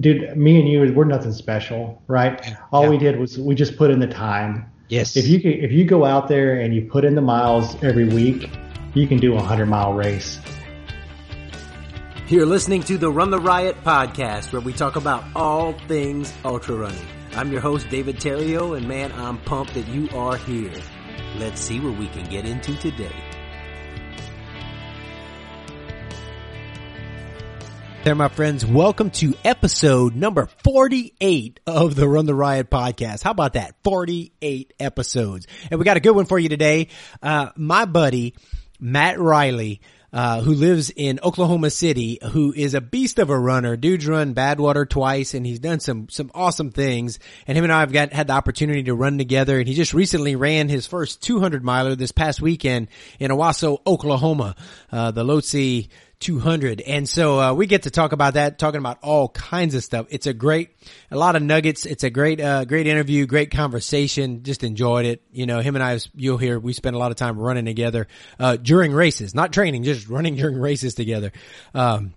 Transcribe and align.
dude, 0.00 0.36
me 0.36 0.60
and 0.60 0.68
you, 0.68 0.92
we're 0.94 1.04
nothing 1.04 1.32
special, 1.32 2.00
right? 2.06 2.54
All 2.72 2.84
Yeah. 2.84 2.90
we 2.90 2.98
did 2.98 3.18
was 3.18 3.38
we 3.38 3.54
just 3.54 3.76
put 3.76 3.90
in 3.90 3.98
the 3.98 4.06
time. 4.06 4.70
Yes. 4.88 5.16
If 5.16 5.26
you 5.26 5.40
can, 5.40 5.52
if 5.52 5.72
you 5.72 5.84
go 5.84 6.04
out 6.04 6.28
there 6.28 6.60
and 6.60 6.74
you 6.74 6.82
put 6.82 7.04
in 7.04 7.14
the 7.14 7.22
miles 7.22 7.74
every 7.82 8.04
week, 8.04 8.48
you 8.94 9.06
can 9.06 9.18
do 9.18 9.34
a 9.34 9.40
hundred 9.42 9.66
mile 9.66 9.94
race. 9.94 10.40
You're 12.28 12.46
listening 12.46 12.82
to 12.84 12.98
the 12.98 13.10
Run 13.10 13.30
the 13.30 13.38
Riot 13.38 13.82
podcast, 13.84 14.52
where 14.52 14.60
we 14.60 14.72
talk 14.72 14.96
about 14.96 15.24
all 15.36 15.74
things 15.86 16.32
ultra 16.44 16.74
running. 16.74 17.06
I'm 17.34 17.52
your 17.52 17.60
host, 17.60 17.88
David 17.88 18.16
Theriot, 18.16 18.76
and 18.76 18.88
man, 18.88 19.12
I'm 19.12 19.38
pumped 19.38 19.74
that 19.74 19.86
you 19.88 20.08
are 20.10 20.36
here. 20.36 20.72
Let's 21.36 21.60
see 21.60 21.78
what 21.80 21.98
we 21.98 22.08
can 22.08 22.24
get 22.24 22.44
into 22.44 22.74
today. 22.76 23.14
There, 28.06 28.14
my 28.14 28.28
friends. 28.28 28.64
Welcome 28.64 29.10
to 29.10 29.34
episode 29.42 30.14
number 30.14 30.46
48 30.62 31.58
of 31.66 31.96
the 31.96 32.06
Run 32.06 32.24
the 32.24 32.36
Riot 32.36 32.70
podcast. 32.70 33.24
How 33.24 33.32
about 33.32 33.54
that? 33.54 33.74
48 33.82 34.74
episodes. 34.78 35.48
And 35.72 35.80
we 35.80 35.84
got 35.84 35.96
a 35.96 36.00
good 36.00 36.14
one 36.14 36.26
for 36.26 36.38
you 36.38 36.48
today. 36.48 36.86
Uh, 37.20 37.50
my 37.56 37.84
buddy, 37.84 38.36
Matt 38.78 39.18
Reily, 39.18 39.80
uh, 40.12 40.40
who 40.40 40.54
lives 40.54 40.90
in 40.94 41.18
Oklahoma 41.20 41.68
City, 41.68 42.20
who 42.30 42.52
is 42.56 42.74
a 42.74 42.80
beast 42.80 43.18
of 43.18 43.28
a 43.28 43.36
runner. 43.36 43.76
Dude's 43.76 44.06
run 44.06 44.36
Badwater 44.36 44.88
twice 44.88 45.34
and 45.34 45.44
he's 45.44 45.58
done 45.58 45.80
some, 45.80 46.08
some 46.08 46.30
awesome 46.32 46.70
things. 46.70 47.18
And 47.48 47.58
him 47.58 47.64
and 47.64 47.72
I 47.72 47.80
have 47.80 47.92
got, 47.92 48.12
had 48.12 48.28
the 48.28 48.34
opportunity 48.34 48.84
to 48.84 48.94
run 48.94 49.18
together 49.18 49.58
and 49.58 49.66
he 49.66 49.74
just 49.74 49.94
recently 49.94 50.36
ran 50.36 50.68
his 50.68 50.86
first 50.86 51.22
200 51.22 51.64
miler 51.64 51.96
this 51.96 52.12
past 52.12 52.40
weekend 52.40 52.86
in 53.18 53.32
Owasso, 53.32 53.80
Oklahoma, 53.84 54.54
uh, 54.92 55.10
the 55.10 55.24
Lhotse 55.24 55.88
200. 56.20 56.80
And 56.80 57.08
so, 57.08 57.40
uh, 57.40 57.52
we 57.54 57.66
get 57.66 57.84
to 57.84 57.90
talk 57.90 58.12
about 58.12 58.34
that, 58.34 58.58
talking 58.58 58.78
about 58.78 58.98
all 59.02 59.28
kinds 59.28 59.74
of 59.74 59.84
stuff. 59.84 60.06
It's 60.10 60.26
a 60.26 60.32
great, 60.32 60.70
a 61.10 61.16
lot 61.16 61.36
of 61.36 61.42
nuggets. 61.42 61.86
It's 61.86 62.04
a 62.04 62.10
great, 62.10 62.40
uh, 62.40 62.64
great 62.64 62.86
interview, 62.86 63.26
great 63.26 63.50
conversation. 63.50 64.42
Just 64.42 64.64
enjoyed 64.64 65.06
it. 65.06 65.22
You 65.30 65.46
know, 65.46 65.60
him 65.60 65.74
and 65.76 65.82
I, 65.82 65.98
you'll 66.14 66.38
hear, 66.38 66.58
we 66.58 66.72
spend 66.72 66.96
a 66.96 66.98
lot 66.98 67.10
of 67.10 67.16
time 67.16 67.38
running 67.38 67.64
together, 67.66 68.08
uh, 68.38 68.56
during 68.56 68.92
races, 68.92 69.34
not 69.34 69.52
training, 69.52 69.82
just 69.84 70.08
running 70.08 70.34
during 70.36 70.58
races 70.58 70.94
together. 70.94 71.32
Um, 71.74 72.14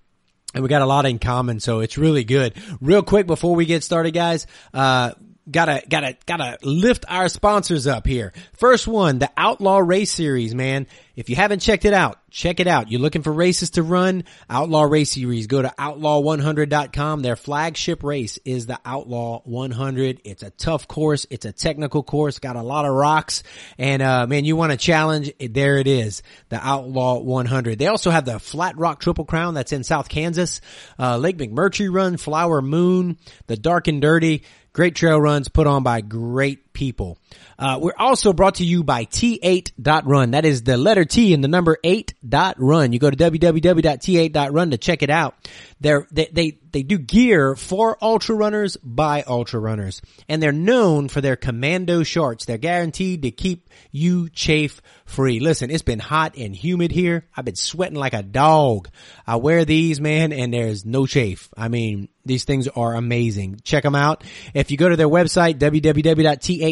and 0.53 0.63
we 0.63 0.69
got 0.69 0.81
a 0.81 0.87
lot 0.87 1.05
in 1.05 1.19
common, 1.19 1.59
so 1.59 1.79
it's 1.81 1.97
really 1.97 2.23
good. 2.23 2.53
Real 2.81 3.03
quick 3.03 3.27
before 3.27 3.55
we 3.55 3.65
get 3.65 3.83
started, 3.83 4.13
guys, 4.15 4.47
uh, 4.73 5.11
gotta, 5.49 5.83
gotta, 5.87 6.17
gotta 6.25 6.57
lift 6.63 7.05
our 7.07 7.29
sponsors 7.29 7.87
up 7.87 8.05
here. 8.05 8.33
First 8.57 8.87
one, 8.87 9.19
the 9.19 9.29
Outlaw 9.37 9.79
Race 9.79 10.11
Series, 10.11 10.53
man. 10.55 10.87
If 11.19 11.29
you 11.29 11.35
haven't 11.35 11.59
checked 11.59 11.83
it 11.83 11.93
out, 11.93 12.17
check 12.31 12.61
it 12.61 12.67
out. 12.67 12.89
You're 12.89 13.01
looking 13.01 13.23
for 13.23 13.33
races 13.33 13.71
to 13.71 13.83
run, 13.83 14.23
Outlaw 14.49 14.83
Race 14.83 15.11
Series. 15.11 15.47
Go 15.47 15.61
to 15.61 15.67
outlaw100.com. 15.77 17.21
Their 17.21 17.35
flagship 17.35 18.03
race 18.03 18.39
is 18.45 18.67
the 18.67 18.79
Outlaw 18.85 19.41
100. 19.43 20.21
It's 20.23 20.43
a 20.43 20.49
tough 20.51 20.87
course. 20.87 21.25
It's 21.29 21.43
a 21.43 21.51
technical 21.51 22.03
course. 22.03 22.39
Got 22.39 22.55
a 22.55 22.63
lot 22.63 22.85
of 22.85 22.93
rocks. 22.93 23.43
And, 23.77 24.01
uh, 24.01 24.27
man, 24.27 24.45
you 24.45 24.55
want 24.55 24.71
a 24.71 24.77
challenge? 24.77 25.33
There 25.39 25.77
it 25.77 25.87
is. 25.87 26.23
The 26.47 26.65
Outlaw 26.65 27.19
100. 27.19 27.77
They 27.77 27.87
also 27.87 28.11
have 28.11 28.23
the 28.23 28.39
Flat 28.39 28.77
Rock 28.77 29.01
Triple 29.01 29.25
Crown 29.25 29.55
that's 29.55 29.73
in 29.73 29.83
South 29.83 30.07
Kansas. 30.07 30.61
Uh, 30.97 31.17
Lake 31.17 31.37
McMurtry 31.37 31.93
Run, 31.93 32.15
Flower 32.15 32.61
Moon, 32.61 33.17
the 33.47 33.57
Dark 33.57 33.89
and 33.89 34.01
Dirty. 34.01 34.43
Great 34.71 34.95
trail 34.95 35.19
runs 35.19 35.47
put 35.47 35.67
on 35.67 35.83
by 35.83 36.01
great 36.01 36.68
people. 36.79 37.17
Uh, 37.59 37.77
we're 37.81 37.91
also 37.99 38.31
brought 38.31 38.55
to 38.55 38.65
you 38.65 38.85
by 38.85 39.03
T8.run. 39.03 40.31
That 40.31 40.45
is 40.45 40.63
the 40.63 40.77
letter 40.77 41.03
T 41.03 41.33
and 41.33 41.43
the 41.43 41.49
number 41.49 41.77
8.run. 41.83 42.93
You 42.93 42.99
go 42.99 43.11
to 43.11 43.17
www.t8.run 43.17 44.71
to 44.71 44.77
check 44.77 45.03
it 45.03 45.09
out. 45.09 45.35
They're, 45.81 46.07
they, 46.09 46.29
they, 46.31 46.57
they 46.71 46.83
do 46.83 46.97
gear 46.97 47.57
for 47.57 47.97
ultra 48.01 48.35
runners 48.35 48.77
by 48.77 49.23
ultra 49.23 49.59
runners. 49.59 50.01
And 50.29 50.41
they're 50.41 50.53
known 50.53 51.09
for 51.09 51.19
their 51.19 51.35
commando 51.35 52.03
shorts. 52.03 52.45
They're 52.45 52.57
guaranteed 52.57 53.23
to 53.23 53.31
keep 53.31 53.69
you 53.91 54.29
chafe 54.29 54.81
free. 55.05 55.41
Listen, 55.41 55.69
it's 55.69 55.83
been 55.83 55.99
hot 55.99 56.35
and 56.37 56.55
humid 56.55 56.91
here. 56.91 57.27
I've 57.35 57.45
been 57.45 57.55
sweating 57.55 57.97
like 57.97 58.13
a 58.13 58.23
dog. 58.23 58.89
I 59.27 59.35
wear 59.35 59.65
these, 59.65 59.99
man, 59.99 60.31
and 60.31 60.53
there's 60.53 60.85
no 60.85 61.05
chafe. 61.05 61.49
I 61.57 61.67
mean, 61.67 62.07
these 62.25 62.43
things 62.43 62.67
are 62.67 62.93
amazing. 62.93 63.61
Check 63.63 63.83
them 63.83 63.95
out. 63.95 64.23
If 64.53 64.71
you 64.71 64.77
go 64.77 64.89
to 64.89 64.95
their 64.95 65.09
website, 65.09 65.55
www.t8.run, 65.55 66.68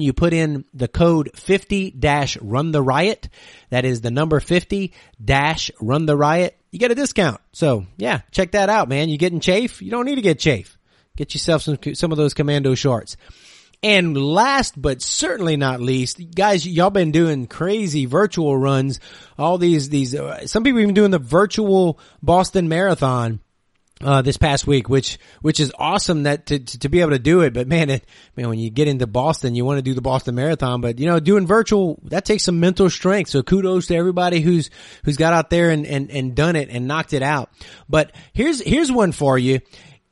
you 0.00 0.12
put 0.12 0.32
in 0.32 0.64
the 0.74 0.88
code 0.88 1.30
50 1.34 1.90
dash 1.92 2.36
run 2.40 2.72
the 2.72 2.82
riot. 2.82 3.28
That 3.70 3.84
is 3.84 4.00
the 4.00 4.10
number 4.10 4.40
50 4.40 4.92
dash 5.22 5.70
run 5.80 6.06
the 6.06 6.16
riot. 6.16 6.58
You 6.70 6.78
get 6.78 6.90
a 6.90 6.94
discount. 6.94 7.40
So 7.52 7.86
yeah, 7.96 8.20
check 8.30 8.52
that 8.52 8.68
out, 8.68 8.88
man. 8.88 9.08
You 9.08 9.18
getting 9.18 9.40
chafe? 9.40 9.80
You 9.82 9.90
don't 9.90 10.04
need 10.04 10.16
to 10.16 10.22
get 10.22 10.38
chafe. 10.38 10.76
Get 11.16 11.34
yourself 11.34 11.62
some, 11.62 11.78
some 11.94 12.12
of 12.12 12.18
those 12.18 12.34
commando 12.34 12.74
shorts. 12.74 13.16
And 13.82 14.16
last 14.16 14.80
but 14.80 15.02
certainly 15.02 15.56
not 15.56 15.80
least, 15.80 16.20
guys, 16.34 16.66
y'all 16.66 16.90
been 16.90 17.12
doing 17.12 17.46
crazy 17.46 18.06
virtual 18.06 18.56
runs. 18.56 18.98
All 19.38 19.56
these, 19.56 19.88
these, 19.88 20.14
uh, 20.14 20.46
some 20.46 20.64
people 20.64 20.80
even 20.80 20.94
doing 20.94 21.12
the 21.12 21.20
virtual 21.20 22.00
Boston 22.20 22.68
Marathon 22.68 23.40
uh, 24.02 24.22
this 24.22 24.36
past 24.36 24.66
week, 24.66 24.88
which, 24.88 25.18
which 25.42 25.60
is 25.60 25.72
awesome 25.78 26.24
that 26.24 26.46
to, 26.46 26.58
to, 26.58 26.78
to 26.80 26.88
be 26.88 27.00
able 27.00 27.10
to 27.10 27.18
do 27.18 27.40
it. 27.40 27.52
But 27.52 27.66
man, 27.66 27.90
it, 27.90 28.06
man, 28.36 28.48
when 28.48 28.58
you 28.58 28.70
get 28.70 28.88
into 28.88 29.06
Boston, 29.06 29.54
you 29.54 29.64
want 29.64 29.78
to 29.78 29.82
do 29.82 29.94
the 29.94 30.00
Boston 30.00 30.34
Marathon, 30.34 30.80
but 30.80 30.98
you 30.98 31.06
know, 31.06 31.20
doing 31.20 31.46
virtual, 31.46 32.00
that 32.04 32.24
takes 32.24 32.44
some 32.44 32.60
mental 32.60 32.88
strength. 32.90 33.30
So 33.30 33.42
kudos 33.42 33.88
to 33.88 33.96
everybody 33.96 34.40
who's, 34.40 34.70
who's 35.04 35.16
got 35.16 35.32
out 35.32 35.50
there 35.50 35.70
and, 35.70 35.86
and, 35.86 36.10
and 36.10 36.34
done 36.34 36.56
it 36.56 36.68
and 36.70 36.86
knocked 36.86 37.12
it 37.12 37.22
out. 37.22 37.50
But 37.88 38.12
here's, 38.32 38.60
here's 38.60 38.92
one 38.92 39.12
for 39.12 39.38
you. 39.38 39.60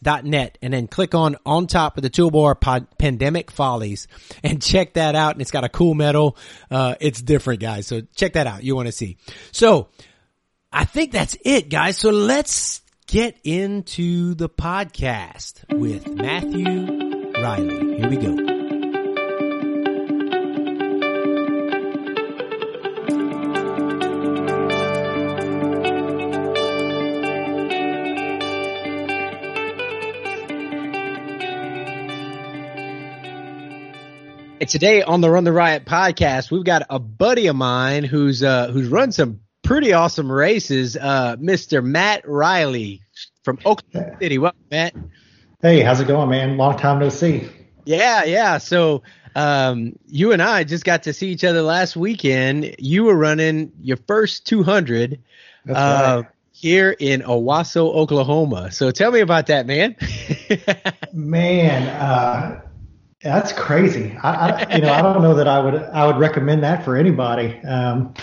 dot 0.01 0.25
net. 0.25 0.59
And 0.61 0.75
then 0.75 0.89
click 0.89 1.15
on 1.15 1.37
on 1.47 1.67
top 1.67 1.97
of 1.97 2.03
the 2.03 2.11
toolbar 2.11 2.61
pod, 2.61 2.87
pandemic 2.99 3.51
follies 3.51 4.09
and 4.45 4.63
check 4.63 4.93
that 4.95 5.15
out. 5.15 5.33
And 5.33 5.41
it's 5.41 5.51
got 5.51 5.65
a 5.65 5.71
cool 5.71 5.95
medal. 5.95 6.37
Uh, 6.71 6.97
it's 7.01 7.23
different 7.23 7.61
guys. 7.61 7.87
So 7.87 8.03
check 8.15 8.35
that 8.35 8.47
out. 8.47 8.63
You 8.63 8.77
want 8.77 8.89
to 8.89 8.93
see. 8.93 9.17
So 9.53 9.89
I 10.71 10.85
think 10.85 11.13
that's 11.13 11.35
it, 11.45 11.71
guys. 11.71 11.97
So 11.97 12.11
let's 12.11 12.83
get 13.07 13.39
into 13.45 14.35
the 14.35 14.51
podcast 14.51 15.65
with 15.73 16.07
Matthew 16.09 17.33
Reily. 17.41 17.97
Here 17.99 18.11
we 18.11 18.17
go. 18.17 18.56
Today 34.61 35.03
on 35.03 35.21
the 35.21 35.31
Run 35.31 35.45
the 35.45 35.53
Riot 35.53 35.85
podcast, 35.85 36.51
we've 36.51 36.65
got 36.65 36.83
a 36.89 36.99
buddy 36.99 37.47
of 37.49 37.57
mine 37.57 38.05
who's 38.05 38.43
uh 38.43 38.69
who's 38.69 38.89
run 38.89 39.13
some 39.13 39.41
pretty 39.63 39.93
awesome 39.93 40.33
races, 40.33 40.97
uh 40.97 41.37
Mr. 41.37 41.85
Matt 41.85 42.27
Reily 42.27 43.03
from 43.45 43.59
Oklahoma 43.67 44.17
City. 44.19 44.39
Welcome, 44.39 44.61
Matt. 44.71 44.95
Hey, 45.61 45.83
how's 45.83 46.01
it 46.01 46.09
going, 46.09 46.31
man? 46.31 46.57
Long 46.57 46.77
time 46.79 46.99
no 46.99 47.11
see. 47.11 47.49
Yeah, 47.85 48.25
yeah. 48.25 48.59
So 48.59 49.03
um, 49.37 49.97
you 50.07 50.33
and 50.33 50.43
I 50.43 50.65
just 50.65 50.85
got 50.85 51.05
to 51.05 51.13
see 51.13 51.29
each 51.29 51.45
other 51.45 51.61
last 51.63 51.95
weekend. 51.95 52.77
You 52.79 53.05
were 53.05 53.17
running 53.17 53.73
your 53.83 53.99
first 54.09 54.47
200 54.47 55.23
That's 55.67 55.79
uh, 55.79 56.23
right. 56.23 56.33
here 56.53 56.97
in 56.99 57.21
Owasso, 57.21 57.95
Oklahoma. 57.95 58.73
So 58.73 58.91
tell 58.91 59.13
me 59.13 59.21
about 59.21 59.49
that, 59.49 59.67
man. 59.67 59.97
Man, 61.13 61.89
uh, 61.89 62.63
that's 63.23 63.53
crazy. 63.53 64.17
I, 64.23 64.51
I, 64.51 64.75
you 64.77 64.83
know, 64.83 64.93
I 64.93 65.03
don't 65.03 65.23
know 65.23 65.35
that 65.35 65.49
I 65.49 65.59
would 65.59 65.75
I 65.75 66.07
would 66.07 66.19
recommend 66.19 66.63
that 66.63 66.85
for 66.85 66.97
anybody. 66.97 67.59
Um, 67.61 68.15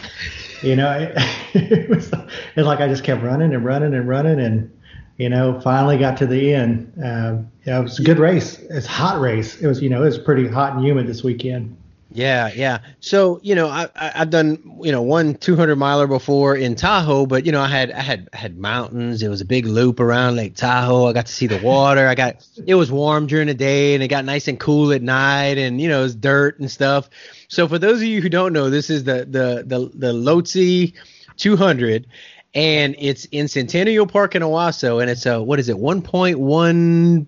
you 0.62 0.76
know, 0.76 0.92
it, 0.92 1.14
it 1.54 1.90
was 1.90 2.12
it's 2.56 2.66
like 2.66 2.80
I 2.80 2.88
just 2.88 3.04
kept 3.04 3.24
running 3.24 3.54
and 3.54 3.66
running 3.66 3.94
and 3.94 4.08
running 4.08 4.40
and 4.40 4.72
you 5.18 5.30
know 5.30 5.60
finally 5.62 5.98
got 5.98 6.18
to 6.18 6.28
the 6.28 6.54
end. 6.54 6.94
Um, 7.04 7.52
yeah, 7.66 7.80
it 7.80 7.84
was 7.84 8.00
a 8.00 8.04
good 8.04 8.20
race. 8.20 8.60
It's 8.70 8.86
hot 8.86 9.20
race. 9.20 9.62
It 9.62 9.68
was 9.68 9.82
you 9.82 9.90
know 9.90 10.04
it 10.04 10.06
was 10.06 10.20
pretty 10.20 10.48
hot 10.48 10.74
and 10.74 10.86
humid 10.86 11.08
this 11.08 11.24
weekend. 11.24 11.76
Yeah, 12.14 12.52
yeah. 12.54 12.80
So 13.00 13.40
you 13.42 13.56
know, 13.56 13.68
I, 13.68 13.90
I 13.96 14.12
I've 14.16 14.30
done 14.30 14.78
you 14.84 14.92
know 14.92 15.02
one 15.02 15.34
200 15.34 15.76
miler 15.76 16.06
before 16.06 16.56
in 16.56 16.76
Tahoe, 16.76 17.26
but 17.26 17.46
you 17.46 17.52
know 17.52 17.62
I 17.62 17.68
had 17.68 17.92
I 17.92 18.02
had 18.02 18.30
I 18.34 18.38
had 18.38 18.58
mountains. 18.58 19.24
It 19.24 19.30
was 19.30 19.42
a 19.42 19.46
big 19.46 19.66
loop 19.66 20.00
around 20.00 20.36
Lake 20.36 20.56
Tahoe. 20.56 21.08
I 21.08 21.14
got 21.14 21.26
to 21.26 21.34
see 21.34 21.48
the 21.48 21.58
water. 21.64 22.08
I 22.08 22.14
got 22.14 22.48
it 22.68 22.76
was 22.76 22.92
warm 22.92 23.26
during 23.26 23.48
the 23.48 23.56
day 23.56 23.96
and 23.96 24.04
it 24.04 24.10
got 24.10 24.26
nice 24.26 24.48
and 24.48 24.60
cool 24.60 24.92
at 24.92 25.02
night, 25.02 25.58
and 25.58 25.82
you 25.82 25.90
know 25.90 26.02
it 26.02 26.04
was 26.04 26.16
dirt 26.16 26.60
and 26.60 26.70
stuff. 26.70 27.10
So 27.48 27.68
for 27.68 27.80
those 27.80 27.98
of 27.98 28.08
you 28.08 28.22
who 28.22 28.30
don't 28.30 28.54
know, 28.54 28.70
this 28.70 28.92
is 28.92 29.04
the 29.06 29.26
the 29.26 29.64
the 29.66 29.90
the 29.96 30.14
Lhotse 30.14 30.94
200, 31.38 32.06
and 32.54 32.96
it's 33.00 33.26
in 33.26 33.48
Centennial 33.48 34.06
Park 34.06 34.36
in 34.36 34.44
Owasso, 34.44 35.02
and 35.02 35.10
it's 35.10 35.26
a 35.26 35.42
what 35.42 35.60
is 35.60 35.68
it 35.68 35.78
1.14 35.78 37.26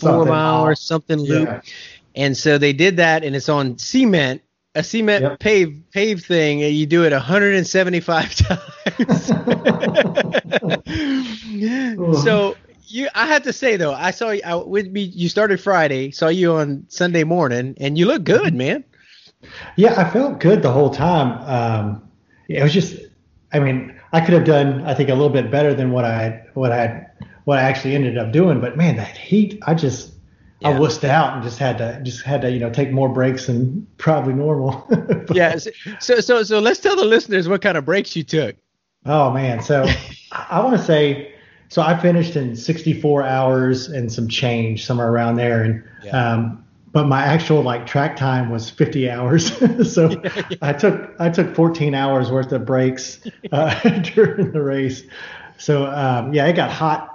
Something 0.00 0.28
mile 0.28 0.62
or 0.66 0.74
something 0.74 1.18
loop. 1.18 1.62
And 2.14 2.36
so 2.36 2.58
they 2.58 2.72
did 2.72 2.96
that, 2.96 3.24
and 3.24 3.36
it's 3.36 3.48
on 3.48 3.78
cement, 3.78 4.42
a 4.74 4.82
cement 4.82 5.22
Yep. 5.22 5.40
pave 5.40 5.82
pave 5.92 6.24
thing. 6.24 6.62
And 6.62 6.74
you 6.74 6.86
do 6.86 7.04
it 7.04 7.12
175 7.12 8.34
times. 8.34 9.26
so 12.22 12.56
you, 12.86 13.08
I 13.14 13.26
had 13.26 13.44
to 13.44 13.52
say 13.52 13.76
though, 13.76 13.92
I 13.92 14.10
saw 14.10 14.30
you 14.30 14.42
I, 14.44 14.56
with 14.56 14.88
me. 14.88 15.02
You 15.02 15.28
started 15.28 15.60
Friday, 15.60 16.10
saw 16.10 16.28
you 16.28 16.54
on 16.54 16.86
Sunday 16.88 17.24
morning, 17.24 17.76
and 17.80 17.96
you 17.96 18.06
look 18.06 18.24
good, 18.24 18.54
man. 18.54 18.84
Yeah, 19.76 19.98
I 19.98 20.10
felt 20.10 20.40
good 20.40 20.62
the 20.62 20.72
whole 20.72 20.90
time. 20.90 21.40
Um, 21.48 22.02
it 22.48 22.62
was 22.62 22.72
just, 22.72 22.96
I 23.52 23.60
mean, 23.60 23.98
I 24.12 24.20
could 24.20 24.34
have 24.34 24.44
done, 24.44 24.84
I 24.84 24.94
think, 24.94 25.08
a 25.08 25.14
little 25.14 25.30
bit 25.30 25.50
better 25.50 25.72
than 25.72 25.92
what 25.92 26.04
I 26.04 26.42
what 26.54 26.72
I 26.72 26.76
had, 26.76 27.10
what 27.44 27.58
I 27.58 27.62
actually 27.62 27.94
ended 27.94 28.18
up 28.18 28.32
doing. 28.32 28.60
But 28.60 28.76
man, 28.76 28.96
that 28.96 29.16
heat, 29.16 29.58
I 29.66 29.74
just, 29.74 30.12
I 30.62 30.70
Yeah. 30.70 30.78
wussed 30.78 31.04
out 31.04 31.34
and 31.34 31.42
just 31.42 31.58
had 31.58 31.78
to, 31.78 32.00
just 32.02 32.22
had 32.22 32.42
to, 32.42 32.50
you 32.50 32.58
know, 32.58 32.70
take 32.70 32.90
more 32.92 33.08
breaks 33.08 33.46
than 33.46 33.86
probably 33.98 34.34
normal. 34.34 34.86
Yeah. 35.28 35.56
So 36.00 36.20
so 36.20 36.42
so 36.42 36.58
let's 36.58 36.80
tell 36.80 36.96
the 36.96 37.04
listeners 37.04 37.48
what 37.48 37.62
kind 37.62 37.76
of 37.78 37.84
breaks 37.84 38.16
you 38.16 38.24
took. 38.24 38.56
Oh 39.06 39.30
man, 39.30 39.62
so 39.62 39.84
I, 40.32 40.46
I 40.50 40.60
want 40.64 40.76
to 40.76 40.82
say, 40.82 41.34
so 41.68 41.82
I 41.82 41.96
finished 41.98 42.36
in 42.36 42.56
64 42.56 43.22
hours 43.22 43.88
and 43.88 44.10
some 44.10 44.28
change, 44.28 44.84
somewhere 44.84 45.08
around 45.08 45.36
there, 45.36 45.62
and 45.62 45.84
Yeah. 46.02 46.32
um, 46.34 46.64
but 46.92 47.06
my 47.06 47.22
actual 47.22 47.62
like 47.62 47.86
track 47.86 48.16
time 48.16 48.50
was 48.50 48.68
50 48.68 49.08
hours. 49.08 49.52
so 49.94 50.20
I 50.60 50.72
took 50.72 51.14
I 51.20 51.30
took 51.30 51.54
14 51.54 51.94
hours 51.94 52.30
worth 52.32 52.50
of 52.52 52.64
breaks 52.66 53.20
uh, 53.52 53.78
during 54.14 54.50
the 54.52 54.60
race. 54.62 55.04
So 55.58 55.86
um, 55.86 56.34
yeah, 56.34 56.46
it 56.46 56.54
got 56.54 56.70
hot, 56.72 57.09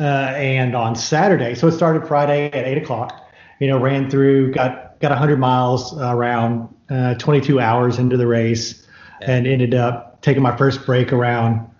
uh, 0.00 0.32
and 0.36 0.74
on 0.74 0.96
Saturday, 0.96 1.54
so 1.54 1.68
it 1.68 1.72
started 1.72 2.08
Friday 2.08 2.46
at 2.46 2.66
eight 2.66 2.78
o'clock. 2.78 3.30
You 3.58 3.68
know, 3.68 3.78
ran 3.78 4.08
through, 4.08 4.52
got 4.52 4.98
got 5.00 5.10
100 5.10 5.38
miles 5.38 5.96
around 5.98 6.74
uh, 6.88 7.14
22 7.14 7.60
hours 7.60 7.98
into 7.98 8.16
the 8.16 8.26
race, 8.26 8.86
and 9.20 9.46
ended 9.46 9.74
up 9.74 10.22
taking 10.22 10.42
my 10.42 10.56
first 10.56 10.86
break 10.86 11.12
around 11.12 11.70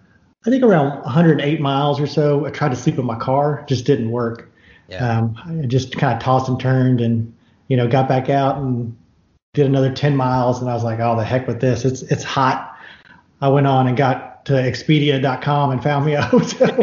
I 0.46 0.50
think 0.50 0.62
around 0.62 1.02
108 1.02 1.61
miles 1.61 2.00
or 2.00 2.06
so. 2.06 2.46
I 2.46 2.50
tried 2.50 2.70
to 2.70 2.76
sleep 2.76 2.99
in 2.99 3.05
my 3.05 3.19
car, 3.19 3.64
just 3.69 3.84
didn't 3.84 4.11
work. 4.11 4.50
Yeah. 4.88 5.19
Um, 5.19 5.37
I 5.44 5.66
just 5.66 5.96
kind 5.96 6.14
of 6.16 6.23
tossed 6.23 6.49
and 6.49 6.58
turned, 6.58 7.00
and 7.00 7.32
you 7.69 7.76
know, 7.76 7.87
got 7.87 8.08
back 8.08 8.31
out 8.31 8.56
and 8.56 8.96
did 9.52 9.66
another 9.66 9.93
10 9.93 10.16
miles, 10.16 10.61
and 10.61 10.70
I 10.70 10.75
was 10.75 10.82
like, 10.82 10.99
"Oh, 10.99 11.16
the 11.16 11.25
heck 11.25 11.46
with 11.46 11.61
this! 11.61 11.84
It's 11.84 12.02
it's 12.02 12.25
hot." 12.25 12.75
I 13.43 13.49
went 13.49 13.66
on 13.66 13.87
and 13.87 13.96
got 13.96 14.29
to 14.44 14.52
Expedia.com 14.52 15.70
and 15.70 15.82
found 15.82 16.06
me 16.06 16.14
a 16.14 16.22
hotel. 16.22 16.69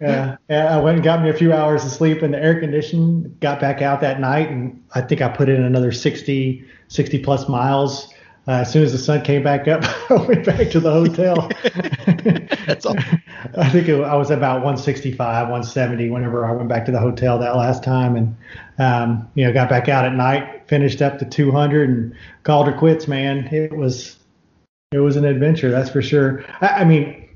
yeah, 0.00 0.36
and 0.48 0.68
I 0.68 0.80
went 0.80 0.96
and 0.96 1.04
got 1.04 1.22
me 1.22 1.30
a 1.30 1.34
few 1.34 1.52
hours 1.52 1.84
of 1.84 1.90
sleep 1.90 2.22
in 2.22 2.32
the 2.32 2.42
air 2.42 2.60
condition. 2.60 3.36
Got 3.40 3.60
back 3.60 3.82
out 3.82 4.00
that 4.00 4.20
night, 4.20 4.50
and 4.50 4.82
I 4.94 5.00
think 5.00 5.22
I 5.22 5.28
put 5.28 5.48
in 5.48 5.62
another 5.62 5.92
60, 5.92 6.64
60 6.88 7.22
plus 7.22 7.48
miles. 7.48 8.12
Uh, 8.48 8.60
as 8.60 8.72
soon 8.72 8.84
as 8.84 8.92
the 8.92 8.98
sun 8.98 9.22
came 9.22 9.42
back 9.42 9.66
up, 9.66 9.82
I 10.10 10.14
went 10.14 10.46
back 10.46 10.70
to 10.70 10.78
the 10.78 10.92
hotel. 10.92 11.50
That's 12.66 12.86
all. 12.86 12.96
I 13.56 13.68
think 13.70 13.88
it, 13.88 14.00
I 14.00 14.14
was 14.14 14.30
about 14.30 14.56
165, 14.56 15.18
170 15.18 16.10
whenever 16.10 16.46
I 16.46 16.52
went 16.52 16.68
back 16.68 16.84
to 16.86 16.92
the 16.92 17.00
hotel 17.00 17.40
that 17.40 17.56
last 17.56 17.82
time, 17.82 18.14
and 18.14 18.36
um, 18.78 19.28
you 19.34 19.44
know 19.44 19.52
got 19.52 19.68
back 19.68 19.88
out 19.88 20.04
at 20.04 20.14
night, 20.14 20.68
finished 20.68 21.02
up 21.02 21.18
to 21.18 21.24
200, 21.24 21.88
and 21.88 22.14
called 22.44 22.68
her 22.68 22.72
quits. 22.72 23.08
Man, 23.08 23.52
it 23.52 23.76
was 23.76 24.16
it 24.96 25.00
was 25.00 25.16
an 25.16 25.24
adventure, 25.24 25.70
that's 25.70 25.90
for 25.90 26.02
sure. 26.02 26.44
I, 26.60 26.68
I 26.68 26.84
mean, 26.84 27.28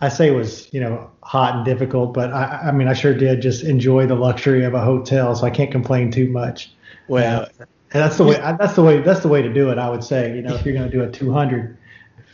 I 0.00 0.08
say 0.08 0.28
it 0.28 0.34
was 0.34 0.72
you 0.72 0.80
know 0.80 1.10
hot 1.22 1.56
and 1.56 1.64
difficult, 1.64 2.14
but 2.14 2.32
I, 2.32 2.68
I 2.68 2.72
mean 2.72 2.88
I 2.88 2.94
sure 2.94 3.14
did 3.14 3.42
just 3.42 3.62
enjoy 3.62 4.06
the 4.06 4.14
luxury 4.14 4.64
of 4.64 4.74
a 4.74 4.80
hotel, 4.80 5.34
so 5.34 5.46
I 5.46 5.50
can't 5.50 5.70
complain 5.70 6.10
too 6.10 6.28
much. 6.28 6.72
Well, 7.08 7.48
And 7.92 8.00
that's 8.02 8.16
the 8.16 8.24
way. 8.24 8.36
That's 8.36 8.74
the 8.74 8.82
way. 8.82 9.00
That's 9.00 9.20
the 9.20 9.28
way 9.28 9.42
to 9.42 9.52
do 9.52 9.70
it. 9.70 9.78
I 9.78 9.90
would 9.90 10.04
say. 10.04 10.34
You 10.36 10.42
know, 10.42 10.54
if 10.54 10.64
you're 10.64 10.74
going 10.74 10.88
to 10.88 10.96
do 10.96 11.02
a 11.02 11.10
200, 11.10 11.76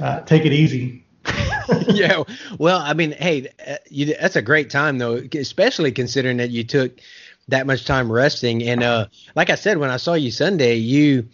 uh, 0.00 0.20
take 0.20 0.44
it 0.44 0.52
easy. 0.52 1.04
yeah. 1.88 2.22
Well, 2.58 2.78
I 2.78 2.92
mean, 2.92 3.12
hey, 3.12 3.48
uh, 3.66 3.76
you, 3.88 4.14
that's 4.20 4.36
a 4.36 4.42
great 4.42 4.70
time 4.70 4.98
though, 4.98 5.22
especially 5.34 5.92
considering 5.92 6.36
that 6.36 6.50
you 6.50 6.62
took 6.62 7.00
that 7.48 7.66
much 7.66 7.84
time 7.84 8.10
resting. 8.12 8.62
And 8.62 8.82
uh, 8.82 9.06
like 9.34 9.50
I 9.50 9.54
said, 9.54 9.78
when 9.78 9.90
I 9.90 9.96
saw 9.96 10.14
you 10.14 10.30
Sunday, 10.30 10.74
you, 10.76 11.26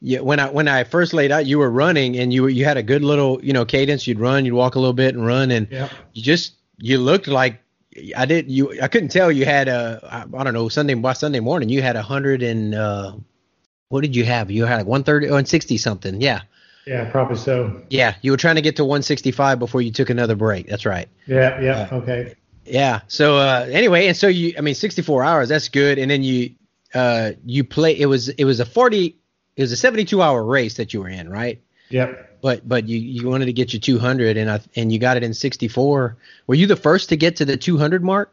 you 0.00 0.22
when 0.22 0.40
I 0.40 0.50
when 0.50 0.68
I 0.68 0.84
first 0.84 1.12
laid 1.12 1.32
out, 1.32 1.46
you 1.46 1.58
were 1.58 1.70
running 1.70 2.16
and 2.18 2.32
you 2.32 2.42
were, 2.42 2.48
you 2.48 2.64
had 2.64 2.76
a 2.76 2.82
good 2.82 3.02
little 3.02 3.42
you 3.44 3.52
know 3.52 3.64
cadence. 3.64 4.06
You'd 4.06 4.20
run, 4.20 4.44
you'd 4.44 4.54
walk 4.54 4.74
a 4.74 4.78
little 4.78 4.92
bit 4.92 5.14
and 5.14 5.26
run, 5.26 5.50
and 5.50 5.68
you 6.12 6.22
just 6.22 6.54
you 6.78 6.98
looked 6.98 7.28
like 7.28 7.60
I 8.16 8.26
did. 8.26 8.50
You 8.50 8.80
I 8.80 8.88
couldn't 8.88 9.08
tell 9.08 9.32
you 9.32 9.44
had 9.44 9.68
a 9.68 10.00
I, 10.10 10.38
I 10.38 10.44
don't 10.44 10.54
know 10.54 10.68
Sunday 10.68 10.94
by 10.94 11.14
Sunday 11.14 11.40
morning 11.40 11.68
you 11.68 11.82
had 11.82 11.96
a 11.96 12.02
hundred 12.02 12.42
and 12.42 12.74
uh, 12.74 13.12
what 13.88 14.02
did 14.02 14.14
you 14.14 14.24
have? 14.24 14.50
You 14.50 14.64
had 14.64 14.76
like 14.78 14.86
one 14.86 15.04
thirty 15.04 15.28
or 15.28 15.44
sixty 15.44 15.78
something. 15.78 16.20
Yeah. 16.20 16.42
Yeah, 16.86 17.10
probably 17.10 17.36
so. 17.36 17.82
Yeah, 17.90 18.14
you 18.22 18.30
were 18.30 18.36
trying 18.36 18.54
to 18.54 18.62
get 18.62 18.76
to 18.76 18.84
165 18.84 19.58
before 19.58 19.82
you 19.82 19.90
took 19.90 20.08
another 20.08 20.36
break. 20.36 20.68
That's 20.68 20.86
right. 20.86 21.08
Yeah. 21.26 21.60
Yeah. 21.60 21.88
Okay. 21.90 22.36
Yeah. 22.64 23.00
So 23.08 23.38
uh, 23.38 23.66
anyway, 23.68 24.06
and 24.06 24.16
so 24.16 24.28
you, 24.28 24.54
I 24.56 24.60
mean, 24.60 24.76
64 24.76 25.24
hours. 25.24 25.48
That's 25.48 25.68
good. 25.68 25.98
And 25.98 26.08
then 26.08 26.22
you, 26.22 26.54
uh, 26.94 27.32
you 27.44 27.64
play. 27.64 27.98
It 27.98 28.06
was 28.06 28.28
it 28.28 28.44
was 28.44 28.60
a 28.60 28.64
40. 28.64 29.16
It 29.56 29.62
was 29.62 29.72
a 29.72 29.76
72 29.76 30.20
hour 30.22 30.44
race 30.44 30.74
that 30.74 30.92
you 30.92 31.00
were 31.00 31.08
in, 31.08 31.28
right? 31.28 31.60
Yep. 31.88 32.40
But 32.42 32.68
but 32.68 32.88
you 32.88 32.98
you 32.98 33.28
wanted 33.28 33.46
to 33.46 33.52
get 33.52 33.72
your 33.72 33.80
200, 33.80 34.36
and 34.36 34.50
I 34.50 34.60
and 34.76 34.92
you 34.92 34.98
got 34.98 35.16
it 35.16 35.22
in 35.22 35.32
64. 35.34 36.16
Were 36.46 36.54
you 36.54 36.66
the 36.66 36.76
first 36.76 37.08
to 37.08 37.16
get 37.16 37.36
to 37.36 37.44
the 37.44 37.56
200 37.56 38.04
mark? 38.04 38.32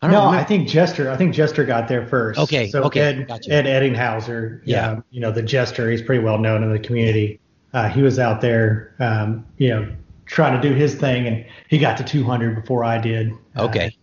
I 0.00 0.06
don't 0.06 0.12
No, 0.12 0.18
remember. 0.26 0.40
I 0.40 0.44
think 0.44 0.68
Jester. 0.68 1.10
I 1.10 1.16
think 1.16 1.34
Jester 1.34 1.64
got 1.64 1.88
there 1.88 2.06
first. 2.06 2.38
Okay, 2.38 2.68
So 2.70 2.84
okay, 2.84 3.00
Ed, 3.00 3.28
gotcha. 3.28 3.52
Ed 3.52 3.64
Eddinghauser. 3.64 4.60
Yeah. 4.64 4.90
um, 4.92 5.04
you 5.10 5.20
know 5.20 5.30
the 5.32 5.42
Jester. 5.42 5.90
He's 5.90 6.02
pretty 6.02 6.22
well 6.22 6.38
known 6.38 6.62
in 6.62 6.72
the 6.72 6.78
community. 6.78 7.40
Uh, 7.72 7.88
he 7.88 8.02
was 8.02 8.18
out 8.18 8.40
there, 8.40 8.94
um, 8.98 9.44
you 9.58 9.68
know, 9.68 9.92
trying 10.26 10.60
to 10.60 10.68
do 10.68 10.74
his 10.74 10.94
thing, 10.94 11.26
and 11.26 11.44
he 11.68 11.78
got 11.78 11.96
to 11.98 12.04
200 12.04 12.54
before 12.54 12.84
I 12.84 12.98
did. 12.98 13.32
Uh, 13.56 13.64
okay. 13.64 13.96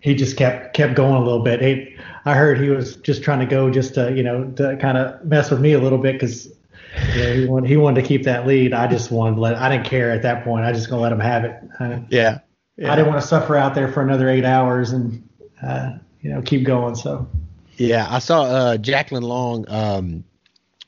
He 0.00 0.14
just 0.14 0.36
kept 0.36 0.74
kept 0.74 0.94
going 0.94 1.14
a 1.14 1.24
little 1.24 1.42
bit. 1.42 1.60
He, 1.60 1.96
I 2.24 2.34
heard 2.34 2.60
he 2.60 2.68
was 2.68 2.96
just 2.96 3.22
trying 3.22 3.40
to 3.40 3.46
go 3.46 3.70
just 3.70 3.94
to 3.94 4.12
you 4.12 4.22
know 4.22 4.44
to 4.52 4.76
kind 4.76 4.98
of 4.98 5.24
mess 5.24 5.50
with 5.50 5.60
me 5.60 5.72
a 5.72 5.80
little 5.80 5.98
bit 5.98 6.14
because 6.14 6.46
you 7.14 7.22
know, 7.22 7.32
he 7.34 7.46
wanted 7.46 7.68
he 7.68 7.76
wanted 7.76 8.02
to 8.02 8.06
keep 8.06 8.24
that 8.24 8.46
lead. 8.46 8.72
I 8.72 8.86
just 8.86 9.10
wanted 9.10 9.36
to 9.36 9.40
let. 9.40 9.56
I 9.56 9.68
didn't 9.68 9.86
care 9.86 10.10
at 10.10 10.22
that 10.22 10.44
point. 10.44 10.64
I 10.64 10.72
just 10.72 10.88
gonna 10.88 11.02
let 11.02 11.12
him 11.12 11.20
have 11.20 11.44
it. 11.44 11.56
I, 11.80 12.04
Yeah. 12.10 12.40
I 12.78 12.94
didn't 12.94 13.08
want 13.08 13.22
to 13.22 13.26
suffer 13.26 13.56
out 13.56 13.74
there 13.74 13.90
for 13.90 14.02
another 14.02 14.28
eight 14.28 14.44
hours 14.44 14.92
and 14.92 15.26
uh, 15.62 15.96
you 16.20 16.30
know 16.30 16.42
keep 16.42 16.64
going. 16.64 16.94
So 16.94 17.26
Yeah, 17.76 18.06
I 18.08 18.18
saw 18.18 18.42
uh, 18.42 18.76
Jacqueline 18.76 19.22
Long, 19.22 19.64
um, 19.68 20.24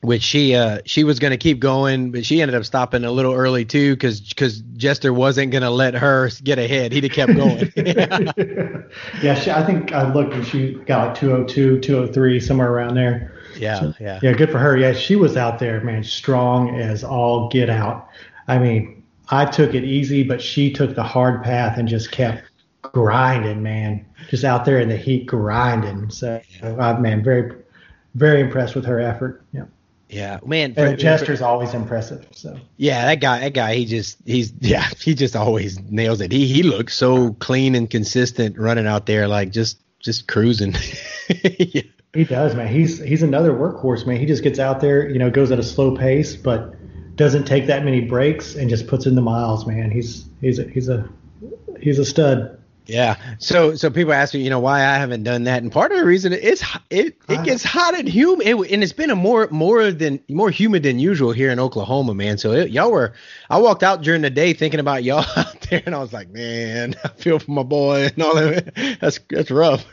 which 0.01 0.21
she 0.21 0.55
uh, 0.55 0.79
she 0.85 1.03
was 1.03 1.19
going 1.19 1.31
to 1.31 1.37
keep 1.37 1.59
going, 1.59 2.11
but 2.11 2.25
she 2.25 2.41
ended 2.41 2.55
up 2.55 2.63
stopping 2.63 3.03
a 3.03 3.11
little 3.11 3.33
early 3.33 3.65
too, 3.65 3.95
because 3.95 4.21
cuz 4.35 4.61
Jester 4.77 5.11
wasn't 5.11 5.51
going 5.51 5.63
to 5.63 5.69
let 5.69 5.93
her 5.95 6.29
get 6.43 6.57
ahead. 6.57 6.93
He'd 6.93 7.03
have 7.03 7.13
kept 7.13 7.35
going. 7.35 7.71
yeah, 9.21 9.35
she, 9.35 9.51
I 9.51 9.65
think 9.65 9.91
I 9.91 10.11
looked 10.13 10.33
and 10.33 10.45
she 10.45 10.75
got 10.85 11.07
like 11.09 11.17
202, 11.17 11.79
203, 11.79 12.39
somewhere 12.39 12.71
around 12.71 12.95
there. 12.95 13.33
yeah, 13.57 13.91
yeah, 13.99 14.19
Yeah, 14.21 14.33
good 14.33 14.51
for 14.51 14.59
her. 14.59 14.77
Yeah, 14.77 14.93
she 14.93 15.15
was 15.17 15.35
out 15.35 15.59
there, 15.59 15.81
man, 15.81 16.03
strong 16.03 16.79
as 16.79 17.03
all 17.03 17.49
get 17.49 17.69
out. 17.69 18.07
I 18.47 18.57
mean, 18.57 19.03
I 19.29 19.45
took 19.45 19.73
it 19.73 19.83
easy, 19.83 20.23
but 20.23 20.41
she 20.41 20.71
took 20.71 20.95
the 20.95 21.03
hard 21.03 21.43
path 21.43 21.77
and 21.77 21.87
just 21.87 22.11
kept 22.11 22.43
grinding, 22.81 23.61
man. 23.61 24.05
Just 24.29 24.43
out 24.43 24.63
there 24.63 24.79
in 24.79 24.87
the 24.89 24.97
heat 24.97 25.25
grinding. 25.25 26.09
So, 26.09 26.41
uh, 26.63 26.97
man, 26.99 27.23
very, 27.23 27.53
very 28.15 28.41
impressed 28.41 28.75
with 28.75 28.85
her 28.85 28.99
effort. 28.99 29.43
Yeah. 29.51 29.65
Yeah, 30.09 30.39
man. 30.43 30.73
And 30.75 30.97
Jester's 30.97 31.41
always 31.41 31.75
impressive. 31.75 32.27
So 32.31 32.59
yeah, 32.77 33.05
that 33.05 33.21
guy, 33.21 33.41
that 33.41 33.53
guy, 33.53 33.75
he 33.75 33.85
just, 33.85 34.17
he's, 34.25 34.51
yeah, 34.59 34.89
he 34.99 35.13
just 35.13 35.35
always 35.35 35.79
nails 35.79 36.19
it. 36.19 36.31
He, 36.31 36.47
he 36.47 36.63
looks 36.63 36.95
so 36.95 37.33
clean 37.33 37.75
and 37.75 37.89
consistent 37.89 38.57
running 38.57 38.87
out 38.87 39.05
there, 39.05 39.27
like 39.27 39.51
just, 39.51 39.79
just 39.99 40.27
cruising. 40.27 40.73
yeah. 41.59 41.83
He 42.13 42.23
does, 42.23 42.55
man. 42.55 42.67
He's, 42.67 42.97
he's 42.97 43.21
another 43.21 43.51
workhorse, 43.51 44.07
man. 44.07 44.17
He 44.17 44.25
just 44.25 44.41
gets 44.41 44.57
out 44.57 44.81
there, 44.81 45.07
you 45.07 45.19
know, 45.19 45.29
goes 45.29 45.51
at 45.51 45.59
a 45.59 45.63
slow 45.63 45.95
pace, 45.95 46.35
but 46.35 46.73
doesn't 47.15 47.45
take 47.45 47.67
that 47.67 47.85
many 47.85 48.01
breaks 48.01 48.55
and 48.55 48.67
just 48.67 48.87
puts 48.87 49.05
in 49.05 49.13
the 49.13 49.21
miles, 49.21 49.67
man. 49.67 49.91
He's, 49.91 50.25
he's, 50.41 50.57
a, 50.57 50.63
he's 50.63 50.89
a, 50.89 51.07
he's 51.79 51.99
a 51.99 52.05
stud. 52.05 52.58
Yeah. 52.89 53.17
So 53.37 53.75
so 53.75 53.89
people 53.89 54.13
ask 54.13 54.33
me, 54.33 54.41
you 54.41 54.49
know, 54.49 54.59
why 54.59 54.79
I 54.79 54.97
haven't 54.97 55.23
done 55.23 55.43
that, 55.43 55.61
and 55.61 55.71
part 55.71 55.91
of 55.91 55.99
the 55.99 56.05
reason 56.05 56.33
is 56.33 56.63
it 56.89 57.17
it 57.29 57.37
ah. 57.37 57.43
gets 57.43 57.63
hot 57.63 57.97
and 57.97 58.07
humid, 58.07 58.47
it, 58.47 58.71
and 58.71 58.83
it's 58.83 58.93
been 58.93 59.11
a 59.11 59.15
more 59.15 59.47
more 59.51 59.91
than 59.91 60.19
more 60.27 60.49
humid 60.49 60.83
than 60.83 60.97
usual 60.97 61.31
here 61.31 61.51
in 61.51 61.59
Oklahoma, 61.59 62.15
man. 62.15 62.37
So 62.37 62.51
it, 62.51 62.71
y'all 62.71 62.91
were, 62.91 63.13
I 63.49 63.59
walked 63.59 63.83
out 63.83 64.01
during 64.01 64.23
the 64.23 64.29
day 64.31 64.53
thinking 64.53 64.79
about 64.79 65.03
y'all 65.03 65.25
out 65.37 65.61
there, 65.69 65.83
and 65.85 65.93
I 65.93 65.99
was 65.99 66.13
like, 66.13 66.29
man, 66.29 66.95
I 67.03 67.09
feel 67.09 67.37
for 67.37 67.51
my 67.51 67.63
boy 67.63 68.05
and 68.05 68.23
all 68.23 68.35
that. 68.35 68.97
That's 68.99 69.19
that's 69.29 69.51
rough. 69.51 69.85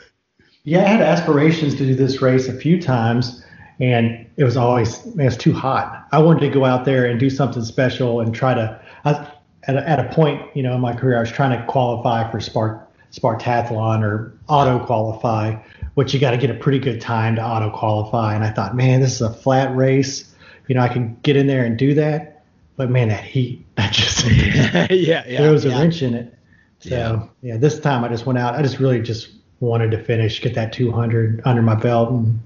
Yeah, 0.63 0.83
I 0.83 0.87
had 0.87 1.01
aspirations 1.01 1.75
to 1.75 1.85
do 1.85 1.95
this 1.95 2.21
race 2.21 2.47
a 2.47 2.53
few 2.53 2.81
times, 2.81 3.45
and 3.79 4.27
it 4.37 4.43
was 4.43 4.57
always 4.57 5.05
man, 5.15 5.27
it's 5.27 5.37
too 5.37 5.53
hot. 5.53 6.07
I 6.11 6.17
wanted 6.17 6.39
to 6.41 6.49
go 6.49 6.65
out 6.65 6.83
there 6.83 7.05
and 7.05 7.19
do 7.19 7.29
something 7.29 7.63
special 7.63 8.21
and 8.21 8.33
try 8.33 8.55
to. 8.55 8.81
I, 9.05 9.31
at 9.67 9.75
a, 9.75 9.89
at 9.89 9.99
a 9.99 10.13
point, 10.13 10.41
you 10.55 10.63
know, 10.63 10.73
in 10.73 10.81
my 10.81 10.95
career, 10.95 11.17
I 11.17 11.19
was 11.19 11.31
trying 11.31 11.57
to 11.57 11.65
qualify 11.65 12.31
for 12.31 12.39
Spark 12.39 12.86
Spartathlon 13.11 14.03
or 14.03 14.37
auto 14.47 14.83
qualify, 14.85 15.55
which 15.95 16.13
you 16.13 16.19
got 16.19 16.31
to 16.31 16.37
get 16.37 16.49
a 16.49 16.53
pretty 16.53 16.79
good 16.79 17.01
time 17.01 17.35
to 17.35 17.43
auto 17.43 17.69
qualify. 17.69 18.35
And 18.35 18.43
I 18.43 18.51
thought, 18.51 18.75
man, 18.75 19.01
this 19.01 19.13
is 19.13 19.21
a 19.21 19.33
flat 19.33 19.75
race. 19.75 20.33
You 20.67 20.75
know, 20.75 20.81
I 20.81 20.89
can 20.89 21.17
get 21.23 21.35
in 21.35 21.47
there 21.47 21.65
and 21.65 21.77
do 21.77 21.93
that. 21.95 22.43
But 22.75 22.91
man, 22.91 23.09
that 23.09 23.23
heat, 23.23 23.65
that 23.75 23.91
just 23.91 24.25
yeah, 24.25 24.87
yeah, 24.91 25.23
there 25.27 25.51
was 25.51 25.65
a 25.65 25.69
wrench 25.69 26.01
in 26.01 26.13
it. 26.13 26.33
So 26.79 26.89
yeah. 26.89 27.27
yeah, 27.41 27.57
this 27.57 27.79
time 27.79 28.03
I 28.03 28.07
just 28.07 28.25
went 28.25 28.37
out. 28.37 28.55
I 28.55 28.61
just 28.61 28.79
really 28.79 29.01
just 29.01 29.29
wanted 29.59 29.91
to 29.91 30.03
finish, 30.03 30.39
get 30.41 30.53
that 30.53 30.73
200 30.73 31.41
under 31.45 31.61
my 31.63 31.73
belt, 31.73 32.11
and 32.11 32.39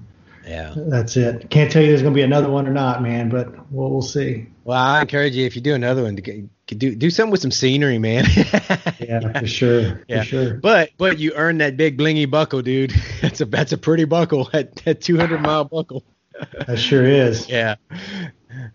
yeah, 0.46 0.72
that's 0.74 1.16
it. 1.16 1.50
Can't 1.50 1.70
tell 1.70 1.82
you 1.82 1.88
there's 1.88 2.02
going 2.02 2.14
to 2.14 2.18
be 2.18 2.22
another 2.22 2.50
one 2.50 2.66
or 2.66 2.72
not, 2.72 3.02
man, 3.02 3.28
but 3.28 3.70
we'll, 3.70 3.90
we'll 3.90 4.02
see. 4.02 4.46
Well, 4.64 4.78
I 4.78 5.02
encourage 5.02 5.34
you 5.34 5.44
if 5.46 5.54
you 5.54 5.62
do 5.62 5.74
another 5.74 6.02
one 6.02 6.16
to 6.16 6.22
get, 6.22 6.36
do 6.74 6.94
do 6.94 7.10
something 7.10 7.30
with 7.30 7.40
some 7.40 7.50
scenery, 7.50 7.98
man. 7.98 8.24
yeah, 9.00 9.38
for 9.38 9.46
sure. 9.46 10.04
Yeah. 10.08 10.20
For 10.20 10.24
sure. 10.24 10.54
But 10.54 10.90
but 10.98 11.18
you 11.18 11.32
earned 11.34 11.60
that 11.60 11.76
big 11.76 11.98
blingy 11.98 12.30
buckle, 12.30 12.62
dude. 12.62 12.92
That's 13.20 13.40
a 13.40 13.44
that's 13.44 13.72
a 13.72 13.78
pretty 13.78 14.04
buckle. 14.04 14.44
That 14.52 14.74
that 14.84 15.00
200 15.00 15.40
mile 15.40 15.64
buckle. 15.64 16.04
that 16.66 16.78
sure 16.78 17.04
is. 17.04 17.48
Yeah. 17.48 17.76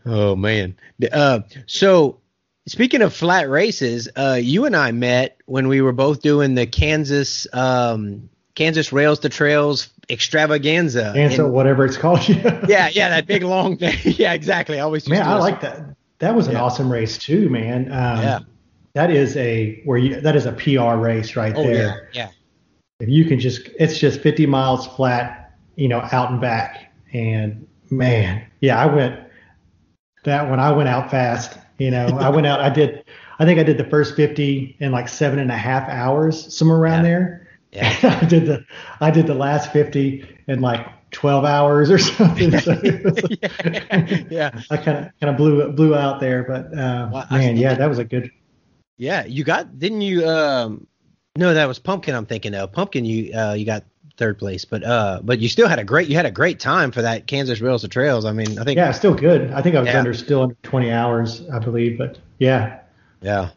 Oh 0.06 0.36
man. 0.36 0.76
Uh, 1.12 1.42
so 1.66 2.20
speaking 2.66 3.02
of 3.02 3.14
flat 3.14 3.50
races, 3.50 4.10
uh, 4.16 4.40
you 4.42 4.66
and 4.66 4.76
I 4.76 4.92
met 4.92 5.38
when 5.46 5.68
we 5.68 5.82
were 5.82 5.92
both 5.92 6.22
doing 6.22 6.56
the 6.56 6.66
Kansas 6.66 7.46
um, 7.54 8.30
Kansas 8.56 8.92
Rails 8.92 9.20
to 9.20 9.30
Trails 9.30 9.90
extravaganza. 10.10 11.14
And, 11.16 11.52
whatever 11.52 11.86
it's 11.86 11.98
called. 11.98 12.28
yeah, 12.28 12.90
yeah, 12.92 13.10
that 13.10 13.28
big 13.28 13.44
long 13.44 13.78
thing. 13.78 13.98
yeah, 14.04 14.34
exactly. 14.34 14.80
I 14.80 14.84
always 14.84 15.08
man, 15.08 15.28
I 15.28 15.36
like 15.36 15.62
that. 15.62 15.96
That 16.20 16.36
was 16.36 16.48
an 16.48 16.54
yeah. 16.54 16.64
awesome 16.64 16.92
race 16.92 17.18
too, 17.18 17.50
man. 17.50 17.92
Um, 17.92 18.22
yeah. 18.22 18.40
That 18.94 19.12
is 19.12 19.38
a 19.38 19.82
where 19.86 19.98
you 19.98 20.20
that 20.22 20.36
is 20.36 20.46
a 20.46 20.54
PR 20.54 21.00
race 21.00 21.36
right 21.36 21.54
oh, 21.56 21.64
there. 21.64 22.10
Yeah. 22.14 22.28
yeah. 22.28 22.30
If 23.00 23.10
you 23.10 23.26
can 23.26 23.40
just, 23.40 23.70
it's 23.80 24.00
just 24.00 24.22
50 24.22 24.48
miles 24.48 24.88
flat, 24.88 25.56
you 25.76 25.88
know, 25.88 26.00
out 26.12 26.32
and 26.32 26.42
back. 26.42 26.92
And 27.14 27.68
man, 27.92 28.44
yeah, 28.60 28.82
I 28.82 28.88
went 28.88 29.20
that 30.24 30.50
when 30.50 30.60
I 30.60 30.72
went 30.72 30.90
out 30.90 31.12
fast. 31.12 31.60
You 31.78 31.92
know, 31.92 32.08
I 32.20 32.30
went 32.30 32.48
out. 32.48 32.60
I 32.60 32.70
did. 32.70 33.04
I 33.38 33.46
think 33.46 33.60
I 33.60 33.64
did 33.64 33.78
the 33.78 33.84
first 33.84 34.16
50 34.16 34.78
in 34.80 34.92
like 34.92 35.08
seven 35.08 35.38
and 35.38 35.52
a 35.52 35.58
half 35.58 35.88
hours, 35.90 36.52
somewhere 36.56 36.80
around 36.80 37.06
yeah. 37.06 37.12
there. 37.12 37.48
Yeah. 37.72 38.20
I 38.22 38.26
did 38.26 38.46
the 38.48 38.66
I 39.00 39.12
did 39.12 39.28
the 39.28 39.36
last 39.36 39.72
50 39.72 40.28
in 40.48 40.62
like 40.62 40.88
12 41.12 41.46
hours 41.46 41.92
or 41.92 41.98
something. 41.98 42.58
So 42.60 42.80
yeah. 42.84 44.24
yeah. 44.30 44.62
I 44.70 44.78
kind 44.78 45.06
of 45.06 45.20
kind 45.20 45.30
of 45.30 45.38
blew 45.38 45.72
blew 45.72 45.96
out 45.96 46.20
there, 46.20 46.44
but 46.44 46.78
uh, 46.78 47.10
well, 47.12 47.28
man, 47.32 47.58
yeah, 47.58 47.76
that 47.76 47.88
was 47.88 48.00
a 48.00 48.04
good. 48.04 48.32
Yeah, 48.98 49.26
you 49.26 49.44
got 49.44 49.78
didn't 49.78 50.02
you? 50.02 50.28
Um, 50.28 50.88
no, 51.36 51.54
that 51.54 51.68
was 51.68 51.80
Pumpkin. 51.80 52.16
I'm 52.16 52.26
thinking 52.26 52.56
of 52.56 52.72
Pumpkin. 52.72 53.06
You 53.06 53.34
uh, 53.34 53.54
you 53.54 53.66
got 53.66 53.84
third 54.18 54.40
place, 54.40 54.66
but 54.66 54.84
uh, 54.84 55.22
but 55.24 55.40
you 55.40 55.50
still 55.50 55.68
had 55.68 55.80
a 55.80 55.84
great 55.84 56.08
you 56.08 56.16
had 56.16 56.26
a 56.26 56.32
great 56.32 56.60
time 56.60 56.92
for 56.92 57.04
that 57.04 57.28
Kansas 57.28 57.62
Rails 57.62 57.82
to 57.82 57.88
Trails. 57.88 58.26
I 58.26 58.34
mean, 58.34 58.58
I 58.58 58.64
think 58.64 58.78
yeah, 58.78 58.92
still 58.92 59.14
good. 59.14 59.52
I 59.52 59.62
think 59.62 59.76
I 59.76 59.80
was 59.80 59.88
yeah. 59.88 60.00
under 60.00 60.14
still 60.14 60.42
under 60.42 60.56
20 60.64 60.92
hours, 60.92 61.48
I 61.50 61.60
believe, 61.60 61.98
but 61.98 62.18
yeah. 62.40 62.80
Yeah 63.22 63.50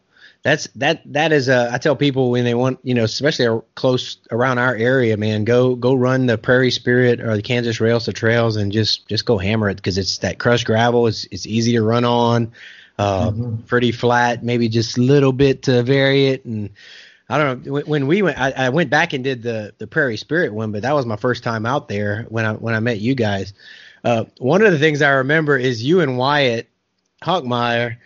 that's 0.43 0.69
that 0.77 1.03
that 1.13 1.33
is 1.33 1.49
a 1.49 1.71
I 1.73 1.79
tell 1.79 1.97
people 1.97 2.31
when 2.31 2.45
they 2.45 2.55
want 2.55 2.79
you 2.83 2.95
know 2.95 3.05
especially 3.05 3.61
close 3.75 4.17
around 4.31 4.59
our 4.59 4.75
area 4.75 5.17
man 5.17 5.45
go 5.45 5.75
go 5.75 5.95
run 5.95 6.27
the 6.27 6.39
Prairie 6.39 6.71
Spirit 6.71 7.21
or 7.21 7.37
the 7.37 7.43
Kansas 7.43 7.81
Rails 7.81 8.07
to 8.07 8.13
Trails 8.13 8.57
and 8.57 8.73
just 8.73 9.07
just 9.07 9.27
go 9.27 9.37
hammer 9.37 9.69
it 9.69 9.77
because 9.77 9.99
it's 9.99 10.19
that 10.19 10.39
crushed 10.39 10.67
gravel. 10.67 11.07
It's 11.07 11.27
it's 11.31 11.47
easy 11.47 11.73
to 11.73 11.83
run 11.83 12.05
on 12.05 12.53
uh, 12.99 13.31
mm-hmm. 13.31 13.57
pretty 13.63 13.93
flat 13.93 14.43
maybe 14.43 14.69
just 14.69 14.97
a 14.97 15.01
little 15.03 15.33
bit 15.33 15.63
to 15.65 15.83
vary 15.83 16.29
it. 16.29 16.45
And 16.47 16.71
I 17.29 17.39
don't 17.39 17.67
know 17.67 17.81
when, 17.81 18.07
we 18.07 18.23
went 18.23 18.39
I, 18.39 18.51
I 18.53 18.69
went 18.71 18.89
back 18.89 19.13
and 19.13 19.23
did 19.23 19.43
the 19.43 19.75
the 19.77 19.87
Prairie 19.87 20.17
Spirit 20.17 20.55
one 20.55 20.73
but 20.73 20.83
that 20.83 20.95
was 20.95 21.05
my 21.05 21.17
first 21.17 21.45
time 21.45 21.67
out 21.67 21.89
there 21.89 22.25
when 22.31 22.47
I 22.47 22.53
when 22.55 22.75
I 22.75 22.81
met 22.81 22.99
you 22.99 23.15
guys. 23.15 23.53
Uh, 24.03 24.25
one 24.39 24.63
of 24.63 24.73
the 24.73 24.79
things 24.79 25.03
I 25.03 25.11
remember 25.11 25.59
is 25.59 25.85
you 25.85 26.01
and 26.01 26.17
Wyatt 26.17 26.67
Hockmeyer 27.23 27.99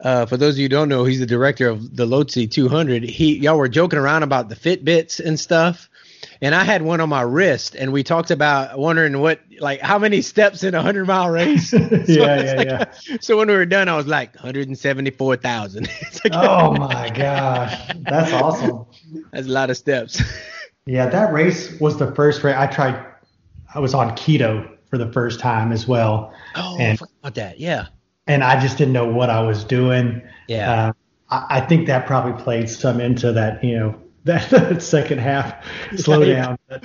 uh, 0.00 0.26
for 0.26 0.36
those 0.36 0.54
of 0.54 0.58
you 0.58 0.64
who 0.64 0.68
don't 0.68 0.88
know, 0.88 1.04
he's 1.04 1.20
the 1.20 1.26
director 1.26 1.68
of 1.68 1.96
the 1.96 2.06
Lhotse 2.06 2.50
200. 2.50 3.02
He 3.02 3.38
y'all 3.38 3.56
were 3.56 3.68
joking 3.68 3.98
around 3.98 4.22
about 4.22 4.48
the 4.48 4.54
Fitbits 4.54 5.20
and 5.24 5.40
stuff, 5.40 5.88
and 6.42 6.54
I 6.54 6.64
had 6.64 6.82
one 6.82 7.00
on 7.00 7.08
my 7.08 7.22
wrist, 7.22 7.74
and 7.74 7.92
we 7.92 8.02
talked 8.02 8.30
about 8.30 8.78
wondering 8.78 9.20
what 9.20 9.40
like 9.58 9.80
how 9.80 9.98
many 9.98 10.20
steps 10.20 10.64
in 10.64 10.74
a 10.74 10.82
hundred 10.82 11.06
mile 11.06 11.30
race. 11.30 11.70
so 11.70 11.78
yeah, 11.78 12.04
yeah, 12.06 12.52
like, 12.52 12.66
yeah. 12.68 13.18
So 13.20 13.38
when 13.38 13.48
we 13.48 13.54
were 13.54 13.64
done, 13.64 13.88
I 13.88 13.96
was 13.96 14.06
like 14.06 14.34
174,000. 14.34 15.82
like, 16.24 16.32
oh 16.32 16.74
my 16.74 17.08
gosh, 17.08 17.90
that's 18.00 18.32
awesome. 18.34 18.84
That's 19.32 19.46
a 19.46 19.50
lot 19.50 19.70
of 19.70 19.78
steps. 19.78 20.22
yeah, 20.86 21.08
that 21.08 21.32
race 21.32 21.80
was 21.80 21.98
the 21.98 22.14
first 22.14 22.44
race 22.44 22.56
I 22.56 22.66
tried. 22.66 23.02
I 23.74 23.78
was 23.78 23.94
on 23.94 24.10
keto 24.10 24.76
for 24.90 24.98
the 24.98 25.10
first 25.10 25.40
time 25.40 25.72
as 25.72 25.88
well. 25.88 26.34
Oh, 26.54 26.76
and, 26.78 26.92
I 26.92 26.96
forgot 26.96 27.14
about 27.22 27.34
that. 27.36 27.60
Yeah 27.60 27.86
and 28.26 28.42
I 28.42 28.60
just 28.60 28.78
didn't 28.78 28.92
know 28.92 29.06
what 29.06 29.30
I 29.30 29.40
was 29.40 29.64
doing. 29.64 30.22
Yeah. 30.48 30.72
Uh, 30.72 30.92
I, 31.30 31.58
I, 31.58 31.60
think 31.60 31.86
that 31.86 32.06
probably 32.06 32.40
played 32.42 32.68
some 32.68 33.00
into 33.00 33.32
that, 33.32 33.62
you 33.62 33.78
know, 33.78 34.00
that, 34.24 34.50
that 34.50 34.82
second 34.82 35.18
half 35.18 35.64
slowdown. 35.92 36.58
But 36.68 36.84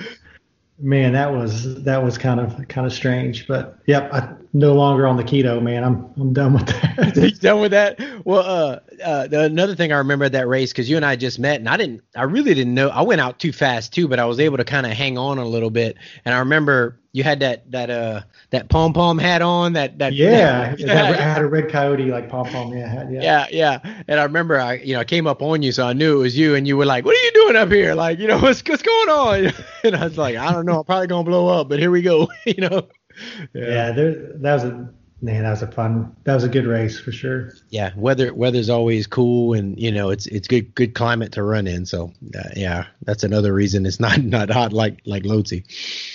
man, 0.78 1.12
that 1.12 1.32
was 1.32 1.82
that 1.84 2.02
was 2.02 2.18
kind 2.18 2.40
of 2.40 2.68
kind 2.68 2.86
of 2.86 2.92
strange. 2.92 3.46
But 3.46 3.78
yep, 3.86 4.12
I 4.12 4.34
no 4.54 4.74
longer 4.74 5.06
on 5.06 5.16
the 5.16 5.24
keto, 5.24 5.62
man. 5.62 5.82
I'm 5.82 6.12
I'm 6.16 6.32
done 6.32 6.54
with 6.54 6.66
that. 6.66 7.16
you 7.16 7.30
done 7.30 7.60
with 7.60 7.70
that? 7.70 7.98
Well, 8.24 8.40
uh, 8.40 8.80
uh, 9.02 9.26
the, 9.26 9.44
another 9.44 9.74
thing 9.74 9.92
I 9.92 9.98
remember 9.98 10.28
that 10.28 10.46
race 10.46 10.72
because 10.72 10.90
you 10.90 10.96
and 10.96 11.04
I 11.04 11.16
just 11.16 11.38
met, 11.38 11.60
and 11.60 11.68
I 11.68 11.76
didn't, 11.76 12.02
I 12.14 12.24
really 12.24 12.52
didn't 12.54 12.74
know. 12.74 12.88
I 12.88 13.02
went 13.02 13.20
out 13.20 13.38
too 13.38 13.52
fast 13.52 13.94
too, 13.94 14.08
but 14.08 14.18
I 14.18 14.26
was 14.26 14.38
able 14.38 14.58
to 14.58 14.64
kind 14.64 14.86
of 14.86 14.92
hang 14.92 15.16
on 15.16 15.38
a 15.38 15.44
little 15.44 15.70
bit. 15.70 15.96
And 16.24 16.34
I 16.34 16.38
remember 16.38 16.98
you 17.12 17.22
had 17.22 17.40
that 17.40 17.70
that 17.70 17.90
uh 17.90 18.22
that 18.50 18.68
pom 18.68 18.92
pom 18.92 19.18
hat 19.18 19.40
on. 19.40 19.72
That 19.72 19.98
that 19.98 20.12
yeah, 20.12 20.74
that, 20.80 21.14
I 21.18 21.22
had 21.22 21.42
a 21.42 21.46
red 21.46 21.70
coyote 21.70 22.10
like 22.10 22.28
pom 22.28 22.46
pom 22.46 22.74
yeah 22.74 22.88
hat, 22.88 23.10
yeah 23.10 23.22
yeah 23.22 23.46
yeah. 23.50 24.02
And 24.06 24.20
I 24.20 24.24
remember 24.24 24.60
I 24.60 24.74
you 24.74 24.94
know 24.94 25.00
I 25.00 25.04
came 25.04 25.26
up 25.26 25.40
on 25.40 25.62
you, 25.62 25.72
so 25.72 25.86
I 25.86 25.94
knew 25.94 26.18
it 26.18 26.22
was 26.22 26.36
you, 26.36 26.54
and 26.54 26.66
you 26.66 26.76
were 26.76 26.86
like, 26.86 27.06
"What 27.06 27.16
are 27.16 27.24
you 27.24 27.32
doing 27.32 27.56
up 27.56 27.70
here? 27.70 27.94
Like 27.94 28.18
you 28.18 28.28
know 28.28 28.38
what's 28.40 28.62
what's 28.66 28.82
going 28.82 29.08
on?" 29.08 29.52
And 29.84 29.96
I 29.96 30.04
was 30.04 30.18
like, 30.18 30.36
"I 30.36 30.52
don't 30.52 30.66
know. 30.66 30.80
I'm 30.80 30.84
probably 30.84 31.06
gonna 31.06 31.24
blow 31.24 31.48
up, 31.48 31.68
but 31.68 31.78
here 31.78 31.90
we 31.90 32.02
go." 32.02 32.28
you 32.46 32.68
know. 32.68 32.86
Yeah, 33.54 33.92
there, 33.92 34.14
that 34.36 34.54
was 34.54 34.64
a 34.64 34.88
man, 35.22 35.44
that 35.44 35.50
was 35.50 35.62
a 35.62 35.70
fun, 35.70 36.14
that 36.24 36.34
was 36.34 36.44
a 36.44 36.48
good 36.48 36.66
race 36.66 36.98
for 36.98 37.12
sure. 37.12 37.52
Yeah, 37.70 37.92
weather 37.96 38.34
weather's 38.34 38.68
always 38.68 39.06
cool, 39.06 39.54
and 39.54 39.78
you 39.78 39.92
know 39.92 40.10
it's 40.10 40.26
it's 40.26 40.48
good 40.48 40.74
good 40.74 40.94
climate 40.94 41.32
to 41.32 41.42
run 41.42 41.66
in. 41.66 41.86
So 41.86 42.12
uh, 42.36 42.48
yeah, 42.56 42.86
that's 43.02 43.22
another 43.22 43.54
reason 43.54 43.86
it's 43.86 44.00
not 44.00 44.18
not 44.22 44.50
hot 44.50 44.72
like 44.72 45.00
like 45.06 45.22
Lhotse. 45.22 45.64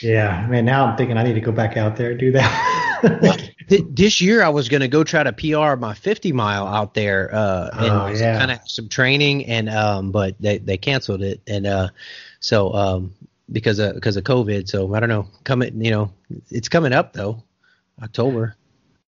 Yeah, 0.03 0.45
man. 0.47 0.65
Now 0.65 0.85
I'm 0.85 0.97
thinking 0.97 1.17
I 1.17 1.23
need 1.23 1.33
to 1.33 1.41
go 1.41 1.51
back 1.51 1.77
out 1.77 1.95
there 1.95 2.11
and 2.11 2.19
do 2.19 2.31
that. 2.33 3.19
well, 3.21 3.37
th- 3.69 3.85
this 3.89 4.21
year 4.21 4.43
I 4.43 4.49
was 4.49 4.69
going 4.69 4.81
to 4.81 4.87
go 4.87 5.03
try 5.03 5.23
to 5.23 5.33
PR 5.33 5.79
my 5.79 5.93
50 5.93 6.31
mile 6.33 6.67
out 6.67 6.93
there, 6.93 7.33
uh, 7.33 7.69
and 7.73 7.91
oh, 7.91 8.07
yeah. 8.07 8.37
kind 8.37 8.51
of 8.51 8.59
some 8.69 8.89
training, 8.89 9.45
and 9.45 9.69
um, 9.69 10.11
but 10.11 10.35
they 10.39 10.57
they 10.57 10.77
canceled 10.77 11.21
it, 11.21 11.41
and 11.47 11.65
uh, 11.65 11.89
so 12.39 12.73
um 12.73 13.13
because 13.51 13.79
of 13.79 13.95
because 13.95 14.17
of 14.17 14.23
COVID. 14.23 14.67
So 14.67 14.93
I 14.93 14.99
don't 14.99 15.09
know. 15.09 15.27
Coming, 15.43 15.81
you 15.83 15.91
know, 15.91 16.11
it's 16.49 16.69
coming 16.69 16.93
up 16.93 17.13
though, 17.13 17.43
October. 18.01 18.55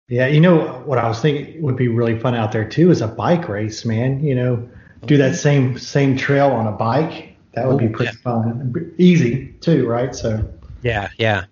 Yeah, 0.09 0.26
you 0.26 0.40
know 0.40 0.83
what 0.87 0.99
I 0.99 1.07
was 1.07 1.21
thinking 1.21 1.61
would 1.61 1.76
be 1.76 1.88
really 1.88 2.18
fun 2.18 2.35
out 2.35 2.52
there 2.52 2.66
too 2.66 2.90
is 2.90 3.02
a 3.02 3.09
bike 3.09 3.49
race, 3.49 3.85
man. 3.85 4.25
You 4.25 4.35
know, 4.35 4.71
do 5.04 5.16
that 5.18 5.37
same 5.37 5.78
same 5.78 6.16
trail 6.16 6.50
on 6.50 6.66
a 6.66 6.73
bike. 6.73 7.37
That 7.52 7.66
would 7.66 7.78
be 7.78 7.87
Ooh, 7.87 7.92
pretty 7.92 8.16
fun. 8.16 8.95
Easy 8.99 9.49
too, 9.61 9.87
right? 9.87 10.14
So 10.14 10.49
Yeah, 10.83 11.11
yeah. 11.18 11.45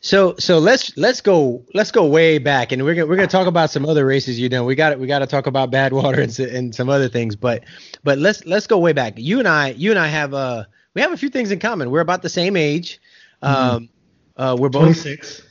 So 0.00 0.34
so 0.36 0.58
let's 0.58 0.96
let's 0.96 1.20
go 1.20 1.64
let's 1.74 1.92
go 1.92 2.04
way 2.06 2.38
back, 2.38 2.72
and 2.72 2.82
we're 2.82 2.94
gonna 2.94 3.06
we're 3.06 3.14
gonna 3.14 3.28
talk 3.28 3.46
about 3.46 3.70
some 3.70 3.86
other 3.86 4.04
races. 4.04 4.36
You 4.36 4.48
know, 4.48 4.64
we 4.64 4.74
got 4.74 4.98
we 4.98 5.06
got 5.06 5.20
to 5.20 5.28
talk 5.28 5.46
about 5.46 5.70
Badwater 5.70 6.18
and, 6.18 6.56
and 6.56 6.74
some 6.74 6.88
other 6.88 7.08
things, 7.08 7.36
but 7.36 7.62
but 8.02 8.18
let's 8.18 8.44
let's 8.44 8.66
go 8.66 8.78
way 8.78 8.92
back. 8.92 9.14
You 9.16 9.38
and 9.38 9.46
I 9.46 9.70
you 9.70 9.90
and 9.90 9.98
I 10.00 10.08
have 10.08 10.34
uh 10.34 10.64
we 10.94 11.00
have 11.00 11.12
a 11.12 11.16
few 11.16 11.28
things 11.28 11.50
in 11.50 11.58
common. 11.58 11.90
We're 11.90 12.00
about 12.00 12.22
the 12.22 12.28
same 12.28 12.56
age. 12.56 13.00
Um, 13.40 13.88
uh, 14.36 14.56
we're 14.58 14.68
both 14.68 15.02
26. 15.02 15.42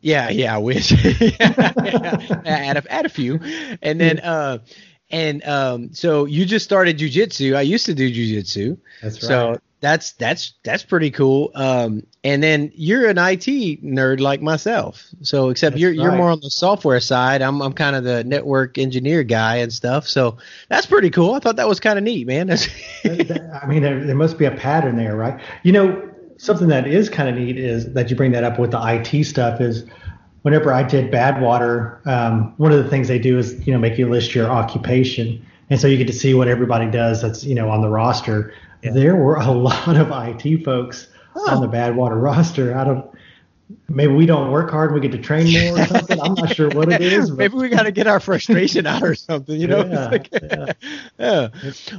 yeah, 0.00 0.30
yeah, 0.30 0.54
I 0.54 0.58
wish. 0.58 0.92
yeah, 1.20 1.36
yeah. 1.40 2.40
Add 2.44 2.76
a, 2.76 2.92
add 2.92 3.06
a 3.06 3.08
few, 3.08 3.40
and 3.82 4.00
then 4.00 4.18
uh, 4.20 4.58
and 5.10 5.44
um, 5.44 5.92
so 5.92 6.24
you 6.24 6.44
just 6.46 6.64
started 6.64 6.98
jujitsu. 6.98 7.56
I 7.56 7.62
used 7.62 7.86
to 7.86 7.94
do 7.94 8.10
jujitsu. 8.10 8.78
That's 9.02 9.22
right. 9.22 9.28
So 9.28 9.58
that's 9.80 10.12
that's 10.12 10.54
that's 10.62 10.82
pretty 10.82 11.10
cool. 11.10 11.50
Um, 11.54 12.04
and 12.22 12.42
then 12.42 12.70
you're 12.74 13.08
an 13.08 13.16
IT 13.18 13.82
nerd 13.82 14.20
like 14.20 14.42
myself. 14.42 15.02
So 15.22 15.48
except 15.48 15.74
That's 15.74 15.80
you're 15.80 15.92
you're 15.92 16.12
more 16.18 16.30
on 16.30 16.40
the 16.40 16.50
software 16.50 17.00
side. 17.00 17.40
I'm 17.42 17.62
I'm 17.62 17.72
kind 17.72 17.96
of 17.96 18.04
the 18.04 18.22
network 18.24 18.76
engineer 18.78 19.22
guy 19.22 19.56
and 19.56 19.72
stuff. 19.72 20.06
So 20.06 20.36
that's 20.68 20.86
pretty 20.86 21.10
cool. 21.10 21.34
I 21.34 21.38
thought 21.40 21.56
that 21.56 21.68
was 21.68 21.80
kind 21.80 21.98
of 21.98 22.04
neat, 22.04 22.26
man. 22.26 22.46
That's 22.46 22.66
That- 23.04 23.28
that- 23.28 23.60
I 23.62 23.66
mean, 23.66 23.82
there, 23.82 24.04
there 24.04 24.16
must 24.16 24.38
be 24.38 24.44
a 24.44 24.50
pattern 24.50 24.96
there, 24.96 25.16
right? 25.16 25.40
You 25.62 25.72
know, 25.72 26.10
something 26.36 26.68
that 26.68 26.86
is 26.86 27.08
kind 27.08 27.28
of 27.28 27.34
neat 27.34 27.58
is 27.58 27.92
that 27.94 28.10
you 28.10 28.16
bring 28.16 28.32
that 28.32 28.44
up 28.44 28.58
with 28.58 28.70
the 28.70 28.80
IT 28.82 29.24
stuff 29.24 29.60
is 29.60 29.84
whenever 30.42 30.72
I 30.72 30.82
did 30.82 31.10
Badwater, 31.12 32.06
um, 32.06 32.54
one 32.56 32.72
of 32.72 32.82
the 32.82 32.88
things 32.88 33.08
they 33.08 33.18
do 33.18 33.38
is, 33.38 33.66
you 33.66 33.72
know, 33.72 33.78
make 33.78 33.98
you 33.98 34.08
list 34.08 34.34
your 34.34 34.48
occupation. 34.48 35.44
And 35.68 35.80
so 35.80 35.86
you 35.86 35.96
get 35.98 36.06
to 36.06 36.12
see 36.12 36.32
what 36.34 36.48
everybody 36.48 36.90
does 36.90 37.20
that's, 37.22 37.44
you 37.44 37.54
know, 37.54 37.68
on 37.70 37.82
the 37.82 37.88
roster. 37.88 38.52
There 38.82 39.16
were 39.16 39.36
a 39.36 39.50
lot 39.50 39.96
of 39.96 40.08
IT 40.12 40.64
folks 40.64 41.08
on 41.48 41.60
the 41.60 41.68
Badwater 41.68 42.20
roster. 42.20 42.76
I 42.76 42.84
don't, 42.84 43.06
maybe 43.88 44.12
we 44.12 44.26
don't 44.26 44.50
work 44.50 44.70
hard. 44.70 44.92
We 44.92 45.00
get 45.00 45.12
to 45.12 45.18
train 45.18 45.52
more 45.52 45.80
or 45.80 45.86
something. 45.86 46.20
I'm 46.20 46.34
not 46.34 46.54
sure 46.54 46.68
what 46.70 46.90
it 46.92 47.00
is. 47.00 47.30
But 47.30 47.38
Maybe 47.38 47.54
we 47.56 47.68
got 47.68 47.82
to 47.84 47.92
get 47.92 48.06
our 48.06 48.20
frustration 48.20 48.86
out 48.86 49.02
or 49.02 49.14
something, 49.14 49.60
you 49.60 49.66
know? 49.66 49.84
Yeah, 49.84 50.08
like- 50.10 50.28
yeah. 51.18 51.48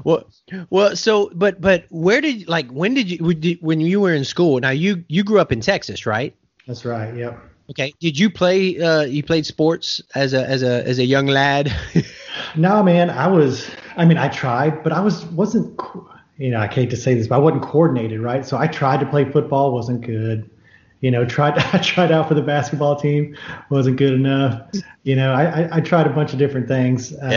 Well, 0.04 0.28
well, 0.70 0.96
so, 0.96 1.32
but, 1.34 1.62
but 1.62 1.86
where 1.90 2.20
did, 2.22 2.48
like, 2.50 2.70
when 2.72 2.94
did 2.94 3.10
you, 3.10 3.32
you- 3.42 3.58
when 3.62 3.80
you 3.80 4.00
were 4.02 4.14
in 4.14 4.26
school, 4.26 4.60
now 4.60 4.72
you, 4.72 5.04
you 5.08 5.24
grew 5.24 5.40
up 5.40 5.52
in 5.52 5.62
Texas, 5.62 6.06
right? 6.06 6.36
that's 6.68 6.86
right. 6.86 7.14
Yep. 7.16 7.40
Okay. 7.72 7.94
Did 8.00 8.20
you 8.20 8.30
play, 8.30 8.80
uh, 8.82 9.02
you 9.04 9.24
played 9.24 9.46
sports 9.46 10.02
as 10.16 10.34
a, 10.34 10.46
as 10.48 10.62
a, 10.62 10.86
as 10.86 11.00
a 11.00 11.06
young 11.06 11.26
lad? 11.28 11.74
No, 12.56 12.84
man, 12.84 13.10
I 13.10 13.28
was. 13.28 13.70
I 13.96 14.04
mean, 14.06 14.18
I 14.18 14.28
tried, 14.28 14.84
but 14.84 14.92
I 14.92 15.00
was 15.00 15.26
wasn't. 15.28 15.80
You 16.42 16.52
know, 16.52 16.60
I 16.60 16.68
hate 16.68 16.90
to 16.90 16.98
say 16.98 17.14
this, 17.14 17.28
but 17.28 17.36
I 17.36 17.38
wasn't 17.38 17.64
coordinated, 17.64 18.20
right? 18.20 18.46
So 18.46 18.58
I 18.58 18.68
tried 18.68 19.00
to 19.02 19.06
play 19.06 19.26
football, 19.32 19.74
wasn't 19.74 20.02
good. 20.02 20.50
You 21.02 21.12
know, 21.12 21.26
tried 21.38 21.58
I 21.58 21.78
tried 21.80 22.12
out 22.12 22.28
for 22.28 22.34
the 22.34 22.42
basketball 22.42 22.96
team, 22.96 23.38
wasn't 23.70 23.98
good 23.98 24.14
enough. 24.14 24.62
You 25.04 25.16
know, 25.16 25.34
I 25.34 25.44
I, 25.44 25.70
I 25.78 25.82
tried 25.82 26.08
a 26.08 26.12
bunch 26.12 26.34
of 26.34 26.40
different 26.40 26.68
things. 26.68 27.14
Um, 27.22 27.32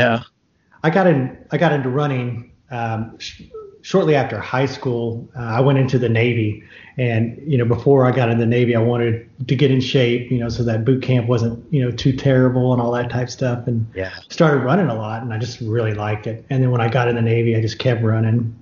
I 0.83 0.91
got 0.91 1.07
in. 1.07 1.37
I 1.51 1.59
got 1.59 1.73
into 1.73 1.89
running 1.89 2.53
um, 2.71 3.19
sh- 3.19 3.43
shortly 3.83 4.15
after 4.15 4.39
high 4.39 4.67
school. 4.67 5.29
Uh, 5.37 5.41
I 5.41 5.61
went 5.61 5.79
into 5.79 5.99
the 5.99 6.09
Navy, 6.09 6.63
and 6.99 7.41
you 7.47 7.57
know, 7.59 7.65
before 7.65 8.07
I 8.07 8.11
got 8.11 8.31
in 8.31 8.39
the 8.39 8.47
Navy, 8.47 8.75
I 8.75 8.81
wanted 8.81 9.29
to 9.49 9.57
get 9.57 9.71
in 9.71 9.81
shape. 9.81 10.31
You 10.31 10.39
know, 10.39 10.49
so 10.49 10.63
that 10.65 10.85
boot 10.85 11.03
camp 11.03 11.27
wasn't 11.29 11.63
you 11.73 11.83
know 11.83 11.91
too 11.91 12.13
terrible 12.15 12.73
and 12.73 12.83
all 12.83 12.93
that 12.93 13.11
type 13.11 13.31
stuff. 13.31 13.67
And 13.67 13.87
Yeah. 13.95 14.11
started 14.29 14.65
running 14.65 14.89
a 14.89 14.95
lot, 14.95 15.23
and 15.23 15.33
I 15.33 15.39
just 15.39 15.61
really 15.61 15.95
liked 15.95 16.27
it. 16.27 16.45
And 16.51 16.63
then 16.63 16.71
when 16.71 16.81
I 16.81 16.89
got 16.89 17.09
in 17.09 17.17
the 17.17 17.23
Navy, 17.23 17.57
I 17.57 17.61
just 17.61 17.79
kept 17.79 18.03
running, 18.03 18.55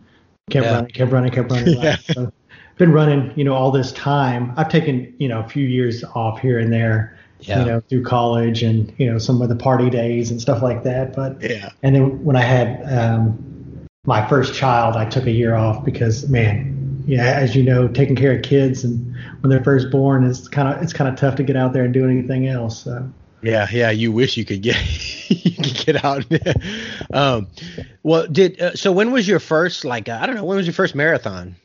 kept 0.50 0.66
Yeah. 0.66 0.75
running, 0.75 0.90
kept 0.90 1.12
running, 1.12 1.30
kept 1.32 1.50
running. 1.50 1.78
Yeah. 1.82 1.96
So, 1.96 2.32
been 2.78 2.92
running, 2.92 3.32
you 3.37 3.44
know, 3.44 3.54
all 3.54 3.70
this 3.70 3.92
time. 3.92 4.52
I've 4.56 4.68
taken 4.68 5.12
you 5.18 5.28
know 5.28 5.40
a 5.40 5.49
few 5.49 5.66
years 5.66 6.02
off 6.14 6.40
here 6.40 6.59
and 6.59 6.72
there 6.72 7.16
Yeah. 7.40 7.61
you 7.61 7.66
know, 7.66 7.81
through 7.81 8.05
college 8.05 8.62
and 8.62 8.92
you 8.98 9.11
know 9.11 9.18
some 9.18 9.40
of 9.42 9.48
the 9.48 9.57
party 9.57 9.90
days 9.90 10.31
and 10.31 10.40
stuff 10.40 10.62
like 10.62 10.83
that. 10.85 11.14
But 11.14 11.40
Yeah. 11.42 11.70
and 11.83 11.94
then 11.94 12.24
when 12.24 12.37
I 12.37 12.42
had 12.42 12.83
um, 12.92 13.38
my 14.05 14.26
first 14.28 14.55
child, 14.55 14.96
I 14.96 15.05
took 15.05 15.26
a 15.26 15.31
year 15.31 15.55
off 15.55 15.85
because 15.85 16.28
man, 16.28 17.05
yeah, 17.07 17.24
as 17.24 17.55
you 17.55 17.62
know, 17.62 17.88
taking 17.88 18.16
care 18.16 18.33
of 18.37 18.42
kids 18.42 18.85
and 18.85 19.14
when 19.40 19.50
they're 19.50 19.62
first 19.62 19.90
born 19.90 20.24
is 20.24 20.48
kind 20.48 20.68
of 20.68 20.83
it's 20.83 20.92
kind 20.92 21.09
of 21.09 21.16
tough 21.16 21.37
to 21.37 21.42
get 21.42 21.57
out 21.57 21.72
there 21.72 21.85
and 21.85 21.92
do 21.94 22.09
anything 22.09 22.48
else. 22.48 22.83
So. 22.83 23.09
Yeah, 23.42 23.66
yeah. 23.72 23.90
You 23.90 24.12
wish 24.12 24.37
you 24.37 24.44
could 24.44 24.62
get 24.62 24.76
you 25.31 25.57
could 25.57 25.74
get 25.87 26.05
out. 26.05 26.24
um, 27.12 27.48
well, 28.02 28.26
did 28.26 28.61
uh, 28.61 28.74
so? 28.74 28.92
When 28.92 29.12
was 29.12 29.26
your 29.26 29.40
first 29.40 29.85
like 29.85 30.09
uh, 30.09 30.18
I 30.20 30.26
don't 30.26 30.37
know? 30.37 30.44
When 30.44 30.57
was 30.57 30.66
your 30.66 30.74
first 30.74 30.94
marathon? 30.94 31.57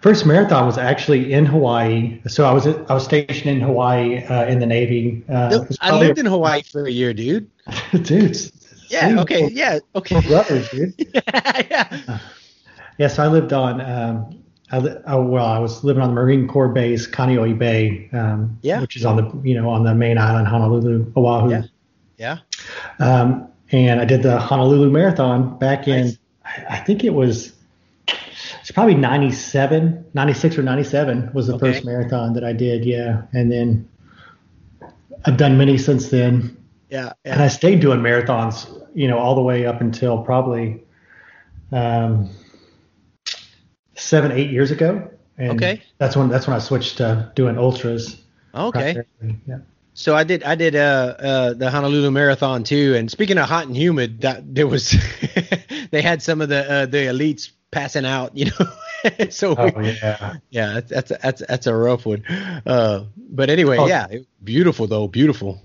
First 0.00 0.26
marathon 0.26 0.66
was 0.66 0.78
actually 0.78 1.32
in 1.32 1.46
Hawaii. 1.46 2.20
So 2.26 2.44
I 2.44 2.52
was 2.52 2.66
I 2.66 2.94
was 2.94 3.04
stationed 3.04 3.50
in 3.50 3.60
Hawaii 3.60 4.24
uh, 4.24 4.46
in 4.46 4.58
the 4.58 4.66
Navy. 4.66 5.24
Uh, 5.28 5.64
I 5.80 5.98
lived 5.98 6.18
in 6.18 6.26
Hawaii 6.26 6.62
for 6.62 6.86
a 6.86 6.90
year, 6.90 7.14
dude. 7.14 7.50
dude. 8.02 8.36
Yeah. 8.88 9.08
see, 9.08 9.18
Okay. 9.18 9.48
Yeah. 9.48 9.78
Okay. 9.94 10.20
brothers, 10.26 10.68
dude. 10.70 10.94
yeah. 11.14 12.18
Yes, 12.96 13.18
I 13.18 13.28
lived 13.28 13.52
on. 13.52 13.80
Um, 13.80 14.42
I, 14.70 14.78
oh, 15.06 15.22
well, 15.22 15.46
I 15.46 15.58
was 15.58 15.82
living 15.82 16.02
on 16.02 16.10
the 16.10 16.14
Marine 16.14 16.46
Corps 16.46 16.68
base, 16.68 17.06
Kaneohe 17.06 17.58
Bay, 17.58 18.08
um, 18.12 18.58
Yeah. 18.62 18.80
which 18.80 18.96
is 18.96 19.04
on 19.04 19.16
the 19.16 19.48
you 19.48 19.54
know 19.54 19.70
on 19.70 19.84
the 19.84 19.94
main 19.94 20.18
island, 20.18 20.46
Honolulu, 20.48 21.12
Oahu. 21.16 21.50
Yeah. 21.50 21.62
Yeah. 22.18 22.38
Um, 22.98 23.48
and 23.70 24.00
I 24.00 24.04
did 24.04 24.22
the 24.22 24.38
Honolulu 24.38 24.90
Marathon 24.90 25.58
back 25.58 25.86
in, 25.88 26.06
Nice. 26.06 26.18
I, 26.44 26.64
I 26.70 26.76
think 26.80 27.04
it 27.04 27.14
was, 27.14 27.52
it's 28.60 28.70
probably 28.72 28.94
97, 28.94 30.04
96 30.14 30.58
or 30.58 30.62
97 30.62 31.30
was 31.32 31.46
the 31.46 31.54
Okay. 31.54 31.72
first 31.72 31.84
marathon 31.84 32.32
that 32.34 32.44
I 32.44 32.52
did. 32.52 32.84
Yeah. 32.84 33.22
And 33.32 33.52
then 33.52 33.88
I've 35.24 35.36
done 35.36 35.56
many 35.58 35.78
since 35.78 36.08
then. 36.08 36.56
Yeah. 36.90 37.12
And 37.24 37.40
I 37.42 37.48
stayed 37.48 37.80
doing 37.80 38.00
marathons, 38.00 38.66
you 38.94 39.06
know, 39.08 39.18
all 39.18 39.34
the 39.34 39.42
way 39.42 39.66
up 39.66 39.80
until 39.80 40.22
probably 40.22 40.82
um, 41.72 42.30
seven, 44.08 44.32
eight 44.32 44.50
years 44.50 44.70
ago. 44.70 45.10
And 45.36 45.52
Okay. 45.52 45.82
That's 45.98 46.16
when 46.16 46.28
that's 46.28 46.46
when 46.46 46.56
I 46.56 46.58
switched 46.58 46.98
to 46.98 47.30
doing 47.36 47.58
ultras. 47.58 48.20
Okay. 48.54 49.02
Yeah. 49.46 49.58
So 49.94 50.14
I 50.16 50.24
did 50.24 50.42
I 50.42 50.54
did 50.54 50.74
uh 50.74 51.14
uh 51.18 51.52
the 51.54 51.70
Honolulu 51.70 52.10
Marathon 52.10 52.64
too. 52.64 52.94
And 52.96 53.10
speaking 53.10 53.38
of 53.38 53.48
hot 53.48 53.66
and 53.66 53.76
humid, 53.76 54.22
that 54.22 54.54
there 54.54 54.66
was 54.66 54.96
they 55.90 56.02
had 56.02 56.22
some 56.22 56.40
of 56.40 56.48
the 56.48 56.70
uh, 56.70 56.86
the 56.86 56.98
elites 57.06 57.50
passing 57.70 58.04
out, 58.06 58.36
you 58.36 58.46
know. 58.46 58.66
so 59.30 59.50
we, 59.50 59.56
Oh 59.76 59.80
yeah. 59.80 60.36
yeah, 60.50 60.80
that's 60.88 61.12
that's 61.22 61.40
a, 61.42 61.46
that's 61.46 61.66
a 61.66 61.74
rough 61.74 62.04
one. 62.06 62.24
Uh, 62.66 63.04
but 63.16 63.50
anyway, 63.50 63.76
Oh. 63.78 63.86
yeah, 63.86 64.06
beautiful 64.42 64.86
though, 64.88 65.06
beautiful. 65.08 65.62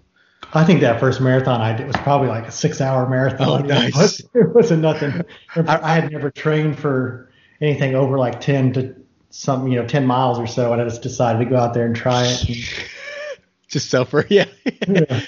I 0.54 0.64
think 0.66 0.82
that 0.82 1.00
first 1.00 1.20
marathon 1.20 1.62
I 1.62 1.76
did 1.76 1.88
was 1.88 1.96
probably 1.98 2.28
like 2.28 2.48
a 2.48 2.52
six-hour 2.52 3.10
marathon. 3.10 3.48
Oh, 3.50 3.58
You 3.58 3.64
It, 3.72 3.74
nice. 3.74 3.96
was, 3.98 4.20
it 4.36 4.54
wasn't 4.54 4.82
nothing. 4.84 5.24
I, 5.56 5.80
I 5.82 5.94
had 5.96 6.12
never 6.12 6.30
trained 6.30 6.78
for 6.78 7.32
anything 7.62 7.96
over 7.96 8.18
like 8.18 8.42
ten 8.42 8.74
to 8.74 8.96
some, 9.30 9.68
you 9.68 9.80
know, 9.80 9.88
ten 9.88 10.06
miles 10.06 10.40
or 10.40 10.48
so, 10.48 10.74
and 10.74 10.82
I 10.82 10.86
just 10.86 11.02
decided 11.02 11.40
to 11.40 11.46
go 11.46 11.58
out 11.58 11.74
there 11.74 11.86
and 11.86 11.96
try 11.96 12.26
it. 12.26 12.50
And, 12.50 12.58
Just 13.68 13.90
suffer, 13.90 14.24
yeah. 14.30 14.46
Yeah. 14.88 15.22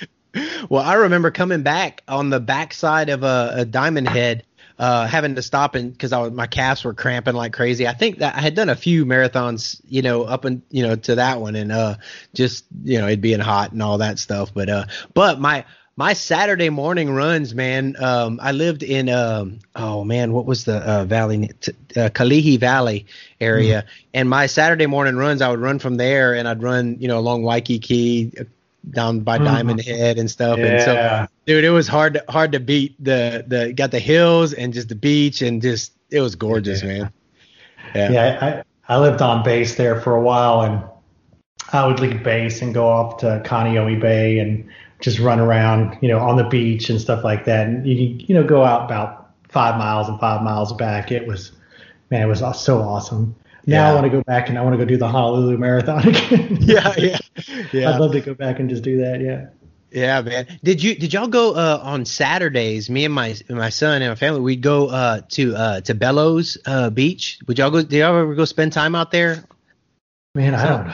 well, 0.70 0.84
I 0.84 0.94
remember 0.94 1.32
coming 1.32 1.64
back 1.64 2.04
on 2.08 2.30
the 2.30 2.40
backside 2.40 3.10
of 3.10 3.24
a, 3.24 3.54
a 3.56 3.66
Diamond 3.66 4.08
Head, 4.08 4.44
uh, 4.78 5.08
having 5.08 5.34
to 5.34 5.42
stop 5.42 5.74
and 5.74 5.92
because 5.92 6.12
I 6.12 6.20
was 6.20 6.32
my 6.32 6.46
calves 6.46 6.84
were 6.84 6.94
cramping 6.94 7.34
like 7.34 7.54
crazy. 7.54 7.88
I 7.88 7.94
think 7.94 8.20
that 8.20 8.36
I 8.36 8.42
had 8.42 8.54
done 8.54 8.70
a 8.70 8.76
few 8.76 9.06
marathons, 9.06 9.82
you 9.88 10.02
know, 10.02 10.24
up 10.24 10.46
and 10.46 10.62
you 10.70 10.84
know 10.86 10.96
to 10.96 11.16
that 11.16 11.42
one, 11.42 11.56
and 11.56 11.72
uh, 11.72 11.96
just 12.34 12.66
you 12.84 13.00
know 13.00 13.08
it 13.08 13.22
being 13.22 13.40
hot 13.40 13.72
and 13.72 13.82
all 13.82 13.98
that 14.00 14.20
stuff. 14.20 14.54
But 14.54 14.70
uh, 14.70 14.86
but 15.14 15.40
my 15.40 15.66
my 15.98 16.14
Saturday 16.14 16.70
morning 16.70 17.10
runs, 17.12 17.56
man. 17.56 17.96
Um, 18.00 18.40
I 18.42 18.52
lived 18.52 18.84
in 18.84 19.10
um, 19.10 19.60
oh 19.76 20.04
man, 20.04 20.34
what 20.34 20.46
was 20.46 20.66
the 20.66 20.78
uh, 20.78 21.06
valley? 21.06 21.52
Uh, 21.96 22.10
Kalihi 22.10 22.60
Valley 22.60 23.06
area, 23.40 23.86
and 24.14 24.30
my 24.30 24.48
Saturday 24.48 24.88
morning 24.88 25.16
runs, 25.16 25.42
I 25.42 25.50
would 25.50 25.60
run 25.60 25.80
from 25.80 25.96
there, 25.96 26.34
and 26.34 26.48
I'd 26.48 26.62
run, 26.62 26.98
you 27.00 27.08
know, 27.08 27.18
along 27.18 27.44
Waikiki, 27.44 28.32
uh, 28.40 28.44
down 28.92 29.22
by 29.22 29.40
Mhm. 29.40 29.46
Diamond 29.46 29.82
Head 29.82 30.18
and 30.18 30.30
stuff. 30.30 30.60
And 30.60 30.82
so, 30.82 30.94
Yeah. 30.94 31.28
dude, 31.46 31.64
it 31.64 31.70
was 31.72 31.88
hard 31.88 32.16
to 32.16 32.24
hard 32.30 32.52
to 32.52 32.60
beat 32.60 32.96
the 33.04 33.44
the 33.48 33.74
got 33.74 33.92
the 33.92 34.00
hills 34.00 34.54
and 34.54 34.74
just 34.74 34.90
the 34.90 34.96
beach 34.96 35.42
and 35.42 35.62
just 35.62 35.94
it 36.12 36.20
was 36.20 36.36
gorgeous, 36.36 36.84
Yeah. 36.84 36.88
man. 36.88 37.10
Yeah. 37.96 38.12
yeah, 38.12 38.64
I, 38.88 38.94
I 38.94 39.00
lived 39.00 39.22
on 39.22 39.44
base 39.44 39.76
there 39.76 40.02
for 40.02 40.14
a 40.16 40.22
while, 40.22 40.62
and 40.62 40.84
I 41.72 41.88
would 41.88 42.00
leave 42.00 42.22
base 42.22 42.62
and 42.62 42.74
go 42.74 42.88
off 42.88 43.18
to 43.20 43.42
Kaneohe 43.46 44.00
Bay 44.00 44.40
and 44.40 44.66
just 45.06 45.20
run 45.20 45.40
around, 45.40 45.96
you 46.02 46.08
know, 46.08 46.18
on 46.18 46.36
the 46.36 46.44
beach 46.44 46.90
and 46.90 47.00
stuff 47.00 47.24
like 47.24 47.46
that. 47.46 47.68
And 47.68 47.86
you 47.86 48.18
you 48.20 48.34
know 48.34 48.44
go 48.44 48.64
out 48.64 48.86
about 48.86 49.30
five 49.50 49.78
miles 49.78 50.10
and 50.10 50.20
five 50.20 50.42
miles 50.42 50.74
back. 50.74 51.12
It 51.12 51.28
was 51.28 51.52
man, 52.10 52.24
it 52.24 52.26
was 52.26 52.40
so 52.60 52.80
awesome. 52.82 53.36
Now 53.68 53.86
Yeah. 53.86 53.92
I 53.92 53.94
want 53.94 54.06
to 54.06 54.10
go 54.10 54.24
back 54.24 54.50
and 54.50 54.58
I 54.58 54.64
want 54.64 54.74
to 54.74 54.78
go 54.80 54.86
do 54.86 54.98
the 54.98 55.08
Honolulu 55.08 55.60
Marathon 55.60 56.08
again. 56.08 56.58
yeah, 56.60 56.92
yeah, 56.98 57.20
yeah. 57.72 57.92
I'd 57.92 58.00
love 58.02 58.14
to 58.14 58.20
go 58.20 58.34
back 58.34 58.60
and 58.60 58.68
just 58.68 58.82
do 58.82 58.98
that. 58.98 59.22
Yeah. 59.22 59.46
Yeah, 59.92 60.22
man. 60.22 60.48
Did 60.64 60.82
you 60.82 60.96
did 60.96 61.14
y'all 61.14 61.28
go 61.28 61.54
uh, 61.54 61.80
on 61.84 62.04
Saturdays? 62.06 62.90
Me 62.90 63.06
and 63.06 63.14
my 63.14 63.36
my 63.48 63.70
son 63.70 64.02
and 64.02 64.10
my 64.10 64.16
family, 64.16 64.42
we'd 64.42 64.64
go 64.64 64.88
uh, 64.88 65.22
to 65.30 65.56
uh, 65.56 65.82
to 65.82 65.94
Bellows 65.94 66.58
uh, 66.66 66.90
Beach. 66.90 67.38
Would 67.48 67.60
y'all 67.60 67.70
go? 67.70 67.84
Did 67.84 68.00
y'all 68.00 68.18
ever 68.18 68.34
go 68.34 68.44
spend 68.44 68.74
time 68.74 68.96
out 68.96 69.12
there? 69.12 69.46
Man, 70.34 70.56
I 70.56 70.68
don't. 70.68 70.92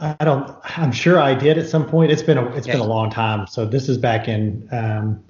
I 0.00 0.24
don't. 0.24 0.56
I'm 0.76 0.92
sure 0.92 1.18
I 1.18 1.34
did 1.34 1.58
at 1.58 1.68
some 1.68 1.86
point. 1.86 2.12
It's 2.12 2.22
been 2.22 2.38
a 2.38 2.46
it's 2.54 2.66
been 2.66 2.80
a 2.80 2.84
long 2.84 3.10
time. 3.10 3.46
So 3.46 3.64
this 3.66 3.88
is 3.88 3.98
back 3.98 4.28
in. 4.28 4.68
Um, 4.72 5.22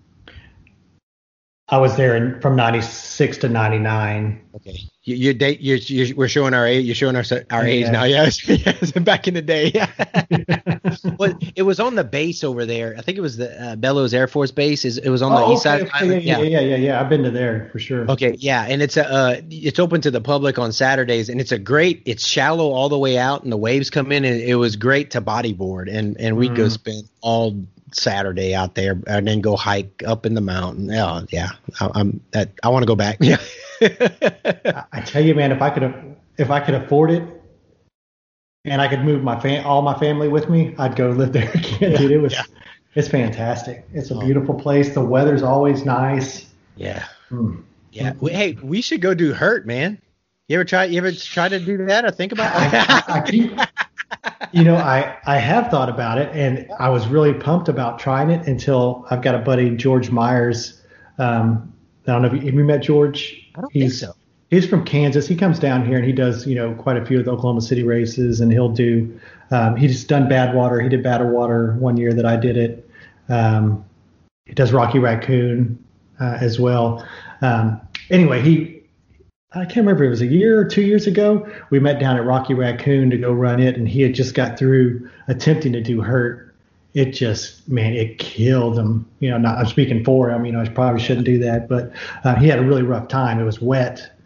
I 1.69 1.79
was 1.79 1.97
there 1.97 2.17
in, 2.17 2.41
from 2.41 2.55
'96 2.55 3.39
to 3.39 3.49
'99. 3.49 4.41
Okay, 4.55 4.79
you, 5.03 5.17
your 5.17 5.35
date. 5.35 5.61
You're, 5.61 5.79
you're 5.79 6.15
we're 6.17 6.29
showing 6.29 6.55
our 6.55 6.65
age. 6.65 6.85
You're 6.85 6.95
showing 6.95 7.17
our 7.17 7.25
our 7.51 7.67
age 7.67 7.91
now. 7.91 8.05
Yes, 8.05 8.47
yes. 8.49 8.93
Back 8.93 9.27
in 9.27 9.35
the 9.35 9.43
day. 9.43 9.73
well, 11.19 11.37
it 11.57 11.63
was 11.63 11.81
on 11.81 11.97
the 11.97 12.05
base 12.05 12.45
over 12.45 12.67
there. 12.67 12.95
I 12.97 13.03
think 13.03 13.19
it 13.19 13.21
was 13.21 13.37
the 13.37 13.61
uh, 13.61 13.75
Bellows 13.75 14.15
Air 14.15 14.29
Force 14.29 14.53
Base. 14.53 14.85
Is 14.85 14.99
it 14.99 15.11
was 15.11 15.23
on 15.23 15.33
the 15.33 15.39
oh, 15.39 15.55
east 15.55 15.65
side? 15.65 15.83
Okay, 15.83 16.21
yeah, 16.21 16.39
yeah, 16.39 16.45
yeah, 16.45 16.61
yeah, 16.61 16.77
yeah. 16.77 17.01
I've 17.01 17.09
been 17.09 17.25
to 17.25 17.33
there 17.33 17.69
for 17.73 17.81
sure. 17.81 18.09
Okay, 18.13 18.37
yeah, 18.39 18.65
and 18.69 18.81
it's 18.81 18.97
a 18.97 19.11
uh, 19.11 19.41
it's 19.51 19.81
open 19.81 20.01
to 20.03 20.13
the 20.13 20.21
public 20.21 20.61
on 20.61 20.71
Saturdays, 20.71 21.29
and 21.29 21.41
it's 21.41 21.53
a 21.53 21.59
great. 21.59 22.01
It's 22.07 22.25
shallow 22.25 22.71
all 22.71 22.89
the 22.89 22.99
way 22.99 23.19
out, 23.19 23.43
and 23.43 23.51
the 23.51 23.57
waves 23.57 23.91
come 23.91 24.13
in, 24.13 24.25
and 24.25 24.41
it 24.41 24.55
was 24.55 24.77
great 24.77 25.11
to 25.13 25.21
bodyboard, 25.21 25.93
and 25.93 26.17
and 26.21 26.37
we'd 26.37 26.53
mm. 26.53 26.57
go 26.57 26.69
spend 26.69 27.09
all 27.23 27.67
Saturday 27.97 28.55
out 28.55 28.75
there 28.75 29.01
and 29.07 29.27
then 29.27 29.41
go 29.41 29.57
hike 29.57 30.03
up 30.07 30.27
in 30.27 30.35
the 30.35 30.41
mountain. 30.41 30.91
Oh, 30.93 31.25
yeah, 31.31 31.51
I, 31.81 32.01
am 32.01 32.21
that 32.33 32.51
I 32.63 32.69
want 32.69 32.83
to 32.83 32.87
go 32.87 32.97
back. 32.97 33.19
Yeah. 33.21 33.39
I 34.93 35.01
tell 35.05 35.25
you, 35.25 35.35
man, 35.35 35.53
if 35.53 35.63
I 35.63 35.71
could 35.71 36.17
if 36.39 36.51
I 36.51 36.61
could 36.61 36.75
afford 36.75 37.11
it 37.11 37.23
and 38.65 38.83
I 38.83 38.89
could 38.89 39.01
move 39.01 39.23
my 39.23 39.39
fam- 39.41 39.67
all 39.67 39.83
my 39.83 39.99
family 39.99 40.29
with 40.29 40.49
me, 40.49 40.75
I'd 40.79 40.97
go 40.97 41.11
live 41.11 41.33
there 41.33 41.51
again. 41.55 41.93
Yeah, 41.93 41.99
Dude, 41.99 42.11
it 42.11 42.19
was 42.19 42.33
yeah. 42.33 42.45
it's 42.95 43.09
fantastic. 43.09 43.87
It's 43.93 44.11
a 44.11 44.15
oh. 44.15 44.21
beautiful 44.21 44.55
place. 44.55 44.95
The 44.95 45.05
weather's 45.05 45.43
always 45.43 45.85
nice. 45.85 46.47
Yeah. 46.77 47.07
Mm. 47.31 47.63
Yeah. 47.93 48.13
Hey, 48.23 48.59
we 48.63 48.83
should 48.83 49.01
go 49.01 49.15
do 49.15 49.33
hurt, 49.33 49.67
man. 49.67 50.01
You 50.49 50.59
ever 50.59 50.65
try? 50.65 50.85
You 50.85 50.99
ever 50.99 51.13
try 51.13 51.49
to 51.49 51.59
do 51.59 51.87
that 51.87 52.05
or 52.05 52.11
think 52.11 52.33
about? 52.33 52.55
It? 52.55 52.75
I, 52.75 53.03
I, 53.09 53.21
keep, 53.23 53.59
you 54.53 54.65
know, 54.65 54.77
I 54.77 55.17
I 55.27 55.39
have 55.39 55.71
thought 55.71 55.89
about 55.89 56.19
it, 56.19 56.31
and 56.35 56.69
I 56.79 56.89
was 56.89 57.07
really 57.09 57.35
pumped 57.35 57.69
about 57.69 57.99
trying 57.99 58.31
it 58.31 58.47
until 58.47 59.07
I've 59.11 59.23
got 59.23 59.35
a 59.35 59.39
buddy 59.39 59.77
George 59.77 60.11
Myers. 60.11 60.83
Um, 61.19 61.73
I 62.07 62.13
don't 62.13 62.23
know 62.23 62.29
if 62.29 62.35
you, 62.35 62.53
have 62.53 62.67
met 62.67 62.83
George. 62.83 63.51
I 63.57 63.61
don't 63.63 63.73
he's, 63.73 64.01
think 64.01 64.13
so. 64.13 64.19
He's 64.51 64.67
from 64.67 64.85
Kansas. 64.85 65.27
He 65.27 65.35
comes 65.35 65.59
down 65.59 65.85
here 65.85 65.97
and 65.97 66.07
he 66.07 66.13
does, 66.13 66.47
you 66.47 66.55
know, 66.55 66.73
quite 66.75 66.97
a 66.97 67.05
few 67.05 67.19
of 67.19 67.25
the 67.25 67.33
Oklahoma 67.33 67.61
City 67.61 67.83
races, 67.83 68.41
and 68.41 68.53
he'll 68.53 68.69
do. 68.69 69.19
Um, 69.51 69.77
he's 69.77 70.05
done 70.05 70.29
Badwater. 70.29 70.83
He 70.83 70.89
did 70.89 71.05
Badwater 71.05 71.77
one 71.79 71.97
year 71.97 72.13
that 72.13 72.27
I 72.27 72.37
did 72.37 72.57
it. 72.57 72.89
Um, 73.29 73.85
he 74.45 74.55
does 74.55 74.73
Rocky 74.73 74.99
Raccoon 74.99 75.83
uh, 76.21 76.39
as 76.41 76.61
well. 76.61 77.07
Um, 77.43 77.81
anyway, 78.11 78.41
he 78.41 78.76
I 79.53 79.65
can't 79.65 79.87
remember 79.87 80.05
if 80.05 80.09
it 80.09 80.11
was 80.11 80.23
a 80.23 80.27
year 80.27 80.61
or 80.61 80.65
two 80.65 80.83
years 80.83 81.07
ago. 81.07 81.49
We 81.71 81.79
met 81.79 82.01
down 82.01 82.17
at 82.17 82.25
Rocky 82.25 82.55
Raccoon 82.55 83.11
to 83.11 83.17
go 83.17 83.33
run 83.33 83.61
it, 83.61 83.77
and 83.77 83.89
he 83.89 84.03
had 84.03 84.15
just 84.15 84.35
got 84.35 84.59
through 84.59 85.09
attempting 85.29 85.73
to 85.73 85.81
do 85.81 86.01
hurt. 86.01 86.55
It 86.95 87.13
just, 87.13 87.69
man, 87.69 87.93
it 87.93 88.19
killed 88.19 88.79
him. 88.79 89.09
You 89.21 89.31
know, 89.31 89.39
not 89.39 89.59
I'm 89.59 89.67
speaking 89.67 90.03
for 90.05 90.31
him. 90.31 90.45
You 90.45 90.53
know, 90.53 90.61
I 90.61 90.69
probably 90.69 91.01
shouldn't 91.01 91.27
do 91.27 91.39
that, 91.39 91.69
but 91.69 91.93
uh, 92.25 92.35
he 92.37 92.49
had 92.49 92.59
a 92.59 92.65
really 92.65 92.83
rough 92.83 93.09
time. 93.09 93.39
It 93.39 93.45
was 93.45 93.61
wet, 93.61 94.19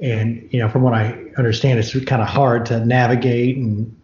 and 0.00 0.46
you 0.52 0.60
know, 0.60 0.68
from 0.68 0.82
what 0.82 0.92
I 0.92 1.24
understand, 1.38 1.78
it's 1.78 1.92
kind 2.04 2.20
of 2.20 2.28
hard 2.28 2.66
to 2.66 2.84
navigate 2.84 3.56
and 3.56 3.96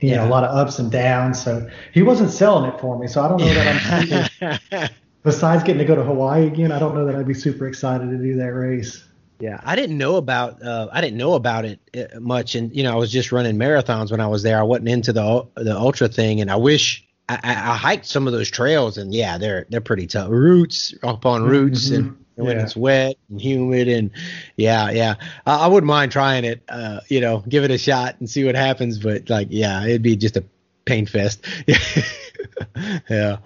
you 0.00 0.10
yeah. 0.10 0.16
know 0.16 0.26
a 0.26 0.30
lot 0.30 0.44
of 0.44 0.56
ups 0.56 0.78
and 0.78 0.90
downs. 0.90 1.42
So 1.42 1.68
he 1.92 2.02
wasn't 2.02 2.30
selling 2.30 2.70
it 2.70 2.80
for 2.80 2.98
me. 2.98 3.06
So 3.06 3.22
I 3.22 3.28
don't 3.28 3.38
know 3.38 3.54
that 3.54 4.30
I'm. 4.42 4.88
besides 5.22 5.62
getting 5.62 5.78
to 5.78 5.84
go 5.84 5.94
to 5.94 6.02
Hawaii 6.02 6.46
again, 6.46 6.72
I 6.72 6.78
don't 6.78 6.94
know 6.94 7.04
that 7.04 7.14
I'd 7.14 7.26
be 7.26 7.34
super 7.34 7.68
excited 7.68 8.10
to 8.10 8.16
do 8.16 8.36
that 8.36 8.52
race. 8.52 9.04
Yeah, 9.38 9.60
I 9.62 9.76
didn't 9.76 9.98
know 9.98 10.16
about 10.16 10.62
uh, 10.62 10.88
I 10.90 11.00
didn't 11.00 11.18
know 11.18 11.34
about 11.34 11.64
it 11.64 11.80
uh, 11.94 12.20
much, 12.20 12.54
and 12.54 12.74
you 12.74 12.82
know 12.82 12.92
I 12.92 12.96
was 12.96 13.12
just 13.12 13.32
running 13.32 13.56
marathons 13.56 14.10
when 14.10 14.20
I 14.20 14.26
was 14.28 14.42
there. 14.42 14.58
I 14.58 14.62
wasn't 14.62 14.88
into 14.88 15.12
the 15.12 15.46
the 15.56 15.76
ultra 15.76 16.08
thing, 16.08 16.40
and 16.40 16.50
I 16.50 16.56
wish 16.56 17.06
I, 17.28 17.38
I 17.42 17.76
hiked 17.76 18.06
some 18.06 18.26
of 18.26 18.32
those 18.32 18.50
trails, 18.50 18.96
and 18.98 19.14
yeah, 19.14 19.36
they're 19.36 19.66
they're 19.68 19.80
pretty 19.80 20.06
tough. 20.06 20.30
Roots 20.30 20.94
up 21.02 21.26
on 21.26 21.42
roots, 21.42 21.86
mm-hmm. 21.86 21.94
and 21.94 22.24
when 22.36 22.56
yeah. 22.56 22.62
it's 22.62 22.76
wet 22.76 23.16
and 23.28 23.40
humid, 23.40 23.88
and 23.88 24.10
yeah, 24.56 24.90
yeah, 24.90 25.14
I, 25.44 25.64
I 25.64 25.66
wouldn't 25.66 25.88
mind 25.88 26.12
trying 26.12 26.44
it. 26.44 26.62
Uh, 26.68 27.00
you 27.08 27.20
know, 27.20 27.42
give 27.48 27.64
it 27.64 27.70
a 27.70 27.78
shot 27.78 28.16
and 28.20 28.30
see 28.30 28.44
what 28.44 28.54
happens. 28.54 28.98
But 28.98 29.28
like, 29.28 29.48
yeah, 29.50 29.84
it'd 29.84 30.02
be 30.02 30.16
just 30.16 30.36
a 30.36 30.44
pain 30.86 31.04
fest. 31.04 31.44
yeah. 33.10 33.38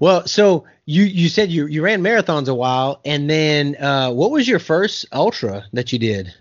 Well, 0.00 0.26
so 0.26 0.66
you 0.86 1.04
you 1.04 1.28
said 1.28 1.50
you 1.50 1.66
you 1.66 1.82
ran 1.82 2.02
marathons 2.02 2.48
a 2.48 2.54
while, 2.54 3.00
and 3.04 3.28
then 3.28 3.76
uh, 3.76 4.10
what 4.10 4.30
was 4.30 4.48
your 4.48 4.58
first 4.58 5.06
ultra 5.12 5.64
that 5.72 5.92
you 5.92 5.98
did? 5.98 6.34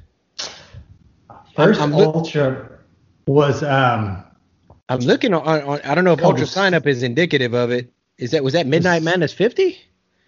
1st 1.58 1.94
ultra 1.94 2.70
was 3.26 3.64
um. 3.64 4.24
I'm 4.90 5.00
looking 5.00 5.34
on, 5.34 5.62
on 5.64 5.82
I 5.82 5.96
don't 5.96 6.06
know 6.06 6.14
if 6.14 6.20
UltraSignup 6.20 6.86
is 6.86 7.04
indicative 7.04 7.54
of 7.54 7.72
it. 7.72 7.92
Is 8.18 8.32
that 8.32 8.44
was 8.44 8.54
that 8.54 8.68
Midnight 8.68 9.04
Madness 9.04 9.34
50? 9.34 9.78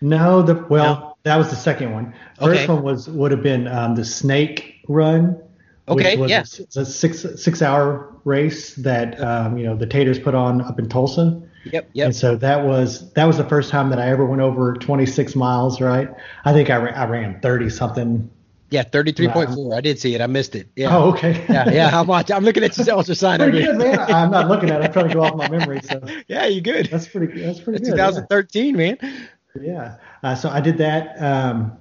No, 0.02 0.42
the 0.42 0.66
well 0.70 0.96
no. 0.96 1.18
that 1.24 1.38
was 1.38 1.50
the 1.50 1.56
second 1.56 1.94
one. 1.94 2.14
First 2.40 2.64
okay. 2.64 2.68
one 2.68 2.84
was 2.84 3.08
would 3.10 3.32
have 3.32 3.44
been 3.44 3.68
um, 3.68 3.96
the 3.96 4.06
Snake 4.06 4.84
Run. 4.88 5.42
Okay, 5.88 6.18
yeah. 6.28 6.44
A, 6.76 6.82
a 6.82 6.86
six 6.86 7.26
six 7.42 7.62
hour 7.62 8.14
race 8.24 8.76
that 8.76 9.20
um, 9.22 9.58
you 9.58 9.66
know 9.66 9.76
the 9.76 9.88
TATURs 9.88 10.24
put 10.24 10.36
on 10.36 10.62
up 10.62 10.78
in 10.80 10.88
Tulsa. 10.88 11.42
Yep, 11.66 11.90
yep. 11.94 12.06
And 12.06 12.16
so 12.16 12.36
that 12.38 12.66
was 12.66 13.12
that 13.14 13.26
was 13.26 13.38
the 13.38 13.44
first 13.44 13.70
time 13.70 13.90
that 13.90 14.00
I 14.00 14.08
ever 14.10 14.26
went 14.26 14.42
over 14.42 14.74
26 14.74 15.36
miles. 15.36 15.82
Right? 15.82 16.10
I 16.46 16.54
think 16.54 16.70
I 16.70 16.78
ran, 16.78 16.94
I 16.94 17.06
ran 17.06 17.40
30 17.42 17.70
something. 17.70 18.30
Yeah, 18.72 18.84
33.4. 18.84 19.76
I 19.76 19.82
did 19.82 20.00
see 20.00 20.14
it. 20.14 20.22
I 20.22 20.28
missed 20.28 20.56
it. 20.56 20.68
Yeah. 20.76 20.96
Oh, 20.96 21.10
okay. 21.10 21.44
yeah, 21.50 21.70
yeah. 21.72 22.00
I'm 22.00 22.06
watching. 22.06 22.36
I'm 22.36 22.44
looking 22.44 22.64
at 22.64 22.78
your 22.78 22.96
ultra 22.96 23.16
sign. 23.16 23.40
pretty 23.40 23.64
good, 23.64 23.78
man. 23.78 24.00
I'm 24.00 24.30
not 24.30 24.48
looking 24.48 24.70
at 24.70 24.82
it. 24.82 24.86
I'm 24.86 24.94
trying 24.94 25.08
to 25.08 25.14
go 25.14 25.24
off 25.24 25.36
my 25.36 25.50
memory. 25.50 25.82
So. 25.82 26.00
Yeah, 26.28 26.46
you 26.46 26.62
good. 26.62 26.86
That's 26.86 27.08
pretty. 27.08 27.42
That's 27.42 27.60
pretty 27.60 27.80
that's 27.80 27.90
good. 27.90 28.28
2013, 28.30 28.66
yeah. 28.66 28.78
man. 28.78 29.28
Yeah. 29.60 29.98
Uh, 30.22 30.36
so 30.36 30.50
I 30.50 30.62
did 30.62 30.78
that. 30.78 31.16
Um, 31.20 31.78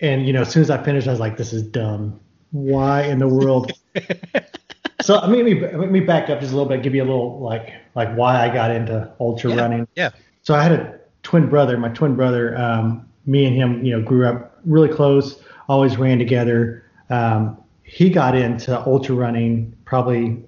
and 0.00 0.26
you 0.26 0.32
know, 0.32 0.42
as 0.42 0.50
soon 0.50 0.62
as 0.62 0.70
I 0.70 0.82
finished, 0.82 1.06
I 1.06 1.10
was 1.10 1.20
like, 1.20 1.36
"This 1.36 1.52
is 1.52 1.62
dumb. 1.62 2.20
Why 2.50 3.02
in 3.02 3.18
the 3.18 3.28
world?" 3.28 3.72
so 5.02 5.14
let 5.26 5.44
me 5.44 5.60
let 5.60 5.90
me 5.90 6.00
back 6.00 6.30
up 6.30 6.40
just 6.40 6.52
a 6.52 6.56
little 6.56 6.68
bit, 6.68 6.82
give 6.82 6.94
you 6.94 7.02
a 7.02 7.04
little 7.04 7.40
like 7.40 7.72
like 7.94 8.14
why 8.14 8.42
I 8.42 8.52
got 8.52 8.70
into 8.70 9.12
ultra 9.20 9.50
yeah, 9.50 9.60
running. 9.60 9.88
Yeah. 9.94 10.10
So 10.42 10.54
I 10.54 10.62
had 10.62 10.72
a 10.72 10.98
twin 11.22 11.48
brother. 11.48 11.76
My 11.76 11.88
twin 11.90 12.16
brother, 12.16 12.56
um, 12.56 13.06
me 13.26 13.44
and 13.44 13.54
him, 13.54 13.84
you 13.84 13.96
know, 13.96 14.02
grew 14.02 14.26
up 14.26 14.58
really 14.64 14.88
close. 14.88 15.42
Always 15.68 15.96
ran 15.96 16.18
together. 16.18 16.84
Um, 17.10 17.58
he 17.82 18.10
got 18.10 18.36
into 18.36 18.80
ultra 18.86 19.14
running 19.14 19.76
probably 19.84 20.42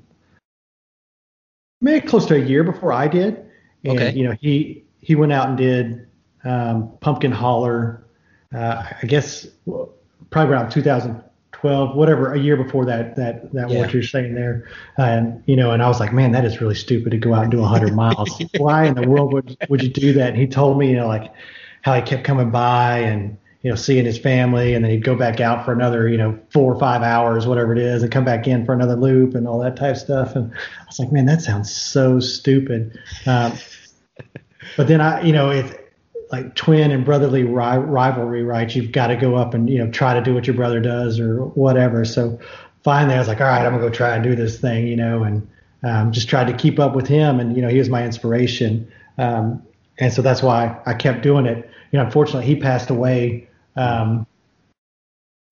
maybe 1.80 2.06
close 2.06 2.26
to 2.26 2.34
a 2.34 2.38
year 2.38 2.64
before 2.64 2.92
I 2.92 3.08
did. 3.08 3.44
And 3.84 3.98
okay. 3.98 4.12
you 4.12 4.24
know, 4.24 4.34
he 4.40 4.84
he 5.00 5.14
went 5.14 5.32
out 5.32 5.48
and 5.48 5.58
did 5.58 6.08
um, 6.44 6.92
Pumpkin 7.00 7.32
Holler. 7.32 8.04
Uh, 8.54 8.82
I 9.02 9.06
guess 9.06 9.46
probably 10.30 10.54
around 10.54 10.70
2000, 10.70 11.22
12, 11.60 11.96
whatever, 11.96 12.32
a 12.32 12.38
year 12.38 12.56
before 12.56 12.84
that, 12.84 13.16
that, 13.16 13.52
that 13.52 13.68
yeah. 13.68 13.78
what 13.78 13.92
you're 13.92 14.02
saying 14.02 14.34
there. 14.34 14.68
And, 14.96 15.42
you 15.46 15.56
know, 15.56 15.72
and 15.72 15.82
I 15.82 15.88
was 15.88 15.98
like, 15.98 16.12
man, 16.12 16.30
that 16.32 16.44
is 16.44 16.60
really 16.60 16.76
stupid 16.76 17.10
to 17.10 17.18
go 17.18 17.34
out 17.34 17.42
and 17.42 17.50
do 17.50 17.58
100 17.58 17.94
miles. 17.94 18.40
Why 18.58 18.84
in 18.84 18.94
the 18.94 19.08
world 19.08 19.32
would, 19.32 19.56
would 19.68 19.82
you 19.82 19.88
do 19.88 20.12
that? 20.14 20.30
And 20.30 20.38
he 20.38 20.46
told 20.46 20.78
me, 20.78 20.90
you 20.90 20.96
know, 20.96 21.08
like 21.08 21.32
how 21.82 21.94
he 21.94 22.02
kept 22.02 22.22
coming 22.22 22.50
by 22.50 23.00
and, 23.00 23.36
you 23.62 23.70
know, 23.70 23.76
seeing 23.76 24.04
his 24.04 24.18
family 24.18 24.74
and 24.74 24.84
then 24.84 24.92
he'd 24.92 25.04
go 25.04 25.16
back 25.16 25.40
out 25.40 25.64
for 25.64 25.72
another, 25.72 26.08
you 26.08 26.16
know, 26.16 26.38
four 26.52 26.72
or 26.72 26.78
five 26.78 27.02
hours, 27.02 27.44
whatever 27.44 27.72
it 27.72 27.78
is, 27.78 28.04
and 28.04 28.12
come 28.12 28.24
back 28.24 28.46
in 28.46 28.64
for 28.64 28.72
another 28.72 28.94
loop 28.94 29.34
and 29.34 29.48
all 29.48 29.58
that 29.58 29.74
type 29.74 29.96
of 29.96 30.00
stuff. 30.00 30.36
And 30.36 30.52
I 30.52 30.84
was 30.86 31.00
like, 31.00 31.10
man, 31.10 31.26
that 31.26 31.42
sounds 31.42 31.74
so 31.74 32.20
stupid. 32.20 32.96
Um, 33.26 33.52
but 34.76 34.86
then 34.86 35.00
I, 35.00 35.22
you 35.22 35.32
know, 35.32 35.50
if, 35.50 35.76
like 36.30 36.54
twin 36.54 36.90
and 36.90 37.04
brotherly 37.04 37.42
ri- 37.44 37.78
rivalry, 37.78 38.42
right? 38.42 38.74
You've 38.74 38.92
got 38.92 39.08
to 39.08 39.16
go 39.16 39.36
up 39.36 39.54
and 39.54 39.68
you 39.68 39.78
know 39.78 39.90
try 39.90 40.14
to 40.14 40.20
do 40.20 40.34
what 40.34 40.46
your 40.46 40.56
brother 40.56 40.80
does 40.80 41.18
or 41.18 41.44
whatever. 41.46 42.04
So 42.04 42.38
finally, 42.82 43.14
I 43.14 43.18
was 43.18 43.28
like, 43.28 43.40
all 43.40 43.46
right, 43.46 43.64
I'm 43.64 43.72
gonna 43.72 43.82
go 43.82 43.90
try 43.90 44.14
and 44.14 44.22
do 44.22 44.34
this 44.34 44.60
thing, 44.60 44.86
you 44.86 44.96
know, 44.96 45.22
and 45.22 45.48
um, 45.82 46.12
just 46.12 46.28
tried 46.28 46.46
to 46.48 46.52
keep 46.52 46.78
up 46.78 46.94
with 46.94 47.06
him. 47.06 47.40
And 47.40 47.56
you 47.56 47.62
know, 47.62 47.68
he 47.68 47.78
was 47.78 47.88
my 47.88 48.04
inspiration, 48.04 48.90
um, 49.16 49.62
and 49.98 50.12
so 50.12 50.22
that's 50.22 50.42
why 50.42 50.80
I 50.86 50.94
kept 50.94 51.22
doing 51.22 51.46
it. 51.46 51.68
You 51.92 51.98
know, 51.98 52.04
unfortunately, 52.04 52.46
he 52.46 52.56
passed 52.56 52.90
away 52.90 53.48
um, 53.76 54.26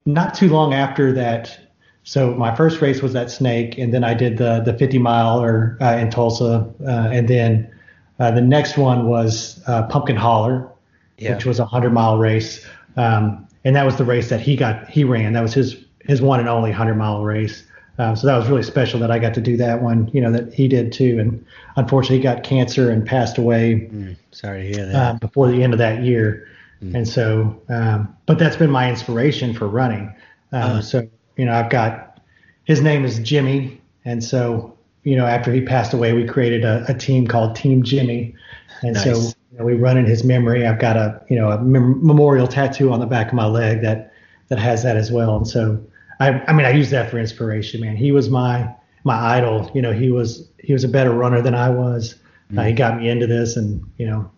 not 0.04 0.34
too 0.34 0.48
long 0.48 0.74
after 0.74 1.12
that. 1.12 1.60
So 2.04 2.34
my 2.34 2.54
first 2.54 2.80
race 2.80 3.02
was 3.02 3.12
that 3.14 3.30
snake, 3.30 3.78
and 3.78 3.92
then 3.92 4.04
I 4.04 4.14
did 4.14 4.38
the 4.38 4.60
the 4.60 4.74
50 4.74 4.98
mile 4.98 5.42
or 5.42 5.76
uh, 5.80 5.96
in 5.96 6.10
Tulsa, 6.10 6.68
uh, 6.86 7.08
and 7.12 7.26
then 7.26 7.72
uh, 8.18 8.30
the 8.30 8.40
next 8.40 8.76
one 8.76 9.06
was 9.06 9.62
uh, 9.66 9.84
Pumpkin 9.84 10.16
Holler, 10.16 10.70
yeah. 11.18 11.34
which 11.34 11.44
was 11.44 11.58
a 11.58 11.66
hundred 11.66 11.92
mile 11.92 12.18
race, 12.18 12.66
um, 12.96 13.46
and 13.64 13.76
that 13.76 13.84
was 13.84 13.96
the 13.96 14.04
race 14.04 14.30
that 14.30 14.40
he 14.40 14.56
got 14.56 14.88
he 14.88 15.04
ran. 15.04 15.32
That 15.32 15.42
was 15.42 15.54
his 15.54 15.76
his 16.00 16.22
one 16.22 16.40
and 16.40 16.48
only 16.48 16.72
hundred 16.72 16.94
mile 16.94 17.22
race. 17.22 17.64
Um, 17.98 18.14
so 18.14 18.26
that 18.26 18.36
was 18.36 18.48
really 18.48 18.62
special 18.62 19.00
that 19.00 19.10
I 19.10 19.18
got 19.18 19.32
to 19.34 19.40
do 19.40 19.56
that 19.56 19.82
one. 19.82 20.10
You 20.12 20.20
know 20.20 20.32
that 20.32 20.52
he 20.52 20.68
did 20.68 20.92
too, 20.92 21.18
and 21.18 21.44
unfortunately 21.76 22.18
he 22.18 22.22
got 22.22 22.42
cancer 22.42 22.90
and 22.90 23.06
passed 23.06 23.38
away. 23.38 23.88
Mm, 23.92 24.16
sorry 24.32 24.62
to 24.62 24.68
hear 24.68 24.86
that. 24.86 24.94
Uh, 24.94 25.18
before 25.18 25.48
the 25.48 25.62
end 25.62 25.72
of 25.72 25.78
that 25.78 26.02
year, 26.02 26.48
mm. 26.82 26.94
and 26.94 27.08
so, 27.08 27.60
um, 27.68 28.14
but 28.26 28.38
that's 28.38 28.56
been 28.56 28.70
my 28.70 28.88
inspiration 28.88 29.54
for 29.54 29.66
running. 29.66 30.14
Um, 30.52 30.62
uh-huh. 30.62 30.82
So 30.82 31.08
you 31.36 31.44
know 31.44 31.52
I've 31.52 31.70
got 31.70 32.20
his 32.64 32.80
name 32.80 33.04
is 33.04 33.18
Jimmy, 33.18 33.80
and 34.04 34.22
so 34.22 34.75
you 35.06 35.16
know 35.16 35.24
after 35.24 35.52
he 35.52 35.60
passed 35.60 35.94
away, 35.94 36.12
we 36.12 36.26
created 36.26 36.64
a, 36.64 36.84
a 36.88 36.94
team 36.94 37.28
called 37.28 37.54
Team 37.54 37.84
Jimmy, 37.84 38.34
and 38.82 38.94
nice. 38.94 39.04
so 39.04 39.12
you 39.52 39.58
know, 39.58 39.64
we 39.64 39.74
run 39.74 39.96
in 39.96 40.04
his 40.04 40.24
memory. 40.24 40.66
I've 40.66 40.80
got 40.80 40.96
a 40.96 41.22
you 41.30 41.36
know 41.36 41.50
a 41.52 41.62
mem- 41.62 42.04
memorial 42.04 42.48
tattoo 42.48 42.92
on 42.92 42.98
the 42.98 43.06
back 43.06 43.28
of 43.28 43.34
my 43.34 43.46
leg 43.46 43.82
that 43.82 44.12
that 44.48 44.58
has 44.58 44.82
that 44.82 44.96
as 44.96 45.12
well, 45.12 45.36
and 45.36 45.46
so 45.46 45.80
I, 46.18 46.40
I 46.48 46.52
mean, 46.52 46.66
I 46.66 46.70
use 46.70 46.90
that 46.90 47.08
for 47.10 47.20
inspiration, 47.20 47.80
man. 47.80 47.96
He 47.96 48.10
was 48.10 48.28
my 48.28 48.74
my 49.04 49.14
idol. 49.14 49.70
You 49.74 49.82
know, 49.82 49.92
he 49.92 50.10
was 50.10 50.48
he 50.58 50.72
was 50.72 50.82
a 50.82 50.88
better 50.88 51.12
runner 51.12 51.40
than 51.40 51.54
I 51.54 51.70
was. 51.70 52.16
Mm-hmm. 52.48 52.58
Uh, 52.58 52.64
he 52.64 52.72
got 52.72 52.98
me 52.98 53.08
into 53.08 53.28
this, 53.28 53.56
and 53.56 53.88
you 53.98 54.06
know, 54.06 54.28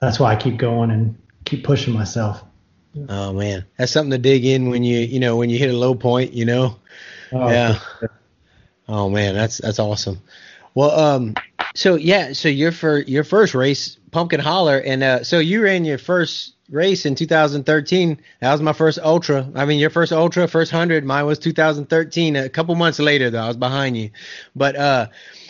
that's 0.00 0.20
why 0.20 0.32
I 0.32 0.36
keep 0.36 0.56
going 0.56 0.92
and 0.92 1.18
keep 1.44 1.64
pushing 1.64 1.92
myself. 1.92 2.44
Oh 3.08 3.32
man, 3.32 3.64
that's 3.76 3.90
something 3.90 4.12
to 4.12 4.18
dig 4.18 4.44
in 4.44 4.70
when 4.70 4.84
you 4.84 4.98
you 4.98 5.18
know 5.18 5.36
when 5.36 5.50
you 5.50 5.58
hit 5.58 5.70
a 5.70 5.76
low 5.76 5.96
point. 5.96 6.32
You 6.32 6.44
know, 6.44 6.76
oh, 7.32 7.48
yeah. 7.48 7.78
Sure. 7.98 8.10
Oh 8.88 9.08
man, 9.08 9.34
that's 9.34 9.58
that's 9.58 9.78
awesome. 9.78 10.20
Well, 10.74 10.90
um, 10.98 11.34
so 11.74 11.96
yeah, 11.96 12.32
so 12.32 12.48
your 12.48 12.72
for 12.72 12.98
your 12.98 13.24
first 13.24 13.54
race, 13.54 13.98
Pumpkin 14.10 14.40
Holler, 14.40 14.78
and 14.78 15.02
uh, 15.02 15.24
so 15.24 15.38
you 15.38 15.62
ran 15.62 15.84
your 15.84 15.98
first 15.98 16.54
race 16.70 17.06
in 17.06 17.14
2013. 17.14 18.20
That 18.40 18.52
was 18.52 18.62
my 18.62 18.72
first 18.72 18.98
ultra. 18.98 19.48
I 19.54 19.64
mean, 19.64 19.78
your 19.78 19.90
first 19.90 20.12
ultra, 20.12 20.46
first 20.48 20.70
hundred. 20.70 21.04
Mine 21.04 21.26
was 21.26 21.38
2013. 21.38 22.36
A 22.36 22.48
couple 22.48 22.74
months 22.74 22.98
later, 22.98 23.30
though, 23.30 23.42
I 23.42 23.48
was 23.48 23.56
behind 23.56 23.96
you. 23.96 24.10
But 24.54 24.76
uh, 24.76 25.06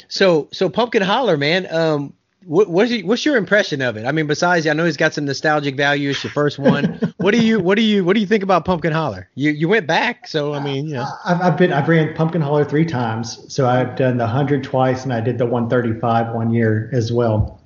so 0.08 0.48
so 0.52 0.68
Pumpkin 0.68 1.02
Holler, 1.02 1.36
man. 1.36 1.72
Um, 1.72 2.12
what, 2.46 2.68
what's 2.68 2.90
your, 2.92 3.06
what's 3.06 3.24
your 3.24 3.36
impression 3.36 3.82
of 3.82 3.96
it? 3.96 4.06
I 4.06 4.12
mean, 4.12 4.26
besides, 4.26 4.66
I 4.66 4.72
know 4.72 4.84
he's 4.84 4.96
got 4.96 5.12
some 5.12 5.24
nostalgic 5.24 5.76
value. 5.76 6.10
It's 6.10 6.22
your 6.22 6.32
first 6.32 6.58
one. 6.58 7.00
what 7.16 7.32
do 7.32 7.44
you 7.44 7.58
what 7.60 7.74
do 7.74 7.82
you 7.82 8.04
what 8.04 8.14
do 8.14 8.20
you 8.20 8.26
think 8.26 8.44
about 8.44 8.64
Pumpkin 8.64 8.92
Holler? 8.92 9.28
You 9.34 9.50
you 9.50 9.68
went 9.68 9.86
back, 9.86 10.28
so 10.28 10.54
I 10.54 10.60
mean, 10.60 10.86
you 10.86 10.94
know. 10.94 11.02
Uh, 11.02 11.10
I've, 11.24 11.40
I've 11.40 11.58
been 11.58 11.72
I've 11.72 11.88
ran 11.88 12.14
Pumpkin 12.14 12.40
Holler 12.40 12.64
three 12.64 12.84
times. 12.84 13.52
So 13.52 13.68
I've 13.68 13.96
done 13.96 14.16
the 14.16 14.26
hundred 14.26 14.62
twice, 14.62 15.02
and 15.02 15.12
I 15.12 15.20
did 15.20 15.38
the 15.38 15.46
135 15.46 16.34
one 16.34 16.52
year 16.52 16.88
as 16.92 17.12
well. 17.12 17.60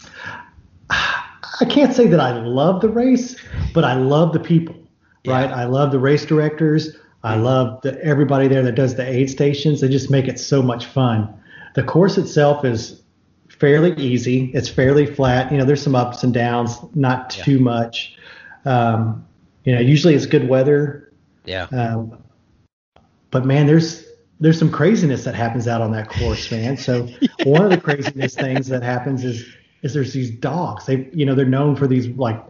I 0.90 1.64
can't 1.68 1.94
say 1.94 2.08
that 2.08 2.20
I 2.20 2.32
love 2.32 2.80
the 2.80 2.88
race, 2.88 3.36
but 3.72 3.84
I 3.84 3.94
love 3.94 4.32
the 4.32 4.40
people, 4.40 4.74
yeah. 5.22 5.32
right? 5.32 5.50
I 5.50 5.64
love 5.64 5.92
the 5.92 6.00
race 6.00 6.24
directors. 6.24 6.96
I 7.22 7.36
love 7.36 7.80
the, 7.82 8.02
everybody 8.04 8.48
there 8.48 8.62
that 8.62 8.74
does 8.74 8.96
the 8.96 9.08
aid 9.08 9.30
stations. 9.30 9.80
They 9.80 9.88
just 9.88 10.10
make 10.10 10.26
it 10.26 10.38
so 10.38 10.62
much 10.62 10.86
fun. 10.86 11.32
The 11.74 11.82
course 11.82 12.18
itself 12.18 12.64
is 12.64 13.02
fairly 13.58 13.94
easy. 13.96 14.50
It's 14.54 14.68
fairly 14.68 15.06
flat. 15.06 15.50
You 15.50 15.58
know, 15.58 15.64
there's 15.64 15.82
some 15.82 15.94
ups 15.94 16.22
and 16.22 16.32
downs, 16.32 16.76
not 16.94 17.30
too 17.30 17.56
yeah. 17.56 17.62
much. 17.62 18.16
Um, 18.64 19.26
you 19.64 19.74
know, 19.74 19.80
usually 19.80 20.14
it's 20.14 20.26
good 20.26 20.48
weather. 20.48 21.12
Yeah. 21.44 21.64
Um, 21.72 22.22
but 23.30 23.44
man, 23.44 23.66
there's 23.66 24.04
there's 24.38 24.58
some 24.58 24.70
craziness 24.70 25.24
that 25.24 25.34
happens 25.34 25.66
out 25.66 25.80
on 25.80 25.92
that 25.92 26.08
course, 26.08 26.50
man. 26.50 26.76
So 26.76 27.08
one 27.44 27.64
of 27.64 27.70
the 27.70 27.80
craziness 27.80 28.34
things 28.34 28.68
that 28.68 28.82
happens 28.82 29.24
is 29.24 29.46
is 29.82 29.94
there's 29.94 30.12
these 30.12 30.30
dogs. 30.30 30.86
They, 30.86 31.08
you 31.12 31.24
know, 31.26 31.34
they're 31.34 31.46
known 31.46 31.76
for 31.76 31.86
these 31.86 32.08
like, 32.08 32.42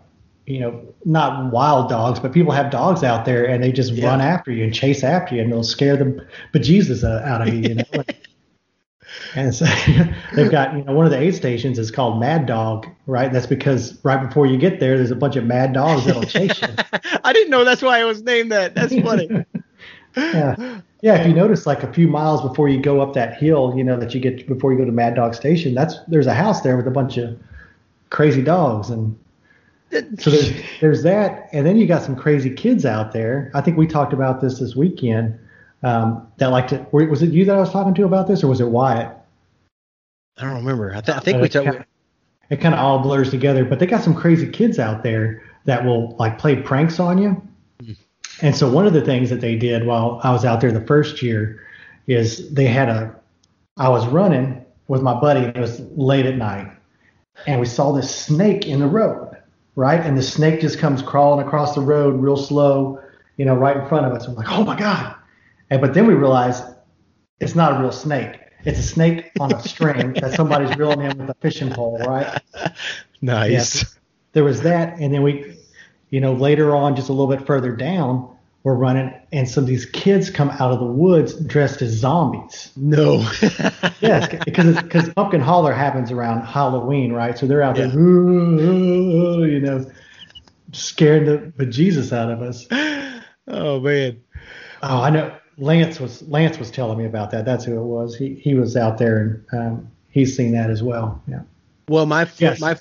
you 0.47 0.61
know, 0.61 0.83
not 1.05 1.53
wild 1.53 1.88
dogs, 1.88 2.21
but 2.21 2.33
people 2.33 2.53
have 2.53 2.71
dogs 2.71 3.03
out 3.03 3.25
there 3.25 3.47
and 3.47 3.62
they 3.62 3.73
just 3.73 3.92
yeah. 3.92 4.07
run 4.07 4.21
after 4.21 4.53
you 4.53 4.64
and 4.64 4.75
chase 4.75 5.03
after 5.03 5.35
you 5.35 5.42
and 5.42 5.53
they'll 5.53 5.64
scare 5.64 5.97
the 5.97 6.27
bejesus 6.53 7.05
out 7.05 7.47
of 7.47 7.53
you. 7.53 7.69
You 7.69 7.75
know. 7.77 7.85
and 9.37 9.55
so 9.55 9.66
they've 10.35 10.51
got, 10.51 10.75
you 10.75 10.83
know, 10.83 10.94
one 10.94 11.05
of 11.05 11.12
the 11.12 11.18
aid 11.18 11.35
stations 11.35 11.79
is 11.79 11.90
called 11.90 12.18
Mad 12.18 12.46
Dog, 12.46 12.87
right? 13.07 13.31
That's 13.31 13.46
because 13.46 14.03
right 14.03 14.27
before 14.27 14.46
you 14.46 14.57
get 14.57 14.81
there, 14.81 14.96
there's 14.96 15.11
a 15.11 15.16
bunch 15.16 15.37
of 15.37 15.44
mad 15.44 15.75
dogs 15.75 16.07
that'll 16.07 16.22
chase 16.25 16.61
you. 16.61 16.68
I 17.22 17.33
didn't 17.33 17.51
know 17.51 17.62
that's 17.62 17.83
why 17.83 18.01
it 18.01 18.05
was 18.05 18.22
named 18.22 18.51
that. 18.51 18.75
That's 18.75 18.99
funny. 19.01 19.29
yeah. 20.16 20.81
Yeah, 21.03 21.20
if 21.20 21.27
you 21.27 21.35
notice, 21.35 21.66
like 21.66 21.83
a 21.83 21.92
few 21.92 22.09
miles 22.09 22.40
before 22.40 22.70
you 22.70 22.81
go 22.81 23.03
up 23.03 23.12
that 23.12 23.37
hill, 23.37 23.75
you 23.77 23.85
know 23.85 24.01
that 24.01 24.14
you 24.14 24.20
get 24.20 24.49
before 24.49 24.72
you 24.72 24.79
go 24.79 24.87
to 24.87 24.90
Mad 24.90 25.14
Dog 25.14 25.35
Station, 25.35 25.75
that's 25.75 25.99
there's 26.09 26.27
a 26.27 26.35
house 26.35 26.62
there 26.62 26.77
with 26.77 26.87
a 26.87 26.90
bunch 26.90 27.18
of 27.18 27.38
crazy 28.09 28.42
dogs, 28.42 28.88
and 28.88 29.16
so 30.18 30.31
there's 30.31 30.53
there's 30.81 31.03
that, 31.03 31.51
and 31.53 31.66
then 31.66 31.77
you 31.77 31.87
got 31.87 32.03
some 32.03 32.16
crazy 32.16 32.49
kids 32.51 32.87
out 32.87 33.12
there. 33.12 33.53
I 33.55 33.61
think 33.61 33.77
we 33.77 33.87
talked 33.87 34.14
about 34.14 34.40
this 34.40 34.59
this 34.59 34.75
weekend. 34.75 35.38
Um, 35.83 36.27
that 36.38 36.46
like 36.46 36.68
to 36.68 36.87
was 36.90 37.22
it 37.22 37.31
you 37.31 37.44
that 37.44 37.55
I 37.55 37.61
was 37.61 37.70
talking 37.70 37.92
to 37.94 38.05
about 38.07 38.27
this, 38.27 38.42
or 38.42 38.49
was 38.49 38.61
it 38.61 38.68
Wyatt? 38.68 39.16
I 40.38 40.44
don't 40.44 40.57
remember. 40.57 40.94
I, 40.94 41.01
th- 41.01 41.16
I 41.16 41.20
think 41.20 41.40
we 41.40 41.49
talked. 41.49 41.87
It 42.49 42.61
kind 42.61 42.75
of 42.75 42.81
all 42.81 43.01
blurs 43.01 43.31
together, 43.31 43.64
but 43.64 43.79
they 43.79 43.87
got 43.87 44.03
some 44.03 44.14
crazy 44.14 44.49
kids 44.49 44.79
out 44.79 45.03
there 45.03 45.42
that 45.64 45.85
will 45.85 46.14
like 46.16 46.38
play 46.38 46.57
pranks 46.57 47.01
on 47.01 47.18
you. 47.18 47.42
Hmm. 47.81 47.92
And 48.42 48.57
so 48.57 48.70
one 48.70 48.87
of 48.87 48.92
the 48.92 49.01
things 49.01 49.31
that 49.31 49.40
they 49.40 49.57
did 49.57 49.87
while 49.87 50.20
I 50.22 50.31
was 50.31 50.44
out 50.44 50.61
there 50.61 50.70
the 50.70 50.87
first 50.87 51.22
year 51.22 51.64
is 52.07 52.53
they 52.53 52.66
had 52.66 52.88
a 52.88 53.14
I 53.77 53.88
was 53.88 54.07
running 54.07 54.64
with 54.88 55.03
my 55.03 55.18
buddy 55.18 55.40
it 55.40 55.57
was 55.57 55.81
late 55.96 56.25
at 56.25 56.37
night 56.37 56.70
and 57.46 57.61
we 57.61 57.66
saw 57.66 57.92
this 57.92 58.14
snake 58.14 58.66
in 58.66 58.81
the 58.81 58.87
road, 58.87 59.37
right? 59.75 60.01
And 60.01 60.16
the 60.16 60.22
snake 60.22 60.61
just 60.61 60.79
comes 60.79 61.03
crawling 61.03 61.44
across 61.46 61.75
the 61.75 61.81
road 61.81 62.20
real 62.20 62.37
slow, 62.37 63.01
you 63.37 63.44
know, 63.44 63.55
right 63.55 63.77
in 63.77 63.87
front 63.88 64.07
of 64.07 64.12
us. 64.12 64.27
I'm 64.27 64.35
like, 64.35 64.51
"Oh 64.51 64.64
my 64.64 64.77
god." 64.77 65.14
And 65.70 65.81
but 65.81 65.94
then 65.94 66.07
we 66.07 66.14
realized 66.14 66.62
it's 67.40 67.55
not 67.55 67.77
a 67.77 67.81
real 67.81 67.92
snake. 67.92 68.38
It's 68.67 68.79
a 68.79 68.83
snake 68.83 69.31
on 69.41 69.53
a 69.53 69.63
string 69.63 70.15
that 70.15 70.33
somebody's 70.35 70.77
reeling 70.77 71.03
in 71.03 71.17
with 71.19 71.31
a 71.31 71.35
fishing 71.35 71.71
pole, 71.71 71.99
right? 71.99 72.41
Nice. 73.23 73.83
Yeah, 73.83 73.89
there 74.33 74.45
was 74.45 74.61
that 74.63 74.99
and 74.99 75.15
then 75.15 75.23
we 75.23 75.57
you 76.11 76.21
know, 76.21 76.33
later 76.33 76.75
on, 76.75 76.97
just 76.97 77.09
a 77.09 77.13
little 77.13 77.35
bit 77.35 77.47
further 77.47 77.75
down, 77.75 78.29
we're 78.63 78.75
running, 78.75 79.13
and 79.33 79.49
some 79.49 79.65
of 79.65 79.69
these 79.69 79.87
kids 79.87 80.29
come 80.31 80.51
out 80.51 80.73
of 80.73 80.81
the 80.81 80.87
woods 80.87 81.35
dressed 81.35 81.83
as 81.83 81.93
zombies. 81.93 82.73
No. 82.77 83.19
yes, 84.01 84.29
because 84.45 84.83
because 84.83 85.09
Pumpkin 85.15 85.41
Holler 85.41 85.73
happens 85.73 86.11
around 86.11 86.43
Halloween, 86.43 87.13
right? 87.13 87.39
So 87.39 87.47
they're 87.47 87.63
out 87.63 87.77
yeah. 87.77 87.87
there, 87.87 88.01
you 88.01 89.61
know, 89.61 89.89
scaring 90.73 91.27
the 91.27 91.53
bejesus 91.57 92.13
out 92.13 92.31
of 92.31 92.43
us. 92.43 92.67
Oh 93.49 93.79
man. 93.79 94.21
Oh, 94.83 95.03
I 95.03 95.11
know. 95.11 95.37
Lance 95.59 95.99
was 96.01 96.23
Lance 96.29 96.59
was 96.59 96.71
telling 96.71 96.99
me 96.99 97.07
about 97.07 97.31
that. 97.31 97.45
That's 97.45 97.64
who 97.64 97.79
it 97.79 97.85
was. 97.85 98.16
He 98.16 98.35
he 98.35 98.55
was 98.55 98.77
out 98.77 98.99
there 98.99 99.19
and 99.19 99.45
um, 99.53 99.90
he's 100.11 100.37
seen 100.37 100.53
that 100.53 100.71
as 100.71 100.83
well. 100.83 101.23
Yeah. 101.27 101.42
Well, 101.88 102.07
my 102.07 102.29
yes. 102.38 102.61
my 102.61 102.77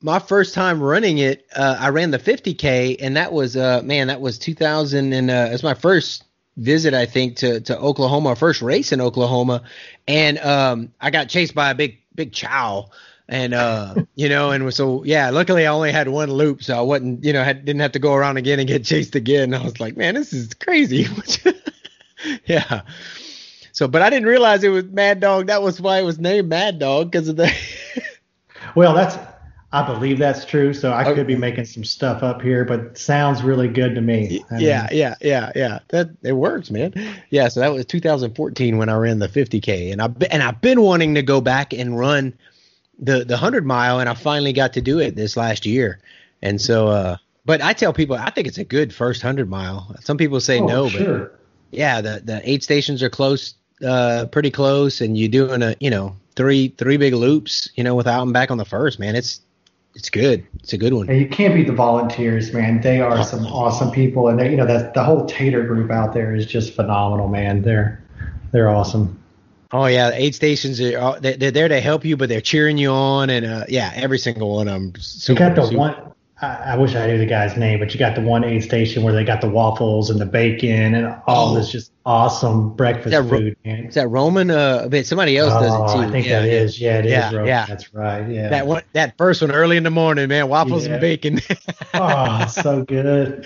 my 0.00 0.18
first 0.18 0.54
time 0.54 0.80
running 0.80 1.18
it, 1.18 1.46
uh, 1.54 1.76
I 1.78 1.88
ran 1.88 2.10
the 2.10 2.18
50k, 2.18 2.96
and 3.00 3.16
that 3.16 3.32
was 3.32 3.56
uh, 3.56 3.82
man, 3.84 4.08
that 4.08 4.20
was 4.20 4.38
2000, 4.38 5.12
and 5.12 5.30
uh, 5.30 5.46
it 5.48 5.52
was 5.52 5.62
my 5.62 5.74
first 5.74 6.24
visit, 6.56 6.94
I 6.94 7.06
think, 7.06 7.36
to 7.38 7.60
to 7.62 7.78
Oklahoma, 7.78 8.36
first 8.36 8.62
race 8.62 8.92
in 8.92 9.00
Oklahoma, 9.00 9.62
and 10.06 10.38
um, 10.38 10.92
I 11.00 11.10
got 11.10 11.28
chased 11.28 11.54
by 11.54 11.70
a 11.70 11.74
big 11.74 11.98
big 12.14 12.32
chow, 12.32 12.90
and 13.28 13.54
uh, 13.54 13.94
you 14.14 14.28
know, 14.28 14.50
and 14.50 14.72
so 14.72 15.04
yeah, 15.04 15.30
luckily 15.30 15.66
I 15.66 15.72
only 15.72 15.92
had 15.92 16.08
one 16.08 16.30
loop, 16.30 16.62
so 16.62 16.76
I 16.76 16.80
wasn't, 16.80 17.24
you 17.24 17.32
know, 17.32 17.44
had, 17.44 17.64
didn't 17.64 17.80
have 17.80 17.92
to 17.92 17.98
go 17.98 18.14
around 18.14 18.36
again 18.36 18.58
and 18.58 18.68
get 18.68 18.84
chased 18.84 19.14
again. 19.14 19.54
I 19.54 19.62
was 19.62 19.80
like, 19.80 19.96
man, 19.96 20.14
this 20.14 20.32
is 20.32 20.54
crazy. 20.54 21.06
yeah. 22.46 22.82
So, 23.72 23.86
but 23.86 24.02
I 24.02 24.10
didn't 24.10 24.28
realize 24.28 24.64
it 24.64 24.70
was 24.70 24.84
Mad 24.84 25.20
Dog. 25.20 25.46
That 25.46 25.62
was 25.62 25.80
why 25.80 25.98
it 25.98 26.04
was 26.04 26.18
named 26.18 26.48
Mad 26.48 26.78
Dog 26.78 27.10
because 27.10 27.28
of 27.28 27.36
the. 27.36 27.52
well, 28.74 28.94
that's 28.94 29.16
I 29.70 29.86
believe 29.86 30.18
that's 30.18 30.46
true. 30.46 30.72
So 30.72 30.92
I 30.92 31.12
could 31.12 31.26
be 31.26 31.36
making 31.36 31.66
some 31.66 31.84
stuff 31.84 32.22
up 32.22 32.40
here, 32.40 32.64
but 32.64 32.96
sounds 32.96 33.42
really 33.42 33.68
good 33.68 33.94
to 33.96 34.00
me. 34.00 34.42
I 34.50 34.58
yeah, 34.58 34.86
mean, 34.90 34.98
yeah, 34.98 35.14
yeah, 35.20 35.52
yeah. 35.54 35.78
That 35.88 36.08
it 36.22 36.32
works, 36.32 36.70
man. 36.70 36.94
Yeah. 37.28 37.48
So 37.48 37.60
that 37.60 37.72
was 37.72 37.84
2014 37.84 38.78
when 38.78 38.88
I 38.88 38.96
ran 38.96 39.18
the 39.18 39.28
50k, 39.28 39.92
and 39.92 40.00
I 40.00 40.08
and 40.30 40.42
I've 40.42 40.62
been 40.62 40.80
wanting 40.80 41.14
to 41.16 41.22
go 41.22 41.42
back 41.42 41.74
and 41.74 41.98
run 41.98 42.32
the 42.98 43.24
the 43.24 43.34
100 43.34 43.66
mile, 43.66 44.00
and 44.00 44.08
I 44.08 44.14
finally 44.14 44.54
got 44.54 44.72
to 44.72 44.80
do 44.80 45.00
it 45.00 45.16
this 45.16 45.36
last 45.36 45.66
year. 45.66 46.00
And 46.40 46.60
so, 46.60 46.88
uh, 46.88 47.16
but 47.44 47.60
I 47.60 47.74
tell 47.74 47.92
people 47.92 48.16
I 48.16 48.30
think 48.30 48.46
it's 48.46 48.58
a 48.58 48.64
good 48.64 48.94
first 48.94 49.22
100 49.22 49.50
mile. 49.50 49.94
Some 50.00 50.16
people 50.16 50.40
say 50.40 50.60
oh, 50.60 50.66
no, 50.66 50.88
sure. 50.88 51.18
but 51.18 51.37
yeah, 51.70 52.00
the 52.00 52.20
the 52.24 52.48
aid 52.48 52.62
stations 52.62 53.02
are 53.02 53.10
close, 53.10 53.54
uh, 53.84 54.26
pretty 54.30 54.50
close, 54.50 55.00
and 55.00 55.16
you're 55.16 55.28
doing 55.28 55.62
a 55.62 55.76
you 55.80 55.90
know 55.90 56.16
three 56.36 56.68
three 56.68 56.96
big 56.96 57.14
loops, 57.14 57.68
you 57.74 57.84
know, 57.84 57.94
without 57.94 58.20
them 58.20 58.32
back 58.32 58.50
on 58.50 58.58
the 58.58 58.64
first. 58.64 58.98
Man, 58.98 59.16
it's 59.16 59.40
it's 59.94 60.10
good. 60.10 60.46
It's 60.60 60.72
a 60.72 60.78
good 60.78 60.92
one. 60.92 61.08
And 61.08 61.20
you 61.20 61.28
can't 61.28 61.54
beat 61.54 61.66
the 61.66 61.72
volunteers, 61.72 62.52
man. 62.52 62.80
They 62.80 63.00
are 63.00 63.24
some 63.24 63.46
awesome 63.46 63.90
people, 63.90 64.28
and 64.28 64.38
they, 64.38 64.50
you 64.50 64.56
know 64.56 64.66
that 64.66 64.94
the 64.94 65.02
whole 65.02 65.26
TATUR 65.26 65.66
group 65.66 65.90
out 65.90 66.14
there 66.14 66.34
is 66.34 66.46
just 66.46 66.74
phenomenal, 66.74 67.28
man. 67.28 67.62
They're 67.62 68.02
they're 68.52 68.68
awesome. 68.68 69.20
Oh 69.70 69.86
yeah, 69.86 70.10
aid 70.14 70.34
stations 70.34 70.80
are 70.80 71.20
they're 71.20 71.50
there 71.50 71.68
to 71.68 71.80
help 71.80 72.04
you, 72.04 72.16
but 72.16 72.28
they're 72.28 72.40
cheering 72.40 72.78
you 72.78 72.90
on, 72.90 73.28
and 73.28 73.44
uh, 73.44 73.64
yeah, 73.68 73.92
every 73.94 74.18
single 74.18 74.54
one 74.54 74.68
of 74.68 74.74
them. 74.74 74.92
Super, 74.98 75.38
got 75.40 75.56
the 75.56 75.66
super. 75.66 75.78
one. 75.78 76.12
I, 76.40 76.46
I 76.72 76.76
wish 76.76 76.94
I 76.94 77.06
knew 77.08 77.18
the 77.18 77.26
guy's 77.26 77.56
name, 77.56 77.80
but 77.80 77.92
you 77.92 77.98
got 77.98 78.14
the 78.14 78.20
one 78.20 78.44
aid 78.44 78.62
station 78.62 79.02
where 79.02 79.12
they 79.12 79.24
got 79.24 79.40
the 79.40 79.48
waffles 79.48 80.08
and 80.08 80.20
the 80.20 80.26
bacon 80.26 80.94
and 80.94 81.06
all 81.26 81.50
Oh. 81.50 81.54
this 81.56 81.70
just 81.70 81.90
awesome 82.06 82.74
breakfast 82.76 83.06
Is 83.06 83.12
that 83.12 83.22
Ro- 83.22 83.38
food, 83.40 83.56
man. 83.64 83.86
Is 83.86 83.94
that 83.96 84.08
Roman? 84.08 84.50
Uh, 84.50 84.86
but 84.88 85.04
somebody 85.04 85.36
else 85.36 85.52
does 85.52 85.72
it 85.74 85.76
Oh, 85.76 85.94
too. 86.02 86.08
I 86.08 86.10
think 86.12 86.26
yeah, 86.26 86.40
that 86.40 86.48
is. 86.48 86.80
Yeah, 86.80 86.98
it 86.98 87.06
is. 87.06 87.10
Yeah, 87.12 87.30
Roman. 87.32 87.46
yeah. 87.46 87.66
That's 87.66 87.92
right. 87.92 88.28
Yeah. 88.28 88.48
That 88.50 88.66
one, 88.68 88.82
that 88.92 89.18
first 89.18 89.42
one 89.42 89.50
early 89.50 89.76
in 89.76 89.82
the 89.82 89.90
morning, 89.90 90.28
man. 90.28 90.48
Waffles 90.48 90.86
Yeah. 90.86 90.92
and 90.92 91.00
bacon. 91.00 91.40
oh, 91.94 92.46
so 92.46 92.84
good. 92.84 93.44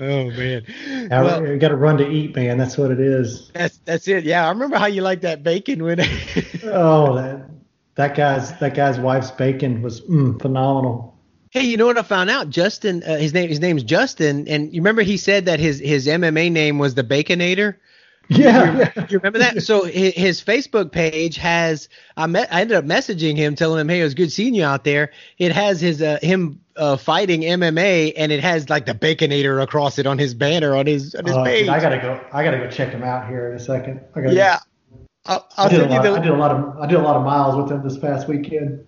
oh 0.00 0.30
man. 0.30 0.64
Now, 1.10 1.24
Well, 1.24 1.46
you 1.46 1.58
got 1.58 1.68
to 1.68 1.76
run 1.76 1.98
to 1.98 2.08
eat, 2.08 2.34
man. 2.36 2.58
That's 2.58 2.78
what 2.78 2.90
it 2.90 3.00
is. 3.00 3.50
that's 3.52 3.78
that's 3.84 4.08
it. 4.08 4.24
Yeah, 4.24 4.46
I 4.46 4.50
remember 4.50 4.76
how 4.78 4.86
you 4.86 5.02
like 5.02 5.20
that 5.22 5.42
bacon 5.42 5.84
when. 5.84 6.00
Oh, 6.64 7.14
that 7.16 7.48
that 7.94 8.14
guy's 8.16 8.52
that 8.58 8.74
guy's 8.74 8.98
wife's 8.98 9.30
bacon 9.30 9.80
was 9.82 10.00
mm, 10.02 10.40
phenomenal. 10.40 11.17
Hey, 11.50 11.62
you 11.64 11.76
know 11.76 11.86
what 11.86 11.98
I 11.98 12.02
found 12.02 12.30
out? 12.30 12.50
Justin, 12.50 13.02
uh, 13.04 13.16
his 13.16 13.32
name 13.32 13.48
his 13.48 13.60
name's 13.60 13.82
Justin, 13.82 14.46
and 14.48 14.72
you 14.72 14.80
remember 14.80 15.02
he 15.02 15.16
said 15.16 15.46
that 15.46 15.60
his 15.60 15.78
his 15.78 16.06
MMA 16.06 16.50
name 16.52 16.78
was 16.78 16.94
the 16.94 17.04
Baconator. 17.04 17.76
Yeah. 18.30 18.90
You 19.08 19.18
remember 19.18 19.38
that? 19.38 19.62
So 19.62 19.84
his, 19.84 20.12
his 20.14 20.42
Facebook 20.42 20.92
page 20.92 21.36
has 21.38 21.88
I 22.16 22.26
met 22.26 22.52
I 22.52 22.60
ended 22.60 22.76
up 22.76 22.84
messaging 22.84 23.36
him 23.36 23.54
telling 23.54 23.80
him, 23.80 23.88
"Hey, 23.88 24.00
it 24.00 24.04
was 24.04 24.12
good 24.14 24.30
seeing 24.30 24.54
you 24.54 24.64
out 24.64 24.84
there." 24.84 25.12
It 25.38 25.52
has 25.52 25.80
his 25.80 26.02
uh, 26.02 26.18
him 26.20 26.60
uh, 26.76 26.98
fighting 26.98 27.40
MMA, 27.40 28.12
and 28.18 28.30
it 28.30 28.40
has 28.40 28.68
like 28.68 28.84
the 28.84 28.92
Baconator 28.92 29.62
across 29.62 29.98
it 29.98 30.06
on 30.06 30.18
his 30.18 30.34
banner 30.34 30.76
on 30.76 30.84
his 30.86 31.14
on 31.14 31.24
his 31.24 31.34
Oh, 31.34 31.42
page. 31.44 31.60
dude, 31.60 31.70
I 31.70 31.80
gotta 31.80 31.96
go. 31.98 32.20
I 32.30 32.44
gotta 32.44 32.58
go 32.58 32.68
check 32.70 32.90
him 32.90 33.02
out 33.02 33.26
here 33.26 33.48
in 33.48 33.56
a 33.56 33.60
second. 33.60 34.00
I 34.14 34.20
gotta, 34.20 34.34
yeah, 34.34 34.58
I'll, 35.24 35.48
I 35.56 35.62
I'll 35.62 35.70
did, 35.70 35.80
a 35.80 35.86
lot, 35.88 36.02
the. 36.02 36.10
I 36.12 36.18
did 36.20 36.30
a 36.30 36.36
lot 36.36 36.50
of 36.50 36.78
I 36.78 36.86
did 36.86 36.96
a 36.98 37.02
lot 37.02 37.16
of 37.16 37.24
miles 37.24 37.56
with 37.56 37.72
him 37.72 37.82
this 37.82 37.96
past 37.96 38.28
weekend. 38.28 38.84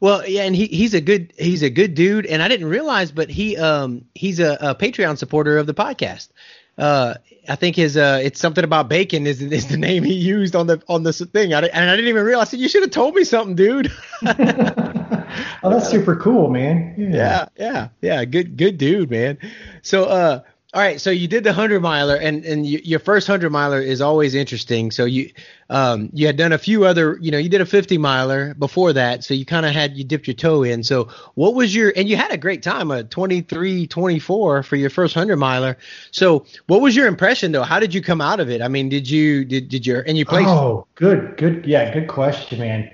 Well, 0.00 0.26
yeah, 0.26 0.42
and 0.42 0.54
he 0.54 0.66
he's 0.66 0.94
a 0.94 1.00
good 1.00 1.32
he's 1.38 1.62
a 1.62 1.70
good 1.70 1.94
dude, 1.94 2.26
and 2.26 2.42
I 2.42 2.48
didn't 2.48 2.68
realize, 2.68 3.12
but 3.12 3.30
he 3.30 3.56
um 3.56 4.04
he's 4.14 4.40
a, 4.40 4.56
a 4.60 4.74
Patreon 4.74 5.18
supporter 5.18 5.58
of 5.58 5.66
the 5.66 5.74
podcast. 5.74 6.28
Uh, 6.76 7.14
I 7.48 7.54
think 7.54 7.76
his 7.76 7.96
uh 7.96 8.20
it's 8.22 8.40
something 8.40 8.64
about 8.64 8.88
bacon 8.88 9.26
is 9.26 9.40
is 9.40 9.68
the 9.68 9.76
name 9.76 10.02
he 10.02 10.14
used 10.14 10.56
on 10.56 10.66
the 10.66 10.82
on 10.88 11.02
this 11.02 11.20
thing. 11.20 11.54
I, 11.54 11.60
and 11.60 11.90
I 11.90 11.94
didn't 11.96 12.08
even 12.08 12.24
realize. 12.24 12.48
I 12.48 12.50
said, 12.52 12.60
you 12.60 12.68
should 12.68 12.82
have 12.82 12.90
told 12.90 13.14
me 13.14 13.24
something, 13.24 13.54
dude. 13.54 13.92
oh, 14.26 15.70
that's 15.70 15.88
super 15.88 16.16
cool, 16.16 16.50
man. 16.50 16.94
Yeah. 16.96 17.08
yeah, 17.10 17.46
yeah, 17.56 17.88
yeah. 18.00 18.24
Good 18.24 18.56
good 18.56 18.78
dude, 18.78 19.10
man. 19.10 19.38
So 19.82 20.04
uh. 20.04 20.40
All 20.74 20.80
right, 20.80 21.00
so 21.00 21.10
you 21.10 21.28
did 21.28 21.44
the 21.44 21.52
hundred 21.52 21.82
miler, 21.82 22.16
and 22.16 22.44
and 22.44 22.66
you, 22.66 22.80
your 22.82 22.98
first 22.98 23.28
hundred 23.28 23.50
miler 23.50 23.80
is 23.80 24.00
always 24.00 24.34
interesting. 24.34 24.90
So 24.90 25.04
you, 25.04 25.30
um, 25.70 26.10
you 26.12 26.26
had 26.26 26.36
done 26.36 26.52
a 26.52 26.58
few 26.58 26.84
other, 26.84 27.16
you 27.20 27.30
know, 27.30 27.38
you 27.38 27.48
did 27.48 27.60
a 27.60 27.66
fifty 27.66 27.96
miler 27.96 28.54
before 28.54 28.92
that, 28.92 29.22
so 29.22 29.34
you 29.34 29.46
kind 29.46 29.64
of 29.64 29.72
had 29.72 29.96
you 29.96 30.02
dipped 30.02 30.26
your 30.26 30.34
toe 30.34 30.64
in. 30.64 30.82
So 30.82 31.10
what 31.34 31.54
was 31.54 31.72
your, 31.72 31.92
and 31.94 32.08
you 32.08 32.16
had 32.16 32.32
a 32.32 32.36
great 32.36 32.64
time, 32.64 32.90
a 32.90 33.04
23, 33.04 33.86
24 33.86 34.64
for 34.64 34.74
your 34.74 34.90
first 34.90 35.14
hundred 35.14 35.36
miler. 35.36 35.76
So 36.10 36.44
what 36.66 36.80
was 36.80 36.96
your 36.96 37.06
impression 37.06 37.52
though? 37.52 37.62
How 37.62 37.78
did 37.78 37.94
you 37.94 38.02
come 38.02 38.20
out 38.20 38.40
of 38.40 38.50
it? 38.50 38.60
I 38.60 38.66
mean, 38.66 38.88
did 38.88 39.08
you 39.08 39.44
did 39.44 39.68
did 39.68 39.86
your 39.86 40.00
and 40.00 40.18
you 40.18 40.24
played? 40.24 40.48
Oh, 40.48 40.88
good, 40.96 41.36
good. 41.36 41.64
Yeah, 41.64 41.94
good 41.94 42.08
question, 42.08 42.58
man. 42.58 42.90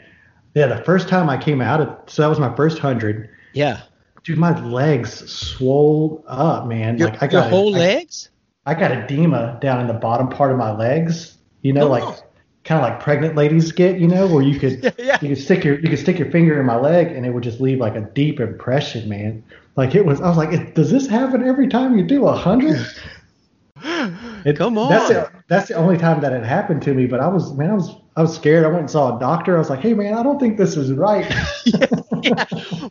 Yeah, 0.55 0.66
the 0.66 0.85
first 0.85 1.09
time 1.09 1.31
I 1.31 1.38
came 1.38 1.62
out 1.62 1.81
of 1.81 2.11
so 2.11 2.21
that 2.21 2.29
was 2.29 2.38
my 2.38 2.55
first 2.57 2.79
hundred. 2.79 3.31
Yeah, 3.55 3.81
Dude, 4.25 4.39
my 4.39 4.59
legs 4.61 5.31
swelled 5.33 6.23
up, 6.27 6.67
man. 6.67 6.99
your, 6.99 7.09
like 7.09 7.23
I 7.23 7.27
your 7.27 7.41
got 7.43 7.51
whole 7.51 7.75
I, 7.75 7.79
legs. 7.79 8.29
I 8.67 8.75
got 8.75 8.93
edema 8.93 9.59
down 9.61 9.81
in 9.81 9.87
the 9.87 9.95
bottom 9.95 10.29
part 10.29 10.53
of 10.53 10.59
my 10.59 10.73
legs. 10.77 11.37
You 11.63 11.73
know, 11.73 11.87
Oh. 11.87 11.91
like 11.91 12.05
kind 12.65 12.85
of 12.85 12.91
like 12.91 13.01
pregnant 13.01 13.35
ladies 13.37 13.73
get. 13.73 13.99
You 13.99 14.09
know, 14.09 14.27
where 14.27 14.43
you 14.43 14.59
could 14.59 14.83
Yeah, 14.85 14.91
yeah. 14.99 15.19
you 15.23 15.29
could 15.31 15.43
stick 15.43 15.65
your 15.65 15.79
you 15.81 15.89
could 15.89 15.99
stick 15.99 16.19
your 16.19 16.31
finger 16.31 16.61
in 16.61 16.67
my 16.67 16.77
leg 16.77 17.09
and 17.09 17.25
it 17.25 17.31
would 17.31 17.43
just 17.43 17.61
leave 17.61 17.79
like 17.79 17.97
a 17.97 18.03
deep 18.03 18.41
impression, 18.41 19.09
man. 19.09 19.43
Like 19.77 19.95
it 19.95 20.05
was. 20.05 20.21
I 20.21 20.29
was 20.29 20.37
like, 20.37 20.75
does 20.75 20.91
this 20.91 21.07
happen 21.07 21.47
every 21.47 21.69
time 21.69 21.97
you 21.97 22.05
do 22.05 22.27
a 22.27 22.33
hundred? 22.37 22.85
It- 23.83 24.57
Come 24.57 24.75
That's 24.75 25.11
on. 25.11 25.39
That's 25.51 25.67
the 25.67 25.75
only 25.75 25.99
time 25.99 26.21
that 26.21 26.33
it 26.33 26.45
happened 26.45 26.81
to 26.83 26.95
me. 26.95 27.07
But 27.07 27.19
I 27.19 27.27
was 27.27 27.53
man, 27.55 27.71
I 27.71 27.75
was 27.75 27.97
I 28.17 28.23
was 28.23 28.35
scared. 28.35 28.65
I 28.65 28.69
went 28.69 28.81
and 28.81 28.91
saw 28.91 29.17
a 29.17 29.21
doctor. 29.21 29.57
I 29.57 29.59
was 29.59 29.69
like, 29.69 29.81
hey 29.81 29.95
man, 29.95 30.15
I 30.15 30.23
don't 30.23 30.39
think 30.39 30.57
this 30.57 30.77
is 30.77 30.93
right. 30.93 31.29
yeah. 31.65 32.45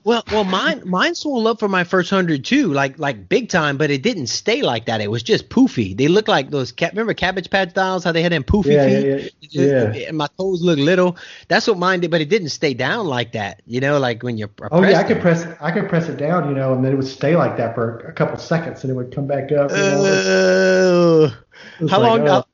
Well, 0.04 0.24
well, 0.30 0.44
mine 0.44 0.82
mine 0.86 1.16
swelled 1.16 1.48
up 1.48 1.60
for 1.60 1.70
my 1.70 1.86
first 1.86 2.10
hundred 2.10 2.44
too, 2.44 2.74
like 2.74 3.00
like 3.00 3.30
big 3.30 3.48
time, 3.48 3.78
but 3.78 3.92
it 3.92 4.04
didn't 4.04 4.28
stay 4.28 4.62
like 4.62 4.88
that. 4.88 5.00
It 5.00 5.10
was 5.10 5.24
just 5.24 5.48
poofy. 5.48 5.96
They 5.96 6.10
look 6.10 6.28
like 6.28 6.50
those. 6.50 6.74
Ca- 6.74 6.90
remember 6.90 7.14
Cabbage 7.14 7.50
Patch 7.50 7.74
dolls? 7.74 8.04
How 8.04 8.12
they 8.12 8.22
had 8.22 8.34
them 8.34 8.44
poofy 8.44 8.74
Yeah, 8.74 8.86
feet? 8.86 9.34
yeah, 9.40 9.92
yeah. 9.94 10.08
And 10.10 10.18
my 10.18 10.28
toes 10.38 10.62
look 10.62 10.80
little. 10.80 11.16
That's 11.48 11.66
what 11.66 11.78
mine 11.78 12.02
did, 12.02 12.12
but 12.12 12.20
it 12.20 12.30
didn't 12.30 12.50
stay 12.50 12.74
down 12.74 13.08
like 13.08 13.32
that. 13.34 13.62
You 13.68 13.80
know, 13.80 14.00
like 14.00 14.22
when 14.22 14.38
you're. 14.38 14.50
Oh 14.70 14.84
yeah, 14.84 15.00
I 15.00 15.04
could 15.04 15.22
pressed 15.22 15.46
press 15.46 15.58
I 15.62 15.72
could 15.72 15.88
press 15.88 16.10
it 16.10 16.18
down, 16.18 16.50
you 16.50 16.56
know, 16.56 16.74
and 16.74 16.84
then 16.84 16.92
it 16.92 16.96
would 16.96 17.08
stay 17.08 17.38
like 17.38 17.56
that 17.56 17.74
for 17.74 18.00
a 18.00 18.14
couple 18.14 18.38
seconds, 18.38 18.84
and 18.84 18.92
it 18.92 18.96
would 18.96 19.16
come 19.16 19.28
back 19.28 19.52
up. 19.54 19.72
You 19.72 19.78
uh, 19.78 19.90
know? 19.90 21.32
It 21.80 21.84
was 21.84 21.92
how 21.92 22.02
like, 22.02 22.20
long? 22.22 22.28
oh. 22.28 22.46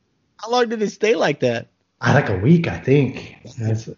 How, 0.46 0.52
long 0.52 0.70
did 0.70 0.82
it 0.82 0.92
stay 0.92 1.16
like 1.16 1.40
that? 1.40 1.68
I 2.02 2.14
like 2.14 2.30
a 2.30 2.38
week, 2.38 2.68
I 2.68 2.78
think. 2.78 3.36
That's, 3.58 3.90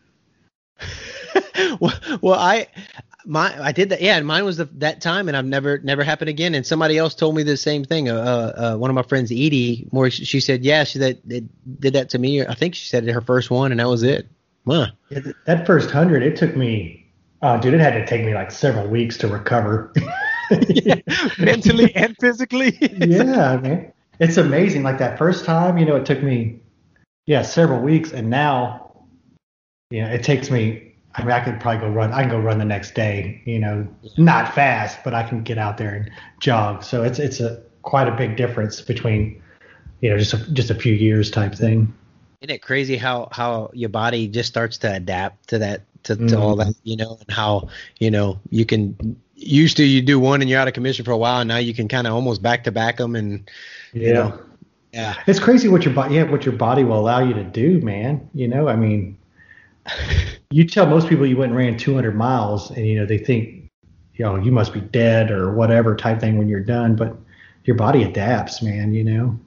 well, 1.81 1.93
well, 2.21 2.39
I 2.39 2.67
my 3.25 3.53
I 3.61 3.71
did 3.73 3.89
that. 3.89 4.01
Yeah, 4.01 4.15
and 4.15 4.25
mine 4.25 4.45
was 4.45 4.57
the, 4.57 4.65
that 4.75 5.01
time, 5.01 5.27
and 5.27 5.35
I've 5.35 5.45
never 5.45 5.79
never 5.79 6.03
happened 6.03 6.29
again. 6.29 6.55
And 6.55 6.65
somebody 6.65 6.97
else 6.97 7.15
told 7.15 7.35
me 7.35 7.43
the 7.43 7.57
same 7.57 7.83
thing. 7.83 8.09
Uh, 8.09 8.53
uh, 8.55 8.77
one 8.77 8.89
of 8.89 8.95
my 8.95 9.01
friends, 9.01 9.29
Edie, 9.31 9.87
more 9.91 10.09
she 10.09 10.39
said, 10.39 10.63
yeah, 10.63 10.85
she 10.85 10.99
that 10.99 11.19
it 11.27 11.79
did 11.81 11.93
that 11.93 12.09
to 12.11 12.19
me. 12.19 12.45
I 12.45 12.53
think 12.53 12.75
she 12.75 12.87
said 12.87 13.05
it 13.05 13.11
her 13.11 13.21
first 13.21 13.51
one, 13.51 13.71
and 13.71 13.79
that 13.79 13.89
was 13.89 14.03
it. 14.03 14.27
Huh. 14.65 14.87
Yeah, 15.09 15.19
that 15.45 15.65
first 15.65 15.91
hundred, 15.91 16.23
it 16.23 16.37
took 16.37 16.55
me, 16.55 17.11
oh, 17.41 17.59
dude, 17.59 17.73
it 17.73 17.79
had 17.79 17.93
to 17.93 18.05
take 18.05 18.25
me 18.25 18.33
like 18.33 18.51
several 18.51 18.87
weeks 18.87 19.17
to 19.17 19.27
recover. 19.27 19.91
Mentally 21.39 21.93
and 21.95 22.15
physically. 22.19 22.77
yeah, 22.81 23.57
man, 23.57 23.91
it's 24.19 24.37
amazing. 24.37 24.83
Like 24.83 24.97
that 24.99 25.17
first 25.17 25.45
time, 25.45 25.77
you 25.77 25.85
know, 25.85 25.95
it 25.95 26.05
took 26.05 26.21
me, 26.21 26.59
yeah, 27.25 27.41
several 27.41 27.81
weeks, 27.81 28.11
and 28.11 28.29
now, 28.29 28.91
you 29.89 30.01
know, 30.01 30.09
it 30.09 30.23
takes 30.23 30.49
me. 30.49 30.83
I 31.15 31.23
mean, 31.23 31.31
I 31.31 31.39
could 31.39 31.59
probably 31.59 31.81
go 31.81 31.89
run. 31.89 32.13
I 32.13 32.21
can 32.21 32.29
go 32.29 32.39
run 32.39 32.59
the 32.59 32.65
next 32.65 32.93
day. 32.93 33.41
You 33.45 33.59
know, 33.59 33.87
not 34.17 34.53
fast, 34.53 35.03
but 35.03 35.13
I 35.13 35.23
can 35.23 35.41
get 35.41 35.57
out 35.57 35.77
there 35.77 35.95
and 35.95 36.11
jog. 36.39 36.83
So 36.83 37.03
it's 37.03 37.19
it's 37.19 37.39
a 37.39 37.61
quite 37.81 38.07
a 38.07 38.15
big 38.15 38.35
difference 38.35 38.81
between, 38.81 39.41
you 40.01 40.09
know, 40.09 40.17
just 40.17 40.33
a, 40.33 40.37
just 40.51 40.69
a 40.69 40.75
few 40.75 40.93
years 40.93 41.31
type 41.31 41.55
thing. 41.55 41.93
Isn't 42.41 42.53
it 42.53 42.61
crazy 42.61 42.97
how 42.97 43.29
how 43.31 43.71
your 43.73 43.89
body 43.89 44.27
just 44.27 44.49
starts 44.49 44.77
to 44.79 44.93
adapt 44.93 45.49
to 45.49 45.59
that 45.59 45.81
to, 46.03 46.15
to 46.15 46.23
Mhm. 46.23 46.39
all 46.39 46.55
that 46.57 46.73
you 46.83 46.95
know 46.95 47.17
and 47.19 47.31
how 47.31 47.69
you 47.99 48.11
know 48.11 48.39
you 48.49 48.65
can 48.65 48.95
used 49.35 49.77
to 49.77 49.83
you 49.83 50.01
do 50.01 50.19
one 50.19 50.41
and 50.41 50.49
you're 50.49 50.59
out 50.59 50.67
of 50.67 50.73
commission 50.73 51.03
for 51.03 51.11
a 51.11 51.17
while 51.17 51.41
and 51.41 51.47
now 51.47 51.57
you 51.57 51.73
can 51.73 51.87
kind 51.87 52.07
of 52.07 52.13
almost 52.13 52.41
back 52.41 52.63
to 52.63 52.71
back 52.71 52.97
them 52.97 53.15
and 53.15 53.49
Yeah. 53.97 54.07
you 54.07 54.13
know 54.13 54.39
yeah 54.93 55.15
It's 55.27 55.39
crazy 55.39 55.67
what 55.67 55.85
your 55.85 55.93
body, 55.93 56.15
yeah, 56.15 56.23
what 56.23 56.45
your 56.45 56.55
body 56.55 56.83
will 56.83 56.99
allow 56.99 57.19
you 57.19 57.33
to 57.33 57.43
do, 57.43 57.81
man. 57.81 58.29
You 58.33 58.47
know, 58.47 58.67
I 58.67 58.75
mean, 58.75 59.17
you 60.49 60.65
tell 60.65 60.85
most 60.87 61.07
people 61.07 61.25
you 61.25 61.37
went 61.37 61.51
and 61.51 61.57
ran 61.57 61.77
200 61.77 62.15
miles, 62.15 62.71
and 62.71 62.87
you 62.87 62.99
know 62.99 63.05
they 63.05 63.17
think, 63.17 63.69
you 64.15 64.25
know, 64.25 64.35
you 64.35 64.51
must 64.51 64.73
be 64.73 64.81
dead 64.81 65.29
or 65.29 65.51
whatever 65.53 65.95
type 65.95 66.19
thing 66.19 66.37
when 66.37 66.49
you're 66.49 66.63
done. 66.63 66.95
But 66.95 67.15
your 67.65 67.75
body 67.75 68.03
adapts, 68.03 68.61
man. 68.61 68.93
You 68.93 69.03
know. 69.03 69.39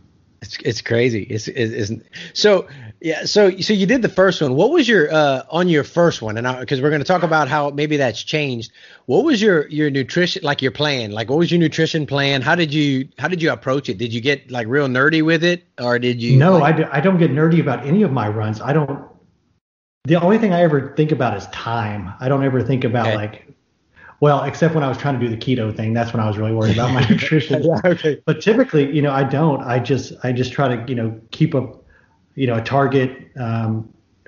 It's 0.42 0.56
it's 0.64 0.80
crazy. 0.80 1.24
It's 1.24 1.48
it's, 1.48 1.90
it's 1.90 2.02
so 2.32 2.66
yeah. 3.00 3.24
So 3.24 3.50
so 3.58 3.72
you 3.72 3.86
did 3.86 4.02
the 4.02 4.08
first 4.08 4.42
one. 4.42 4.54
What 4.54 4.70
was 4.70 4.88
your 4.88 5.12
uh 5.12 5.42
on 5.50 5.68
your 5.68 5.84
first 5.84 6.20
one? 6.22 6.36
And 6.36 6.60
because 6.60 6.80
we're 6.82 6.90
going 6.90 7.00
to 7.00 7.06
talk 7.06 7.22
about 7.22 7.48
how 7.48 7.70
maybe 7.70 7.96
that's 7.96 8.22
changed. 8.22 8.72
What 9.06 9.24
was 9.24 9.40
your 9.40 9.66
your 9.68 9.90
nutrition 9.90 10.42
like 10.42 10.60
your 10.62 10.70
plan? 10.72 11.10
Like 11.12 11.28
what 11.30 11.38
was 11.38 11.50
your 11.50 11.60
nutrition 11.60 12.06
plan? 12.06 12.42
How 12.42 12.54
did 12.54 12.72
you 12.74 13.08
how 13.18 13.28
did 13.28 13.40
you 13.42 13.52
approach 13.52 13.88
it? 13.88 13.98
Did 13.98 14.12
you 14.12 14.20
get 14.20 14.50
like 14.50 14.66
real 14.66 14.86
nerdy 14.86 15.22
with 15.22 15.42
it, 15.44 15.64
or 15.80 15.98
did 15.98 16.22
you? 16.22 16.36
No, 16.36 16.58
like, 16.58 16.74
I, 16.74 16.78
do, 16.78 16.84
I 16.92 17.00
don't 17.00 17.18
get 17.18 17.30
nerdy 17.30 17.60
about 17.60 17.86
any 17.86 18.02
of 18.02 18.12
my 18.12 18.28
runs. 18.28 18.60
I 18.60 18.72
don't. 18.72 19.08
The 20.04 20.16
only 20.16 20.38
thing 20.38 20.52
I 20.52 20.62
ever 20.62 20.94
think 20.96 21.12
about 21.12 21.36
is 21.36 21.46
time. 21.48 22.12
I 22.20 22.28
don't 22.28 22.44
ever 22.44 22.62
think 22.62 22.84
about 22.84 23.06
Okay. 23.08 23.16
like, 23.16 23.46
well, 24.20 24.44
except 24.44 24.74
when 24.74 24.82
I 24.82 24.88
was 24.88 24.96
trying 24.98 25.18
to 25.18 25.26
do 25.26 25.28
the 25.28 25.36
keto 25.36 25.74
thing. 25.74 25.92
That's 25.92 26.12
when 26.12 26.20
I 26.22 26.26
was 26.26 26.38
really 26.38 26.52
worried 26.52 26.74
about 26.74 26.92
my 26.92 27.00
nutrition. 27.10 27.62
yeah. 27.62 27.80
Okay. 27.84 28.22
but 28.26 28.40
typically, 28.42 28.94
you 28.94 29.02
know, 29.02 29.12
I 29.12 29.24
don't. 29.24 29.62
I 29.62 29.78
just 29.78 30.12
I 30.22 30.32
just 30.32 30.52
try 30.52 30.74
to 30.74 30.84
you 30.88 30.94
know 30.94 31.18
keep 31.30 31.54
a 31.54 31.66
you 32.40 32.46
know 32.46 32.56
a 32.56 32.62
target 32.62 33.10
um, 33.38 33.70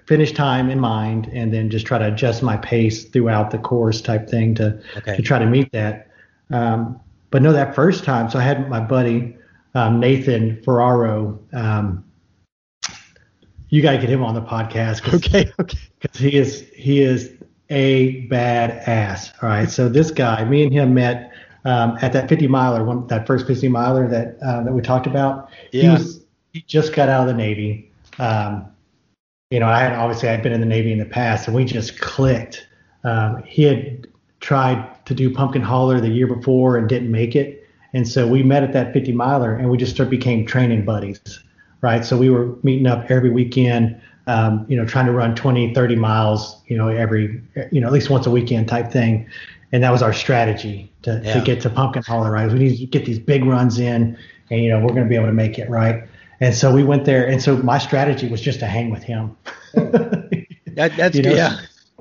finish 0.07 0.33
time 0.33 0.68
in 0.70 0.79
mind, 0.81 1.29
and 1.33 1.53
then 1.55 1.70
just 1.70 1.87
try 1.87 1.98
to 1.98 2.07
adjust 2.12 2.42
my 2.42 2.57
pace 2.59 3.05
throughout 3.05 3.51
the 3.51 3.59
course 3.59 4.01
type 4.03 4.29
thing 4.29 4.55
to 4.57 4.66
Okay. 4.98 5.17
to 5.17 5.23
try 5.23 5.38
to 5.38 5.46
meet 5.46 5.73
that. 5.73 6.08
Um, 6.50 7.00
but 7.31 7.40
no, 7.42 7.52
that 7.52 7.75
first 7.75 8.04
time, 8.04 8.29
so 8.31 8.38
I 8.38 8.42
had 8.42 8.69
my 8.69 8.81
buddy 8.81 9.35
um, 9.75 9.98
Nathan 10.00 10.63
Ferraro. 10.63 11.38
Um, 11.54 12.04
you 13.71 13.81
got 13.81 13.92
to 13.92 13.98
get 13.98 14.10
him 14.10 14.23
on 14.23 14.35
the 14.35 14.42
podcast 14.42 15.02
because 15.02 15.15
Okay. 15.25 15.50
Okay. 15.60 15.79
he 16.19 16.37
is 16.37 16.69
he 16.77 17.00
is 17.00 17.31
a 17.71 18.23
bad 18.27 18.71
ass. 18.87 19.33
All 19.40 19.48
right, 19.48 19.71
so 19.71 19.88
this 19.88 20.10
guy, 20.10 20.44
me 20.44 20.63
and 20.65 20.73
him 20.73 20.92
met 20.94 21.31
um, 21.65 21.96
at 22.02 22.13
that 22.13 22.29
50 22.29 22.48
miler, 22.48 22.85
one 22.85 23.06
that 23.06 23.27
first 23.27 23.46
50 23.46 23.69
miler 23.69 24.08
that 24.08 24.37
uh, 24.44 24.63
that 24.65 24.73
we 24.73 24.83
talked 24.83 25.06
about. 25.06 25.48
He 25.71 25.83
Yeah. 25.83 25.92
was 25.94 26.25
he 26.52 26.63
just 26.67 26.92
got 26.94 27.08
out 27.08 27.23
of 27.23 27.29
the 27.29 27.35
Navy. 27.35 27.90
Um, 28.19 28.67
you 29.50 29.60
know, 29.60 29.67
I 29.67 29.81
had 29.81 29.92
obviously 29.92 30.29
I'd 30.29 30.42
been 30.42 30.52
in 30.52 30.60
the 30.60 30.67
Navy 30.67 30.92
in 30.92 30.98
the 30.98 31.04
past, 31.04 31.46
and 31.46 31.54
we 31.54 31.65
just 31.65 32.00
clicked. 32.00 32.67
Um, 33.04 33.42
he 33.44 33.65
had 33.65 34.06
tried 34.42 35.06
to 35.06 35.15
do 35.15 35.33
Pumpkin 35.33 35.63
Holler 35.63 36.00
the 36.00 36.08
year 36.08 36.27
before 36.27 36.77
and 36.77 36.88
didn't 36.88 37.10
make 37.10 37.35
it. 37.35 37.67
And 37.94 38.06
so 38.06 38.27
we 38.27 38.42
met 38.42 38.63
at 38.63 38.73
that 38.73 38.92
50 38.92 39.13
miler 39.13 39.54
and 39.54 39.71
we 39.71 39.77
just 39.77 39.94
started, 39.94 40.10
became 40.10 40.44
training 40.44 40.85
buddies, 40.85 41.21
right? 41.81 42.04
So 42.04 42.17
we 42.17 42.29
were 42.29 42.56
meeting 42.63 42.87
up 42.87 43.10
every 43.10 43.31
weekend, 43.31 44.00
um, 44.27 44.67
you 44.69 44.77
know, 44.77 44.85
trying 44.85 45.06
to 45.06 45.13
run 45.13 45.35
20, 45.35 45.75
30 45.75 45.96
miles, 45.96 46.60
you 46.67 46.77
know, 46.77 46.88
every, 46.88 47.40
you 47.71 47.81
know, 47.81 47.87
at 47.87 47.92
least 47.92 48.10
once 48.10 48.27
a 48.27 48.31
weekend 48.31 48.69
type 48.69 48.90
thing. 48.90 49.29
And 49.73 49.83
that 49.83 49.92
was 49.92 50.02
our 50.02 50.13
strategy 50.13 50.90
to, 51.02 51.21
yeah. 51.25 51.35
to 51.35 51.40
get 51.40 51.60
to 51.63 51.71
Pumpkin 51.71 52.02
Holler, 52.02 52.31
right? 52.31 52.50
We 52.50 52.58
need 52.58 52.77
to 52.79 52.87
get 52.87 53.04
these 53.04 53.19
big 53.19 53.44
runs 53.44 53.79
in 53.79 54.19
and, 54.50 54.63
you 54.63 54.71
know, 54.71 54.81
we're 54.81 54.88
going 54.88 55.04
to 55.04 55.08
be 55.08 55.15
able 55.15 55.27
to 55.27 55.33
make 55.33 55.58
it, 55.58 55.69
right? 55.71 56.04
And 56.43 56.57
so 56.57 56.75
we 56.75 56.83
went 56.83 57.05
there. 57.05 57.25
And 57.25 57.40
so 57.40 57.57
my 57.59 57.79
strategy 57.79 58.29
was 58.29 58.40
just 58.40 58.59
to 58.61 58.67
hang 58.67 58.90
with 58.90 59.05
him. 59.05 59.37
that, 59.75 60.93
that's, 60.97 61.15
you 61.17 61.23
know, 61.23 61.33
yeah. 61.33 61.61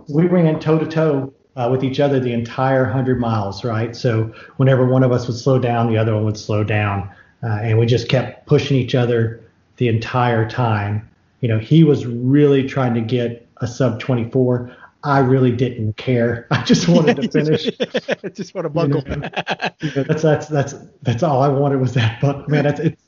We 0.10 0.26
ran 0.26 0.60
toe 0.60 0.80
to 0.80 0.88
toe 0.88 1.32
uh, 1.56 1.70
with 1.72 1.84
each 1.84 2.00
other 2.00 2.20
the 2.20 2.34
entire 2.34 2.86
100 2.86 3.20
miles, 3.20 3.64
right? 3.64 3.96
So 3.96 4.34
whenever 4.58 4.84
one 4.84 5.04
of 5.04 5.12
us 5.12 5.28
would 5.28 5.38
slow 5.38 5.60
down, 5.60 5.92
the 5.92 5.98
other 5.98 6.16
one 6.16 6.26
would 6.26 6.38
slow 6.38 6.64
down. 6.64 7.08
Uh, 7.44 7.60
and 7.62 7.78
we 7.78 7.86
just 7.86 8.10
kept 8.10 8.48
pushing 8.48 8.78
each 8.78 8.96
other 8.96 9.44
the 9.78 9.88
entire 9.88 10.50
time. 10.50 11.08
You 11.42 11.48
know, 11.48 11.60
he 11.60 11.84
was 11.84 12.08
really 12.08 12.68
trying 12.68 12.96
to 12.96 13.02
get 13.02 13.48
a 13.58 13.68
sub 13.68 14.00
24. 14.00 14.76
I 15.04 15.20
really 15.20 15.52
didn't 15.52 15.98
care. 15.98 16.48
I 16.52 16.64
just 16.64 16.88
wanted 16.88 17.18
to 17.18 17.30
finish. 17.30 17.68
I 18.24 18.30
just 18.30 18.56
want 18.56 18.66
to 18.66 18.70
buckle. 18.70 19.04
You 19.08 19.18
know, 19.18 19.30
you 19.82 19.92
know, 19.96 20.04
that's 20.04 20.24
that's 20.24 20.48
that's 20.48 20.76
that's 21.04 21.22
all 21.24 21.44
I 21.44 21.48
wanted 21.48 21.80
was 21.80 21.94
that 21.94 22.22
buckle. 22.22 22.48
Man, 22.48 22.64
that's 22.64 22.80
it's 22.80 23.02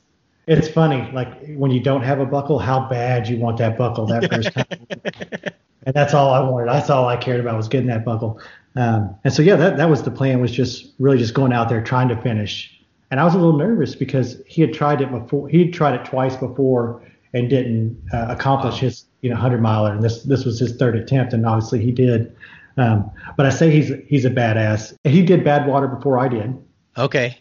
it's 0.46 0.68
funny. 0.68 1.10
Like 1.12 1.54
when 1.56 1.70
you 1.70 1.80
don't 1.80 2.02
have 2.02 2.20
a 2.20 2.26
buckle, 2.26 2.58
how 2.58 2.88
bad 2.88 3.28
you 3.28 3.38
want 3.38 3.58
that 3.58 3.78
buckle 3.78 4.06
that 4.06 4.30
first 4.32 4.52
time 4.52 5.54
and 5.86 5.94
that's 5.94 6.14
all 6.14 6.32
I 6.32 6.40
wanted. 6.40 6.68
That's 6.68 6.90
all 6.90 7.06
I 7.06 7.16
cared 7.16 7.40
about 7.40 7.56
was 7.56 7.68
getting 7.68 7.88
that 7.88 8.04
buckle. 8.04 8.40
Um, 8.76 9.14
and 9.24 9.32
so 9.32 9.42
yeah, 9.42 9.56
that 9.56 9.76
that 9.76 9.88
was 9.88 10.02
the 10.02 10.10
plan. 10.10 10.40
Was 10.40 10.50
just 10.50 10.92
really 10.98 11.18
just 11.18 11.34
going 11.34 11.52
out 11.52 11.68
there 11.68 11.82
trying 11.82 12.08
to 12.08 12.20
finish. 12.20 12.70
And 13.10 13.20
I 13.20 13.24
was 13.24 13.34
a 13.34 13.38
little 13.38 13.56
nervous 13.56 13.94
because 13.94 14.40
he 14.46 14.60
had 14.60 14.72
tried 14.72 15.00
it 15.00 15.10
before. 15.10 15.48
He 15.48 15.64
had 15.64 15.72
tried 15.72 15.94
it 15.94 16.04
twice 16.04 16.36
before 16.36 17.02
and 17.32 17.48
didn't 17.48 17.96
uh, 18.12 18.26
accomplish 18.28 18.78
his 18.78 19.04
you 19.20 19.30
know 19.30 19.36
100 19.36 19.60
miler. 19.60 19.92
And 19.92 20.02
this 20.02 20.22
this 20.24 20.44
was 20.44 20.58
his 20.58 20.76
third 20.76 20.96
attempt, 20.96 21.32
and 21.32 21.46
obviously 21.46 21.80
he 21.80 21.92
did. 21.92 22.34
Um, 22.76 23.10
but 23.36 23.46
I 23.46 23.50
say 23.50 23.70
he's 23.70 23.92
he's 24.06 24.24
a 24.24 24.30
badass. 24.30 24.96
He 25.04 25.22
did 25.22 25.44
Badwater 25.44 25.94
before 25.94 26.18
I 26.18 26.28
did. 26.28 26.56
Okay. 26.96 27.38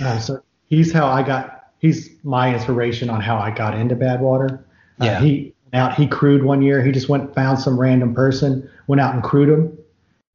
Uh, 0.00 0.18
so 0.18 0.42
he's 0.66 0.92
how 0.92 1.06
I 1.06 1.22
got. 1.22 1.57
He's 1.78 2.10
my 2.24 2.52
inspiration 2.52 3.08
on 3.10 3.20
how 3.20 3.38
I 3.38 3.50
got 3.50 3.74
into 3.78 3.94
Badwater. 3.94 4.58
Uh, 5.00 5.04
yeah. 5.04 5.20
He 5.20 5.54
out. 5.72 5.94
He 5.94 6.06
crewed 6.06 6.42
one 6.42 6.62
year. 6.62 6.82
He 6.82 6.92
just 6.92 7.08
went 7.08 7.34
found 7.34 7.58
some 7.58 7.78
random 7.78 8.14
person, 8.14 8.68
went 8.86 9.00
out 9.00 9.14
and 9.14 9.22
crewed 9.22 9.48
him, 9.48 9.76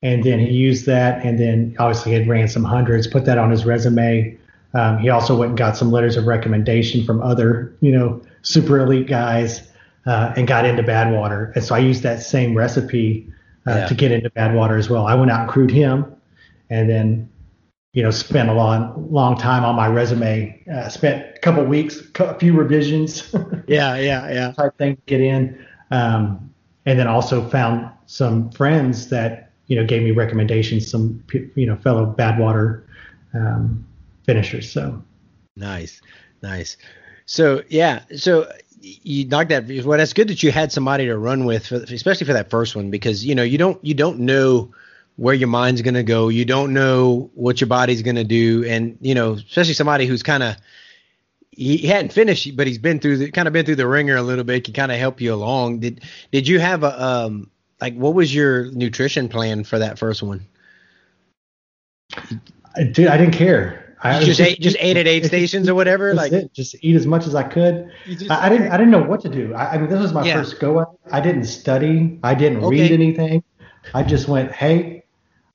and 0.02 0.24
then 0.24 0.39
he 0.39 0.52
used 0.52 0.86
that. 0.86 1.26
And 1.26 1.39
then 1.39 1.76
obviously 1.80 2.12
he 2.12 2.18
had 2.20 2.28
ran 2.28 2.48
some 2.48 2.64
hundreds, 2.64 3.08
put 3.08 3.26
that 3.26 3.38
on 3.38 3.52
his 3.52 3.66
resume. 3.66 4.38
Um, 4.74 4.98
he 4.98 5.10
also 5.10 5.36
went 5.36 5.50
and 5.50 5.58
got 5.58 5.78
some 5.78 5.91
letters 5.91 6.18
of 6.18 6.26
recommendation 6.26 7.06
from 7.06 7.22
other, 7.22 7.76
you 7.82 7.91
know, 7.91 8.22
super 8.41 8.80
elite 8.80 9.08
guys, 9.08 9.70
uh, 10.06 10.34
and 10.36 10.48
got 10.48 10.66
into 10.66 10.82
Badwater. 10.82 11.54
And 11.56 11.64
so 11.64 11.76
I 11.76 11.80
used 11.80 12.04
that 12.04 12.22
same 12.24 12.56
recipe 12.56 13.28
uh, 13.68 13.72
yeah. 13.72 13.86
to 13.88 13.94
get 13.94 14.12
into 14.12 14.30
Badwater 14.32 14.78
as 14.78 14.89
well. 14.89 15.06
I 15.06 15.14
went 15.14 15.32
out 15.32 15.41
and 15.41 15.50
crewed 15.50 15.72
him, 15.72 16.06
and 16.70 16.89
then 16.89 17.30
you 17.94 18.02
know, 18.02 18.10
spent 18.10 18.50
a 18.50 18.54
long, 18.54 19.08
long 19.12 19.38
time 19.38 19.64
on 19.64 19.76
my 19.76 19.88
resume. 19.88 20.64
Uh, 20.72 20.89
spent 20.89 21.38
a 21.38 21.39
couple 21.39 21.64
weeks, 21.64 22.02
a 22.20 22.38
few 22.39 22.54
revisions. 22.54 23.34
yeah, 23.68 23.96
yeah, 23.96 24.32
yeah. 24.32 24.52
Type 24.52 24.78
thing 24.78 24.96
to 24.96 25.02
get 25.06 25.22
in, 25.22 25.66
um, 25.91 26.52
and 26.86 27.00
then 27.00 27.08
also 27.08 27.48
found 27.50 27.89
some 28.08 28.50
friends 28.52 29.10
that 29.10 29.52
you 29.68 29.76
know 29.76 29.86
gave 29.86 30.02
me 30.02 30.12
recommendations. 30.12 30.89
Some 30.89 31.24
you 31.56 31.68
know 31.68 31.76
fellow 31.78 32.14
Badwater 32.18 32.84
um, 33.36 33.86
finishers. 34.26 34.72
So 34.72 35.02
nice, 35.56 36.02
nice. 36.41 36.78
So 37.28 37.62
yeah, 37.70 38.02
so 38.16 38.52
you 38.82 39.26
knocked 39.26 39.50
that. 39.50 39.66
Well, 39.86 40.00
that's 40.00 40.14
good 40.14 40.30
that 40.30 40.41
you 40.41 40.52
had 40.52 40.72
somebody 40.72 41.06
to 41.06 41.18
run 41.18 41.46
with, 41.46 41.68
for, 41.68 41.76
especially 41.76 42.26
for 42.26 42.34
that 42.34 42.50
first 42.50 42.76
one, 42.76 42.89
because 42.89 43.24
you 43.24 43.36
know 43.36 43.44
you 43.44 43.60
don't 43.60 43.84
you 43.86 43.94
don't 43.94 44.18
know 44.18 44.72
where 45.16 45.34
your 45.34 45.47
mind's 45.47 45.82
going 45.82 45.93
to 45.93 46.03
go. 46.03 46.30
You 46.30 46.45
don't 46.45 46.74
know 46.74 47.30
what 47.36 47.61
your 47.61 47.68
body's 47.68 48.01
going 48.01 48.16
to 48.16 48.24
do. 48.24 48.66
And, 48.66 48.97
you 49.01 49.14
know, 49.14 49.34
especially 49.34 49.74
somebody 49.74 50.05
who's 50.05 50.24
kind 50.24 50.43
of, 50.43 50.55
he, 51.51 51.78
hadn't 51.86 52.11
finished, 52.11 52.55
but 52.57 52.66
he's 52.66 52.80
been 52.80 52.99
through 52.99 53.18
the 53.18 53.32
kind 53.32 53.47
of 53.47 53.53
been 53.53 53.66
through 53.66 53.76
the 53.76 53.88
ringer 53.88 54.16
a 54.16 54.24
little 54.24 54.43
bit, 54.43 54.64
can 54.64 54.74
kind 54.74 54.91
of 54.91 54.97
help 54.97 55.22
you 55.22 55.34
along. 55.34 55.80
Did, 55.80 56.01
did 56.32 56.47
you 56.47 56.59
have 56.59 56.84
a, 56.84 57.03
um, 57.03 57.51
like, 57.80 57.95
what 57.95 58.16
was 58.16 58.34
your 58.34 58.72
nutrition 58.72 59.30
plan 59.30 59.64
for 59.64 59.78
that 59.78 59.99
first 59.99 60.24
one? 60.24 60.47
Dude, 62.91 63.07
I 63.07 63.18
didn't 63.18 63.34
care. 63.34 63.95
I 64.01 64.16
just, 64.20 64.39
just 64.39 64.41
ate, 64.41 64.59
just 64.59 64.78
ate 64.80 64.97
at 64.97 65.07
aid 65.07 65.26
stations 65.26 65.70
or 65.70 65.76
whatever. 65.76 66.14
Like, 66.14 66.32
it. 66.32 66.53
just 66.53 66.76
eat 66.82 66.95
as 66.95 67.05
much 67.05 67.28
as 67.28 67.36
I 67.36 67.43
could. 67.43 67.89
I, 68.30 68.47
I, 68.47 68.49
didn't, 68.49 68.72
I 68.72 68.78
didn't 68.78 68.91
know 68.91 69.03
what 69.03 69.22
to 69.22 69.30
do. 69.30 69.53
I, 69.53 69.76
I 69.76 69.78
mean, 69.78 69.89
this 69.89 69.99
was 69.99 70.11
my 70.11 70.26
yeah. 70.26 70.36
first 70.36 70.59
go 70.59 70.80
out. 70.80 70.99
I 71.11 71.22
didn't 71.22 71.45
study. 71.45 72.20
I 72.24 72.34
didn't 72.34 72.64
okay. 72.64 72.82
read 72.82 72.91
anything. 72.91 73.43
I 73.93 74.03
just 74.03 74.28
went, 74.28 74.51
hey, 74.51 75.03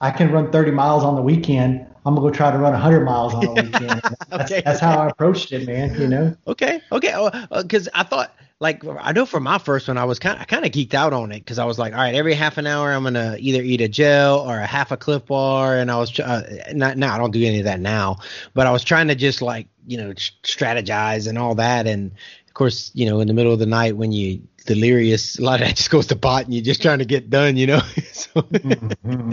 I 0.01 0.11
can 0.11 0.31
run 0.31 0.53
30 0.53 0.71
miles 0.71 1.03
on 1.03 1.17
the 1.17 1.23
weekend. 1.23 1.87
I'm 2.07 2.15
gonna 2.15 2.27
go 2.27 2.35
try 2.35 2.51
to 2.51 2.59
run 2.59 2.73
100 2.73 3.05
miles 3.05 3.35
on 3.35 3.41
the 3.41 3.51
weekend. 3.63 4.01
That's, 4.31 4.53
okay. 4.53 4.63
that's 4.65 4.81
how 4.81 4.99
I 4.99 5.09
approached 5.09 5.53
it, 5.53 5.67
man. 5.67 6.01
You 6.01 6.09
know. 6.09 6.37
Okay. 6.47 6.81
Okay. 6.93 7.31
Because 7.51 7.89
uh, 7.89 7.91
uh 7.95 8.01
I 8.01 8.03
thought, 8.05 8.35
like, 8.61 8.83
I 8.87 9.13
know 9.13 9.27
for 9.27 9.41
my 9.41 9.59
first 9.59 9.89
one, 9.89 9.99
I 9.99 10.05
was 10.05 10.19
kind, 10.19 10.39
I 10.39 10.45
kind 10.45 10.65
of 10.65 10.73
geeked 10.73 10.95
out 10.95 11.13
on 11.13 11.31
it 11.33 11.41
because 11.41 11.59
I 11.59 11.65
was 11.65 11.79
like, 11.79 11.93
all 11.93 12.01
right, 12.01 12.15
every 12.15 12.35
half 12.35 12.59
an 12.59 12.67
hour, 12.67 12.93
I'm 12.93 13.05
gonna 13.05 13.37
either 13.39 13.63
eat 13.63 13.81
a 13.81 13.89
gel 13.89 14.41
or 14.41 14.59
a 14.59 14.67
half 14.67 14.91
a 14.91 14.97
Clif 14.97 15.27
Bar, 15.27 15.77
and 15.77 15.91
I 15.91 15.97
was, 15.97 16.19
uh, 16.19 16.73
not 16.73 16.97
now, 16.97 17.15
I 17.15 17.19
don't 17.19 17.31
do 17.31 17.45
any 17.45 17.59
of 17.59 17.65
that 17.65 17.81
now, 17.81 18.17
but 18.55 18.67
I 18.67 18.73
was 18.73 18.83
trying 18.83 19.09
to 19.09 19.15
just 19.15 19.43
like, 19.43 19.69
you 19.87 19.97
know, 19.97 20.13
strategize 20.13 21.29
and 21.29 21.39
all 21.39 21.55
that, 21.57 21.87
and 21.87 22.11
of 22.47 22.55
course, 22.55 22.91
you 22.95 23.07
know, 23.07 23.21
in 23.21 23.29
the 23.29 23.35
middle 23.35 23.53
of 23.53 23.59
the 23.59 23.67
night 23.67 23.97
when 23.97 24.11
you 24.11 24.43
delirious. 24.69 25.39
A 25.39 25.43
lot 25.43 25.61
of 25.61 25.67
that 25.67 25.77
just 25.77 25.91
goes 25.91 26.07
to 26.09 26.17
pot, 26.17 26.45
and 26.45 26.55
you're 26.55 26.63
just 26.63 26.83
trying 26.83 27.01
to 27.01 27.05
get 27.05 27.31
done, 27.31 27.57
you 27.57 27.67
know. 27.67 27.81
so, 28.13 28.31
mm-hmm. 28.43 29.33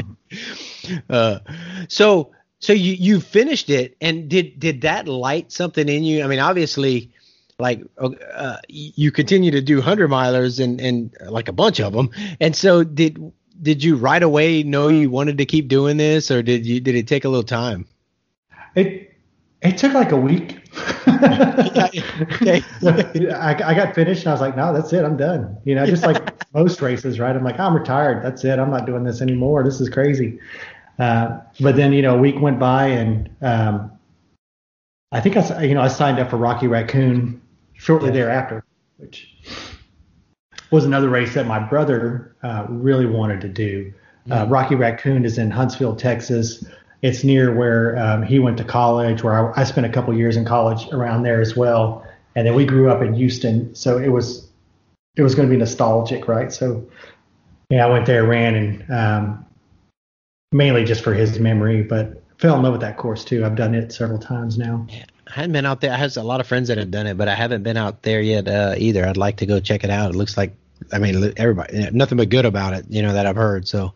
uh, 1.09 1.39
so, 1.89 2.31
so 2.59 2.73
you 2.73 2.93
you 2.93 3.19
finished 3.19 3.69
it, 3.69 3.95
and 4.01 4.29
did 4.29 4.59
did 4.59 4.81
that 4.81 5.07
light 5.07 5.51
something 5.51 5.87
in 5.87 6.03
you? 6.03 6.23
I 6.23 6.27
mean, 6.27 6.39
obviously, 6.39 7.11
like 7.59 7.83
uh, 7.97 8.57
you 8.67 9.11
continue 9.11 9.51
to 9.51 9.61
do 9.61 9.81
hundred 9.81 10.09
milers 10.09 10.63
and 10.63 10.81
and 10.81 11.15
like 11.29 11.47
a 11.47 11.53
bunch 11.53 11.79
of 11.79 11.93
them, 11.93 12.09
and 12.39 12.55
so 12.55 12.83
did 12.83 13.31
did 13.61 13.83
you 13.83 13.97
right 13.97 14.23
away 14.23 14.63
know 14.63 14.87
you 14.87 15.09
wanted 15.09 15.37
to 15.37 15.45
keep 15.45 15.67
doing 15.67 15.97
this, 15.97 16.31
or 16.31 16.41
did 16.41 16.65
you 16.65 16.79
did 16.79 16.95
it 16.95 17.07
take 17.07 17.25
a 17.25 17.29
little 17.29 17.43
time? 17.43 17.85
It 18.75 19.14
it 19.61 19.77
took 19.77 19.93
like 19.93 20.11
a 20.11 20.17
week. 20.17 20.59
okay. 21.07 22.63
I, 22.83 23.61
I 23.65 23.73
got 23.73 23.95
finished 23.95 24.21
and 24.21 24.29
I 24.29 24.31
was 24.31 24.41
like, 24.41 24.55
no, 24.55 24.73
that's 24.73 24.93
it. 24.93 25.03
I'm 25.03 25.17
done. 25.17 25.57
You 25.63 25.75
know, 25.75 25.85
just 25.85 26.03
like 26.03 26.53
most 26.53 26.81
races, 26.81 27.19
right? 27.19 27.35
I'm 27.35 27.43
like, 27.43 27.59
I'm 27.59 27.73
retired. 27.73 28.23
That's 28.23 28.43
it. 28.43 28.59
I'm 28.59 28.69
not 28.69 28.85
doing 28.85 29.03
this 29.03 29.21
anymore. 29.21 29.63
This 29.63 29.81
is 29.81 29.89
crazy. 29.89 30.39
Uh, 30.99 31.39
but 31.59 31.75
then, 31.75 31.93
you 31.93 32.01
know, 32.01 32.15
a 32.15 32.19
week 32.19 32.39
went 32.39 32.59
by 32.59 32.87
and 32.87 33.29
um, 33.41 33.91
I 35.11 35.21
think 35.21 35.37
I, 35.37 35.63
you 35.63 35.73
know, 35.73 35.81
I 35.81 35.87
signed 35.87 36.19
up 36.19 36.29
for 36.29 36.37
Rocky 36.37 36.67
Raccoon 36.67 37.41
shortly 37.73 38.09
yeah. 38.09 38.15
thereafter, 38.15 38.65
which 38.97 39.35
was 40.71 40.85
another 40.85 41.09
race 41.09 41.33
that 41.33 41.47
my 41.47 41.59
brother 41.59 42.35
uh, 42.43 42.65
really 42.69 43.05
wanted 43.05 43.41
to 43.41 43.49
do. 43.49 43.93
Uh, 44.29 44.45
Rocky 44.49 44.75
Raccoon 44.75 45.23
is 45.23 45.37
in 45.37 45.51
Huntsville, 45.51 45.95
Texas. 45.95 46.65
It's 47.01 47.23
near 47.23 47.53
where 47.53 47.97
um, 47.97 48.23
he 48.23 48.39
went 48.39 48.57
to 48.57 48.63
college, 48.63 49.23
where 49.23 49.53
I, 49.53 49.61
I 49.61 49.63
spent 49.63 49.85
a 49.85 49.89
couple 49.89 50.13
years 50.13 50.37
in 50.37 50.45
college 50.45 50.87
around 50.91 51.23
there 51.23 51.41
as 51.41 51.55
well. 51.55 52.05
And 52.35 52.47
then 52.47 52.55
we 52.55 52.65
grew 52.65 52.89
up 52.89 53.01
in 53.01 53.13
Houston, 53.13 53.73
so 53.75 53.97
it 53.97 54.09
was 54.09 54.47
it 55.15 55.21
was 55.21 55.35
going 55.35 55.47
to 55.47 55.51
be 55.51 55.57
nostalgic, 55.57 56.27
right? 56.27 56.51
So 56.51 56.85
yeah, 57.69 57.85
I 57.85 57.89
went 57.89 58.05
there, 58.05 58.25
ran, 58.25 58.55
and 58.55 58.91
um, 58.91 59.45
mainly 60.51 60.83
just 60.83 61.03
for 61.03 61.13
his 61.13 61.39
memory, 61.39 61.81
but 61.83 62.21
fell 62.37 62.55
in 62.55 62.63
love 62.63 62.73
with 62.73 62.81
that 62.81 62.97
course 62.97 63.23
too. 63.23 63.45
I've 63.45 63.55
done 63.55 63.73
it 63.73 63.91
several 63.91 64.19
times 64.19 64.57
now. 64.57 64.85
Yeah, 64.89 65.05
I 65.27 65.33
hadn't 65.33 65.53
been 65.53 65.65
out 65.65 65.81
there. 65.81 65.91
I 65.91 65.97
have 65.97 66.17
a 66.17 66.23
lot 66.23 66.39
of 66.39 66.47
friends 66.47 66.67
that 66.67 66.77
have 66.77 66.91
done 66.91 67.07
it, 67.07 67.17
but 67.17 67.27
I 67.27 67.35
haven't 67.35 67.63
been 67.63 67.77
out 67.77 68.01
there 68.03 68.21
yet 68.21 68.47
uh, 68.47 68.75
either. 68.77 69.05
I'd 69.05 69.17
like 69.17 69.37
to 69.37 69.45
go 69.45 69.59
check 69.59 69.83
it 69.83 69.89
out. 69.89 70.11
It 70.11 70.17
looks 70.17 70.37
like, 70.37 70.53
I 70.91 70.99
mean, 70.99 71.33
everybody, 71.37 71.89
nothing 71.91 72.17
but 72.17 72.29
good 72.29 72.45
about 72.45 72.73
it, 72.73 72.85
you 72.89 73.01
know, 73.01 73.13
that 73.13 73.25
I've 73.25 73.35
heard. 73.35 73.67
So 73.67 73.93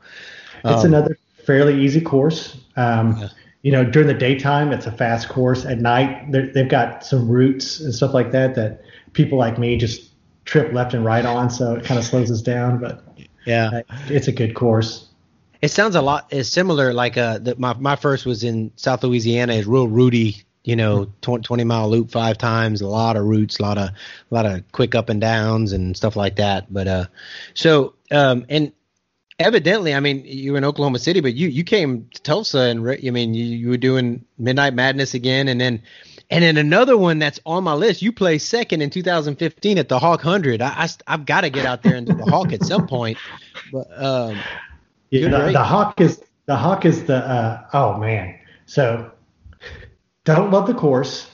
um, 0.64 0.74
it's 0.74 0.84
another 0.84 1.18
fairly 1.50 1.84
easy 1.84 2.00
course. 2.00 2.58
Um, 2.76 3.18
yeah. 3.18 3.30
You 3.64 3.72
know, 3.72 3.84
during 3.84 4.08
the 4.08 4.14
daytime, 4.14 4.72
it's 4.72 4.86
a 4.86 4.92
fast 4.92 5.30
course. 5.30 5.66
At 5.66 5.80
night, 5.80 6.32
they've 6.32 6.70
got 6.70 7.04
some 7.04 7.28
routes 7.28 7.80
and 7.80 7.94
stuff 7.94 8.14
like 8.14 8.32
that 8.34 8.54
that 8.54 8.84
people 9.14 9.40
like 9.40 9.58
me 9.58 9.76
just 9.76 10.12
trip 10.46 10.72
left 10.74 10.94
and 10.94 11.04
right 11.04 11.26
on, 11.26 11.50
so 11.50 11.74
it 11.74 11.84
kind 11.84 11.98
of 11.98 12.06
slows 12.06 12.30
us 12.30 12.44
down. 12.44 12.80
But 12.80 13.04
yeah, 13.48 13.82
uh, 13.90 13.98
it's 14.10 14.28
a 14.28 14.32
good 14.32 14.54
course. 14.54 15.10
It 15.64 15.72
sounds 15.72 15.96
a 15.96 16.04
lot 16.04 16.32
is 16.32 16.52
similar. 16.52 16.94
Like 16.94 17.18
uh, 17.18 17.40
the, 17.40 17.56
my 17.56 17.74
my 17.74 17.96
first 17.96 18.28
was 18.28 18.44
in 18.44 18.72
South 18.76 19.04
Louisiana. 19.04 19.54
Is 19.54 19.66
real 19.66 19.88
rooty. 19.88 20.44
You 20.66 20.76
know, 20.76 21.12
20, 21.22 21.42
20 21.42 21.64
mile 21.64 21.90
loop 21.90 22.12
five 22.12 22.38
times, 22.38 22.82
a 22.82 22.88
lot 22.88 23.16
of 23.16 23.26
routes, 23.26 23.58
a 23.58 23.64
lot 23.64 23.80
of 23.80 23.90
a 23.90 23.94
lot 24.30 24.46
of 24.46 24.72
quick 24.72 24.94
up 24.94 25.10
and 25.10 25.20
downs 25.20 25.74
and 25.74 25.98
stuff 25.98 26.16
like 26.16 26.36
that. 26.36 26.72
But 26.72 26.88
uh, 26.88 27.06
so 27.56 27.96
um, 28.12 28.46
and 28.50 28.72
evidently, 29.40 29.94
I 29.94 30.00
mean, 30.00 30.24
you 30.26 30.52
were 30.52 30.58
in 30.58 30.66
Oklahoma 30.66 31.00
City, 31.00 31.22
but 31.22 31.34
you 31.34 31.48
you 31.48 31.64
came 31.64 32.08
to 32.14 32.22
Tulsa, 32.22 32.60
and 32.60 32.88
I 32.88 33.10
mean, 33.10 33.34
you, 33.34 33.44
you 33.44 33.70
were 33.70 33.78
doing 33.78 34.26
Midnight 34.38 34.74
Madness 34.74 35.14
again, 35.14 35.48
and 35.48 35.60
then 35.60 35.82
and 36.30 36.44
then 36.44 36.58
another 36.58 36.98
one 36.98 37.20
that's 37.20 37.40
on 37.46 37.64
my 37.64 37.74
list. 37.74 38.02
You 38.02 38.12
play 38.12 38.38
second 38.38 38.82
in 38.82 38.90
2015 38.90 39.78
at 39.78 39.90
the 39.90 39.98
Hawk 39.98 40.22
Hundred. 40.22 40.62
I, 40.62 40.88
I 41.08 41.12
have 41.12 41.26
got 41.26 41.42
to 41.42 41.50
get 41.50 41.66
out 41.66 41.82
there 41.82 41.96
and 41.96 42.06
do 42.06 42.14
the 42.14 42.26
Hawk 42.26 42.54
at 42.54 42.64
some 42.64 42.86
point. 42.88 43.18
But 43.72 43.88
um, 43.96 44.38
yeah, 45.10 45.30
the, 45.30 45.52
the, 45.54 45.64
Hawk 45.64 46.00
is 46.00 46.22
the 46.46 46.56
Hawk 46.56 46.86
is 46.86 47.06
the 47.06 47.18
uh, 47.18 47.66
oh 47.74 47.98
man. 47.98 48.38
So 48.66 49.12
don't 50.26 50.52
love 50.52 50.68
the 50.68 50.76
course. 50.76 51.32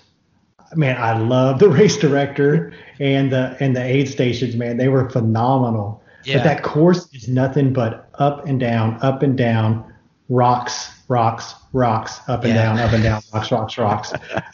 Man, 0.75 0.97
I 0.97 1.17
love 1.17 1.59
the 1.59 1.69
race 1.79 1.97
director 1.97 2.73
and 2.99 3.31
the 3.31 3.57
and 3.59 3.75
the 3.75 3.83
aid 3.83 4.07
stations. 4.09 4.55
Man, 4.55 4.77
they 4.77 4.87
were 4.87 5.09
phenomenal. 5.09 6.01
Yeah. 6.25 6.37
But 6.37 6.43
that 6.43 6.63
course 6.63 7.07
is 7.13 7.27
nothing 7.27 7.73
but 7.73 8.09
up 8.15 8.45
and 8.45 8.59
down, 8.59 8.97
up 9.01 9.23
and 9.23 9.37
down, 9.37 9.93
rocks, 10.29 10.91
rocks, 11.07 11.53
rocks, 11.73 12.19
up 12.27 12.43
and 12.43 12.53
yeah. 12.53 12.63
down, 12.63 12.79
up 12.79 12.93
and 12.93 13.03
down, 13.03 13.21
rocks, 13.33 13.51
rocks, 13.51 13.77
rocks. 13.77 14.13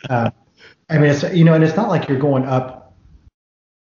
Uh, 0.10 0.32
I 0.90 0.98
mean, 0.98 1.12
it's 1.12 1.24
you 1.34 1.44
know, 1.44 1.54
and 1.54 1.64
it's 1.64 1.76
not 1.76 1.90
like 1.90 2.10
you're 2.10 2.20
going 2.20 2.46
up 2.46 2.94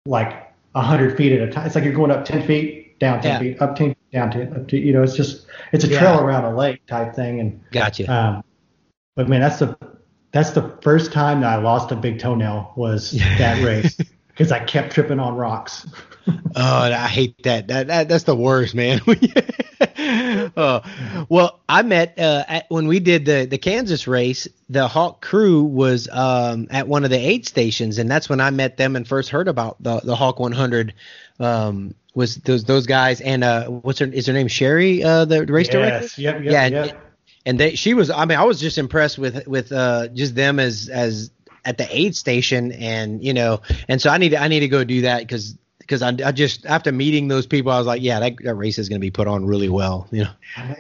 like 0.06 0.44
hundred 0.76 1.18
feet 1.18 1.32
at 1.32 1.48
a 1.48 1.52
time. 1.52 1.66
It's 1.66 1.76
like 1.76 1.84
you're 1.84 1.94
going 1.94 2.12
up 2.12 2.26
ten 2.26 2.46
feet, 2.46 3.00
down 3.00 3.22
ten 3.22 3.32
yeah. 3.32 3.40
feet, 3.40 3.62
up 3.62 3.76
ten, 3.76 3.96
down 4.12 4.32
ten, 4.32 4.54
up 4.56 4.68
to 4.68 4.78
you 4.78 4.94
know, 4.94 5.04
it's 5.04 5.16
just 5.16 5.46
it's 5.72 5.84
a 5.84 5.88
trail 5.88 6.20
around 6.20 6.46
a 6.46 6.56
lake 6.56 6.86
type 6.88 7.16
thing. 7.16 7.40
And 7.40 7.62
gotcha. 7.72 8.12
Um, 8.14 8.44
but 9.16 9.30
man, 9.30 9.42
that's 9.42 9.60
the 9.60 9.78
that's 10.32 10.52
the 10.52 10.78
first 10.82 11.12
time 11.12 11.42
that 11.42 11.60
I 11.60 11.62
lost 11.62 11.92
a 11.92 11.96
big 11.96 12.20
toenail 12.20 12.74
was 12.76 13.12
that 13.38 13.64
race 13.64 13.98
because 14.28 14.52
I 14.52 14.60
kept 14.60 14.94
tripping 14.94 15.20
on 15.20 15.36
rocks. 15.36 15.88
oh, 16.56 16.92
I 16.92 17.08
hate 17.08 17.44
that. 17.44 17.68
That, 17.68 17.88
that 17.88 18.10
that's 18.10 18.24
the 18.24 18.36
worst, 18.36 18.76
man. 18.76 19.02
oh, 20.58 20.82
well, 21.30 21.60
I 21.68 21.82
met 21.84 22.20
uh, 22.20 22.44
at, 22.48 22.66
when 22.70 22.88
we 22.88 23.00
did 23.00 23.26
the 23.26 23.46
the 23.46 23.58
Kansas 23.58 24.08
race. 24.08 24.48
The 24.70 24.88
Hawk 24.88 25.22
crew 25.22 25.64
was 25.64 26.10
um, 26.12 26.68
at 26.72 26.88
one 26.88 27.06
of 27.06 27.10
the 27.10 27.18
aid 27.18 27.48
stations, 27.48 27.98
and 27.98 28.12
that's 28.12 28.28
when 28.28 28.42
I 28.42 28.50
met 28.50 28.78
them 28.78 28.96
and 28.96 29.08
first 29.08 29.30
heard 29.30 29.48
about 29.48 29.82
the 29.82 30.00
the 30.02 30.16
Hawk 30.16 30.40
100. 30.40 30.94
Um, 31.40 31.94
was 32.18 32.36
those 32.38 32.64
those 32.64 32.88
guys 32.88 33.22
and 33.22 33.44
uh, 33.44 33.68
what's 33.68 34.00
her 34.00 34.08
is 34.08 34.26
her 34.26 34.34
name 34.34 34.48
Sherry 34.48 35.04
uh, 35.04 35.26
the 35.26 35.46
race 35.46 35.68
yes. 35.68 35.74
director? 35.74 36.22
Yep, 36.22 36.44
yep, 36.44 36.52
yeah, 36.52 36.86
yep. 36.86 37.14
And 37.46 37.60
they 37.60 37.76
she 37.76 37.94
was 37.94 38.10
I 38.10 38.26
mean 38.26 38.40
I 38.40 38.44
was 38.44 38.60
just 38.60 38.80
impressed 38.80 39.20
with 39.20 39.48
with 39.48 39.72
uh, 39.72 40.08
just 40.08 40.34
them 40.34 40.60
as 40.60 40.90
as 40.90 41.30
at 41.64 41.78
the 41.78 41.88
aid 41.96 42.16
station 42.16 42.72
and 42.72 43.24
you 43.24 43.36
know 43.36 43.62
and 43.88 44.02
so 44.02 44.10
I 44.10 44.18
need 44.18 44.30
to, 44.30 44.42
I 44.42 44.48
need 44.48 44.62
to 44.62 44.68
go 44.68 44.84
do 44.84 45.02
that 45.02 45.20
because 45.20 45.56
because 45.88 46.02
I, 46.02 46.10
I, 46.26 46.34
just 46.34 46.66
after 46.66 46.92
meeting 46.92 47.30
those 47.30 47.48
people, 47.48 47.72
I 47.72 47.78
was 47.78 47.88
like, 47.88 48.02
yeah, 48.02 48.20
that, 48.20 48.36
that 48.44 48.56
race 48.56 48.78
is 48.78 48.90
going 48.90 49.00
to 49.00 49.06
be 49.06 49.10
put 49.10 49.26
on 49.26 49.46
really 49.46 49.70
well. 49.70 50.08
You 50.12 50.26
know, 50.26 50.32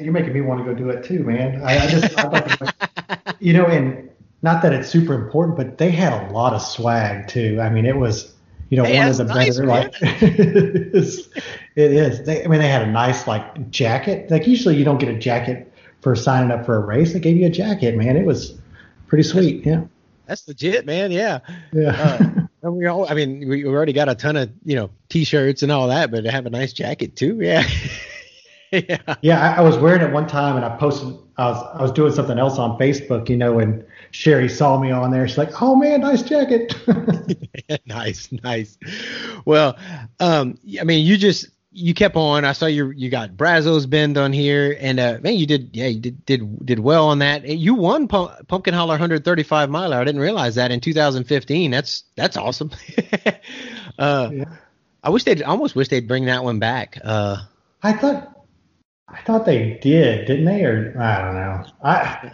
you're 0.01 0.11
making 0.11 0.33
me 0.33 0.41
want 0.41 0.59
to 0.59 0.65
go 0.65 0.73
do 0.73 0.89
it 0.89 1.03
too, 1.05 1.23
man. 1.23 1.61
I, 1.63 1.79
I 1.79 1.87
just, 1.87 2.17
I 2.17 3.33
you 3.39 3.53
know, 3.53 3.65
and 3.65 4.09
not 4.41 4.61
that 4.63 4.73
it's 4.73 4.89
super 4.89 5.13
important, 5.13 5.55
but 5.55 5.77
they 5.77 5.91
had 5.91 6.11
a 6.11 6.33
lot 6.33 6.53
of 6.53 6.61
swag 6.61 7.29
too. 7.29 7.59
I 7.61 7.69
mean, 7.69 7.85
it 7.85 7.95
was, 7.95 8.33
you 8.69 8.75
know, 8.75 8.83
hey, 8.83 8.99
one 8.99 9.07
of 9.07 9.17
the 9.17 9.23
nice, 9.23 9.55
better 9.55 9.67
like 9.67 9.93
it 10.01 10.93
is. 10.93 11.29
It 11.77 11.91
is. 11.91 12.25
They, 12.25 12.43
I 12.43 12.47
mean, 12.47 12.59
they 12.59 12.67
had 12.67 12.81
a 12.81 12.91
nice 12.91 13.27
like 13.27 13.69
jacket. 13.69 14.31
Like 14.31 14.47
usually 14.47 14.75
you 14.77 14.83
don't 14.83 14.97
get 14.97 15.09
a 15.09 15.17
jacket 15.17 15.71
for 16.01 16.15
signing 16.15 16.49
up 16.49 16.65
for 16.65 16.75
a 16.75 16.79
race. 16.79 17.13
They 17.13 17.19
gave 17.19 17.37
you 17.37 17.45
a 17.45 17.51
jacket, 17.51 17.95
man. 17.95 18.17
It 18.17 18.25
was 18.25 18.57
pretty 19.05 19.21
sweet. 19.23 19.63
Yeah. 19.63 19.83
That's 20.25 20.47
legit, 20.47 20.87
man. 20.87 21.11
Yeah. 21.11 21.39
Yeah. 21.71 21.91
Uh, 21.91 22.46
and 22.67 22.77
we 22.77 22.85
all, 22.85 23.09
I 23.09 23.13
mean, 23.13 23.47
we 23.47 23.65
already 23.65 23.93
got 23.93 24.09
a 24.09 24.15
ton 24.15 24.35
of, 24.35 24.51
you 24.63 24.75
know, 24.75 24.89
t-shirts 25.09 25.63
and 25.63 25.71
all 25.71 25.87
that, 25.87 26.11
but 26.11 26.21
to 26.21 26.31
have 26.31 26.45
a 26.45 26.49
nice 26.49 26.73
jacket 26.73 27.15
too. 27.15 27.39
Yeah. 28.69 28.83
yeah. 28.89 29.15
Yeah. 29.21 29.41
I, 29.41 29.59
I, 29.59 29.61
was 29.61 29.77
wearing 29.77 30.01
it 30.01 30.11
one 30.11 30.27
time 30.27 30.57
and 30.57 30.65
I 30.65 30.75
posted, 30.75 31.17
I 31.37 31.51
was, 31.51 31.75
I 31.75 31.81
was 31.81 31.91
doing 31.93 32.11
something 32.11 32.37
else 32.37 32.59
on 32.59 32.77
Facebook, 32.77 33.29
you 33.29 33.37
know, 33.37 33.59
and 33.59 33.85
Sherry 34.11 34.49
saw 34.49 34.77
me 34.77 34.91
on 34.91 35.09
there. 35.09 35.25
She's 35.25 35.37
like, 35.37 35.61
oh 35.61 35.73
man, 35.77 36.01
nice 36.01 36.21
jacket. 36.21 36.75
nice. 37.85 38.29
Nice. 38.43 38.77
Well, 39.45 39.77
um, 40.19 40.59
I 40.81 40.83
mean, 40.83 41.05
you 41.05 41.15
just, 41.15 41.47
you 41.77 41.93
kept 41.93 42.15
on. 42.15 42.43
I 42.43 42.53
saw 42.53 42.65
you 42.65 42.89
you 42.89 43.09
got 43.09 43.37
Brazos 43.37 43.85
Bend 43.85 44.17
on 44.17 44.33
here, 44.33 44.75
and 44.79 44.99
uh, 44.99 45.19
man, 45.21 45.35
you 45.35 45.45
did 45.45 45.69
yeah, 45.73 45.85
you 45.85 45.99
did 45.99 46.25
did 46.25 46.65
did 46.65 46.79
well 46.79 47.07
on 47.07 47.19
that. 47.19 47.47
You 47.47 47.75
won 47.75 48.07
Pumpkin 48.07 48.73
Holler 48.73 48.93
135 48.93 49.69
miler. 49.69 49.97
I 49.97 50.03
didn't 50.03 50.21
realize 50.21 50.55
that 50.55 50.71
in 50.71 50.79
2015. 50.79 51.69
That's 51.69 52.03
that's 52.15 52.35
awesome. 52.35 52.71
uh, 53.99 54.29
yeah. 54.33 54.45
I 55.03 55.09
wish 55.11 55.23
they'd 55.23 55.43
almost 55.43 55.75
wish 55.75 55.89
they'd 55.89 56.07
bring 56.07 56.25
that 56.25 56.43
one 56.43 56.57
back. 56.57 56.97
Uh, 57.03 57.37
I 57.83 57.93
thought 57.93 58.45
I 59.07 59.21
thought 59.21 59.45
they 59.45 59.77
did, 59.79 60.25
didn't 60.25 60.45
they? 60.45 60.63
Or 60.63 60.99
I 60.99 61.21
don't 61.21 61.35
know. 61.35 61.65
I 61.83 62.31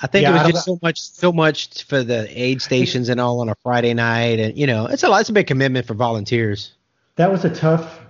I 0.00 0.06
think 0.06 0.22
yeah, 0.22 0.30
it 0.30 0.44
was 0.44 0.52
just 0.52 0.64
so 0.64 0.78
much, 0.82 1.00
so 1.00 1.30
much 1.30 1.84
for 1.84 2.02
the 2.02 2.26
aid 2.30 2.62
stations 2.62 3.10
and 3.10 3.20
all 3.20 3.40
on 3.40 3.50
a 3.50 3.54
Friday 3.62 3.92
night, 3.92 4.40
and 4.40 4.56
you 4.56 4.66
know, 4.66 4.86
it's 4.86 5.02
a 5.02 5.08
lot. 5.08 5.20
It's 5.20 5.30
a 5.30 5.34
big 5.34 5.46
commitment 5.46 5.86
for 5.86 5.92
volunteers 5.92 6.72
that 7.20 7.30
was 7.30 7.44
a 7.44 7.50
tough 7.50 8.00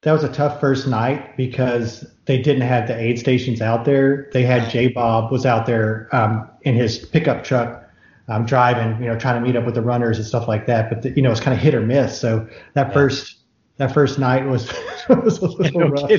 that 0.00 0.10
was 0.12 0.24
a 0.24 0.32
tough 0.32 0.58
first 0.58 0.88
night 0.88 1.36
because 1.36 2.04
they 2.24 2.42
didn't 2.42 2.62
have 2.62 2.88
the 2.88 2.96
aid 2.98 3.16
stations 3.16 3.60
out 3.60 3.84
there. 3.84 4.28
They 4.32 4.42
had 4.42 4.68
J 4.68 4.88
Bob 4.88 5.30
was 5.30 5.46
out 5.46 5.64
there 5.64 6.08
um, 6.12 6.50
in 6.62 6.74
his 6.74 6.98
pickup 6.98 7.44
truck 7.44 7.88
um, 8.26 8.46
driving, 8.46 9.00
you 9.00 9.08
know, 9.08 9.16
trying 9.16 9.40
to 9.40 9.46
meet 9.46 9.54
up 9.54 9.64
with 9.64 9.76
the 9.76 9.82
runners 9.82 10.18
and 10.18 10.26
stuff 10.26 10.48
like 10.48 10.66
that. 10.66 10.90
But 10.90 11.02
the, 11.02 11.10
you 11.10 11.22
know, 11.22 11.30
it's 11.30 11.40
kind 11.40 11.56
of 11.56 11.62
hit 11.62 11.72
or 11.72 11.82
miss. 11.82 12.20
So 12.20 12.48
that 12.74 12.88
yeah. 12.88 12.92
first 12.92 13.36
that 13.76 13.94
first 13.94 14.18
night 14.18 14.44
was 14.44 14.72
was 15.08 15.38
a 15.38 15.46
little 15.46 15.80
no 15.80 15.86
rough. 15.90 16.10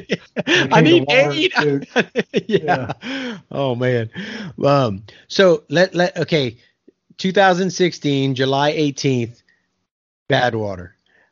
I 0.47 0.79
need 0.79 1.11
aid. 1.11 1.51
yeah. 2.47 2.93
yeah. 3.03 3.37
Oh 3.51 3.75
man. 3.75 4.09
Um. 4.63 5.03
So 5.27 5.63
let 5.67 5.93
let 5.93 6.17
okay. 6.17 6.57
2016 7.17 8.35
July 8.35 8.71
18th. 8.71 9.43
Badwater. 10.29 10.91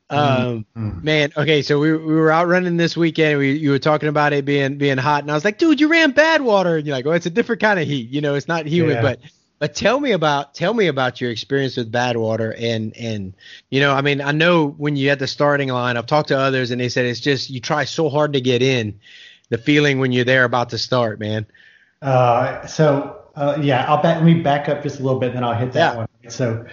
Um, 0.10 0.66
mm-hmm. 0.78 1.04
man, 1.04 1.34
okay, 1.36 1.62
so 1.62 1.80
we 1.80 1.92
we 1.92 2.14
were 2.14 2.32
out 2.32 2.48
running 2.48 2.78
this 2.78 2.96
weekend. 2.96 3.40
We 3.40 3.54
you 3.54 3.72
were 3.72 3.80
talking 3.80 4.08
about 4.08 4.32
it 4.32 4.46
being 4.46 4.78
being 4.78 4.98
hot, 4.98 5.24
and 5.24 5.32
I 5.32 5.34
was 5.34 5.44
like, 5.44 5.58
dude, 5.58 5.82
you 5.82 5.90
ran 5.90 6.14
Badwater, 6.14 6.78
and 6.78 6.88
you're 6.88 6.96
like, 6.96 7.06
oh, 7.06 7.12
it's 7.12 7.26
a 7.26 7.30
different 7.30 7.62
kind 7.62 7.80
of 7.80 7.88
heat. 7.88 8.10
You 8.10 8.22
know, 8.22 8.36
it's 8.36 8.48
not 8.48 8.66
humid, 8.66 8.96
yeah. 8.96 9.02
but 9.02 9.20
but 9.60 9.76
tell 9.76 10.00
me 10.00 10.12
about 10.12 10.54
tell 10.54 10.74
me 10.74 10.88
about 10.88 11.20
your 11.20 11.30
experience 11.30 11.76
with 11.76 11.92
Badwater, 11.92 12.56
and 12.58 12.96
and 12.96 13.34
you 13.70 13.82
know, 13.82 13.94
I 13.94 14.02
mean, 14.02 14.22
I 14.22 14.32
know 14.32 14.68
when 14.68 14.96
you 14.96 15.10
had 15.10 15.20
the 15.20 15.28
starting 15.28 15.70
line, 15.70 15.98
I've 15.98 16.06
talked 16.06 16.30
to 16.30 16.38
others, 16.40 16.72
and 16.72 16.80
they 16.80 16.90
said 16.90 17.06
it's 17.06 17.20
just 17.20 17.50
you 17.50 17.60
try 17.60 17.84
so 17.84 18.10
hard 18.10 18.34
to 18.34 18.42
get 18.42 18.62
in. 18.62 19.00
The 19.50 19.58
feeling 19.58 20.00
when 20.00 20.12
you're 20.12 20.26
there 20.26 20.44
about 20.44 20.70
to 20.72 20.78
start, 20.78 21.20
man. 21.20 21.46
Uh, 22.02 22.66
so 22.68 23.18
uh, 23.36 23.58
yeah, 23.62 23.86
I'll 23.88 24.02
back, 24.02 24.18
let 24.18 24.26
me 24.26 24.36
back 24.36 24.68
up 24.68 24.84
just 24.84 25.00
a 25.00 25.04
little 25.04 25.20
bit, 25.20 25.28
and 25.28 25.38
then 25.38 25.44
I'll 25.44 25.54
hit 25.54 25.74
that 25.74 25.94
yeah. 25.94 25.98
one. 25.98 26.08
So 26.28 26.66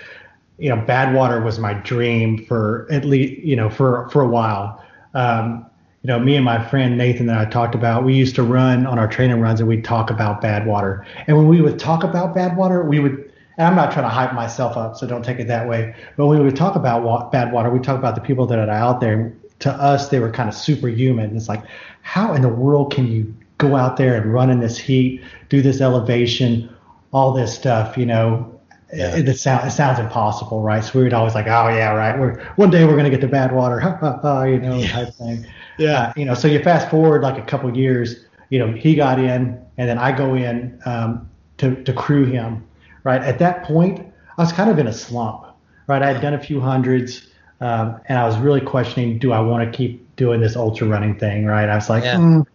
you 0.59 0.69
know, 0.69 0.77
Badwater 0.77 1.45
was 1.45 1.59
my 1.59 1.75
dream 1.75 2.45
for 2.47 2.87
at 2.91 3.05
least, 3.05 3.43
you 3.43 3.57
know, 3.57 3.69
for, 3.69 4.09
for 4.11 4.23
a 4.23 4.29
while. 4.29 4.83
Um, 5.15 5.67
you 6.03 6.09
know, 6.09 6.19
me 6.19 6.37
and 6.37 6.45
my 6.45 6.63
friend 6.69 6.99
Nathan 6.99 7.27
that 7.27 7.39
I 7.39 7.47
talked 7.47 7.75
about, 7.75 8.05
we 8.05 8.15
used 8.15 8.35
to 8.37 8.43
run 8.43 8.87
on 8.87 8.99
our 8.99 9.09
training 9.09 9.41
runs 9.41 9.61
and 9.61 9.69
we'd 9.69 9.85
talk 9.85 10.11
about 10.11 10.43
Badwater. 10.43 11.05
And 11.27 11.37
when 11.37 11.49
we 11.49 11.63
would 11.63 11.79
talk 11.79 12.05
about 12.05 12.37
Badwater, 12.37 12.87
we 12.87 12.99
would, 12.99 13.33
and 13.57 13.67
I'm 13.69 13.75
not 13.75 13.91
trying 13.91 14.05
to 14.05 14.11
hype 14.11 14.35
myself 14.35 14.77
up, 14.77 14.97
so 14.97 15.07
don't 15.07 15.25
take 15.25 15.39
it 15.39 15.49
that 15.49 15.69
way. 15.69 15.95
But 16.17 16.27
when 16.27 16.39
we 16.39 16.45
would 16.45 16.57
talk 16.57 16.77
about 16.77 17.33
Badwater, 17.33 17.73
we 17.73 17.79
talk 17.79 17.99
about 17.99 18.15
the 18.17 18.21
people 18.21 18.47
that 18.47 18.59
are 18.59 18.71
out 18.71 19.01
there. 19.01 19.33
To 19.61 19.73
us, 19.73 20.09
they 20.09 20.19
were 20.19 20.31
kind 20.31 20.49
of 20.49 20.55
superhuman. 20.55 21.35
It's 21.37 21.49
like, 21.49 21.63
how 22.03 22.35
in 22.35 22.43
the 22.43 22.49
world 22.49 22.93
can 22.93 23.11
you 23.11 23.35
go 23.59 23.77
out 23.77 23.97
there 23.97 24.21
and 24.21 24.33
run 24.33 24.51
in 24.51 24.61
this 24.61 24.77
heat, 24.77 25.23
do 25.49 25.63
this 25.63 25.81
elevation, 25.81 26.69
all 27.13 27.33
this 27.33 27.55
stuff, 27.55 27.97
you 27.97 28.05
know, 28.05 28.54
yeah. 28.95 29.17
it, 29.17 29.29
it, 29.29 29.39
sound, 29.39 29.67
it 29.67 29.71
sounds 29.71 29.99
impossible, 29.99 30.63
right? 30.63 30.83
So 30.83 30.99
we 30.99 31.05
would 31.05 31.13
always 31.13 31.35
like, 31.35 31.47
oh 31.47 31.69
yeah, 31.69 31.91
right. 31.91 32.19
We're 32.19 32.43
one 32.57 32.71
day 32.71 32.85
we're 32.85 32.97
gonna 32.97 33.11
get 33.11 33.21
to 33.21 33.29
ha, 33.81 33.99
ha, 34.01 34.19
ha, 34.23 34.43
you 34.45 34.59
know, 34.59 34.77
yeah. 34.77 34.93
type 34.93 35.15
thing. 35.15 35.47
Yeah. 35.79 35.93
Uh, 35.93 36.13
you 36.17 36.25
know, 36.25 36.35
so 36.35 36.49
you 36.49 36.63
fast 36.63 36.91
forward 36.91 37.23
like 37.23 37.39
a 37.39 37.47
couple 37.47 37.75
years, 37.77 38.25
you 38.51 38.59
know, 38.59 38.73
he 38.73 38.95
got 38.95 39.19
in, 39.19 39.61
and 39.79 39.89
then 39.89 39.99
I 39.99 40.17
go 40.17 40.35
in 40.35 40.81
um, 40.87 41.29
to 41.59 41.83
to 41.85 41.93
crew 41.93 42.25
him. 42.25 42.67
Right 43.03 43.21
at 43.21 43.39
that 43.41 43.65
point, 43.65 44.07
I 44.39 44.43
was 44.43 44.53
kind 44.53 44.71
of 44.71 44.79
in 44.79 44.87
a 44.87 44.93
slump. 44.93 45.47
Right, 45.87 46.01
I 46.01 46.13
had 46.13 46.23
done 46.23 46.33
a 46.33 46.41
few 46.41 46.61
hundreds, 46.61 47.29
um, 47.61 48.01
and 48.07 48.19
I 48.19 48.25
was 48.27 48.39
really 48.39 48.63
questioning, 48.63 49.19
do 49.19 49.33
I 49.33 49.41
want 49.41 49.71
to 49.71 49.77
keep 49.77 50.17
doing 50.17 50.41
this 50.41 50.57
ultra 50.57 50.87
running 50.87 51.19
thing? 51.19 51.45
Right, 51.45 51.69
I 51.69 51.75
was 51.75 51.91
like, 51.91 52.05
yeah. 52.05 52.17
mm, 52.17 52.47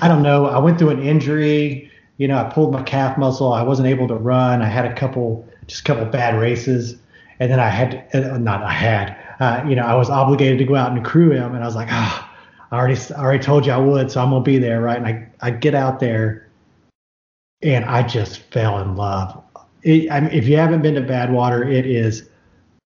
I 0.00 0.08
don't 0.08 0.22
know. 0.22 0.46
I 0.46 0.58
went 0.58 0.78
through 0.78 0.90
an 0.90 1.02
injury. 1.02 1.90
You 2.16 2.28
know, 2.28 2.38
I 2.38 2.44
pulled 2.44 2.72
my 2.72 2.82
calf 2.82 3.18
muscle. 3.18 3.52
I 3.52 3.62
wasn't 3.62 3.88
able 3.88 4.08
to 4.08 4.14
run. 4.14 4.62
I 4.62 4.66
had 4.66 4.86
a 4.86 4.94
couple 4.94 5.46
just 5.70 5.80
a 5.82 5.84
couple 5.84 6.04
bad 6.06 6.38
races, 6.38 6.96
and 7.38 7.50
then 7.50 7.60
I 7.60 7.68
had 7.68 8.10
to, 8.12 8.34
uh, 8.34 8.38
not 8.38 8.62
I 8.62 8.72
had, 8.72 9.16
uh, 9.40 9.64
you 9.68 9.74
know, 9.74 9.84
I 9.84 9.94
was 9.94 10.10
obligated 10.10 10.58
to 10.58 10.64
go 10.64 10.76
out 10.76 10.92
and 10.92 11.04
crew 11.04 11.30
him, 11.30 11.54
and 11.54 11.62
I 11.62 11.66
was 11.66 11.76
like, 11.76 11.88
ah, 11.90 12.28
oh, 12.28 12.76
I 12.76 12.78
already 12.78 13.00
I 13.14 13.20
already 13.20 13.42
told 13.42 13.66
you 13.66 13.72
I 13.72 13.78
would, 13.78 14.10
so 14.10 14.22
I'm 14.22 14.30
gonna 14.30 14.42
be 14.42 14.58
there, 14.58 14.80
right? 14.80 14.98
And 14.98 15.06
I 15.06 15.28
I 15.40 15.50
get 15.50 15.74
out 15.74 16.00
there, 16.00 16.48
and 17.62 17.84
I 17.84 18.02
just 18.02 18.40
fell 18.52 18.78
in 18.80 18.96
love. 18.96 19.42
It, 19.82 20.10
I 20.10 20.20
mean, 20.20 20.30
if 20.32 20.46
you 20.46 20.56
haven't 20.56 20.82
been 20.82 20.94
to 20.94 21.02
Badwater, 21.02 21.66
it 21.66 21.86
is 21.86 22.28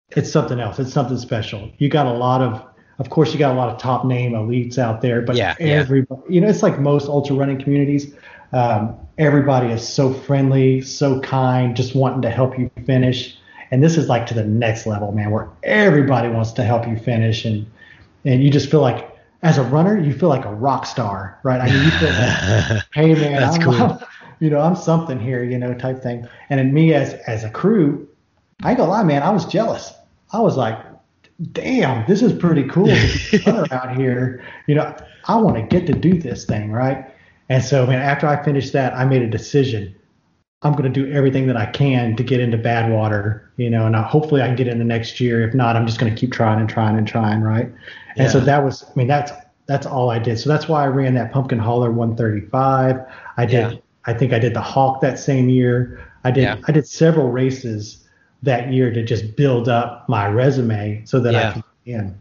it's 0.09 0.31
something 0.31 0.59
else. 0.59 0.79
It's 0.79 0.93
something 0.93 1.17
special. 1.17 1.71
You 1.77 1.89
got 1.89 2.05
a 2.05 2.13
lot 2.13 2.41
of 2.41 2.63
of 2.99 3.09
course, 3.09 3.33
you 3.33 3.39
got 3.39 3.53
a 3.53 3.57
lot 3.57 3.69
of 3.69 3.79
top 3.79 4.05
name 4.05 4.33
elites 4.33 4.77
out 4.77 5.01
there, 5.01 5.21
but 5.21 5.35
Yeah, 5.35 5.55
yeah. 5.59 5.83
you 6.29 6.39
know, 6.39 6.47
it's 6.47 6.61
like 6.61 6.79
most 6.79 7.07
ultra 7.07 7.35
running 7.35 7.61
communities. 7.61 8.13
Um, 8.51 8.95
everybody 9.17 9.67
is 9.67 9.87
so 9.87 10.13
friendly, 10.13 10.81
so 10.81 11.19
kind, 11.21 11.75
just 11.75 11.95
wanting 11.95 12.21
to 12.23 12.29
help 12.29 12.57
you 12.57 12.69
finish. 12.85 13.37
And 13.71 13.83
this 13.83 13.97
is 13.97 14.07
like 14.07 14.25
to 14.27 14.33
the 14.33 14.43
next 14.43 14.85
level, 14.85 15.11
man, 15.11 15.31
where 15.31 15.49
everybody 15.63 16.29
wants 16.29 16.51
to 16.53 16.63
help 16.63 16.87
you 16.87 16.95
finish, 16.95 17.45
and 17.45 17.65
and 18.25 18.43
you 18.43 18.49
just 18.49 18.69
feel 18.69 18.81
like 18.81 19.09
as 19.41 19.57
a 19.57 19.63
runner, 19.63 19.99
you 19.99 20.13
feel 20.13 20.29
like 20.29 20.45
a 20.45 20.53
rock 20.53 20.85
star, 20.85 21.39
right? 21.43 21.59
I 21.59 21.65
mean, 21.65 21.83
you 21.83 21.91
feel 21.91 22.09
like, 22.09 22.83
hey 22.93 23.13
man, 23.15 23.41
That's 23.41 23.55
I'm, 23.57 23.61
cool. 23.61 23.73
I'm- 23.73 23.99
you 24.39 24.49
know, 24.49 24.59
I'm 24.59 24.75
something 24.75 25.19
here, 25.19 25.43
you 25.43 25.57
know, 25.57 25.73
type 25.73 26.01
thing. 26.03 26.27
And 26.49 26.59
in 26.59 26.73
me 26.73 26.93
as 26.93 27.13
as 27.27 27.43
a 27.43 27.49
crew, 27.49 28.07
I 28.63 28.69
ain't 28.69 28.77
gonna 28.77 28.91
lie, 28.91 29.03
man, 29.03 29.23
I 29.23 29.29
was 29.31 29.45
jealous. 29.45 29.93
I 30.31 30.39
was 30.39 30.57
like, 30.57 30.77
damn, 31.51 32.05
this 32.07 32.21
is 32.21 32.33
pretty 32.33 32.63
cool 32.63 32.87
to 32.87 33.19
be 33.31 33.37
a 33.37 33.51
runner 33.51 33.67
out 33.71 33.95
here. 33.95 34.43
You 34.67 34.75
know, 34.75 34.95
I 35.25 35.35
want 35.37 35.55
to 35.57 35.61
get 35.63 35.87
to 35.87 35.93
do 35.93 36.19
this 36.19 36.45
thing, 36.45 36.71
right? 36.71 37.09
And 37.49 37.63
so, 37.63 37.85
man, 37.85 38.01
after 38.01 38.27
I 38.27 38.43
finished 38.43 38.73
that, 38.73 38.93
I 38.93 39.05
made 39.05 39.21
a 39.21 39.29
decision. 39.29 39.95
I'm 40.61 40.71
going 40.71 40.91
to 40.91 41.05
do 41.05 41.11
everything 41.11 41.45
that 41.47 41.57
I 41.57 41.65
can 41.65 42.15
to 42.15 42.23
get 42.23 42.39
into 42.39 42.57
Badwater, 42.57 43.41
you 43.57 43.69
know, 43.69 43.85
and 43.85 43.95
I, 43.97 44.01
hopefully 44.01 44.41
I 44.41 44.47
can 44.47 44.55
get 44.55 44.67
in 44.67 44.79
the 44.79 44.85
next 44.85 45.19
year. 45.19 45.45
If 45.45 45.53
not, 45.53 45.75
I'm 45.75 45.85
just 45.85 45.99
going 45.99 46.13
to 46.13 46.17
keep 46.17 46.31
trying 46.31 46.59
and 46.59 46.69
trying 46.69 46.97
and 46.97 47.05
trying, 47.05 47.41
right? 47.41 47.69
And 48.15 48.31
so 48.31 48.39
that 48.39 48.63
was, 48.63 48.83
I 48.83 48.91
mean, 48.95 49.07
that's 49.07 49.31
that's 49.65 49.85
all 49.85 50.09
I 50.09 50.19
did. 50.19 50.39
So 50.39 50.49
that's 50.49 50.67
why 50.67 50.83
I 50.83 50.87
ran 50.87 51.13
that 51.15 51.31
Pumpkin 51.31 51.57
Holler 51.59 51.91
135. 51.91 52.99
I 53.37 53.45
did, 53.45 53.51
Yeah. 53.51 53.79
I 54.05 54.13
think 54.13 54.33
I 54.33 54.39
did 54.39 54.53
the 54.53 54.61
Hawk 54.61 54.99
that 55.01 55.17
same 55.17 55.49
year. 55.49 56.05
I 56.23 56.31
did, 56.31 56.43
Yeah. 56.43 56.57
I 56.67 56.71
did 56.71 56.85
several 56.87 57.29
races 57.31 58.07
that 58.43 58.71
year 58.73 58.91
to 58.91 59.03
just 59.03 59.35
build 59.37 59.69
up 59.69 60.07
my 60.09 60.27
resume 60.27 61.03
so 61.05 61.19
that 61.21 61.33
I 61.35 61.41
Yeah. 61.41 61.53
could 61.53 61.63
in. 61.85 62.17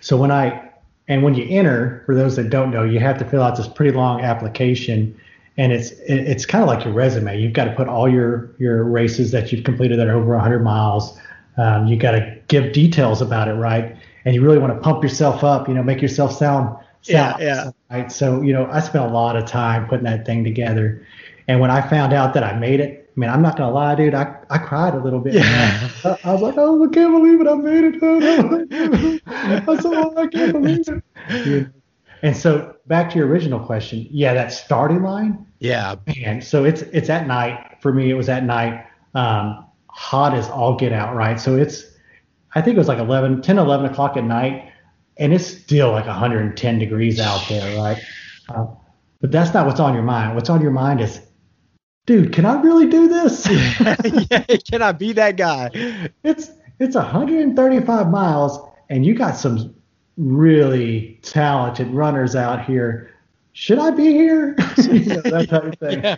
So 0.00 0.16
when 0.16 0.30
I 0.30 0.69
and 1.10 1.24
when 1.24 1.34
you 1.34 1.44
enter, 1.50 2.02
for 2.06 2.14
those 2.14 2.36
that 2.36 2.50
don't 2.50 2.70
know, 2.70 2.84
you 2.84 3.00
have 3.00 3.18
to 3.18 3.24
fill 3.24 3.42
out 3.42 3.56
this 3.56 3.66
pretty 3.66 3.90
long 3.90 4.20
application, 4.20 5.20
and 5.58 5.72
it's 5.72 5.90
it's 6.06 6.46
kind 6.46 6.62
of 6.62 6.68
like 6.68 6.84
your 6.84 6.94
resume. 6.94 7.38
You've 7.38 7.52
got 7.52 7.64
to 7.64 7.72
put 7.72 7.88
all 7.88 8.08
your 8.08 8.48
your 8.58 8.84
races 8.84 9.32
that 9.32 9.50
you've 9.50 9.64
completed 9.64 9.98
that 9.98 10.06
are 10.06 10.14
over 10.16 10.32
100 10.34 10.60
miles. 10.60 11.18
Um, 11.58 11.88
you 11.88 11.96
got 11.96 12.12
to 12.12 12.38
give 12.46 12.72
details 12.72 13.20
about 13.20 13.48
it, 13.48 13.54
right? 13.54 13.96
And 14.24 14.34
you 14.36 14.40
really 14.42 14.58
want 14.58 14.72
to 14.72 14.80
pump 14.80 15.02
yourself 15.02 15.42
up, 15.42 15.66
you 15.68 15.74
know, 15.74 15.82
make 15.82 16.00
yourself 16.00 16.32
sound, 16.32 16.76
Yeah, 17.04 17.36
yeah. 17.40 17.70
right. 17.90 18.12
So 18.12 18.40
you 18.42 18.52
know, 18.52 18.66
I 18.70 18.78
spent 18.80 19.04
a 19.04 19.08
lot 19.08 19.34
of 19.36 19.46
time 19.46 19.88
putting 19.88 20.04
that 20.04 20.24
thing 20.24 20.44
together, 20.44 21.04
and 21.48 21.58
when 21.58 21.72
I 21.72 21.80
found 21.88 22.12
out 22.12 22.34
that 22.34 22.44
I 22.44 22.56
made 22.56 22.78
it, 22.78 22.99
I 23.16 23.20
mean, 23.20 23.28
I'm 23.30 23.42
not 23.42 23.56
gonna 23.56 23.72
lie, 23.72 23.94
dude, 23.96 24.14
I 24.14 24.36
I 24.50 24.58
cried 24.58 24.94
a 24.94 24.98
little 25.02 25.20
bit. 25.20 25.34
Yeah. 25.34 25.90
I, 26.04 26.16
I 26.24 26.32
was 26.32 26.42
like, 26.42 26.54
oh, 26.56 26.84
I 26.84 26.88
can't 26.88 27.12
believe 27.12 27.40
it, 27.40 27.46
I 27.48 27.54
made 27.54 27.84
it. 27.84 28.02
Oh, 28.02 28.18
no. 28.18 29.18
I 29.26 29.76
said, 29.80 29.92
oh, 29.94 30.14
I 30.16 30.26
can't 30.28 30.52
believe 30.52 30.88
it. 30.88 31.02
Yeah. 31.46 31.64
And 32.22 32.36
so 32.36 32.76
back 32.86 33.10
to 33.10 33.18
your 33.18 33.26
original 33.26 33.58
question, 33.60 34.06
yeah, 34.10 34.34
that 34.34 34.52
starting 34.52 35.02
line, 35.02 35.46
Yeah. 35.58 35.96
man. 36.06 36.40
So 36.42 36.64
it's 36.64 36.82
it's 36.82 37.08
at 37.10 37.26
night 37.26 37.78
for 37.80 37.92
me. 37.92 38.10
It 38.10 38.14
was 38.14 38.28
at 38.28 38.44
night, 38.44 38.86
um, 39.14 39.66
hot 39.88 40.34
as 40.34 40.48
all 40.48 40.76
get 40.76 40.92
out, 40.92 41.14
right? 41.16 41.40
So 41.40 41.56
it's, 41.56 41.84
I 42.54 42.60
think 42.62 42.76
it 42.76 42.78
was 42.78 42.88
like 42.88 42.98
11, 42.98 43.42
10, 43.42 43.58
11 43.58 43.86
o'clock 43.86 44.16
at 44.16 44.24
night, 44.24 44.70
and 45.16 45.32
it's 45.32 45.46
still 45.46 45.90
like 45.92 46.06
110 46.06 46.78
degrees 46.78 47.18
out 47.20 47.42
there, 47.48 47.76
right? 47.80 47.98
Uh, 48.48 48.66
but 49.20 49.30
that's 49.32 49.52
not 49.54 49.66
what's 49.66 49.80
on 49.80 49.94
your 49.94 50.02
mind. 50.02 50.34
What's 50.34 50.50
on 50.50 50.60
your 50.60 50.70
mind 50.72 51.00
is, 51.00 51.20
dude, 52.06 52.32
can 52.32 52.44
I 52.46 52.60
really 52.60 52.88
do 52.88 53.08
this? 53.08 53.46
yeah. 53.80 54.44
Can 54.68 54.82
I 54.82 54.92
be 54.92 55.12
that 55.14 55.36
guy? 55.36 55.70
it's 56.24 56.50
it's 56.78 56.96
135 56.96 58.10
miles, 58.10 58.58
and 58.88 59.04
you 59.04 59.14
got 59.14 59.36
some 59.36 59.74
really 60.16 61.18
talented 61.22 61.88
runners 61.88 62.34
out 62.34 62.64
here. 62.64 63.10
Should 63.52 63.78
I 63.78 63.90
be 63.90 64.12
here? 64.12 64.54
you 64.78 65.04
know, 65.06 65.20
that 65.22 65.48
type 65.50 65.64
of 65.64 65.74
thing. 65.78 66.02
Yeah. 66.02 66.16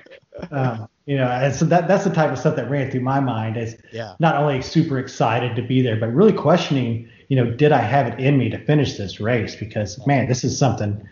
Um, 0.51 0.89
you 1.07 1.17
know, 1.17 1.27
and 1.27 1.55
so 1.55 1.65
that 1.65 1.89
that's 1.89 2.05
the 2.05 2.13
type 2.13 2.31
of 2.31 2.39
stuff 2.39 2.57
that 2.57 2.71
ran 2.71 2.91
through 2.91 3.01
my 3.01 3.21
mind 3.21 3.57
is 3.57 3.77
Yeah. 3.93 4.15
not 4.21 4.37
only 4.37 4.63
super 4.63 4.99
excited 4.99 5.57
to 5.57 5.63
be 5.63 5.83
there, 5.83 5.97
but 5.97 6.13
really 6.15 6.33
questioning, 6.33 7.09
you 7.29 7.37
know, 7.37 7.51
did 7.51 7.73
I 7.73 7.81
have 7.81 8.07
it 8.07 8.21
in 8.21 8.39
me 8.39 8.51
to 8.51 8.59
finish 8.59 8.97
this 8.97 9.19
race? 9.21 9.57
Because 9.57 10.05
man, 10.07 10.29
this 10.29 10.45
is 10.45 10.57
something. 10.57 11.07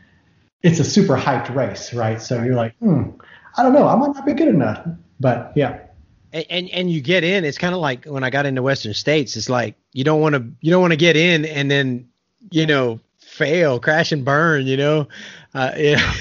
It's 0.62 0.78
a 0.78 0.84
super 0.84 1.16
hyped 1.16 1.52
race, 1.54 1.92
right? 1.94 2.20
So 2.20 2.42
you're 2.42 2.54
like, 2.54 2.76
hmm, 2.76 3.10
I 3.56 3.62
don't 3.62 3.72
know, 3.72 3.88
I 3.88 3.94
might 3.96 4.14
not 4.14 4.24
be 4.26 4.32
good 4.34 4.48
enough, 4.48 4.86
but 5.18 5.52
yeah, 5.56 5.78
and 6.32 6.44
and, 6.50 6.70
and 6.70 6.90
you 6.90 7.00
get 7.00 7.24
in 7.24 7.44
it's 7.44 7.58
kind 7.58 7.74
of 7.74 7.80
like 7.80 8.04
when 8.04 8.22
i 8.22 8.30
got 8.30 8.46
into 8.46 8.62
western 8.62 8.94
states 8.94 9.36
it's 9.36 9.48
like 9.48 9.74
you 9.92 10.04
don't 10.04 10.20
want 10.20 10.34
to 10.34 10.44
you 10.60 10.70
don't 10.70 10.80
want 10.80 10.92
to 10.92 10.96
get 10.96 11.16
in 11.16 11.44
and 11.44 11.70
then 11.70 12.08
you 12.52 12.64
know 12.66 13.00
fail 13.18 13.80
crash 13.80 14.12
and 14.12 14.24
burn 14.24 14.66
you 14.66 14.76
know 14.76 15.08
uh 15.54 15.72
yeah 15.76 16.14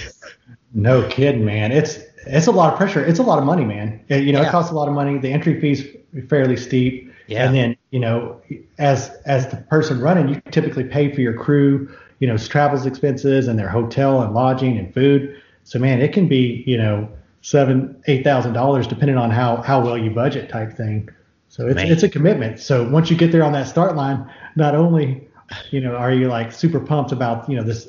No 0.73 1.07
kidding, 1.09 1.45
man. 1.45 1.71
It's 1.71 1.99
it's 2.27 2.47
a 2.47 2.51
lot 2.51 2.71
of 2.73 2.77
pressure. 2.77 3.03
It's 3.03 3.19
a 3.19 3.23
lot 3.23 3.39
of 3.39 3.45
money, 3.45 3.65
man. 3.65 3.99
Uh, 4.11 4.15
You 4.15 4.33
know, 4.33 4.41
Yeah. 4.41 4.49
it 4.49 4.51
costs 4.51 4.71
a 4.71 4.75
lot 4.75 4.87
of 4.87 4.93
money. 4.93 5.17
The 5.17 5.31
entry 5.31 5.59
fee's 5.59 5.83
fairly 6.27 6.57
steep. 6.57 7.11
Yeah. 7.27 7.45
And 7.45 7.55
then, 7.55 7.75
you 7.91 7.99
know, 7.99 8.39
as 8.77 9.09
as 9.25 9.47
the 9.47 9.57
person 9.57 9.99
running, 9.99 10.29
you 10.29 10.41
typically 10.51 10.83
pay 10.83 11.11
for 11.13 11.21
your 11.21 11.33
crew, 11.33 11.89
you 12.19 12.27
know, 12.27 12.37
travels 12.37 12.85
expenses 12.85 13.47
and 13.47 13.57
their 13.57 13.69
hotel 13.69 14.21
and 14.21 14.33
lodging 14.33 14.77
and 14.77 14.93
food. 14.93 15.35
So 15.63 15.79
man, 15.79 16.01
it 16.01 16.13
can 16.13 16.27
be, 16.27 16.63
you 16.67 16.77
know, 16.77 17.07
seven, 17.41 18.01
eight 18.07 18.23
thousand 18.23 18.53
dollars 18.53 18.87
depending 18.87 19.17
on 19.17 19.31
how 19.31 19.57
how 19.57 19.83
well 19.83 19.97
you 19.97 20.09
budget 20.11 20.49
type 20.49 20.75
thing. 20.75 21.09
So 21.47 21.67
it's 21.67 21.75
Man. 21.75 21.91
it's 21.91 22.03
a 22.03 22.09
commitment. 22.09 22.59
So 22.59 22.87
once 22.87 23.09
you 23.09 23.17
get 23.17 23.31
there 23.31 23.43
on 23.43 23.53
that 23.53 23.67
start 23.67 23.95
line, 23.95 24.29
not 24.55 24.75
only, 24.75 25.27
you 25.71 25.81
know, 25.81 25.95
are 25.95 26.11
you 26.11 26.27
like 26.27 26.51
super 26.51 26.79
pumped 26.79 27.11
about, 27.11 27.49
you 27.49 27.55
know, 27.55 27.63
this 27.63 27.87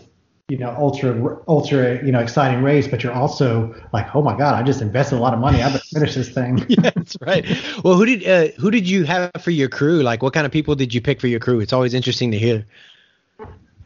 you 0.50 0.58
know, 0.58 0.74
ultra, 0.76 1.38
ultra, 1.46 2.04
you 2.04 2.10
know, 2.10 2.18
exciting 2.18 2.60
race, 2.60 2.88
but 2.88 3.04
you're 3.04 3.12
also 3.12 3.72
like, 3.92 4.12
oh 4.16 4.20
my 4.20 4.36
God, 4.36 4.54
I 4.54 4.64
just 4.64 4.82
invested 4.82 5.16
a 5.16 5.20
lot 5.20 5.32
of 5.32 5.38
money. 5.38 5.62
I 5.62 5.70
better 5.70 5.84
finish 5.84 6.16
this 6.16 6.28
thing. 6.28 6.66
yeah, 6.68 6.90
that's 6.90 7.16
right. 7.20 7.46
Well, 7.84 7.94
who 7.94 8.04
did 8.04 8.26
uh, 8.26 8.52
who 8.58 8.72
did 8.72 8.88
you 8.88 9.04
have 9.04 9.30
for 9.40 9.52
your 9.52 9.68
crew? 9.68 10.02
Like, 10.02 10.24
what 10.24 10.34
kind 10.34 10.44
of 10.44 10.50
people 10.50 10.74
did 10.74 10.92
you 10.92 11.00
pick 11.00 11.20
for 11.20 11.28
your 11.28 11.38
crew? 11.38 11.60
It's 11.60 11.72
always 11.72 11.94
interesting 11.94 12.32
to 12.32 12.38
hear. 12.38 12.66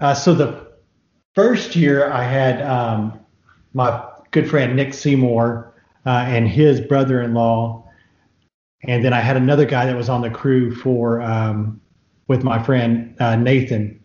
Uh, 0.01 0.15
so 0.15 0.35
the 0.35 0.67
first 1.35 1.77
year 1.77 2.11
I 2.11 2.25
had 2.25 2.63
um, 2.63 3.21
my 3.75 4.03
good 4.35 4.51
friend 4.51 4.75
Nick 4.75 4.93
Seymour 4.93 5.73
uh, 6.05 6.25
and 6.27 6.47
his 6.49 6.81
brother-in-law, 6.81 7.83
and 8.83 9.03
then 9.05 9.13
I 9.15 9.21
had 9.21 9.37
another 9.37 9.65
guy 9.65 9.87
that 9.87 9.97
was 9.97 10.09
on 10.09 10.21
the 10.21 10.29
crew 10.29 10.75
for 10.75 11.23
um, 11.23 11.81
with 12.29 12.43
my 12.43 12.63
friend 12.63 13.15
uh, 13.21 13.37
Nathan, 13.37 13.99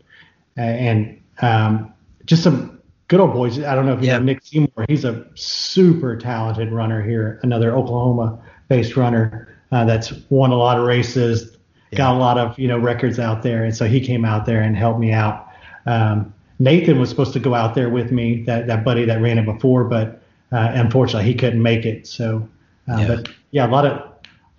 and 0.55 1.19
um, 1.41 1.91
just 2.25 2.43
some 2.43 2.79
good 3.07 3.19
old 3.19 3.33
boys. 3.33 3.59
I 3.63 3.73
don't 3.75 3.85
know 3.87 3.93
if 3.93 4.01
you 4.01 4.07
Yeah. 4.07 4.19
know 4.19 4.25
Nick 4.25 4.45
Seymour. 4.45 4.85
He's 4.87 5.03
a 5.03 5.25
super 5.35 6.15
talented 6.15 6.71
runner 6.71 7.01
here, 7.01 7.39
another 7.43 7.75
Oklahoma-based 7.75 8.95
runner 8.95 9.49
uh, 9.71 9.83
that's 9.85 10.13
won 10.29 10.51
a 10.51 10.55
lot 10.55 10.77
of 10.77 10.85
races, 10.85 11.57
got 11.95 12.15
a 12.15 12.19
lot 12.19 12.37
of 12.37 12.57
you 12.59 12.67
know 12.67 12.77
records 12.77 13.19
out 13.19 13.41
there, 13.41 13.63
and 13.65 13.75
so 13.75 13.85
he 13.85 13.99
came 13.99 14.23
out 14.23 14.45
there 14.45 14.61
and 14.61 14.77
helped 14.77 14.99
me 14.99 15.11
out. 15.11 15.47
Um, 15.87 16.33
Nathan 16.59 16.99
was 16.99 17.09
supposed 17.09 17.33
to 17.33 17.39
go 17.39 17.55
out 17.55 17.73
there 17.73 17.89
with 17.89 18.11
me, 18.11 18.43
that 18.43 18.67
that 18.67 18.85
buddy 18.85 19.05
that 19.05 19.21
ran 19.21 19.37
it 19.39 19.45
before, 19.45 19.83
but 19.85 20.18
uh, 20.51 20.71
unfortunately 20.73 21.29
he 21.31 21.35
couldn't 21.35 21.61
make 21.61 21.85
it. 21.85 22.07
So, 22.07 22.47
uh, 22.91 22.97
Yeah. 22.97 23.07
but 23.07 23.29
yeah, 23.51 23.67
a 23.67 23.71
lot 23.71 23.85
of 23.85 24.09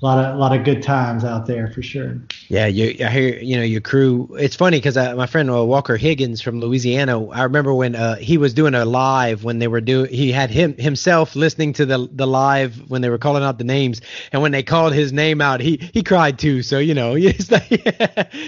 a 0.03 0.07
lot 0.07 0.25
of 0.25 0.35
a 0.35 0.39
lot 0.39 0.57
of 0.57 0.65
good 0.65 0.83
times 0.83 1.25
out 1.25 1.45
there 1.47 1.69
for 1.69 1.83
sure. 1.83 2.17
Yeah, 2.49 2.67
you, 2.67 3.05
I 3.05 3.11
hear 3.11 3.39
you 3.39 3.57
know 3.57 3.63
your 3.63 3.83
crew. 3.83 4.35
It's 4.41 4.57
funny 4.57 4.79
because 4.79 4.97
my 4.97 5.27
friend 5.27 5.51
uh, 5.51 5.63
Walker 5.63 5.99
Higgins 5.99 6.41
from 6.41 6.59
Louisiana. 6.59 7.23
I 7.29 7.43
remember 7.43 7.75
when 7.75 7.95
uh, 7.95 8.17
he 8.17 8.39
was 8.39 8.55
doing 8.55 8.75
a 8.75 8.87
live 8.87 9.45
when 9.45 9.59
they 9.59 9.69
were 9.69 9.83
doing. 9.83 10.11
He 10.11 10.33
had 10.33 10.49
him 10.51 10.75
himself 10.79 11.37
listening 11.37 11.75
to 11.75 11.85
the 11.85 12.09
the 12.11 12.27
live 12.27 12.89
when 12.91 13.03
they 13.03 13.11
were 13.11 13.19
calling 13.19 13.43
out 13.43 13.59
the 13.59 13.65
names, 13.65 14.01
and 14.33 14.41
when 14.41 14.53
they 14.53 14.63
called 14.63 14.95
his 14.95 15.13
name 15.13 15.43
out, 15.43 15.61
he 15.61 15.77
he 15.93 16.03
cried 16.03 16.39
too. 16.39 16.63
So 16.63 16.79
you 16.79 16.95
know, 16.95 17.15
he's 17.17 17.51
like, 17.51 17.71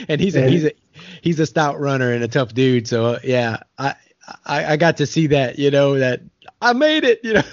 and 0.08 0.20
he's 0.22 0.34
a, 0.36 0.48
he's 0.48 0.64
a 0.64 0.72
he's 1.20 1.38
a 1.38 1.44
stout 1.46 1.78
runner 1.78 2.12
and 2.12 2.24
a 2.24 2.28
tough 2.28 2.54
dude. 2.54 2.88
So 2.88 3.06
uh, 3.06 3.18
yeah, 3.22 3.58
I, 3.76 3.94
I 4.46 4.72
I 4.72 4.76
got 4.76 4.96
to 4.98 5.06
see 5.06 5.26
that. 5.28 5.58
You 5.58 5.70
know 5.70 5.98
that 5.98 6.20
I 6.60 6.72
made 6.72 7.04
it. 7.04 7.20
You 7.22 7.34
know. 7.34 7.42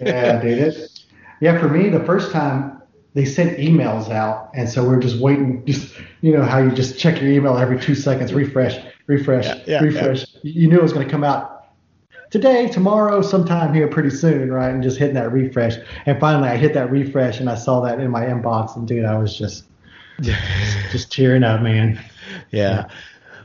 Yeah, 0.00 0.40
dude. 0.40 0.58
It, 0.58 1.00
yeah, 1.40 1.58
for 1.58 1.68
me, 1.68 1.88
the 1.88 2.04
first 2.04 2.30
time 2.30 2.80
they 3.14 3.24
sent 3.24 3.58
emails 3.58 4.10
out, 4.10 4.48
and 4.54 4.68
so 4.68 4.86
we're 4.86 5.00
just 5.00 5.18
waiting. 5.18 5.66
Just 5.66 5.92
you 6.20 6.32
know 6.32 6.44
how 6.44 6.58
you 6.58 6.70
just 6.70 6.96
check 7.00 7.20
your 7.20 7.28
email 7.32 7.58
every 7.58 7.80
two 7.80 7.96
seconds, 7.96 8.32
refresh, 8.32 8.78
refresh, 9.08 9.46
Yeah, 9.46 9.62
yeah, 9.66 9.80
refresh. 9.80 10.24
You 10.42 10.68
knew 10.68 10.78
it 10.78 10.82
was 10.82 10.92
going 10.92 11.04
to 11.04 11.10
come 11.10 11.24
out 11.24 11.66
today, 12.30 12.68
tomorrow, 12.68 13.22
sometime 13.22 13.74
here 13.74 13.88
pretty 13.88 14.10
soon, 14.10 14.52
right? 14.52 14.70
And 14.70 14.82
just 14.82 14.98
hitting 14.98 15.14
that 15.14 15.32
refresh. 15.32 15.76
And 16.06 16.20
finally, 16.20 16.48
I 16.48 16.56
hit 16.56 16.74
that 16.74 16.90
refresh, 16.92 17.40
and 17.40 17.50
I 17.50 17.56
saw 17.56 17.80
that 17.80 17.98
in 18.00 18.10
my 18.10 18.24
inbox, 18.24 18.76
and 18.76 18.86
dude, 18.86 19.04
I 19.04 19.18
was 19.18 19.36
just 19.36 19.64
just 20.20 21.10
cheering 21.10 21.42
up, 21.42 21.60
man. 21.60 22.00
yeah. 22.50 22.88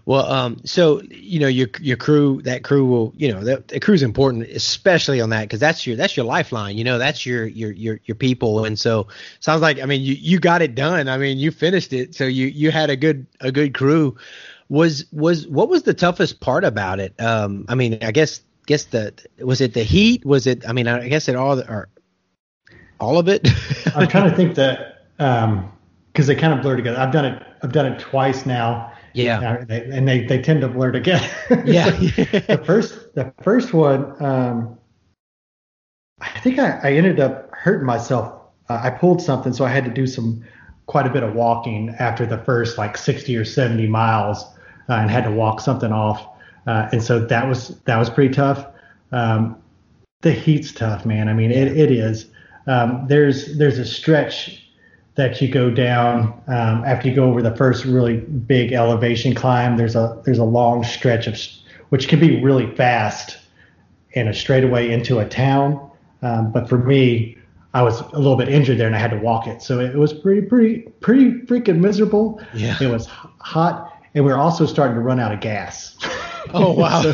Well, 0.05 0.29
um, 0.29 0.59
so 0.65 1.01
you 1.09 1.39
know 1.39 1.47
your 1.47 1.69
your 1.79 1.95
crew, 1.95 2.41
that 2.43 2.63
crew 2.63 2.85
will, 2.85 3.13
you 3.15 3.31
know, 3.31 3.41
that, 3.43 3.69
that 3.69 3.81
crew's 3.81 4.03
important, 4.03 4.43
especially 4.47 5.21
on 5.21 5.29
that 5.29 5.43
because 5.43 5.61
that's 5.61 5.87
your 5.87 5.95
that's 5.95 6.17
your 6.17 6.25
lifeline. 6.25 6.77
You 6.77 6.83
know, 6.83 6.97
that's 6.97 7.25
your 7.25 7.45
your 7.45 7.71
your 7.71 7.99
your 8.03 8.15
people, 8.15 8.65
and 8.65 8.77
so 8.77 9.07
sounds 9.39 9.61
like 9.61 9.79
I 9.79 9.85
mean 9.85 10.01
you 10.01 10.15
you 10.15 10.39
got 10.39 10.61
it 10.61 10.75
done. 10.75 11.07
I 11.07 11.17
mean 11.17 11.37
you 11.37 11.51
finished 11.51 11.93
it, 11.93 12.15
so 12.15 12.25
you 12.25 12.47
you 12.47 12.69
had 12.69 12.89
a 12.89 12.97
good 12.97 13.25
a 13.39 13.51
good 13.51 13.73
crew. 13.73 14.17
Was 14.67 15.05
was 15.13 15.47
what 15.47 15.69
was 15.69 15.83
the 15.83 15.93
toughest 15.93 16.41
part 16.41 16.65
about 16.65 16.99
it? 16.99 17.13
Um, 17.21 17.65
I 17.69 17.75
mean, 17.75 17.99
I 18.01 18.11
guess 18.11 18.41
guess 18.65 18.85
the 18.85 19.13
was 19.39 19.61
it 19.61 19.73
the 19.73 19.83
heat? 19.83 20.25
Was 20.25 20.47
it? 20.47 20.67
I 20.67 20.73
mean, 20.73 20.87
I 20.87 21.07
guess 21.07 21.29
it 21.29 21.37
all 21.37 21.61
or 21.61 21.87
all 22.99 23.17
of 23.17 23.29
it. 23.29 23.47
I'm 23.95 24.09
trying 24.09 24.29
to 24.29 24.35
think 24.35 24.55
that 24.55 25.05
um 25.19 25.71
because 26.11 26.27
they 26.27 26.35
kind 26.35 26.53
of 26.53 26.61
blur 26.61 26.75
together. 26.75 26.99
I've 26.99 27.11
done 27.11 27.25
it. 27.25 27.43
I've 27.63 27.71
done 27.71 27.85
it 27.85 27.99
twice 27.99 28.45
now. 28.45 28.92
Yeah. 29.13 29.39
Uh, 29.39 29.65
they, 29.65 29.83
and 29.85 30.07
they, 30.07 30.25
they 30.25 30.41
tend 30.41 30.61
to 30.61 30.67
blur 30.67 30.91
together. 30.91 31.27
Yeah. 31.65 31.89
the 31.91 32.61
first 32.65 33.13
the 33.15 33.33
first 33.41 33.73
one, 33.73 34.21
um, 34.23 34.77
I 36.19 36.39
think 36.39 36.59
I, 36.59 36.79
I 36.83 36.93
ended 36.93 37.19
up 37.19 37.53
hurting 37.53 37.85
myself. 37.85 38.41
Uh, 38.69 38.79
I 38.83 38.89
pulled 38.89 39.21
something, 39.21 39.53
so 39.53 39.65
I 39.65 39.69
had 39.69 39.85
to 39.85 39.91
do 39.91 40.07
some 40.07 40.43
quite 40.85 41.05
a 41.05 41.09
bit 41.09 41.23
of 41.23 41.33
walking 41.33 41.95
after 41.99 42.25
the 42.25 42.37
first 42.39 42.77
like 42.77 42.97
60 42.97 43.35
or 43.37 43.45
70 43.45 43.87
miles, 43.87 44.43
uh, 44.89 44.93
and 44.93 45.09
had 45.09 45.23
to 45.25 45.31
walk 45.31 45.61
something 45.61 45.91
off. 45.91 46.27
Uh, 46.65 46.89
and 46.91 47.03
so 47.03 47.19
that 47.19 47.47
was 47.47 47.79
that 47.85 47.97
was 47.97 48.09
pretty 48.09 48.33
tough. 48.33 48.65
Um, 49.11 49.61
the 50.21 50.31
heat's 50.31 50.71
tough, 50.71 51.05
man. 51.05 51.27
I 51.27 51.33
mean, 51.33 51.51
it, 51.51 51.77
it 51.77 51.91
is. 51.91 52.27
Um, 52.67 53.05
there's 53.07 53.57
there's 53.57 53.77
a 53.77 53.85
stretch 53.85 54.62
that 55.15 55.41
you 55.41 55.47
go 55.47 55.69
down 55.69 56.33
um, 56.47 56.83
after 56.85 57.07
you 57.07 57.15
go 57.15 57.25
over 57.25 57.41
the 57.41 57.55
first 57.55 57.85
really 57.85 58.17
big 58.17 58.71
elevation 58.71 59.35
climb. 59.35 59.77
There's 59.77 59.95
a 59.95 60.21
there's 60.25 60.39
a 60.39 60.43
long 60.43 60.83
stretch 60.83 61.27
of 61.27 61.37
which 61.89 62.07
can 62.07 62.19
be 62.19 62.41
really 62.41 62.73
fast 62.75 63.37
and 64.15 64.27
a 64.27 64.33
straightaway 64.33 64.91
into 64.91 65.19
a 65.19 65.27
town. 65.27 65.91
Um, 66.21 66.51
but 66.51 66.67
for 66.67 66.77
me, 66.77 67.37
I 67.73 67.83
was 67.83 68.01
a 68.01 68.17
little 68.17 68.35
bit 68.35 68.49
injured 68.49 68.77
there 68.77 68.87
and 68.87 68.95
I 68.95 68.99
had 68.99 69.11
to 69.11 69.17
walk 69.17 69.47
it, 69.47 69.61
so 69.61 69.79
it 69.79 69.95
was 69.95 70.13
pretty 70.13 70.41
pretty 70.41 70.79
pretty 71.01 71.31
freaking 71.41 71.79
miserable. 71.79 72.41
Yeah. 72.53 72.77
It 72.81 72.87
was 72.87 73.07
hot, 73.07 74.01
and 74.15 74.25
we 74.25 74.31
are 74.31 74.37
also 74.37 74.65
starting 74.65 74.95
to 74.95 75.01
run 75.01 75.19
out 75.19 75.31
of 75.31 75.39
gas. 75.41 75.95
Oh 76.53 76.73
wow! 76.73 77.01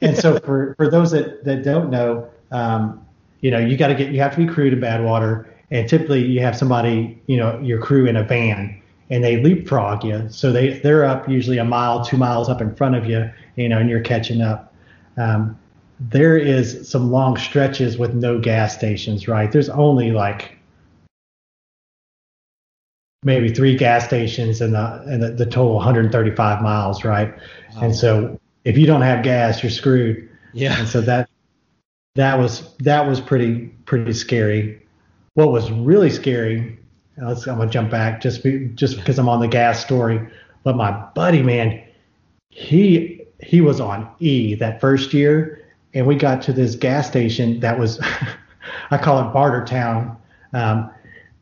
and 0.00 0.16
so 0.16 0.38
for 0.40 0.74
for 0.76 0.90
those 0.90 1.10
that 1.12 1.44
that 1.44 1.62
don't 1.62 1.90
know, 1.90 2.28
um, 2.50 3.04
you 3.40 3.50
know, 3.50 3.58
you 3.58 3.76
got 3.76 3.88
to 3.88 3.94
get 3.94 4.12
you 4.12 4.20
have 4.20 4.32
to 4.32 4.38
be 4.38 4.46
crewed 4.46 4.72
in 4.72 4.80
Badwater 4.80 5.46
and 5.70 5.88
typically 5.88 6.24
you 6.24 6.40
have 6.40 6.56
somebody, 6.56 7.20
you 7.26 7.36
know, 7.36 7.58
your 7.60 7.80
crew 7.80 8.06
in 8.06 8.16
a 8.16 8.22
van, 8.22 8.80
and 9.10 9.22
they 9.22 9.42
leapfrog 9.42 10.04
you. 10.04 10.26
So 10.30 10.52
they 10.52 10.78
they're 10.78 11.04
up 11.04 11.28
usually 11.28 11.58
a 11.58 11.64
mile, 11.64 12.04
two 12.04 12.16
miles 12.16 12.48
up 12.48 12.60
in 12.60 12.74
front 12.74 12.94
of 12.94 13.06
you, 13.06 13.30
you 13.56 13.68
know, 13.68 13.78
and 13.78 13.90
you're 13.90 14.00
catching 14.00 14.42
up. 14.42 14.74
Um, 15.16 15.58
there 15.98 16.36
is 16.36 16.88
some 16.88 17.10
long 17.10 17.36
stretches 17.36 17.96
with 17.96 18.14
no 18.14 18.38
gas 18.38 18.74
stations, 18.74 19.28
right? 19.28 19.50
There's 19.50 19.70
only 19.70 20.12
like 20.12 20.56
maybe 23.22 23.48
three 23.48 23.76
gas 23.76 24.04
stations 24.04 24.60
in 24.60 24.72
the 24.72 25.04
in 25.08 25.20
the, 25.20 25.30
the 25.30 25.46
total 25.46 25.74
135 25.74 26.62
miles, 26.62 27.04
right? 27.04 27.34
Wow. 27.74 27.82
And 27.82 27.96
so 27.96 28.38
if 28.64 28.76
you 28.76 28.86
don't 28.86 29.02
have 29.02 29.24
gas, 29.24 29.62
you're 29.62 29.70
screwed. 29.70 30.28
Yeah. 30.52 30.78
And 30.78 30.88
so 30.88 31.00
that 31.02 31.28
that 32.14 32.38
was 32.38 32.74
that 32.78 33.06
was 33.06 33.20
pretty 33.20 33.66
pretty 33.84 34.12
scary 34.12 34.85
what 35.36 35.52
was 35.52 35.70
really 35.70 36.08
scary, 36.08 36.78
let's, 37.18 37.46
I'm 37.46 37.58
gonna 37.58 37.70
jump 37.70 37.90
back 37.90 38.22
just 38.22 38.42
be, 38.42 38.70
just 38.74 38.96
because 38.96 39.18
I'm 39.18 39.28
on 39.28 39.40
the 39.40 39.48
gas 39.48 39.84
story. 39.84 40.18
But 40.64 40.76
my 40.76 40.90
buddy, 41.14 41.42
man, 41.42 41.82
he 42.48 43.22
he 43.42 43.60
was 43.60 43.78
on 43.78 44.10
E 44.18 44.54
that 44.54 44.80
first 44.80 45.12
year, 45.12 45.62
and 45.92 46.06
we 46.06 46.16
got 46.16 46.40
to 46.42 46.54
this 46.54 46.74
gas 46.74 47.06
station 47.06 47.60
that 47.60 47.78
was, 47.78 48.00
I 48.90 48.96
call 48.96 49.28
it 49.28 49.32
Barter 49.32 49.64
Town. 49.64 50.16
Um, 50.54 50.90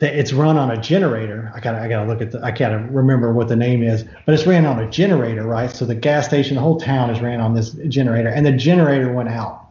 that 0.01 0.17
it's 0.17 0.33
run 0.33 0.57
on 0.57 0.73
a 0.73 0.77
generator. 0.77 1.53
I 1.55 1.61
gotta 1.61 1.81
I 1.81 1.89
gotta 1.89 2.09
look 2.09 2.21
at 2.21 2.33
the 2.33 2.43
I 2.43 2.51
can't 2.51 2.91
remember 2.91 3.33
what 3.33 3.47
the 3.47 3.55
name 3.55 3.85
is, 3.85 4.05
but 4.27 4.35
it's 4.35 4.45
ran 4.45 4.67
on 4.67 4.81
a 4.81 4.91
generator, 4.91 5.45
right? 5.45 5.71
So 5.71 5.85
the 5.85 5.95
gas 5.95 6.27
station, 6.27 6.57
the 6.57 6.63
whole 6.63 6.81
town 6.81 7.11
is 7.11 7.21
ran 7.21 7.41
on 7.41 7.55
this 7.55 7.71
generator, 7.89 8.29
and 8.29 8.45
the 8.45 8.53
generator 8.53 9.13
went 9.13 9.29
out. 9.29 9.69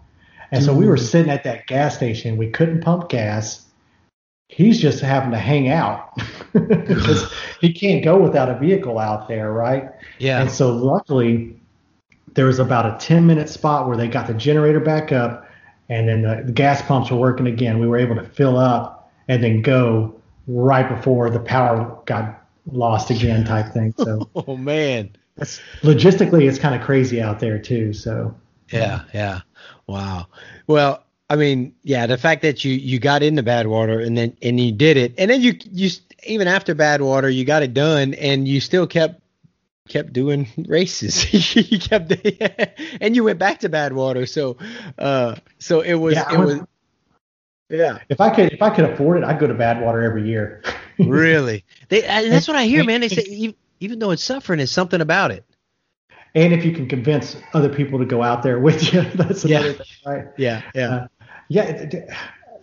And 0.52 0.64
so 0.64 0.74
we 0.74 0.88
were 0.88 0.98
sitting 0.98 1.32
at 1.32 1.44
that 1.44 1.68
gas 1.68 1.96
station. 1.96 2.38
We 2.38 2.50
couldn't 2.50 2.82
pump 2.82 3.10
gas 3.10 3.66
he's 4.56 4.80
just 4.80 5.02
having 5.02 5.32
to 5.32 5.38
hang 5.38 5.70
out 5.70 6.16
because 6.54 7.32
he 7.60 7.74
can't 7.74 8.04
go 8.04 8.22
without 8.22 8.50
a 8.50 8.58
vehicle 8.58 9.00
out 9.00 9.28
there, 9.28 9.52
right? 9.52 9.90
Yeah. 10.20 10.42
And 10.42 10.52
so 10.52 10.74
luckily, 10.74 11.60
there 12.34 12.46
was 12.46 12.60
about 12.60 12.86
a 12.86 13.06
10 13.06 13.26
minute 13.26 13.50
spot 13.50 13.88
where 13.88 13.98
they 13.98 14.08
got 14.08 14.28
the 14.28 14.34
generator 14.34 14.80
back 14.80 15.12
up 15.12 15.48
and 15.90 16.08
then 16.08 16.22
the, 16.22 16.44
the 16.46 16.52
gas 16.52 16.82
pumps 16.82 17.12
were 17.12 17.18
working 17.18 17.48
again. 17.48 17.80
We 17.80 17.88
were 17.88 17.98
able 17.98 18.16
to 18.16 18.24
fill 18.24 18.58
up 18.58 19.12
and 19.28 19.44
then 19.44 19.62
go 19.62 20.20
right 20.48 20.88
before 20.88 21.30
the 21.30 21.40
power 21.40 21.98
got 22.06 22.42
lost 22.72 23.10
again 23.10 23.46
type 23.46 23.74
thing. 23.74 23.94
So, 23.98 24.30
oh 24.36 24.58
man, 24.58 25.16
that's 25.36 25.62
logistically, 25.82 26.48
it's 26.48 26.60
kind 26.60 26.76
of 26.76 26.82
crazy 26.82 27.22
out 27.22 27.40
there 27.40 27.60
too. 27.60 27.94
So, 27.94 28.36
yeah, 28.72 29.04
yeah. 29.14 29.42
Wow. 29.88 30.28
Well, 30.68 31.03
I 31.30 31.36
mean, 31.36 31.76
yeah, 31.84 32.06
the 32.06 32.18
fact 32.18 32.42
that 32.42 32.64
you 32.66 32.74
you 32.74 33.00
got 33.00 33.24
into 33.24 33.44
Badwater 33.44 34.06
and 34.06 34.18
then 34.18 34.38
and 34.42 34.60
you 34.60 34.72
did 34.72 34.98
it, 34.98 35.16
and 35.18 35.32
then 35.32 35.42
you 35.42 35.58
you 35.72 35.90
even 36.26 36.48
after 36.48 36.76
Badwater 36.76 37.34
you 37.34 37.46
got 37.46 37.64
it 37.64 37.74
done, 37.74 38.14
and 38.14 38.48
you 38.48 38.60
still 38.60 38.88
kept 38.88 39.22
kept 39.88 40.14
doing 40.14 40.48
races. 40.68 41.34
you 41.56 41.80
kept 41.80 42.14
and 43.02 43.16
you 43.16 43.24
went 43.24 43.40
back 43.40 43.62
to 43.62 43.70
Badwater. 43.70 44.28
So 44.28 44.58
uh, 44.98 45.36
so 45.60 45.82
it 45.82 45.96
was 45.96 46.16
yeah, 46.16 46.34
it 46.34 46.40
was. 46.40 46.60
Yeah. 47.70 48.00
If 48.10 48.22
I 48.22 48.30
could, 48.30 48.54
if 48.54 48.62
I 48.62 48.70
could 48.70 48.86
afford 48.86 49.18
it, 49.18 49.24
I'd 49.24 49.40
go 49.40 49.48
to 49.48 49.56
Badwater 49.56 50.06
every 50.06 50.28
year. 50.28 50.62
really? 51.00 51.66
They, 51.90 52.02
that's 52.02 52.48
what 52.48 52.56
I 52.56 52.66
hear, 52.66 52.84
man. 52.84 53.02
They 53.02 53.10
say 53.10 53.24
even, 53.24 53.56
even 53.80 53.98
though 53.98 54.12
it's 54.12 54.24
suffering, 54.24 54.60
it's 54.60 54.72
something 54.72 55.02
about 55.02 55.32
it 55.32 55.44
and 56.36 56.54
if 56.54 56.66
you 56.66 56.72
can 56.72 56.88
convince 56.88 57.38
other 57.54 57.70
people 57.70 58.00
to 58.00 58.06
go 58.06 58.24
out 58.24 58.44
there 58.44 58.60
with 58.60 58.94
you, 58.94 59.02
that's 59.16 59.44
another 59.44 59.72
yeah. 59.72 59.74
thing, 59.74 59.88
right? 60.06 60.26
Yeah, 60.38 60.62
yeah. 60.74 60.90
Uh, 60.90 61.08
yeah, 61.50 61.90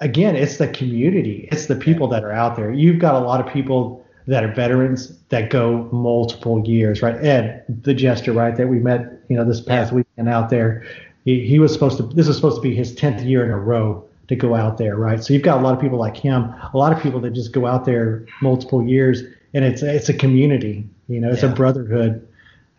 again, 0.00 0.34
it's 0.34 0.56
the 0.56 0.68
community, 0.68 1.48
it's 1.52 1.66
the 1.66 1.76
people 1.76 2.08
that 2.08 2.24
are 2.24 2.32
out 2.32 2.56
there. 2.56 2.72
You've 2.72 2.98
got 2.98 3.14
a 3.14 3.24
lot 3.24 3.44
of 3.44 3.52
people 3.52 4.04
that 4.26 4.44
are 4.44 4.52
veterans 4.52 5.16
that 5.28 5.50
go 5.50 5.88
multiple 5.92 6.66
years, 6.66 7.02
right? 7.02 7.16
Ed, 7.16 7.64
the 7.82 7.94
jester, 7.94 8.32
right, 8.32 8.56
that 8.56 8.68
we 8.68 8.78
met, 8.78 9.20
you 9.28 9.36
know, 9.36 9.44
this 9.44 9.60
past 9.60 9.92
yeah. 9.92 9.96
weekend 9.96 10.28
out 10.28 10.50
there. 10.50 10.84
He, 11.24 11.46
he 11.46 11.58
was 11.58 11.72
supposed 11.72 11.98
to. 11.98 12.04
This 12.04 12.26
was 12.26 12.36
supposed 12.36 12.56
to 12.56 12.62
be 12.62 12.74
his 12.74 12.94
tenth 12.94 13.22
year 13.22 13.44
in 13.44 13.50
a 13.50 13.58
row 13.58 14.04
to 14.28 14.36
go 14.36 14.54
out 14.54 14.78
there, 14.78 14.96
right? 14.96 15.22
So 15.22 15.34
you've 15.34 15.42
got 15.42 15.58
a 15.58 15.62
lot 15.62 15.74
of 15.74 15.80
people 15.80 15.98
like 15.98 16.16
him, 16.16 16.44
a 16.44 16.76
lot 16.76 16.92
of 16.92 17.02
people 17.02 17.20
that 17.20 17.32
just 17.32 17.52
go 17.52 17.66
out 17.66 17.84
there 17.84 18.24
multiple 18.40 18.82
years, 18.86 19.22
and 19.52 19.64
it's 19.64 19.82
it's 19.82 20.08
a 20.08 20.14
community, 20.14 20.88
you 21.08 21.20
know, 21.20 21.30
it's 21.30 21.42
yeah. 21.42 21.50
a 21.50 21.54
brotherhood. 21.54 22.26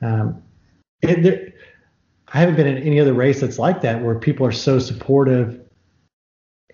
Um, 0.02 0.42
there, 1.02 1.54
I 2.34 2.39
haven't 2.39 2.56
been 2.56 2.68
in 2.68 2.78
any 2.78 2.99
other 2.99 3.14
race 3.14 3.41
that's 3.41 3.60
like 3.60 3.82
that 3.82 4.02
where 4.02 4.16
people 4.16 4.45
are 4.45 4.52
so 4.52 4.80
supportive 4.80 5.62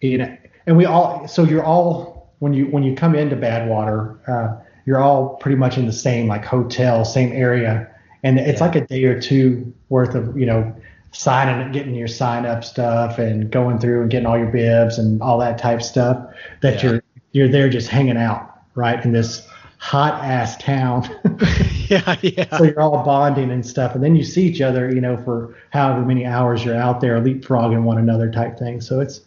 you 0.02 0.18
know, 0.18 0.38
and 0.66 0.78
we 0.78 0.86
all, 0.86 1.28
so 1.28 1.44
you're 1.44 1.64
all, 1.64 2.34
when 2.40 2.54
you, 2.54 2.66
when 2.66 2.84
you 2.84 2.96
come 2.96 3.16
into 3.16 3.36
Badwater, 3.36 4.18
uh, 4.28 4.62
you're 4.86 5.00
all 5.00 5.36
pretty 5.38 5.58
much 5.58 5.78
in 5.78 5.86
the 5.86 5.94
same 5.94 6.28
like 6.28 6.46
hotel, 6.46 7.04
same 7.04 7.32
area. 7.32 7.90
And 8.24 8.40
it's 8.40 8.60
yeah. 8.60 8.66
like 8.66 8.76
a 8.76 8.86
day 8.86 9.04
or 9.06 9.20
two 9.20 9.74
worth 9.90 10.16
of, 10.16 10.38
you 10.38 10.46
know, 10.46 10.76
signing, 11.12 11.72
getting 11.72 11.96
your 11.96 12.08
sign 12.08 12.46
up 12.46 12.64
stuff 12.64 13.18
and 13.18 13.52
going 13.52 13.80
through 13.80 14.02
and 14.02 14.12
getting 14.12 14.26
all 14.26 14.38
your 14.38 14.52
bibs 14.52 14.98
and 14.98 15.22
all 15.22 15.40
that 15.40 15.58
type 15.58 15.82
stuff 15.82 16.18
that 16.62 16.84
yeah. 16.84 16.92
you're, 16.92 17.04
you're 17.32 17.48
there 17.48 17.70
just 17.70 17.90
hanging 17.90 18.18
out, 18.18 18.62
right? 18.76 19.04
In 19.04 19.14
this 19.14 19.48
hot 19.78 20.24
ass 20.24 20.58
town. 20.58 21.10
yeah, 21.88 22.16
yeah. 22.22 22.58
So 22.58 22.64
you're 22.64 22.80
all 22.80 23.04
bonding 23.04 23.52
and 23.52 23.66
stuff, 23.66 23.96
and 23.96 24.04
then 24.04 24.16
you 24.16 24.24
see 24.24 24.44
each 24.44 24.62
other, 24.62 24.94
you 24.94 25.02
know, 25.02 25.18
for 25.18 25.56
however 25.70 26.06
many 26.06 26.26
hours 26.26 26.64
you're 26.66 26.76
out 26.76 27.02
there 27.02 27.20
leapfrogging 27.22 27.84
one 27.84 27.98
another 27.98 28.32
type 28.32 28.58
thing. 28.58 28.82
So 28.82 29.00
it's 29.00 29.22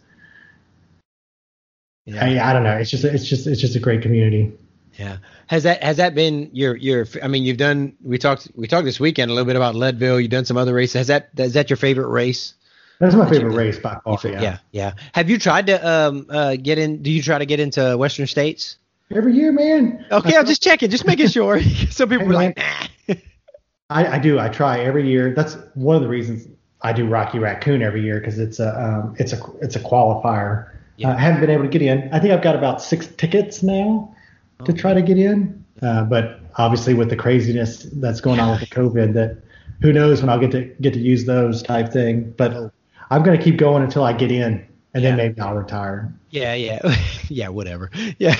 yeah. 2.05 2.23
I, 2.23 2.49
I 2.49 2.53
don't 2.53 2.63
know. 2.63 2.77
It's 2.77 2.89
just 2.89 3.03
it's 3.03 3.27
just 3.27 3.47
it's 3.47 3.61
just 3.61 3.75
a 3.75 3.79
great 3.79 4.01
community. 4.01 4.51
Yeah. 4.97 5.17
Has 5.47 5.63
that 5.63 5.83
has 5.83 5.97
that 5.97 6.15
been 6.15 6.49
your 6.53 6.75
your 6.75 7.07
I 7.21 7.27
mean 7.27 7.43
you've 7.43 7.57
done 7.57 7.95
we 8.03 8.17
talked 8.17 8.49
we 8.55 8.67
talked 8.67 8.85
this 8.85 8.99
weekend 8.99 9.31
a 9.31 9.33
little 9.33 9.45
bit 9.45 9.55
about 9.55 9.75
Leadville, 9.75 10.19
you've 10.19 10.31
done 10.31 10.45
some 10.45 10.57
other 10.57 10.73
races. 10.73 10.93
Has 10.93 11.07
that 11.07 11.29
is 11.37 11.53
that 11.53 11.69
your 11.69 11.77
favorite 11.77 12.07
race? 12.07 12.55
That's 12.99 13.15
my 13.15 13.27
favorite 13.27 13.55
race 13.55 13.79
by 13.79 13.99
far. 14.03 14.19
Yeah. 14.23 14.41
yeah. 14.41 14.57
Yeah. 14.71 14.93
Have 15.13 15.29
you 15.29 15.37
tried 15.39 15.67
to 15.67 15.87
um 15.87 16.25
uh 16.29 16.55
get 16.55 16.77
in 16.77 17.01
do 17.01 17.11
you 17.11 17.21
try 17.21 17.37
to 17.37 17.45
get 17.45 17.59
into 17.59 17.97
western 17.97 18.27
states? 18.27 18.77
Every 19.13 19.33
year, 19.33 19.51
man. 19.51 20.05
Okay, 20.11 20.37
I'm 20.37 20.45
just 20.45 20.63
checking, 20.63 20.89
just 20.89 21.05
making 21.05 21.27
sure. 21.27 21.61
Some 21.89 22.09
people 22.09 22.29
are 22.29 22.33
like, 22.33 22.57
nah. 22.57 23.15
I, 23.89 24.15
I 24.15 24.19
do. 24.19 24.39
I 24.39 24.47
try 24.49 24.79
every 24.79 25.07
year. 25.07 25.33
That's 25.35 25.57
one 25.73 25.95
of 25.97 26.01
the 26.01 26.07
reasons 26.07 26.47
I 26.81 26.93
do 26.93 27.07
Rocky 27.07 27.39
Raccoon 27.39 27.81
every 27.81 28.01
year 28.01 28.19
because 28.19 28.39
it's 28.39 28.59
a 28.59 28.81
um, 28.81 29.15
it's 29.19 29.33
a 29.33 29.39
it's 29.61 29.75
a 29.75 29.79
qualifier. 29.79 30.69
Yeah. 30.97 31.09
Uh, 31.09 31.15
I 31.15 31.19
haven't 31.19 31.41
been 31.41 31.49
able 31.49 31.63
to 31.63 31.69
get 31.69 31.81
in. 31.81 32.09
I 32.13 32.19
think 32.19 32.33
I've 32.33 32.41
got 32.41 32.55
about 32.55 32.81
six 32.81 33.07
tickets 33.07 33.61
now 33.61 34.15
oh. 34.59 34.65
to 34.65 34.73
try 34.73 34.93
to 34.93 35.01
get 35.01 35.17
in. 35.17 35.63
Uh, 35.81 36.03
but 36.03 36.39
obviously, 36.55 36.93
with 36.93 37.09
the 37.09 37.15
craziness 37.15 37.83
that's 37.93 38.21
going 38.21 38.39
on 38.39 38.51
with 38.51 38.61
the 38.61 38.75
COVID, 38.75 39.13
that 39.13 39.37
who 39.81 39.91
knows 39.91 40.21
when 40.21 40.29
I'll 40.29 40.39
get 40.39 40.51
to 40.51 40.63
get 40.79 40.93
to 40.93 40.99
use 40.99 41.25
those 41.25 41.61
type 41.61 41.91
thing. 41.91 42.33
But 42.37 42.53
oh. 42.53 42.71
I'm 43.09 43.23
going 43.23 43.37
to 43.37 43.43
keep 43.43 43.57
going 43.57 43.83
until 43.83 44.05
I 44.05 44.13
get 44.13 44.31
in, 44.31 44.65
and 44.93 45.03
yeah. 45.03 45.09
then 45.09 45.17
maybe 45.17 45.41
I'll 45.41 45.55
retire. 45.55 46.13
Yeah, 46.29 46.53
yeah, 46.53 46.95
yeah, 47.29 47.47
whatever. 47.49 47.89
Yeah, 48.19 48.35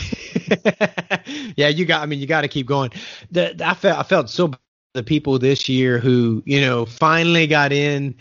yeah. 1.56 1.68
You 1.70 1.86
got. 1.86 2.02
I 2.02 2.06
mean, 2.06 2.20
you 2.20 2.28
got 2.28 2.42
to 2.42 2.48
keep 2.48 2.68
going. 2.68 2.92
The, 3.32 3.56
I 3.66 3.74
felt 3.74 4.00
I 4.00 4.04
felt 4.04 4.30
so 4.30 4.52
the 4.94 5.04
people 5.04 5.40
this 5.40 5.70
year 5.70 5.98
who 5.98 6.44
you 6.46 6.62
know 6.62 6.86
finally 6.86 7.48
got 7.48 7.72
in, 7.72 8.16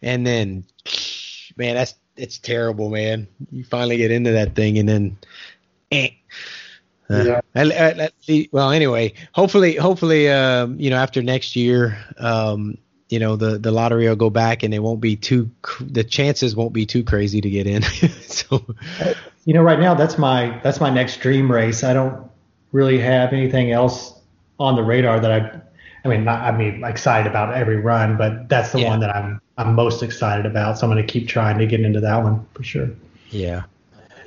and 0.00 0.26
then 0.26 0.64
man, 1.56 1.74
that's 1.74 1.94
it's 2.16 2.38
terrible, 2.38 2.90
man. 2.90 3.26
You 3.50 3.64
finally 3.64 3.96
get 3.96 4.10
into 4.10 4.30
that 4.32 4.54
thing, 4.54 4.78
and 4.78 4.88
then. 4.88 5.16
Eh. 5.90 6.10
Uh, 7.10 7.40
yeah. 7.54 8.08
well, 8.52 8.70
anyway, 8.70 9.12
hopefully, 9.32 9.76
hopefully, 9.76 10.30
um, 10.30 10.80
you 10.80 10.88
know, 10.88 10.96
after 10.96 11.22
next 11.22 11.54
year, 11.54 11.98
um, 12.16 12.78
you 13.12 13.18
know, 13.18 13.36
the 13.36 13.58
the 13.58 13.70
lottery 13.70 14.08
will 14.08 14.16
go 14.16 14.30
back, 14.30 14.62
and 14.62 14.72
it 14.72 14.78
won't 14.78 15.02
be 15.02 15.16
too. 15.16 15.50
The 15.80 16.02
chances 16.02 16.56
won't 16.56 16.72
be 16.72 16.86
too 16.86 17.04
crazy 17.04 17.42
to 17.42 17.50
get 17.50 17.66
in. 17.66 17.82
so, 18.22 18.64
you 19.44 19.52
know, 19.52 19.62
right 19.62 19.78
now 19.78 19.92
that's 19.92 20.16
my 20.16 20.58
that's 20.62 20.80
my 20.80 20.88
next 20.88 21.20
dream 21.20 21.52
race. 21.52 21.84
I 21.84 21.92
don't 21.92 22.30
really 22.72 22.98
have 22.98 23.34
anything 23.34 23.70
else 23.70 24.18
on 24.58 24.76
the 24.76 24.82
radar 24.82 25.20
that 25.20 25.30
I. 25.30 25.60
I 26.04 26.08
mean, 26.08 26.24
not, 26.24 26.40
I 26.40 26.56
mean, 26.56 26.82
excited 26.82 27.30
about 27.30 27.54
every 27.54 27.76
run, 27.76 28.16
but 28.16 28.48
that's 28.48 28.72
the 28.72 28.80
yeah. 28.80 28.88
one 28.88 29.00
that 29.00 29.14
I'm 29.14 29.42
I'm 29.58 29.74
most 29.74 30.02
excited 30.02 30.46
about. 30.46 30.78
So 30.78 30.86
I'm 30.86 30.92
going 30.92 31.06
to 31.06 31.12
keep 31.12 31.28
trying 31.28 31.58
to 31.58 31.66
get 31.66 31.80
into 31.80 32.00
that 32.00 32.22
one 32.22 32.46
for 32.54 32.62
sure. 32.62 32.88
Yeah. 33.28 33.64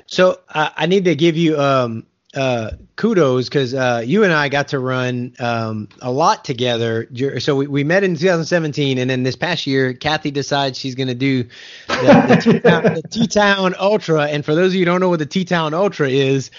So 0.06 0.38
uh, 0.48 0.70
I 0.76 0.86
need 0.86 1.06
to 1.06 1.16
give 1.16 1.36
you 1.36 1.60
um 1.60 2.06
uh, 2.36 2.72
kudos 2.96 3.48
because 3.48 3.74
uh, 3.74 4.02
you 4.04 4.22
and 4.22 4.32
I 4.32 4.48
got 4.48 4.68
to 4.68 4.78
run 4.78 5.34
um, 5.38 5.88
a 6.02 6.10
lot 6.10 6.44
together. 6.44 7.08
So 7.40 7.56
we, 7.56 7.66
we 7.66 7.84
met 7.84 8.04
in 8.04 8.14
2017, 8.14 8.98
and 8.98 9.08
then 9.08 9.22
this 9.22 9.36
past 9.36 9.66
year, 9.66 9.94
Kathy 9.94 10.30
decides 10.30 10.78
she's 10.78 10.94
going 10.94 11.08
to 11.08 11.14
do 11.14 11.44
the, 11.88 13.00
the 13.02 13.08
T-Town 13.08 13.74
Ultra. 13.78 14.26
And 14.26 14.44
for 14.44 14.54
those 14.54 14.72
of 14.72 14.74
you 14.74 14.80
who 14.80 14.84
don't 14.84 15.00
know 15.00 15.08
what 15.08 15.18
the 15.18 15.26
T-Town 15.26 15.74
Ultra 15.74 16.08
is, 16.08 16.50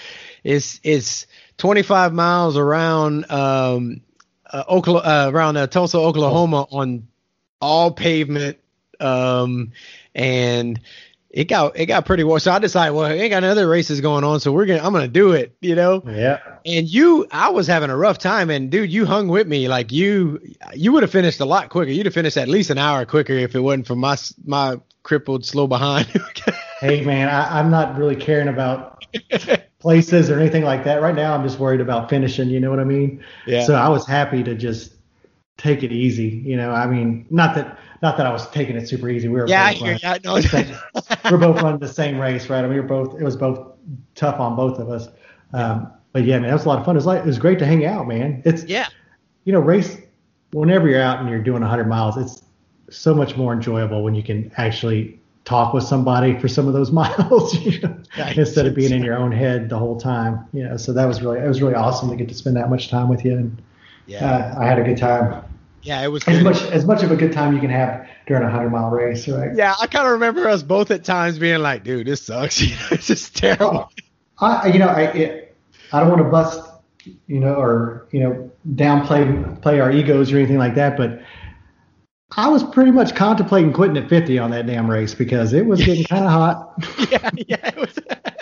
is 0.42 0.80
it's 0.82 1.26
25 1.58 2.12
miles 2.12 2.56
around 2.56 3.30
um, 3.30 4.00
uh, 4.50 4.64
Oklahoma, 4.68 5.06
uh, 5.06 5.30
around 5.30 5.56
uh, 5.56 5.66
Tulsa, 5.66 5.98
Oklahoma, 5.98 6.66
on 6.70 7.06
all 7.60 7.90
pavement, 7.92 8.58
um, 9.00 9.72
and 10.14 10.80
it 11.38 11.44
got 11.44 11.78
it 11.78 11.86
got 11.86 12.04
pretty 12.04 12.24
well. 12.24 12.40
So 12.40 12.50
I 12.50 12.58
decided, 12.58 12.96
well, 12.96 13.06
I 13.06 13.12
ain't 13.12 13.30
got 13.30 13.44
other 13.44 13.68
races 13.68 14.00
going 14.00 14.24
on, 14.24 14.40
so 14.40 14.50
we're 14.50 14.66
gonna 14.66 14.82
I'm 14.82 14.92
gonna 14.92 15.06
do 15.06 15.30
it, 15.30 15.56
you 15.60 15.76
know. 15.76 16.02
Yeah. 16.04 16.40
And 16.66 16.88
you, 16.88 17.28
I 17.30 17.50
was 17.50 17.68
having 17.68 17.90
a 17.90 17.96
rough 17.96 18.18
time, 18.18 18.50
and 18.50 18.72
dude, 18.72 18.90
you 18.90 19.06
hung 19.06 19.28
with 19.28 19.46
me. 19.46 19.68
Like 19.68 19.92
you, 19.92 20.40
you 20.74 20.90
would 20.90 21.04
have 21.04 21.12
finished 21.12 21.38
a 21.38 21.44
lot 21.44 21.68
quicker. 21.68 21.92
You'd 21.92 22.06
have 22.06 22.14
finished 22.14 22.36
at 22.36 22.48
least 22.48 22.70
an 22.70 22.78
hour 22.78 23.06
quicker 23.06 23.34
if 23.34 23.54
it 23.54 23.60
wasn't 23.60 23.86
for 23.86 23.94
my 23.94 24.16
my 24.46 24.80
crippled 25.04 25.46
slow 25.46 25.68
behind. 25.68 26.08
hey 26.80 27.04
man, 27.04 27.28
I, 27.28 27.60
I'm 27.60 27.70
not 27.70 27.96
really 27.96 28.16
caring 28.16 28.48
about 28.48 29.04
places 29.78 30.30
or 30.30 30.40
anything 30.40 30.64
like 30.64 30.82
that 30.86 31.00
right 31.00 31.14
now. 31.14 31.34
I'm 31.34 31.44
just 31.44 31.60
worried 31.60 31.80
about 31.80 32.10
finishing. 32.10 32.48
You 32.48 32.58
know 32.58 32.70
what 32.70 32.80
I 32.80 32.84
mean? 32.84 33.24
Yeah. 33.46 33.62
So 33.62 33.76
I 33.76 33.88
was 33.88 34.04
happy 34.04 34.42
to 34.42 34.56
just 34.56 34.92
take 35.56 35.84
it 35.84 35.92
easy. 35.92 36.42
You 36.44 36.56
know, 36.56 36.72
I 36.72 36.88
mean, 36.88 37.26
not 37.30 37.54
that 37.54 37.78
not 38.02 38.16
that 38.16 38.26
I 38.26 38.32
was 38.32 38.48
taking 38.50 38.76
it 38.76 38.88
super 38.88 39.08
easy. 39.08 39.28
We 39.28 39.40
were 39.40 39.48
yeah, 39.48 39.72
both 39.72 39.82
running, 39.82 39.98
yeah, 40.02 40.18
no. 40.24 40.34
we're 41.30 41.38
both 41.38 41.62
running 41.62 41.80
the 41.80 41.88
same 41.88 42.18
race, 42.18 42.48
right? 42.48 42.58
I 42.58 42.62
mean, 42.62 42.74
we 42.74 42.80
were 42.80 42.86
both. 42.86 43.20
It 43.20 43.24
was 43.24 43.36
both 43.36 43.72
tough 44.14 44.38
on 44.40 44.56
both 44.56 44.78
of 44.78 44.88
us. 44.90 45.08
Um, 45.52 45.92
but 46.12 46.24
yeah, 46.24 46.38
man, 46.38 46.50
it 46.50 46.52
was 46.52 46.64
a 46.64 46.68
lot 46.68 46.78
of 46.78 46.84
fun. 46.84 46.96
It 46.96 46.98
was 46.98 47.06
like 47.06 47.20
it 47.20 47.26
was 47.26 47.38
great 47.38 47.58
to 47.58 47.66
hang 47.66 47.84
out, 47.86 48.06
man. 48.06 48.42
It's 48.44 48.64
yeah, 48.64 48.88
you 49.44 49.52
know, 49.52 49.60
race. 49.60 49.96
Whenever 50.52 50.88
you're 50.88 51.02
out 51.02 51.20
and 51.20 51.28
you're 51.28 51.42
doing 51.42 51.60
100 51.60 51.86
miles, 51.86 52.16
it's 52.16 52.42
so 52.88 53.14
much 53.14 53.36
more 53.36 53.52
enjoyable 53.52 54.02
when 54.02 54.14
you 54.14 54.22
can 54.22 54.50
actually 54.56 55.20
talk 55.44 55.74
with 55.74 55.84
somebody 55.84 56.38
for 56.38 56.48
some 56.48 56.66
of 56.66 56.74
those 56.74 56.90
miles, 56.92 57.54
you 57.54 57.80
know, 57.80 57.96
instead 58.36 58.66
of 58.66 58.74
being 58.74 58.92
in 58.92 59.02
your 59.02 59.16
own 59.16 59.32
head 59.32 59.68
the 59.68 59.78
whole 59.78 59.98
time. 59.98 60.46
You 60.52 60.64
know, 60.64 60.76
so 60.76 60.92
that 60.92 61.06
was 61.06 61.22
really 61.22 61.40
it 61.40 61.48
was 61.48 61.60
really 61.60 61.74
awesome 61.74 62.08
to 62.10 62.16
get 62.16 62.28
to 62.28 62.34
spend 62.34 62.56
that 62.56 62.70
much 62.70 62.88
time 62.90 63.08
with 63.08 63.24
you, 63.24 63.32
and 63.32 63.62
yeah, 64.06 64.24
uh, 64.24 64.60
I 64.60 64.66
had 64.66 64.78
a 64.78 64.84
good 64.84 64.98
time. 64.98 65.42
Yeah, 65.82 66.02
it 66.02 66.08
was 66.08 66.26
as 66.26 66.42
much 66.42 66.62
as 66.62 66.84
much 66.84 67.02
of 67.02 67.10
a 67.10 67.16
good 67.16 67.32
time 67.32 67.54
you 67.54 67.60
can 67.60 67.70
have 67.70 68.08
during 68.26 68.42
a 68.42 68.50
hundred 68.50 68.70
mile 68.70 68.90
race, 68.90 69.28
right? 69.28 69.54
Yeah, 69.54 69.74
I 69.80 69.86
kind 69.86 70.06
of 70.06 70.12
remember 70.12 70.48
us 70.48 70.62
both 70.62 70.90
at 70.90 71.04
times 71.04 71.38
being 71.38 71.60
like, 71.60 71.84
"Dude, 71.84 72.06
this 72.06 72.22
sucks. 72.22 72.60
You 72.62 72.74
know, 72.74 72.86
it's 72.90 73.06
just 73.06 73.36
terrible." 73.36 73.90
Oh, 74.40 74.46
I, 74.46 74.68
you 74.68 74.78
know, 74.78 74.88
I 74.88 75.02
it, 75.02 75.56
I 75.92 76.00
don't 76.00 76.08
want 76.10 76.22
to 76.22 76.28
bust, 76.28 76.60
you 77.26 77.40
know, 77.40 77.54
or 77.54 78.08
you 78.10 78.20
know, 78.20 78.50
downplay 78.74 79.60
play 79.62 79.80
our 79.80 79.90
egos 79.90 80.32
or 80.32 80.36
anything 80.36 80.58
like 80.58 80.74
that, 80.74 80.96
but 80.96 81.20
I 82.38 82.46
was 82.46 82.62
pretty 82.62 82.92
much 82.92 83.16
contemplating 83.16 83.72
quitting 83.72 83.96
at 83.96 84.08
50 84.08 84.38
on 84.38 84.52
that 84.52 84.64
damn 84.64 84.88
race 84.88 85.12
because 85.12 85.52
it 85.52 85.66
was 85.66 85.84
getting 85.84 86.04
kind 86.04 86.24
of 86.24 86.30
hot. 86.30 86.72
yeah, 87.10 87.30
yeah. 87.34 87.68
It 87.68 87.76
was. 87.76 87.98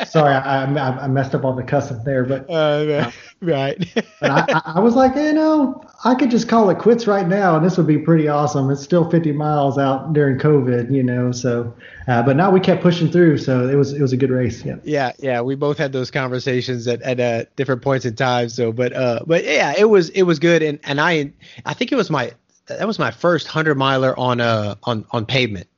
Sorry, 0.10 0.34
I, 0.34 0.64
I, 0.64 1.04
I, 1.04 1.08
messed 1.08 1.34
up 1.34 1.46
on 1.46 1.56
the 1.56 1.62
cussing 1.62 2.04
there, 2.04 2.24
but 2.24 2.48
uh, 2.50 3.10
right. 3.40 3.78
but 4.20 4.30
I, 4.30 4.62
I, 4.76 4.80
was 4.80 4.94
like, 4.94 5.16
you 5.16 5.32
know, 5.32 5.82
I 6.04 6.14
could 6.14 6.30
just 6.30 6.46
call 6.46 6.68
it 6.68 6.78
quits 6.78 7.06
right 7.06 7.26
now, 7.26 7.56
and 7.56 7.64
this 7.64 7.78
would 7.78 7.86
be 7.86 7.96
pretty 7.96 8.28
awesome. 8.28 8.70
It's 8.70 8.82
still 8.82 9.10
50 9.10 9.32
miles 9.32 9.78
out 9.78 10.12
during 10.12 10.38
COVID, 10.38 10.92
you 10.92 11.02
know. 11.02 11.32
So, 11.32 11.74
uh, 12.06 12.22
but 12.22 12.36
now 12.36 12.50
we 12.50 12.60
kept 12.60 12.82
pushing 12.82 13.10
through, 13.10 13.38
so 13.38 13.66
it 13.66 13.76
was 13.76 13.94
it 13.94 14.02
was 14.02 14.12
a 14.12 14.16
good 14.18 14.30
race. 14.30 14.62
Yeah. 14.62 14.76
Yeah, 14.84 15.12
yeah. 15.18 15.40
We 15.40 15.54
both 15.54 15.78
had 15.78 15.92
those 15.92 16.10
conversations 16.10 16.86
at 16.86 17.00
at 17.00 17.18
uh, 17.18 17.44
different 17.56 17.80
points 17.80 18.04
in 18.04 18.14
time. 18.14 18.50
So, 18.50 18.72
but 18.72 18.92
uh, 18.92 19.20
but 19.26 19.44
yeah, 19.44 19.72
it 19.76 19.88
was 19.88 20.10
it 20.10 20.24
was 20.24 20.38
good, 20.38 20.62
and 20.62 20.78
and 20.84 21.00
I 21.00 21.32
I 21.64 21.72
think 21.72 21.92
it 21.92 21.96
was 21.96 22.10
my 22.10 22.32
that 22.66 22.86
was 22.86 22.98
my 22.98 23.10
first 23.10 23.46
hundred 23.46 23.76
miler 23.76 24.18
on 24.18 24.40
uh 24.40 24.76
on 24.82 25.06
on 25.10 25.26
pavement. 25.26 25.68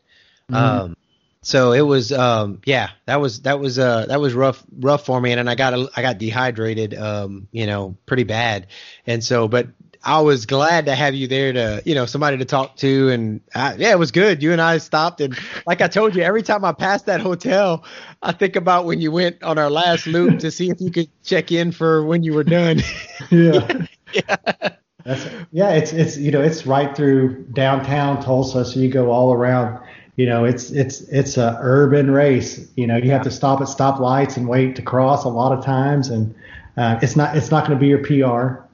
Mm-hmm. 0.50 0.54
Um, 0.56 0.96
so 1.42 1.72
it 1.72 1.82
was 1.82 2.12
um 2.12 2.60
yeah 2.64 2.90
that 3.06 3.20
was 3.20 3.42
that 3.42 3.60
was 3.60 3.78
uh 3.78 4.06
that 4.06 4.20
was 4.20 4.34
rough 4.34 4.64
rough 4.80 5.06
for 5.06 5.20
me 5.20 5.30
and 5.32 5.38
then 5.38 5.48
I 5.48 5.54
got 5.54 5.72
a, 5.72 5.88
I 5.96 6.02
got 6.02 6.18
dehydrated 6.18 6.94
um 6.94 7.48
you 7.52 7.66
know 7.66 7.96
pretty 8.06 8.24
bad 8.24 8.66
and 9.06 9.22
so 9.22 9.48
but 9.48 9.68
I 10.04 10.20
was 10.20 10.46
glad 10.46 10.86
to 10.86 10.94
have 10.94 11.14
you 11.14 11.26
there 11.26 11.52
to 11.52 11.82
you 11.84 11.94
know 11.94 12.06
somebody 12.06 12.38
to 12.38 12.44
talk 12.44 12.76
to 12.76 13.08
and 13.10 13.40
I, 13.54 13.74
yeah 13.74 13.92
it 13.92 13.98
was 13.98 14.10
good 14.10 14.42
you 14.42 14.52
and 14.52 14.60
I 14.60 14.78
stopped 14.78 15.20
and 15.20 15.38
like 15.66 15.80
I 15.80 15.88
told 15.88 16.16
you 16.16 16.22
every 16.22 16.42
time 16.42 16.64
I 16.64 16.72
pass 16.72 17.02
that 17.02 17.20
hotel 17.20 17.84
I 18.22 18.32
think 18.32 18.56
about 18.56 18.84
when 18.84 19.00
you 19.00 19.12
went 19.12 19.42
on 19.42 19.58
our 19.58 19.70
last 19.70 20.06
loop 20.06 20.40
to 20.40 20.50
see 20.50 20.70
if 20.70 20.80
you 20.80 20.90
could 20.90 21.08
check 21.22 21.52
in 21.52 21.72
for 21.72 22.04
when 22.04 22.22
you 22.24 22.34
were 22.34 22.44
done 22.44 22.80
yeah. 23.30 23.86
yeah. 24.12 24.70
That's, 25.08 25.26
yeah, 25.52 25.70
it's 25.70 25.92
it's 25.92 26.16
you 26.16 26.30
know 26.30 26.42
it's 26.42 26.66
right 26.66 26.94
through 26.94 27.44
downtown 27.52 28.22
Tulsa, 28.22 28.64
so 28.64 28.78
you 28.78 28.88
go 28.88 29.10
all 29.10 29.32
around 29.32 29.80
you 30.18 30.26
know, 30.26 30.44
it's 30.44 30.72
it's 30.72 31.02
it's 31.02 31.36
a 31.36 31.56
urban 31.60 32.10
race. 32.10 32.68
You 32.74 32.88
know, 32.88 32.96
you 32.96 33.04
yeah. 33.04 33.12
have 33.12 33.22
to 33.22 33.30
stop 33.30 33.60
at 33.60 33.68
stop 33.68 34.00
lights 34.00 34.36
and 34.36 34.48
wait 34.48 34.74
to 34.74 34.82
cross 34.82 35.24
a 35.24 35.28
lot 35.28 35.56
of 35.56 35.64
times, 35.64 36.08
and 36.08 36.34
uh, 36.76 36.98
it's 37.00 37.14
not 37.14 37.36
it's 37.36 37.52
not 37.52 37.64
going 37.64 37.78
to 37.78 37.80
be 37.80 37.86
your 37.86 38.00
PR. 38.00 38.64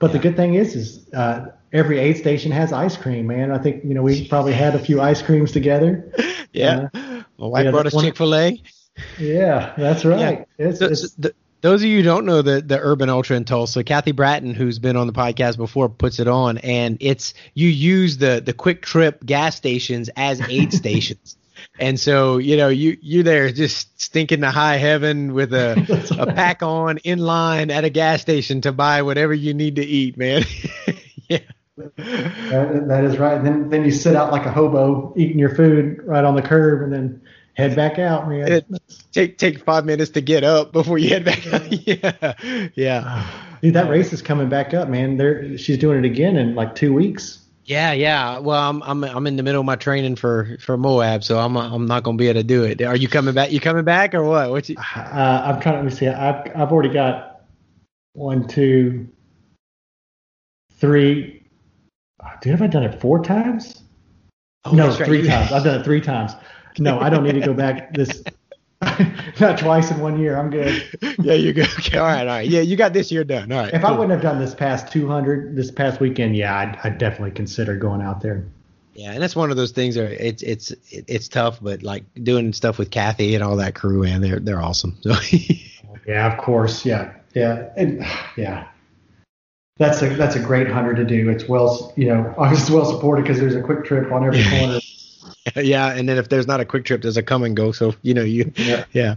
But 0.00 0.08
yeah. 0.08 0.12
the 0.14 0.18
good 0.18 0.34
thing 0.34 0.54
is, 0.54 0.74
is 0.74 1.14
uh, 1.14 1.52
every 1.72 2.00
aid 2.00 2.16
station 2.16 2.50
has 2.50 2.72
ice 2.72 2.96
cream, 2.96 3.28
man. 3.28 3.52
I 3.52 3.58
think 3.58 3.84
you 3.84 3.94
know 3.94 4.02
we 4.02 4.26
probably 4.26 4.54
had 4.54 4.74
a 4.74 4.80
few 4.80 5.00
ice 5.00 5.22
creams 5.22 5.52
together. 5.52 6.12
Yeah, 6.52 6.88
uh, 6.94 7.22
my 7.38 7.46
wife 7.46 7.70
brought 7.70 7.86
us 7.86 8.02
Chick 8.02 8.16
Fil 8.16 8.34
A. 8.34 8.60
Yeah, 9.20 9.74
that's 9.76 10.04
right. 10.04 10.48
Yeah. 10.58 10.66
It's, 10.66 10.78
so, 10.80 10.86
it's, 10.86 11.12
the, 11.12 11.32
those 11.60 11.82
of 11.82 11.88
you 11.88 11.98
who 11.98 12.02
don't 12.02 12.24
know 12.24 12.42
the 12.42 12.60
the 12.60 12.78
Urban 12.78 13.08
Ultra 13.08 13.36
in 13.36 13.44
Tulsa, 13.44 13.82
Kathy 13.84 14.12
Bratton, 14.12 14.54
who's 14.54 14.78
been 14.78 14.96
on 14.96 15.06
the 15.06 15.12
podcast 15.12 15.56
before, 15.56 15.88
puts 15.88 16.20
it 16.20 16.28
on, 16.28 16.58
and 16.58 16.98
it's 17.00 17.34
you 17.54 17.68
use 17.68 18.18
the 18.18 18.42
the 18.44 18.52
QuikTrip 18.52 19.24
gas 19.24 19.56
stations 19.56 20.08
as 20.16 20.40
aid 20.48 20.72
stations. 20.72 21.36
And 21.80 21.98
so, 21.98 22.38
you 22.38 22.56
know, 22.56 22.68
you 22.68 22.96
you're 23.00 23.24
there 23.24 23.50
just 23.50 24.00
stinking 24.00 24.40
to 24.42 24.50
high 24.50 24.76
heaven 24.76 25.34
with 25.34 25.52
a, 25.52 26.16
a 26.18 26.32
pack 26.32 26.62
on 26.62 26.98
in 26.98 27.18
line 27.18 27.70
at 27.70 27.84
a 27.84 27.90
gas 27.90 28.20
station 28.20 28.60
to 28.62 28.72
buy 28.72 29.02
whatever 29.02 29.34
you 29.34 29.54
need 29.54 29.76
to 29.76 29.84
eat, 29.84 30.16
man. 30.16 30.44
yeah. 31.28 31.38
That, 31.76 32.84
that 32.88 33.04
is 33.04 33.18
right. 33.18 33.42
then 33.42 33.70
then 33.70 33.84
you 33.84 33.92
sit 33.92 34.16
out 34.16 34.32
like 34.32 34.46
a 34.46 34.50
hobo 34.50 35.12
eating 35.16 35.38
your 35.38 35.54
food 35.54 36.00
right 36.04 36.24
on 36.24 36.34
the 36.34 36.42
curb, 36.42 36.82
and 36.82 36.92
then 36.92 37.22
head 37.58 37.74
back 37.74 37.98
out, 37.98 38.28
man. 38.28 38.50
It, 38.50 38.66
take 39.12 39.36
take 39.36 39.58
five 39.64 39.84
minutes 39.84 40.12
to 40.12 40.20
get 40.20 40.44
up 40.44 40.72
before 40.72 40.96
you 40.96 41.10
head 41.10 41.24
back 41.24 41.46
out. 41.52 41.86
yeah, 41.86 42.68
yeah. 42.74 43.30
Dude, 43.62 43.74
that 43.74 43.90
race 43.90 44.12
is 44.12 44.22
coming 44.22 44.48
back 44.48 44.72
up, 44.72 44.88
man. 44.88 45.16
There, 45.16 45.58
she's 45.58 45.78
doing 45.78 45.98
it 45.98 46.04
again 46.06 46.36
in 46.36 46.54
like 46.54 46.76
two 46.76 46.94
weeks. 46.94 47.40
Yeah, 47.64 47.92
yeah. 47.92 48.38
Well, 48.38 48.70
I'm 48.70 48.82
I'm 48.84 49.04
I'm 49.04 49.26
in 49.26 49.36
the 49.36 49.42
middle 49.42 49.60
of 49.60 49.66
my 49.66 49.76
training 49.76 50.16
for 50.16 50.56
for 50.60 50.76
Moab, 50.78 51.24
so 51.24 51.38
I'm 51.38 51.56
I'm 51.56 51.86
not 51.86 52.04
gonna 52.04 52.16
be 52.16 52.28
able 52.28 52.40
to 52.40 52.44
do 52.44 52.62
it. 52.62 52.80
Are 52.80 52.96
you 52.96 53.08
coming 53.08 53.34
back? 53.34 53.50
You 53.50 53.60
coming 53.60 53.84
back 53.84 54.14
or 54.14 54.22
what? 54.22 54.50
What 54.50 54.68
you? 54.68 54.76
Uh, 54.96 55.42
I'm 55.44 55.60
trying. 55.60 55.74
To 55.74 55.82
let 55.82 55.84
me 55.84 55.90
see. 55.90 56.06
I've 56.06 56.50
I've 56.56 56.72
already 56.72 56.90
got 56.90 57.42
one, 58.12 58.46
two, 58.46 59.08
three. 60.74 61.42
Dude, 62.40 62.52
have 62.52 62.62
I 62.62 62.68
done 62.68 62.84
it 62.84 63.00
four 63.00 63.22
times? 63.22 63.82
Oh, 64.64 64.70
no, 64.72 64.88
right. 64.88 65.04
three 65.04 65.26
times. 65.26 65.50
I've 65.50 65.64
done 65.64 65.80
it 65.80 65.84
three 65.84 66.00
times 66.00 66.34
no, 66.78 66.98
I 66.98 67.10
don't 67.10 67.24
need 67.24 67.34
to 67.34 67.40
go 67.40 67.54
back 67.54 67.94
this. 67.94 68.22
not 69.40 69.58
twice 69.58 69.90
in 69.90 69.98
one 69.98 70.20
year. 70.20 70.38
I'm 70.38 70.50
good. 70.50 70.84
yeah, 71.18 71.34
you're 71.34 71.52
good. 71.52 71.68
Okay, 71.78 71.98
all 71.98 72.06
right, 72.06 72.20
all 72.20 72.26
right. 72.26 72.48
Yeah, 72.48 72.60
you 72.60 72.76
got 72.76 72.92
this 72.92 73.10
year 73.10 73.24
done. 73.24 73.50
All 73.50 73.58
right. 73.58 73.74
If 73.74 73.82
cool. 73.82 73.90
I 73.90 73.92
wouldn't 73.92 74.12
have 74.12 74.22
done 74.22 74.38
this 74.38 74.54
past 74.54 74.92
200 74.92 75.56
this 75.56 75.70
past 75.70 76.00
weekend, 76.00 76.36
yeah, 76.36 76.56
I'd, 76.56 76.78
I'd 76.84 76.98
definitely 76.98 77.32
consider 77.32 77.76
going 77.76 78.02
out 78.02 78.20
there. 78.20 78.46
Yeah, 78.98 79.12
and 79.12 79.22
that's 79.22 79.36
one 79.36 79.52
of 79.52 79.56
those 79.56 79.70
things. 79.70 79.96
Where 79.96 80.08
it's 80.10 80.42
it's 80.42 80.74
it's 80.90 81.28
tough, 81.28 81.60
but 81.62 81.84
like 81.84 82.02
doing 82.20 82.52
stuff 82.52 82.78
with 82.78 82.90
Kathy 82.90 83.36
and 83.36 83.44
all 83.44 83.54
that 83.56 83.76
crew, 83.76 84.02
man, 84.02 84.20
they're 84.20 84.40
they're 84.40 84.60
awesome. 84.60 84.96
So. 85.02 85.14
yeah, 86.06 86.32
of 86.32 86.36
course. 86.38 86.84
Yeah, 86.84 87.14
yeah, 87.32 87.68
and, 87.76 88.04
yeah. 88.36 88.66
that's 89.76 90.02
a 90.02 90.08
that's 90.08 90.34
a 90.34 90.40
great 90.40 90.68
hunter 90.68 90.94
to 90.94 91.04
do. 91.04 91.30
It's 91.30 91.48
well, 91.48 91.92
you 91.94 92.06
know, 92.06 92.34
it's 92.40 92.68
well 92.70 92.84
supported 92.84 93.22
because 93.22 93.38
there's 93.38 93.54
a 93.54 93.62
QuikTrip 93.62 94.10
on 94.10 94.26
every 94.26 94.42
corner. 94.42 94.80
yeah, 95.56 95.92
and 95.92 96.08
then 96.08 96.18
if 96.18 96.28
there's 96.28 96.46
not 96.46 96.60
a 96.60 96.64
QuikTrip, 96.64 97.02
there's 97.02 97.16
a 97.16 97.22
Kum 97.22 97.52
& 97.52 97.54
Go. 97.54 97.72
So 97.72 97.94
you 98.02 98.14
know 98.14 98.22
you, 98.22 98.52
yeah, 98.56 98.84
yeah. 98.92 99.14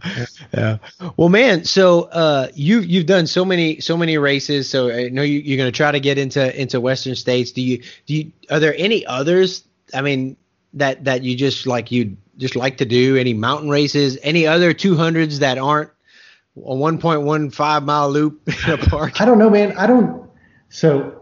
yeah. 0.54 0.78
Well, 1.18 1.30
man, 1.30 1.64
so 1.66 2.04
uh, 2.04 2.48
you 2.54 2.80
you've 2.80 3.06
done 3.06 3.28
so 3.28 3.46
many 3.46 3.80
so 3.80 3.98
many 3.98 4.18
races. 4.18 4.70
So 4.70 4.90
I 4.92 5.10
know 5.10 5.22
you, 5.22 5.40
you're 5.40 5.58
going 5.58 5.72
to 5.72 5.76
try 5.76 5.92
to 5.92 6.00
get 6.00 6.18
into 6.18 6.60
into 6.60 6.80
Western 6.80 7.16
states. 7.16 7.52
Do 7.52 7.62
you 7.62 7.82
do 8.06 8.16
you 8.16 8.32
are 8.50 8.60
there 8.60 8.76
any 8.78 9.06
others? 9.06 9.64
I 9.94 10.02
mean 10.02 10.38
that 10.74 11.04
that 11.06 11.24
you 11.24 11.36
just 11.36 11.68
like 11.68 11.92
you 11.92 12.18
just 12.38 12.56
like 12.56 12.78
to 12.78 12.86
do 12.86 13.18
any 13.18 13.34
mountain 13.34 13.70
races? 13.70 14.18
Any 14.24 14.48
other 14.48 14.74
200s 14.74 15.40
that 15.40 15.58
aren't 15.58 15.92
a 16.58 16.60
1.15 16.60 17.84
mile 17.84 18.10
loop 18.10 18.42
in 18.48 18.74
a 18.74 18.78
park? 18.78 19.22
I 19.22 19.26
don't 19.26 19.38
know, 19.38 19.50
man. 19.50 19.78
I 19.78 19.88
don't. 19.88 20.30
So 20.70 21.21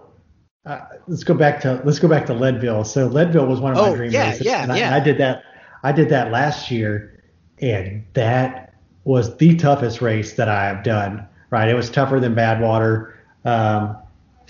uh, 0.70 0.86
let's 1.08 1.24
go 1.24 1.34
back 1.34 1.60
to 1.62 1.82
let's 1.84 2.00
go 2.00 2.08
back 2.08 2.26
to 2.28 2.34
Leadville. 2.34 2.84
So 2.84 3.08
Leadville 3.08 3.48
was 3.48 3.60
one 3.60 3.72
of 3.72 3.78
my 3.78 3.90
Oh, 3.90 3.96
dream 3.96 4.12
yeah, 4.12 4.30
races. 4.30 4.46
yeah, 4.46 4.64
and 4.64 4.72
I, 4.72 4.78
yeah. 4.78 4.86
and 4.86 4.96
I 4.96 5.00
did 5.00 5.18
that. 5.18 5.44
I 5.84 5.92
did 5.92 6.10
that 6.10 6.32
last 6.32 6.70
year, 6.72 7.24
and 7.62 8.06
that 8.14 8.74
was 9.06 9.36
the 9.38 9.56
toughest 9.56 10.02
race 10.02 10.34
that 10.34 10.50
I 10.50 10.66
have 10.66 10.84
done. 10.84 11.26
Right, 11.50 11.68
it 11.68 11.74
was 11.74 11.90
tougher 11.90 12.20
than 12.20 12.36
Badwater. 12.36 13.14
Um, 13.46 13.98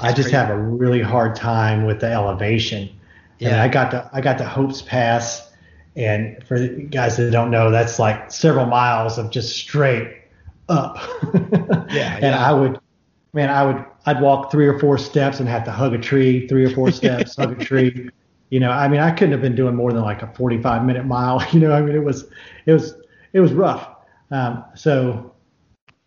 I 0.01 0.09
just 0.11 0.29
crazy. 0.29 0.35
have 0.35 0.49
a 0.49 0.57
really 0.57 1.01
hard 1.01 1.35
time 1.35 1.85
with 1.85 2.01
the 2.01 2.11
elevation. 2.11 2.89
And 3.41 3.51
Yeah. 3.51 3.63
I 3.63 3.67
got 3.69 3.91
to 3.91 4.09
I 4.11 4.19
got 4.21 4.37
to 4.39 4.45
Hopes 4.45 4.81
Pass, 4.81 5.49
and 5.95 6.43
for 6.45 6.59
the 6.59 6.67
guys 6.83 7.15
that 7.17 7.31
don't 7.31 7.51
know, 7.51 7.71
that's 7.71 7.99
like 7.99 8.31
several 8.31 8.65
miles 8.65 9.17
of 9.17 9.29
just 9.31 9.55
straight 9.55 10.09
up. 10.67 10.97
Yeah, 11.91 12.19
and. 12.21 12.35
I 12.35 12.53
would, 12.53 12.79
man, 13.33 13.49
I 13.49 13.65
would 13.65 13.85
I'd 14.05 14.21
walk 14.21 14.51
three 14.51 14.67
or 14.67 14.79
four 14.79 14.97
steps 14.97 15.39
and 15.39 15.47
have 15.49 15.63
to 15.65 15.71
hug 15.71 15.93
a 15.93 15.97
tree, 15.97 16.47
three 16.47 16.65
or 16.65 16.69
four 16.69 16.91
steps, 16.99 17.35
hug 17.35 17.59
a 17.59 17.63
tree. 17.63 18.09
You 18.49 18.59
know, 18.59 18.71
I 18.71 18.87
mean, 18.87 18.99
I 18.99 19.11
couldn't 19.11 19.31
have 19.33 19.41
been 19.41 19.55
doing 19.55 19.75
more 19.75 19.93
than 19.93 20.01
like 20.01 20.23
a 20.23 20.27
45 20.33 20.85
minute 20.85 21.05
mile. 21.05 21.45
You 21.53 21.59
know, 21.59 21.73
I 21.73 21.81
mean, 21.81 21.95
it 21.95 22.03
was 22.03 22.25
it 22.65 22.73
was 22.73 22.95
it 23.33 23.39
was 23.39 23.53
rough. 23.53 23.87
Um, 24.31 24.63
so 24.75 25.33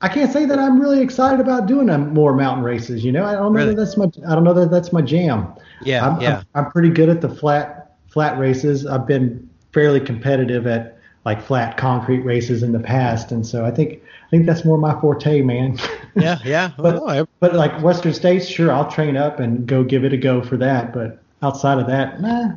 I 0.01 0.09
can't 0.09 0.33
say 0.33 0.47
that 0.47 0.59
I'm 0.59 0.81
really 0.81 1.01
excited 1.01 1.39
about 1.39 1.66
doing 1.66 1.89
um, 1.89 2.12
more 2.12 2.35
mountain 2.35 2.64
races. 2.64 3.05
You 3.05 3.12
know, 3.12 3.25
I 3.25 3.35
don't 3.35 3.53
know 3.53 3.61
Really? 3.61 3.75
that 3.75 3.77
that's 3.77 3.97
my 3.97 4.07
I 4.29 4.35
don't 4.35 4.45
know 4.45 4.55
that 4.55 4.70
that's 4.70 4.93
my 4.93 5.01
jam. 5.03 5.55
Yeah, 5.83 6.07
I'm, 6.07 6.20
yeah. 6.20 6.43
I'm, 6.55 6.66
I'm 6.66 6.73
pretty 6.73 6.91
good 6.91 7.09
at 7.09 7.20
the 7.20 7.29
flat 7.29 7.97
flat 8.09 8.39
races. 8.39 8.85
I've 8.87 9.07
been 9.07 9.49
fairly 9.73 10.01
competitive 10.01 10.66
at 10.66 10.99
like 11.25 11.41
flat 11.41 11.77
concrete 11.77 12.20
races 12.20 12.64
in 12.64 12.73
the 12.73 12.81
past, 12.81 13.31
and 13.31 13.47
so 13.47 13.64
I 13.64 13.70
think 13.70 14.03
I 14.27 14.31
think 14.31 14.47
that's 14.47 14.64
more 14.64 14.77
my 14.77 15.01
forte, 15.01 15.41
man. 15.43 15.79
yeah, 16.15 16.39
yeah. 16.45 16.71
But- 16.77 16.97
Oh, 17.03 17.27
but 17.41 17.55
like 17.55 17.83
Western 17.83 18.13
states, 18.15 18.47
sure, 18.47 18.71
I'll 18.73 18.91
train 18.91 19.17
up 19.17 19.41
and 19.41 19.67
go 19.67 19.83
give 19.85 20.05
it 20.05 20.13
a 20.13 20.17
go 20.17 20.43
for 20.43 20.57
that. 20.59 20.93
But 20.93 21.23
outside 21.43 21.79
of 21.79 21.87
that, 21.89 22.21
nah. 22.21 22.53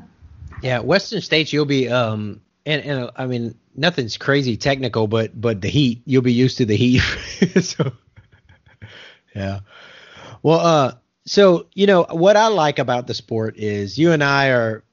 Yeah, 0.62 0.80
Western 0.80 1.22
states 1.22 1.52
you'll 1.54 1.66
be 1.66 1.90
um 1.90 2.42
and 2.66 2.82
and 2.84 3.00
uh, 3.06 3.12
I 3.16 3.26
mean 3.28 3.56
nothing's 3.76 4.18
crazy 4.18 4.58
technical, 4.58 5.08
but 5.08 5.40
but 5.40 5.62
the 5.62 5.70
heat 5.70 6.02
you'll 6.06 6.22
be 6.22 6.34
used 6.34 6.58
to 6.58 6.66
the 6.66 6.76
heat. 6.76 7.00
so 7.62 7.92
yeah. 9.36 9.60
Well, 10.44 10.60
uh, 10.60 10.94
so 11.26 11.68
you 11.74 11.88
know 11.88 12.06
what 12.10 12.38
I 12.38 12.48
like 12.48 12.80
about 12.80 13.08
the 13.08 13.14
sport 13.14 13.58
is 13.58 13.98
you 13.98 14.12
and 14.12 14.24
I 14.24 14.50
are 14.50 14.84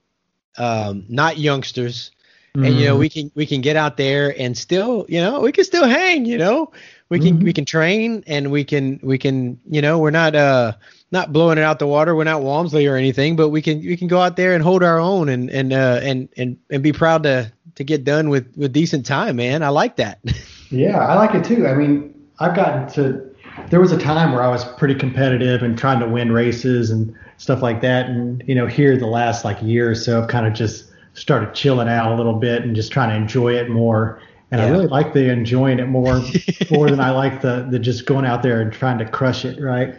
um 0.59 1.05
not 1.09 1.39
youngsters, 1.39 2.11
and 2.55 2.67
you 2.79 2.87
know 2.87 2.97
Mhm. 2.97 2.99
we 2.99 3.09
can 3.09 3.31
we 3.35 3.47
can 3.47 3.61
get 3.61 3.77
out 3.77 3.97
there 3.97 4.35
and 4.39 4.57
still 4.57 5.07
you 5.09 5.21
know 5.21 5.41
we 5.41 5.53
can 5.53 5.65
still 5.65 5.87
hang. 5.87 6.25
You 6.27 6.39
know 6.39 6.73
we 7.13 7.19
can 7.21 7.39
Mhm. 7.39 7.43
we 7.45 7.53
can 7.53 7.65
train 7.67 8.25
and 8.27 8.51
we 8.51 8.65
can 8.65 8.99
we 9.03 9.19
can 9.19 9.59
you 9.71 9.83
know 9.83 9.99
we're 9.99 10.11
not 10.11 10.35
uh 10.35 10.73
not 11.11 11.31
blowing 11.31 11.59
it 11.59 11.63
out 11.63 11.79
the 11.79 11.87
water. 11.87 12.17
We're 12.17 12.25
not 12.25 12.43
Walmsley 12.43 12.87
or 12.87 12.97
anything, 12.97 13.37
but 13.37 13.51
we 13.51 13.61
can 13.61 13.81
we 13.81 13.99
can 13.99 14.09
go 14.09 14.19
out 14.19 14.37
there 14.37 14.55
and 14.55 14.65
hold 14.65 14.83
our 14.83 14.99
own 14.99 15.29
and 15.29 15.51
and 15.51 15.73
uh, 15.75 16.01
and 16.03 16.29
and 16.39 16.57
and 16.71 16.83
be 16.83 16.91
proud 16.93 17.23
to 17.25 17.53
to 17.75 17.85
get 17.85 18.05
done 18.05 18.31
with 18.31 18.47
with 18.57 18.73
decent 18.73 19.05
time, 19.05 19.37
man. 19.37 19.63
I 19.63 19.69
like 19.69 19.97
that. 19.97 20.19
Yeah, 20.75 21.01
I 21.01 21.17
like 21.17 21.35
it 21.35 21.45
too. 21.45 21.67
I 21.67 21.75
mean, 21.75 22.15
I've 22.41 22.57
gotten 22.57 22.89
to. 22.95 23.21
There 23.69 23.79
was 23.79 23.93
a 23.93 23.99
time 23.99 24.33
where 24.33 24.43
I 24.43 24.49
was 24.49 24.65
pretty 24.79 24.95
competitive 24.95 25.63
and 25.63 25.77
trying 25.77 26.01
to 26.01 26.09
win 26.09 26.33
races 26.33 26.89
and 26.91 27.15
stuff 27.37 27.61
like 27.61 27.83
that. 27.83 28.09
And 28.09 28.43
you 28.47 28.55
know, 28.55 28.67
here 28.67 28.97
the 28.97 29.07
last 29.07 29.45
like 29.45 29.61
year 29.63 29.91
or 29.91 29.95
so, 29.95 30.23
I've 30.23 30.29
kind 30.29 30.47
of 30.47 30.55
just 30.55 30.87
started 31.13 31.53
chilling 31.55 31.89
out 31.89 32.11
a 32.11 32.17
little 32.17 32.33
bit 32.33 32.63
and 32.63 32.75
just 32.75 32.91
trying 32.91 33.11
to 33.11 33.17
enjoy 33.17 33.53
it 33.55 33.69
more. 33.69 34.19
And 34.53 34.61
I 34.61 34.69
really 34.69 34.87
like 34.87 35.13
the 35.15 35.31
enjoying 35.31 35.81
it 35.81 35.87
more 35.87 36.21
more 36.71 36.89
than 36.91 37.01
I 37.01 37.11
like 37.11 37.41
the 37.41 37.67
the 37.71 37.79
just 37.79 38.07
going 38.07 38.25
out 38.25 38.43
there 38.43 38.61
and 38.61 38.73
trying 38.73 38.99
to 38.99 39.05
crush 39.07 39.45
it, 39.45 39.61
right? 39.61 39.95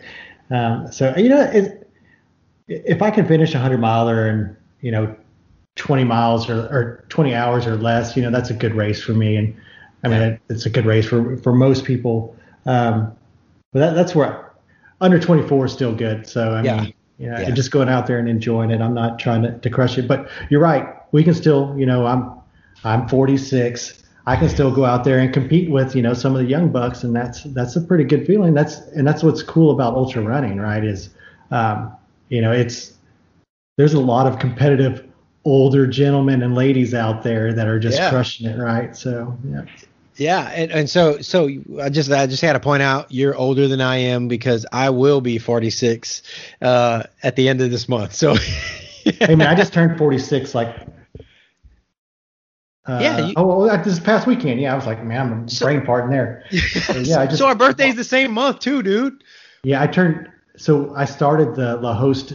Um, 0.52 0.92
so 0.92 1.14
you 1.18 1.30
know, 1.30 1.42
it, 1.42 1.90
if 2.68 3.02
I 3.02 3.12
can 3.12 3.28
finish 3.28 3.54
a 3.56 3.60
hundred 3.60 3.80
miler 3.80 4.28
in 4.30 4.56
you 4.82 4.92
know 4.92 5.16
20 5.76 6.04
miles 6.04 6.50
or, 6.50 6.60
or 6.68 7.06
20 7.10 7.34
hours 7.34 7.66
or 7.66 7.76
less, 7.76 8.16
you 8.16 8.22
know, 8.22 8.30
that's 8.30 8.52
a 8.52 8.54
good 8.54 8.76
race 8.76 9.02
for 9.02 9.14
me. 9.14 9.36
And 9.38 9.56
I 10.04 10.08
mean, 10.08 10.22
Yeah. 10.22 10.28
it, 10.28 10.42
it's 10.50 10.66
a 10.66 10.70
good 10.70 10.86
race 10.86 11.08
for, 11.08 11.36
for 11.38 11.54
most 11.54 11.84
people. 11.84 12.36
Um, 12.68 13.12
but 13.72 13.80
that, 13.80 13.96
that's 13.96 14.14
where 14.14 14.52
under 15.02 15.20
24 15.20 15.66
is 15.66 15.74
still 15.74 15.96
good. 15.96 16.28
So, 16.28 16.52
I 16.52 16.62
Yeah. 16.62 16.82
mean, 16.82 16.94
you 17.18 17.30
know, 17.30 17.40
Yeah. 17.40 17.52
just 17.52 17.72
going 17.72 17.90
out 17.90 18.06
there 18.06 18.20
and 18.20 18.30
enjoying 18.30 18.70
it. 18.70 18.82
I'm 18.82 18.94
not 18.94 19.18
trying 19.18 19.42
to, 19.44 19.58
to 19.58 19.70
crush 19.70 19.98
it, 19.98 20.08
but 20.08 20.30
you're 20.52 20.62
right. 20.62 20.88
We 21.12 21.24
can 21.24 21.34
still, 21.34 21.76
you 21.78 21.86
know, 21.88 22.06
I'm, 22.06 22.32
I'm 22.84 23.08
46. 23.08 24.03
I 24.26 24.36
can 24.38 24.48
still 24.50 24.72
go 24.74 24.86
out 24.86 25.04
there 25.04 25.20
and 25.20 25.34
compete 25.34 25.70
with, 25.70 25.96
you 25.96 26.02
know, 26.02 26.14
some 26.14 26.34
of 26.34 26.42
the 26.42 26.48
young 26.48 26.70
bucks. 26.70 27.04
And 27.04 27.14
that's, 27.16 27.44
that's 27.44 27.76
a 27.76 27.82
pretty 27.82 28.06
good 28.06 28.26
feeling. 28.26 28.54
That's, 28.54 28.80
and 28.96 29.06
that's 29.06 29.22
what's 29.22 29.44
cool 29.44 29.72
about 29.72 29.96
ultra 29.96 30.22
running, 30.22 30.60
right? 30.60 30.84
Is, 30.84 31.10
um, 31.52 31.92
you 32.30 32.42
know, 32.42 32.52
it's, 32.52 32.94
there's 33.78 33.94
a 33.94 34.00
lot 34.00 34.28
of 34.28 34.40
competitive 34.40 35.06
older 35.46 35.86
gentlemen 35.86 36.42
and 36.42 36.56
ladies 36.56 36.94
out 36.94 37.24
there 37.24 37.52
that 37.54 37.68
are 37.68 37.80
just 37.80 37.98
Yeah. 37.98 38.10
crushing 38.10 38.48
it, 38.48 38.58
right? 38.58 38.96
So 38.96 39.38
yeah, 39.46 39.64
Yeah, 40.16 40.50
and, 40.52 40.72
and 40.72 40.90
so 40.90 41.20
so 41.20 41.50
I 41.82 41.90
just 41.90 42.10
I 42.12 42.28
just 42.28 42.42
had 42.42 42.54
to 42.54 42.60
point 42.60 42.82
out 42.82 43.12
you're 43.12 43.36
older 43.36 43.68
than 43.68 43.82
I 43.82 43.98
am 43.98 44.28
because 44.30 44.66
I 44.72 44.90
will 44.92 45.20
be 45.22 45.40
46 45.40 46.22
uh, 46.62 47.04
at 47.24 47.36
the 47.36 47.50
end 47.50 47.62
of 47.62 47.72
this 47.72 47.90
month. 47.90 48.14
So 48.14 48.36
hey 49.04 49.36
man, 49.36 49.48
I 49.48 49.56
just 49.56 49.74
turned 49.74 49.98
46 49.98 50.56
like. 50.56 50.93
Uh, 52.86 53.00
Yeah, 53.02 53.26
you- 53.28 53.34
oh, 53.38 53.60
well, 53.66 53.84
this 53.84 54.00
past 54.00 54.28
weekend, 54.28 54.60
yeah, 54.60 54.74
I 54.74 54.76
was 54.76 54.86
like, 54.86 55.04
man, 55.04 55.32
I'm 55.32 55.48
So- 55.48 55.66
brain 55.66 55.86
part 55.86 56.06
in 56.06 56.12
there. 56.12 56.44
yeah, 56.52 57.20
I 57.20 57.26
just- 57.26 57.38
so 57.38 57.48
our 57.48 57.56
birthday's 57.56 57.96
the 57.96 58.04
same 58.04 58.32
month 58.32 58.60
too, 58.60 58.84
dude. 58.84 59.24
Yeah, 59.64 59.82
I 59.82 59.88
turned. 59.88 60.28
So 60.58 60.94
I 60.96 61.06
started 61.06 61.56
the 61.56 61.78
La 61.78 61.94
Host, 61.94 62.34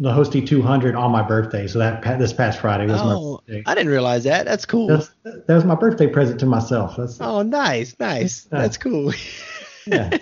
Lhotse 0.00 0.46
200 0.46 0.94
on 0.94 1.10
my 1.10 1.22
birthday. 1.22 1.66
So 1.66 1.78
that 1.78 2.02
this 2.18 2.32
past 2.32 2.60
Friday 2.60 2.86
was 2.86 3.00
Oh, 3.00 3.06
my 3.06 3.54
birthday. 3.54 3.62
I 3.66 3.74
didn't 3.74 3.90
realize 3.90 4.24
that. 4.24 4.44
That's 4.44 4.64
cool. 4.66 4.88
That's, 4.88 5.10
that 5.24 5.48
was 5.48 5.64
my 5.64 5.74
birthday 5.74 6.06
present 6.06 6.38
to 6.40 6.46
myself. 6.46 6.96
That's 6.96 7.20
Oh, 7.20 7.42
nice, 7.42 7.96
nice. 7.98 8.46
Yeah. 8.52 8.60
That's 8.60 8.76
cool. 8.76 9.12
yeah. 9.86 10.18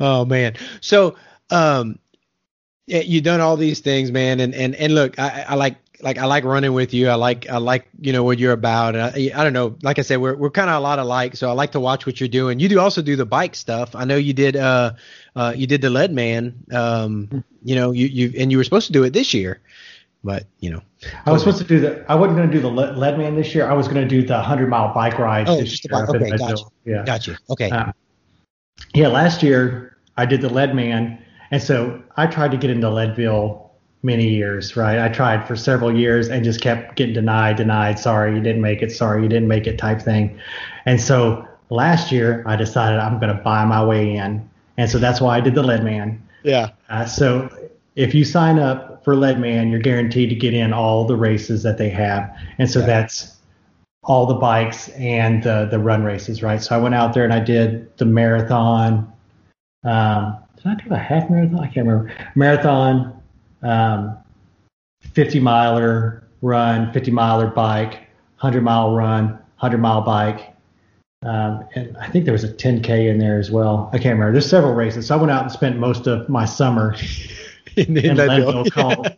oh 0.00 0.24
man. 0.24 0.54
So, 0.80 1.14
um, 1.50 1.98
you've 2.86 3.24
done 3.24 3.40
all 3.40 3.56
these 3.56 3.80
things, 3.80 4.10
man, 4.10 4.40
and 4.40 4.54
and 4.54 4.74
and 4.76 4.94
look, 4.94 5.18
I, 5.18 5.44
I 5.48 5.54
like 5.54 5.76
like 6.02 6.18
I 6.18 6.26
like 6.26 6.44
running 6.44 6.72
with 6.72 6.92
you. 6.92 7.08
I 7.08 7.14
like 7.14 7.48
I 7.48 7.58
like 7.58 7.88
you 8.00 8.12
know 8.12 8.24
what 8.24 8.38
you're 8.38 8.52
about. 8.52 8.96
I, 8.96 9.30
I 9.34 9.44
don't 9.44 9.52
know. 9.52 9.76
Like 9.82 9.98
I 9.98 10.02
said, 10.02 10.20
we're 10.20 10.34
we're 10.34 10.50
kind 10.50 10.68
of 10.68 10.76
a 10.76 10.80
lot 10.80 10.98
alike. 10.98 11.36
So 11.36 11.48
I 11.48 11.52
like 11.52 11.72
to 11.72 11.80
watch 11.80 12.06
what 12.06 12.20
you're 12.20 12.28
doing. 12.28 12.58
You 12.58 12.68
do 12.68 12.80
also 12.80 13.02
do 13.02 13.16
the 13.16 13.24
bike 13.24 13.54
stuff. 13.54 13.94
I 13.94 14.04
know 14.04 14.16
you 14.16 14.32
did. 14.32 14.56
Uh, 14.56 14.94
uh, 15.36 15.54
you 15.56 15.66
did 15.66 15.80
the 15.80 15.90
Leadman. 15.90 16.64
Um, 16.72 17.44
you 17.62 17.76
know, 17.76 17.92
you 17.92 18.06
you 18.06 18.32
and 18.36 18.50
you 18.50 18.58
were 18.58 18.64
supposed 18.64 18.88
to 18.88 18.92
do 18.92 19.04
it 19.04 19.12
this 19.12 19.32
year, 19.32 19.60
but 20.24 20.46
you 20.58 20.70
know. 20.70 20.82
I 21.24 21.32
was 21.32 21.42
supposed 21.42 21.58
to 21.58 21.64
do 21.64 21.80
the. 21.80 22.04
I 22.10 22.14
wasn't 22.16 22.36
going 22.36 22.50
to 22.50 22.54
do 22.54 22.60
the 22.60 22.68
Le- 22.68 22.96
Leadman 22.96 23.36
this 23.36 23.54
year. 23.54 23.68
I 23.68 23.72
was 23.72 23.86
going 23.86 24.02
to 24.02 24.08
do 24.08 24.26
the 24.26 24.40
hundred 24.40 24.68
mile 24.68 24.92
bike 24.92 25.18
ride 25.18 25.48
Oh, 25.48 25.56
this 25.56 25.70
just 25.70 25.88
bike. 25.88 26.08
Okay, 26.08 26.30
gotcha. 26.36 26.64
Yeah. 26.84 27.04
Gotcha. 27.04 27.38
Okay. 27.48 27.70
Uh, 27.70 27.92
yeah. 28.94 29.08
Last 29.08 29.42
year 29.42 29.96
I 30.16 30.26
did 30.26 30.40
the 30.40 30.50
Leadman, 30.50 31.24
and 31.52 31.62
so 31.62 32.02
I 32.16 32.26
tried 32.26 32.50
to 32.50 32.56
get 32.56 32.70
into 32.70 32.90
Leadville 32.90 33.71
many 34.02 34.28
years. 34.28 34.76
Right. 34.76 34.98
I 34.98 35.08
tried 35.08 35.46
for 35.46 35.56
several 35.56 35.96
years 35.96 36.28
and 36.28 36.44
just 36.44 36.60
kept 36.60 36.96
getting 36.96 37.14
denied, 37.14 37.56
denied. 37.56 37.98
Sorry, 37.98 38.34
you 38.34 38.40
didn't 38.40 38.62
make 38.62 38.82
it. 38.82 38.90
Sorry, 38.92 39.22
you 39.22 39.28
didn't 39.28 39.48
make 39.48 39.66
it. 39.66 39.78
Type 39.78 40.00
thing. 40.02 40.38
And 40.86 41.00
so 41.00 41.46
last 41.70 42.10
year 42.12 42.42
I 42.46 42.56
decided 42.56 42.98
I'm 42.98 43.18
going 43.20 43.34
to 43.36 43.42
buy 43.42 43.64
my 43.64 43.84
way 43.84 44.16
in, 44.16 44.48
and 44.76 44.90
so 44.90 44.98
that's 44.98 45.20
why 45.20 45.36
I 45.36 45.40
did 45.40 45.54
the 45.54 45.62
Leadman. 45.62 46.20
yeah. 46.42 46.70
Uh, 46.90 47.04
so 47.06 47.48
if 47.96 48.14
you 48.14 48.24
sign 48.24 48.58
up 48.58 49.04
for 49.04 49.14
Leadman, 49.16 49.70
you're 49.70 49.80
guaranteed 49.80 50.28
to 50.30 50.34
get 50.34 50.52
in 50.54 50.72
all 50.72 51.04
the 51.06 51.16
races 51.16 51.62
that 51.62 51.78
they 51.78 51.88
have, 51.90 52.34
and 52.58 52.68
so 52.70 52.80
Yeah. 52.80 52.86
that's 52.86 53.36
all 54.04 54.26
the 54.26 54.34
bikes 54.34 54.88
and 54.90 55.44
the 55.44 55.68
the 55.70 55.78
run 55.78 56.02
races, 56.02 56.42
right? 56.42 56.60
So 56.60 56.74
I 56.74 56.78
went 56.78 56.94
out 56.96 57.14
there 57.14 57.22
and 57.22 57.32
I 57.32 57.38
did 57.38 57.96
the 57.98 58.04
marathon. 58.04 59.12
Um, 59.84 60.36
did 60.56 60.66
I 60.66 60.74
do 60.74 60.92
a 60.92 60.96
half 60.98 61.30
marathon? 61.30 61.60
I 61.60 61.66
can't 61.68 61.86
remember. 61.86 62.12
Marathon, 62.34 63.21
um, 63.62 64.16
50 65.12 65.40
miler 65.40 66.24
run, 66.40 66.92
50 66.92 67.10
miler 67.10 67.46
bike, 67.46 67.94
100 68.40 68.62
mile 68.62 68.94
run, 68.94 69.28
100 69.58 69.78
mile 69.78 70.00
bike, 70.02 70.54
Um, 71.24 71.64
and 71.76 71.96
I 71.98 72.08
think 72.08 72.24
there 72.24 72.32
was 72.32 72.42
a 72.42 72.52
10K 72.52 73.08
in 73.08 73.18
there 73.18 73.38
as 73.38 73.50
well. 73.50 73.88
I 73.92 73.98
can't 73.98 74.14
remember. 74.14 74.32
There's 74.32 74.50
several 74.50 74.74
races. 74.74 75.06
So 75.06 75.14
I 75.14 75.18
went 75.18 75.30
out 75.30 75.42
and 75.42 75.52
spent 75.52 75.78
most 75.78 76.08
of 76.08 76.28
my 76.28 76.44
summer 76.44 76.96
in, 77.76 77.96
in 77.96 78.16
Leadville, 78.16 78.64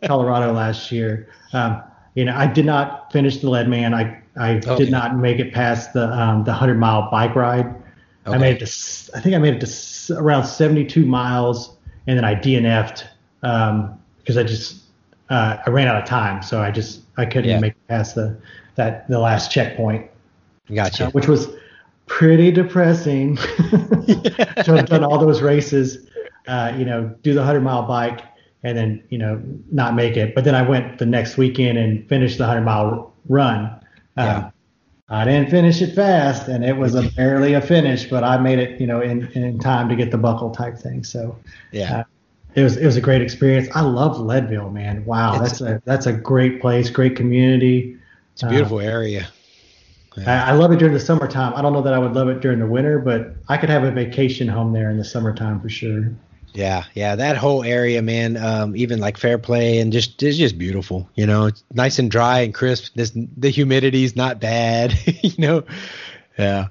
Colorado 0.05 0.53
last 0.53 0.91
year. 0.91 1.27
Um, 1.53 1.81
you 2.13 2.25
know, 2.25 2.35
I 2.35 2.47
did 2.47 2.65
not 2.65 3.11
finish 3.11 3.37
the 3.37 3.49
Leadman. 3.49 3.93
I 3.93 4.21
I 4.37 4.57
okay. 4.57 4.75
did 4.75 4.91
not 4.91 5.17
make 5.17 5.39
it 5.39 5.53
past 5.53 5.93
the 5.93 6.07
um, 6.11 6.43
the 6.43 6.51
100 6.51 6.75
mile 6.75 7.09
bike 7.09 7.35
ride. 7.35 7.67
Okay. 7.67 8.35
I 8.35 8.37
made 8.37 8.61
it 8.61 8.65
to 8.65 9.11
I 9.15 9.19
think 9.19 9.35
I 9.35 9.37
made 9.37 9.55
it 9.55 9.65
to 9.65 10.17
around 10.17 10.45
72 10.45 11.05
miles, 11.05 11.75
and 12.07 12.17
then 12.17 12.25
I 12.25 12.35
DNF'd 12.35 13.05
um, 13.43 13.99
because 14.25 14.37
I 14.37 14.43
just 14.43 14.81
uh, 15.29 15.57
I 15.63 15.69
ran 15.69 15.87
out 15.87 16.01
of 16.01 16.07
time, 16.07 16.41
so 16.41 16.59
I 16.59 16.71
just 16.71 17.01
I 17.17 17.25
couldn't 17.25 17.49
yeah. 17.49 17.59
make 17.59 17.73
it 17.73 17.87
past 17.87 18.15
the 18.15 18.35
that 18.75 19.07
the 19.07 19.19
last 19.19 19.51
checkpoint. 19.51 20.09
Gotcha. 20.73 21.07
Uh, 21.07 21.09
which 21.11 21.27
was 21.27 21.47
pretty 22.07 22.51
depressing 22.51 23.35
to 23.37 24.73
have 24.75 24.87
done 24.87 25.03
all 25.03 25.19
those 25.19 25.41
races, 25.41 26.07
uh, 26.47 26.73
you 26.77 26.85
know, 26.85 27.05
do 27.21 27.33
the 27.33 27.39
100 27.39 27.61
mile 27.61 27.83
bike 27.83 28.21
and 28.63 28.77
then, 28.77 29.03
you 29.09 29.17
know, 29.17 29.41
not 29.71 29.95
make 29.95 30.17
it. 30.17 30.33
But 30.33 30.43
then 30.43 30.55
I 30.55 30.61
went 30.61 30.97
the 30.97 31.05
next 31.05 31.37
weekend 31.37 31.77
and 31.77 32.07
finished 32.09 32.37
the 32.37 32.45
100 32.45 32.61
mile 32.61 33.13
run. 33.29 33.65
Um, 34.17 34.25
yeah. 34.25 34.49
I 35.07 35.23
didn't 35.23 35.51
finish 35.51 35.83
it 35.83 35.93
fast, 35.93 36.47
and 36.47 36.65
it 36.65 36.75
was 36.75 36.95
a 36.95 37.03
barely 37.15 37.53
a 37.53 37.61
finish, 37.61 38.05
but 38.05 38.23
I 38.23 38.37
made 38.37 38.57
it, 38.57 38.81
you 38.81 38.87
know, 38.87 39.01
in, 39.01 39.27
in 39.33 39.59
time 39.59 39.87
to 39.89 39.95
get 39.95 40.09
the 40.09 40.17
buckle 40.17 40.49
type 40.49 40.79
thing. 40.79 41.03
So, 41.03 41.37
yeah, 41.71 41.99
uh, 41.99 42.03
it 42.55 42.63
was 42.63 42.77
it 42.77 42.85
was 42.85 42.95
a 42.95 43.01
great 43.01 43.21
experience. 43.21 43.67
I 43.75 43.81
love 43.81 44.19
Leadville, 44.19 44.69
man. 44.69 45.05
Wow, 45.05 45.41
it's, 45.41 45.59
that's 45.59 45.61
a 45.61 45.81
that's 45.85 46.05
a 46.05 46.13
great 46.13 46.61
place, 46.61 46.89
great 46.89 47.15
community. 47.15 47.97
It's 48.33 48.43
a 48.43 48.49
beautiful 48.49 48.77
uh, 48.77 48.83
area. 48.83 49.27
I, 50.25 50.51
I, 50.51 50.51
love 50.53 50.71
it 50.71 50.79
during 50.79 50.93
the 50.93 50.99
summertime. 50.99 51.53
I 51.55 51.61
don't 51.61 51.73
know 51.73 51.81
that 51.81 51.93
I 51.93 51.99
would 51.99 52.13
love 52.13 52.29
it 52.29 52.39
during 52.39 52.59
the 52.59 52.65
winter, 52.65 52.99
but 52.99 53.35
I 53.49 53.57
could 53.57 53.69
have 53.69 53.83
a 53.83 53.91
vacation 53.91 54.47
home 54.47 54.71
there 54.71 54.89
in 54.89 54.97
the 54.97 55.03
summertime 55.03 55.59
for 55.59 55.67
sure. 55.67 56.09
Yeah, 56.53 56.85
yeah, 56.93 57.17
that 57.17 57.35
whole 57.35 57.65
area, 57.65 58.01
man. 58.01 58.37
Um, 58.37 58.77
even 58.77 58.99
like 59.01 59.17
Fairplay 59.17 59.79
and 59.79 59.91
just 59.91 60.23
it's 60.23 60.37
just 60.37 60.57
beautiful. 60.57 61.09
You 61.15 61.25
know, 61.25 61.47
it's 61.47 61.65
nice 61.73 61.99
and 61.99 62.09
dry 62.09 62.39
and 62.39 62.53
crisp. 62.53 62.93
This 62.95 63.11
the 63.11 63.51
humidity's 63.51 64.15
not 64.15 64.39
bad. 64.39 64.97
you 65.21 65.33
know, 65.37 65.63
yeah. 66.37 66.67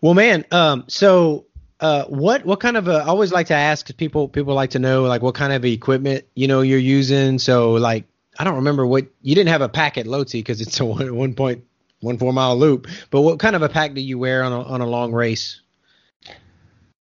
Well, 0.00 0.14
man. 0.14 0.46
Um, 0.50 0.84
so 0.88 1.44
uh, 1.80 2.04
what 2.04 2.44
what 2.44 2.60
kind 2.60 2.76
of 2.76 2.88
a, 2.88 2.96
I 2.96 3.06
always 3.06 3.32
like 3.32 3.46
to 3.46 3.54
ask 3.54 3.96
people 3.96 4.28
people 4.28 4.54
like 4.54 4.70
to 4.70 4.78
know 4.78 5.02
like 5.04 5.22
what 5.22 5.34
kind 5.34 5.52
of 5.52 5.64
equipment 5.64 6.24
you 6.34 6.46
know 6.46 6.60
you're 6.60 6.78
using. 6.78 7.38
So 7.38 7.72
like 7.72 8.04
I 8.38 8.44
don't 8.44 8.56
remember 8.56 8.86
what 8.86 9.06
you 9.22 9.34
didn't 9.34 9.48
have 9.48 9.62
a 9.62 9.68
pack 9.68 9.96
at 9.98 10.06
Lhotse 10.06 10.32
because 10.32 10.60
it's 10.60 10.78
a 10.80 10.84
one, 10.86 11.14
one 11.14 11.34
point 11.34 11.64
one 12.00 12.18
four 12.18 12.32
mile 12.32 12.56
loop. 12.56 12.86
But 13.10 13.22
what 13.22 13.38
kind 13.38 13.56
of 13.56 13.62
a 13.62 13.68
pack 13.68 13.94
do 13.94 14.00
you 14.00 14.18
wear 14.18 14.42
on 14.42 14.52
a 14.52 14.62
on 14.62 14.80
a 14.80 14.86
long 14.86 15.12
race? 15.12 15.60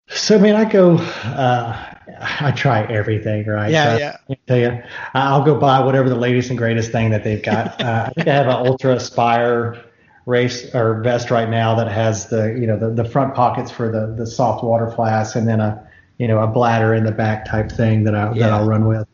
So 0.09 0.37
I 0.37 0.41
mean, 0.41 0.55
I 0.55 0.65
go. 0.65 0.97
Uh, 0.97 1.95
I 2.41 2.51
try 2.53 2.83
everything, 2.85 3.47
right? 3.47 3.71
Yeah, 3.71 3.93
so 3.93 3.99
yeah. 3.99 4.17
I 4.31 4.37
tell 4.47 4.59
you, 4.59 4.83
I'll 5.15 5.45
go 5.45 5.55
buy 5.59 5.81
whatever 5.81 6.09
the 6.09 6.17
latest 6.17 6.51
and 6.51 6.59
greatest 6.59 6.93
thing 6.93 7.11
that 7.11 7.25
they've 7.25 7.43
got. 7.43 7.81
Uh, 7.83 8.07
I 8.09 8.13
think 8.13 8.29
I 8.29 8.35
have 8.35 8.47
an 8.47 8.67
UltrAspire 8.67 9.83
race 10.27 10.73
or 10.75 11.01
vest 11.03 11.31
right 11.31 11.49
now 11.49 11.75
that 11.75 11.89
has 11.89 12.29
the 12.29 12.57
you 12.59 12.67
know 12.67 12.79
the, 12.79 12.91
the 12.91 13.05
front 13.05 13.35
pockets 13.35 13.71
for 13.71 13.91
the 13.91 14.15
the 14.17 14.27
soft 14.27 14.63
water 14.63 14.91
flask 14.91 15.35
and 15.35 15.49
then 15.49 15.61
a 15.61 15.89
you 16.19 16.29
know 16.29 16.39
a 16.39 16.47
bladder 16.47 16.95
in 16.95 17.05
the 17.05 17.13
back 17.13 17.45
type 17.45 17.71
thing 17.71 18.05
that 18.05 18.15
I 18.15 18.33
yeah. 18.33 18.47
that 18.47 18.53
I'll 18.53 18.67
run 18.67 18.87
with. 18.87 19.07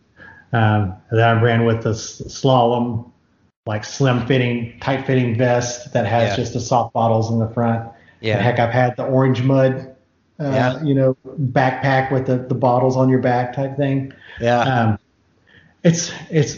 Um, 0.52 0.96
then 1.10 1.36
I 1.36 1.40
ran 1.40 1.64
with 1.64 1.82
the 1.82 1.94
Salomon 1.94 3.12
like 3.68 3.84
slim 3.84 4.26
fitting, 4.26 4.80
tight 4.80 5.06
fitting 5.06 5.36
vest 5.36 5.92
that 5.92 6.06
has 6.06 6.30
yeah. 6.30 6.36
just 6.36 6.54
the 6.54 6.60
soft 6.60 6.94
bottles 6.94 7.30
in 7.30 7.38
the 7.38 7.48
front. 7.50 7.86
Yeah. 8.20 8.36
And 8.36 8.42
heck, 8.42 8.58
I've 8.58 8.72
had 8.72 8.96
the 8.96 9.04
orange 9.04 9.42
mud, 9.42 9.94
uh, 10.40 10.44
yeah. 10.44 10.82
you 10.82 10.94
know, 10.94 11.18
backpack 11.26 12.10
with 12.10 12.26
the, 12.26 12.38
the 12.38 12.54
bottles 12.54 12.96
on 12.96 13.10
your 13.10 13.18
back 13.18 13.52
type 13.52 13.76
thing. 13.76 14.14
Yeah. 14.40 14.60
Um, 14.60 14.98
it's, 15.84 16.10
it's, 16.30 16.56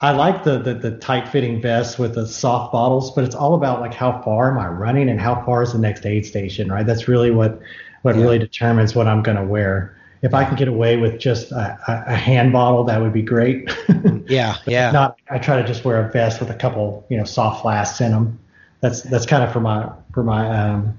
I 0.00 0.10
like 0.10 0.44
the, 0.44 0.58
the, 0.58 0.74
the 0.74 0.98
tight 0.98 1.28
fitting 1.28 1.62
vest 1.62 1.98
with 1.98 2.14
the 2.14 2.26
soft 2.26 2.72
bottles, 2.72 3.12
but 3.12 3.24
it's 3.24 3.34
all 3.34 3.54
about 3.54 3.80
like 3.80 3.94
how 3.94 4.20
far 4.22 4.50
am 4.50 4.58
I 4.58 4.68
running 4.68 5.08
and 5.08 5.18
how 5.18 5.42
far 5.44 5.62
is 5.62 5.72
the 5.72 5.78
next 5.78 6.04
aid 6.04 6.26
station, 6.26 6.70
right? 6.70 6.84
That's 6.84 7.08
really 7.08 7.30
what, 7.30 7.60
what 8.02 8.14
yeah. 8.16 8.22
really 8.22 8.38
determines 8.38 8.94
what 8.94 9.06
I'm 9.06 9.22
going 9.22 9.38
to 9.38 9.44
wear 9.44 9.96
if 10.22 10.34
I 10.34 10.44
can 10.44 10.56
get 10.56 10.68
away 10.68 10.96
with 10.96 11.18
just 11.18 11.52
a, 11.52 11.78
a 11.86 12.16
hand 12.16 12.52
bottle, 12.52 12.84
that 12.84 13.00
would 13.00 13.12
be 13.12 13.22
great. 13.22 13.70
yeah, 14.26 14.56
yeah. 14.66 14.90
Not, 14.90 15.18
I 15.30 15.38
try 15.38 15.60
to 15.60 15.66
just 15.66 15.84
wear 15.84 16.06
a 16.06 16.10
vest 16.10 16.40
with 16.40 16.50
a 16.50 16.54
couple, 16.54 17.06
you 17.08 17.16
know, 17.16 17.24
soft 17.24 17.62
flasks 17.62 18.00
in 18.00 18.12
them. 18.12 18.38
That's 18.80 19.02
that's 19.02 19.26
kind 19.26 19.42
of 19.42 19.52
for 19.52 19.60
my 19.60 19.90
for 20.12 20.22
my 20.22 20.48
um, 20.48 20.96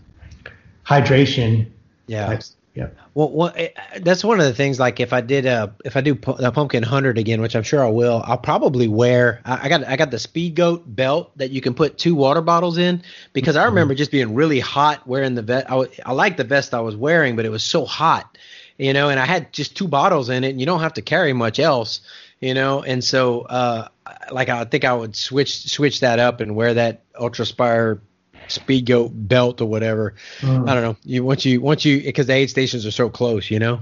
hydration. 0.85 1.69
Yeah. 2.07 2.27
Types. 2.27 2.55
Yeah. 2.73 2.87
Well, 3.17 3.31
well, 3.31 3.53
eh, 3.55 3.69
that's 4.01 4.23
one 4.23 4.39
of 4.39 4.45
the 4.45 4.53
things. 4.53 4.79
Like, 4.79 4.99
if 4.99 5.11
I 5.11 5.21
did 5.21 5.47
a, 5.47 5.73
if 5.83 5.97
I 5.97 6.01
do 6.01 6.19
a 6.37 6.51
pumpkin 6.51 6.83
hundred 6.83 7.17
again, 7.17 7.41
which 7.41 7.55
I'm 7.55 7.63
sure 7.63 7.83
I 7.83 7.89
will, 7.89 8.21
I'll 8.23 8.37
probably 8.37 8.87
wear. 8.87 9.41
I, 9.43 9.65
I 9.65 9.69
got, 9.69 9.87
I 9.87 9.95
got 9.95 10.11
the 10.11 10.17
Speedgoat 10.17 10.83
belt 10.85 11.35
that 11.35 11.49
you 11.49 11.59
can 11.59 11.73
put 11.73 11.97
two 11.97 12.13
water 12.13 12.41
bottles 12.41 12.77
in 12.77 13.01
because 13.33 13.55
I 13.55 13.61
mm-hmm. 13.61 13.69
remember 13.69 13.95
just 13.95 14.11
being 14.11 14.35
really 14.35 14.59
hot 14.59 15.07
wearing 15.07 15.33
the 15.33 15.41
vest. 15.41 15.65
I, 15.67 15.87
I 16.05 16.11
like 16.11 16.37
the 16.37 16.43
vest 16.43 16.75
I 16.75 16.81
was 16.81 16.95
wearing, 16.95 17.35
but 17.35 17.45
it 17.45 17.49
was 17.49 17.63
so 17.63 17.85
hot 17.85 18.37
you 18.77 18.93
know, 18.93 19.09
and 19.09 19.19
I 19.19 19.25
had 19.25 19.51
just 19.51 19.75
two 19.75 19.87
bottles 19.87 20.29
in 20.29 20.43
it, 20.43 20.49
and 20.49 20.59
you 20.59 20.67
don't 20.67 20.81
have 20.81 20.93
to 20.93 21.01
carry 21.01 21.33
much 21.33 21.57
else, 21.57 22.01
you 22.39 22.53
know, 22.53 22.83
and 22.83 23.03
so 23.03 23.41
uh, 23.41 23.87
like 24.31 24.49
I 24.49 24.65
think 24.65 24.85
I 24.85 24.93
would 24.93 25.15
switch 25.15 25.67
switch 25.67 26.01
that 26.01 26.19
up 26.19 26.41
and 26.41 26.55
wear 26.55 26.75
that 26.75 27.11
UltrAspire 27.15 27.99
Speedgoat 28.47 29.11
belt 29.27 29.61
or 29.61 29.65
whatever. 29.65 30.15
Mm. 30.39 30.69
I 30.69 30.73
don't 30.73 30.83
know. 30.83 30.97
You 31.03 31.23
once 31.23 31.45
you 31.45 31.61
once 31.61 31.85
you 31.85 32.01
because 32.01 32.27
the 32.27 32.33
aid 32.33 32.49
stations 32.49 32.85
are 32.85 32.91
so 32.91 33.09
close, 33.09 33.49
you 33.51 33.59
know. 33.59 33.81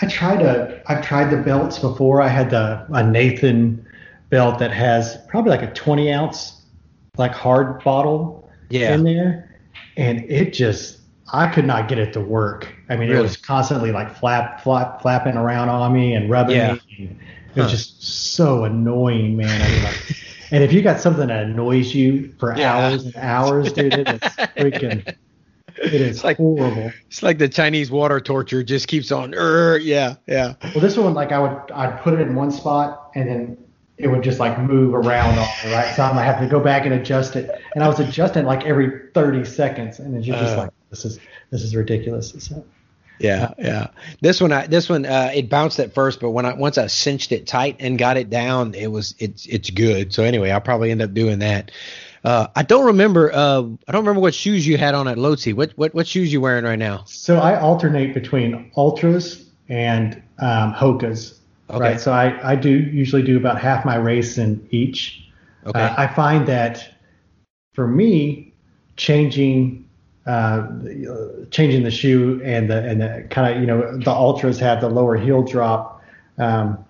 I 0.00 0.06
tried 0.06 0.38
to. 0.38 0.82
I've 0.86 1.04
tried 1.04 1.30
the 1.30 1.36
belts 1.36 1.78
before. 1.78 2.22
I 2.22 2.28
had 2.28 2.50
the 2.50 2.86
a 2.92 3.02
Nathan 3.02 3.86
belt 4.30 4.58
that 4.58 4.72
has 4.72 5.18
probably 5.28 5.50
like 5.50 5.62
a 5.62 5.72
20 5.72 6.12
ounce 6.12 6.62
like 7.18 7.32
hard 7.32 7.82
bottle 7.84 8.48
yeah. 8.70 8.94
in 8.94 9.04
there, 9.04 9.58
and 9.96 10.20
it 10.30 10.52
just 10.52 11.00
I 11.32 11.46
could 11.46 11.66
not 11.66 11.88
get 11.88 11.98
it 11.98 12.12
to 12.14 12.20
work. 12.20 12.74
I 12.88 12.96
mean, 12.96 13.08
really? 13.08 13.20
it 13.20 13.22
was 13.22 13.36
constantly 13.36 13.92
like 13.92 14.14
flap, 14.14 14.62
flap, 14.62 15.00
flapping 15.00 15.36
around 15.36 15.68
on 15.68 15.92
me 15.92 16.14
and 16.14 16.28
rubbing 16.28 16.56
yeah. 16.56 16.74
me. 16.74 17.16
It 17.54 17.60
was 17.60 17.66
huh. 17.66 17.70
just 17.70 18.02
so 18.02 18.64
annoying, 18.64 19.36
man. 19.36 19.60
I 19.60 19.68
mean, 19.68 19.82
like, 19.82 20.16
and 20.52 20.62
if 20.62 20.72
you 20.72 20.82
got 20.82 21.00
something 21.00 21.28
that 21.28 21.44
annoys 21.44 21.94
you 21.94 22.32
for 22.38 22.56
yeah. 22.56 22.76
hours 22.76 23.06
and 23.06 23.16
hours, 23.16 23.72
dude, 23.72 23.94
it 23.94 24.08
is 24.08 24.20
freaking. 24.20 25.16
It 25.78 25.94
is 25.94 26.16
it's 26.16 26.24
like, 26.24 26.36
horrible. 26.36 26.92
It's 27.06 27.22
like 27.22 27.38
the 27.38 27.48
Chinese 27.48 27.90
water 27.90 28.20
torture 28.20 28.62
just 28.62 28.86
keeps 28.86 29.10
on. 29.10 29.34
Er, 29.34 29.78
yeah, 29.78 30.16
yeah. 30.26 30.54
Well, 30.62 30.80
this 30.80 30.98
one, 30.98 31.14
like 31.14 31.32
I 31.32 31.38
would, 31.38 31.72
I'd 31.72 31.98
put 32.02 32.12
it 32.14 32.20
in 32.20 32.34
one 32.34 32.50
spot 32.50 33.10
and 33.14 33.26
then 33.26 33.58
it 33.96 34.08
would 34.08 34.22
just 34.22 34.38
like 34.38 34.58
move 34.60 34.94
around 34.94 35.38
on 35.38 35.48
the 35.64 35.70
right? 35.70 35.94
So 35.94 36.02
I'm 36.02 36.16
have 36.16 36.40
to 36.40 36.46
go 36.46 36.60
back 36.60 36.84
and 36.84 36.94
adjust 36.94 37.34
it. 37.36 37.50
And 37.74 37.82
I 37.82 37.88
was 37.88 37.98
adjusting 38.00 38.44
like 38.44 38.66
every 38.66 39.08
30 39.14 39.44
seconds, 39.46 40.00
and 40.00 40.14
it's 40.14 40.26
just 40.26 40.54
uh, 40.54 40.62
like 40.62 40.70
this 40.90 41.06
is 41.06 41.18
this 41.50 41.62
is 41.62 41.74
ridiculous. 41.74 42.34
So. 42.38 42.64
Yeah, 43.22 43.54
yeah. 43.58 43.88
This 44.20 44.40
one, 44.40 44.52
I 44.52 44.66
this 44.66 44.88
one, 44.88 45.06
uh, 45.06 45.30
it 45.32 45.48
bounced 45.48 45.78
at 45.78 45.94
first, 45.94 46.20
but 46.20 46.30
when 46.30 46.44
I 46.44 46.54
once 46.54 46.76
I 46.76 46.88
cinched 46.88 47.30
it 47.30 47.46
tight 47.46 47.76
and 47.78 47.96
got 47.96 48.16
it 48.16 48.28
down, 48.30 48.74
it 48.74 48.88
was 48.88 49.14
it's 49.18 49.46
it's 49.46 49.70
good. 49.70 50.12
So 50.12 50.24
anyway, 50.24 50.50
I'll 50.50 50.60
probably 50.60 50.90
end 50.90 51.02
up 51.02 51.14
doing 51.14 51.38
that. 51.38 51.70
Uh, 52.24 52.48
I 52.54 52.62
don't 52.62 52.86
remember. 52.86 53.32
Uh, 53.32 53.62
I 53.88 53.92
don't 53.92 54.02
remember 54.02 54.20
what 54.20 54.34
shoes 54.34 54.66
you 54.66 54.76
had 54.76 54.94
on 54.94 55.06
at 55.06 55.18
Lhotse. 55.18 55.54
What 55.54 55.72
what 55.76 55.94
what 55.94 56.06
shoes 56.06 56.32
you 56.32 56.40
wearing 56.40 56.64
right 56.64 56.78
now? 56.78 57.04
So 57.06 57.38
I 57.38 57.58
alternate 57.58 58.12
between 58.12 58.70
Altras 58.76 59.44
and 59.68 60.20
um, 60.38 60.74
Hokas. 60.74 61.38
Okay. 61.70 61.78
Right. 61.78 62.00
So 62.00 62.12
I 62.12 62.52
I 62.52 62.56
do 62.56 62.70
usually 62.70 63.22
do 63.22 63.36
about 63.36 63.60
half 63.60 63.84
my 63.84 63.96
race 63.96 64.36
in 64.36 64.66
each. 64.70 65.28
Okay. 65.66 65.80
Uh, 65.80 65.94
I 65.96 66.08
find 66.08 66.46
that 66.48 66.92
for 67.72 67.86
me, 67.86 68.52
changing 68.96 69.81
uh, 70.26 70.66
changing 71.50 71.82
the 71.82 71.90
shoe 71.90 72.40
and 72.44 72.70
the 72.70 72.84
and 72.84 73.00
the 73.00 73.26
kind 73.30 73.54
of 73.54 73.60
you 73.60 73.66
know 73.66 73.96
the 73.96 74.10
Altras 74.10 74.58
have 74.60 74.80
the 74.80 74.88
lower 74.88 75.16
heel 75.16 75.42
drop, 75.42 76.02
um, 76.38 76.84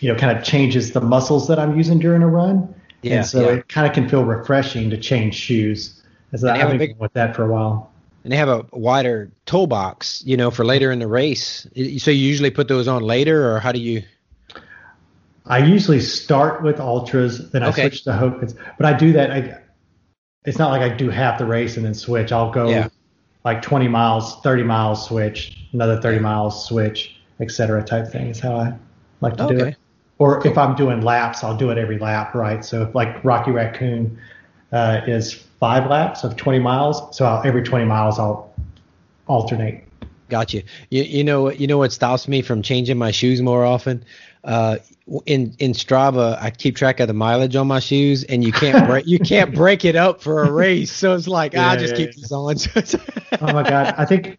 you 0.00 0.12
know, 0.12 0.18
kind 0.18 0.36
of 0.36 0.44
changes 0.44 0.92
the 0.92 1.00
muscles 1.00 1.48
that 1.48 1.58
I'm 1.58 1.76
using 1.76 1.98
during 1.98 2.22
a 2.22 2.28
run. 2.28 2.74
Yeah. 3.02 3.16
And 3.16 3.26
so 3.26 3.40
yeah. 3.40 3.56
it 3.56 3.68
kind 3.68 3.86
of 3.86 3.92
can 3.92 4.08
feel 4.08 4.24
refreshing 4.24 4.90
to 4.90 4.98
change 4.98 5.34
shoes. 5.34 6.02
As 6.32 6.44
I've 6.44 6.68
been 6.68 6.78
big, 6.78 6.96
with 6.98 7.12
that 7.14 7.34
for 7.34 7.44
a 7.44 7.48
while. 7.48 7.90
And 8.22 8.32
they 8.32 8.36
have 8.36 8.48
a 8.48 8.66
wider 8.72 9.30
toe 9.46 9.66
box, 9.66 10.22
you 10.26 10.36
know, 10.36 10.50
for 10.50 10.64
later 10.64 10.92
in 10.92 10.98
the 10.98 11.08
race. 11.08 11.66
So 11.72 12.10
you 12.10 12.12
usually 12.12 12.50
put 12.50 12.68
those 12.68 12.86
on 12.86 13.02
later, 13.02 13.50
or 13.50 13.58
how 13.58 13.72
do 13.72 13.80
you? 13.80 14.02
I 15.46 15.58
usually 15.58 16.00
start 16.00 16.62
with 16.62 16.76
Altras, 16.76 17.50
then 17.50 17.62
I 17.62 17.70
okay. 17.70 17.82
switch 17.82 18.04
to 18.04 18.10
Hokas. 18.10 18.56
But 18.76 18.86
I 18.86 18.92
do 18.96 19.12
that. 19.14 19.30
I, 19.30 19.60
it's 20.44 20.58
not 20.58 20.70
like 20.70 20.82
I 20.82 20.88
do 20.88 21.10
half 21.10 21.38
the 21.38 21.44
race 21.44 21.76
and 21.76 21.84
then 21.84 21.94
switch. 21.94 22.32
I'll 22.32 22.50
go 22.50 22.68
yeah. 22.68 22.88
like 23.44 23.62
20 23.62 23.88
miles, 23.88 24.40
30 24.40 24.62
miles, 24.62 25.06
switch, 25.06 25.68
another 25.72 26.00
30 26.00 26.18
miles, 26.20 26.66
switch, 26.66 27.16
etc. 27.40 27.82
type 27.84 28.08
thing 28.08 28.28
is 28.28 28.40
how 28.40 28.56
I 28.56 28.74
like 29.20 29.36
to 29.36 29.44
okay. 29.44 29.56
do 29.56 29.64
it. 29.64 29.76
Or 30.18 30.40
cool. 30.40 30.50
if 30.50 30.58
I'm 30.58 30.74
doing 30.74 31.00
laps, 31.00 31.42
I'll 31.42 31.56
do 31.56 31.70
it 31.70 31.78
every 31.78 31.98
lap, 31.98 32.34
right? 32.34 32.64
So 32.64 32.82
if 32.82 32.94
like 32.94 33.22
Rocky 33.24 33.50
Raccoon, 33.50 34.18
uh, 34.72 35.00
is 35.06 35.34
five 35.34 35.88
laps 35.90 36.24
of 36.24 36.36
20 36.36 36.58
miles. 36.58 37.16
So 37.16 37.24
I'll, 37.24 37.42
every 37.44 37.62
20 37.62 37.84
miles, 37.84 38.18
I'll 38.18 38.52
alternate. 39.26 39.84
Got 40.28 40.54
you. 40.54 40.62
You 40.90 41.02
you 41.02 41.24
know 41.24 41.50
you 41.50 41.66
know 41.66 41.78
what 41.78 41.92
stops 41.92 42.28
me 42.28 42.40
from 42.40 42.62
changing 42.62 42.96
my 42.96 43.10
shoes 43.10 43.42
more 43.42 43.64
often? 43.64 44.04
Uh, 44.44 44.78
in 45.26 45.54
in 45.58 45.72
Strava, 45.72 46.40
I 46.40 46.50
keep 46.50 46.76
track 46.76 47.00
of 47.00 47.08
the 47.08 47.14
mileage 47.14 47.56
on 47.56 47.66
my 47.66 47.80
shoes, 47.80 48.24
and 48.24 48.44
you 48.44 48.52
can't 48.52 48.86
break 48.86 49.06
you 49.06 49.18
can't 49.18 49.54
break 49.54 49.84
it 49.84 49.96
up 49.96 50.22
for 50.22 50.42
a 50.42 50.52
race. 50.52 50.92
So 50.92 51.14
it's 51.14 51.28
like 51.28 51.52
yeah, 51.52 51.70
I'll 51.70 51.78
just 51.78 51.96
yeah, 51.96 52.06
keep 52.06 52.16
yeah. 52.16 52.16
these 52.16 52.32
on. 52.32 52.56
oh 53.40 53.52
my 53.52 53.68
god, 53.68 53.94
I 53.98 54.04
think 54.04 54.38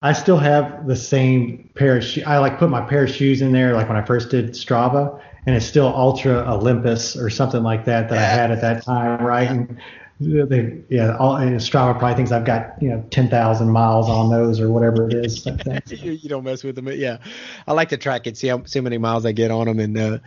I 0.00 0.12
still 0.12 0.38
have 0.38 0.86
the 0.86 0.96
same 0.96 1.70
pair 1.74 1.96
of 1.96 2.04
shoes. 2.04 2.24
I 2.26 2.38
like 2.38 2.58
put 2.58 2.70
my 2.70 2.80
pair 2.80 3.04
of 3.04 3.10
shoes 3.10 3.42
in 3.42 3.52
there, 3.52 3.74
like 3.74 3.88
when 3.88 3.96
I 3.96 4.04
first 4.04 4.30
did 4.30 4.50
Strava, 4.50 5.20
and 5.46 5.54
it's 5.54 5.66
still 5.66 5.88
Altra 5.88 6.44
Olympus 6.50 7.16
or 7.16 7.28
something 7.30 7.62
like 7.62 7.84
that 7.84 8.08
that 8.08 8.18
I 8.18 8.22
had 8.22 8.50
at 8.50 8.60
that 8.60 8.84
time, 8.84 9.24
right? 9.24 9.48
And 9.48 9.78
they, 10.20 10.82
yeah, 10.88 11.16
all 11.16 11.36
and 11.36 11.56
Strava 11.56 11.96
probably 11.98 12.16
thinks 12.16 12.32
I've 12.32 12.44
got 12.44 12.80
you 12.82 12.88
know 12.88 13.04
ten 13.10 13.28
thousand 13.28 13.70
miles 13.70 14.08
on 14.08 14.30
those 14.30 14.60
or 14.60 14.70
whatever 14.70 15.08
it 15.08 15.14
is. 15.14 15.46
you, 15.90 16.12
you, 16.12 16.28
don't 16.28 16.44
mess 16.44 16.64
with 16.64 16.74
them, 16.74 16.86
but 16.86 16.98
yeah. 16.98 17.18
I 17.66 17.72
like 17.72 17.88
to 17.90 17.96
track 17.96 18.26
it, 18.26 18.36
see 18.36 18.48
how 18.48 18.64
see 18.64 18.80
how 18.80 18.82
many 18.82 18.98
miles 18.98 19.24
I 19.24 19.32
get 19.32 19.50
on 19.50 19.66
them, 19.66 19.78
and 19.78 19.96
uh, 19.96 20.18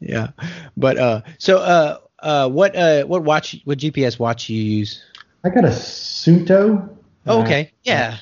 yeah. 0.00 0.28
But 0.76 0.98
uh, 0.98 1.22
so 1.38 1.58
uh, 1.58 1.98
uh, 2.18 2.48
what 2.48 2.76
uh, 2.76 3.04
what 3.04 3.22
watch, 3.24 3.60
what 3.64 3.78
GPS 3.78 4.18
watch 4.18 4.48
you 4.48 4.62
use? 4.62 5.02
I 5.44 5.48
got 5.48 5.64
a 5.64 5.68
Suunto. 5.68 6.88
Oh, 7.26 7.42
okay, 7.42 7.72
yeah. 7.84 8.18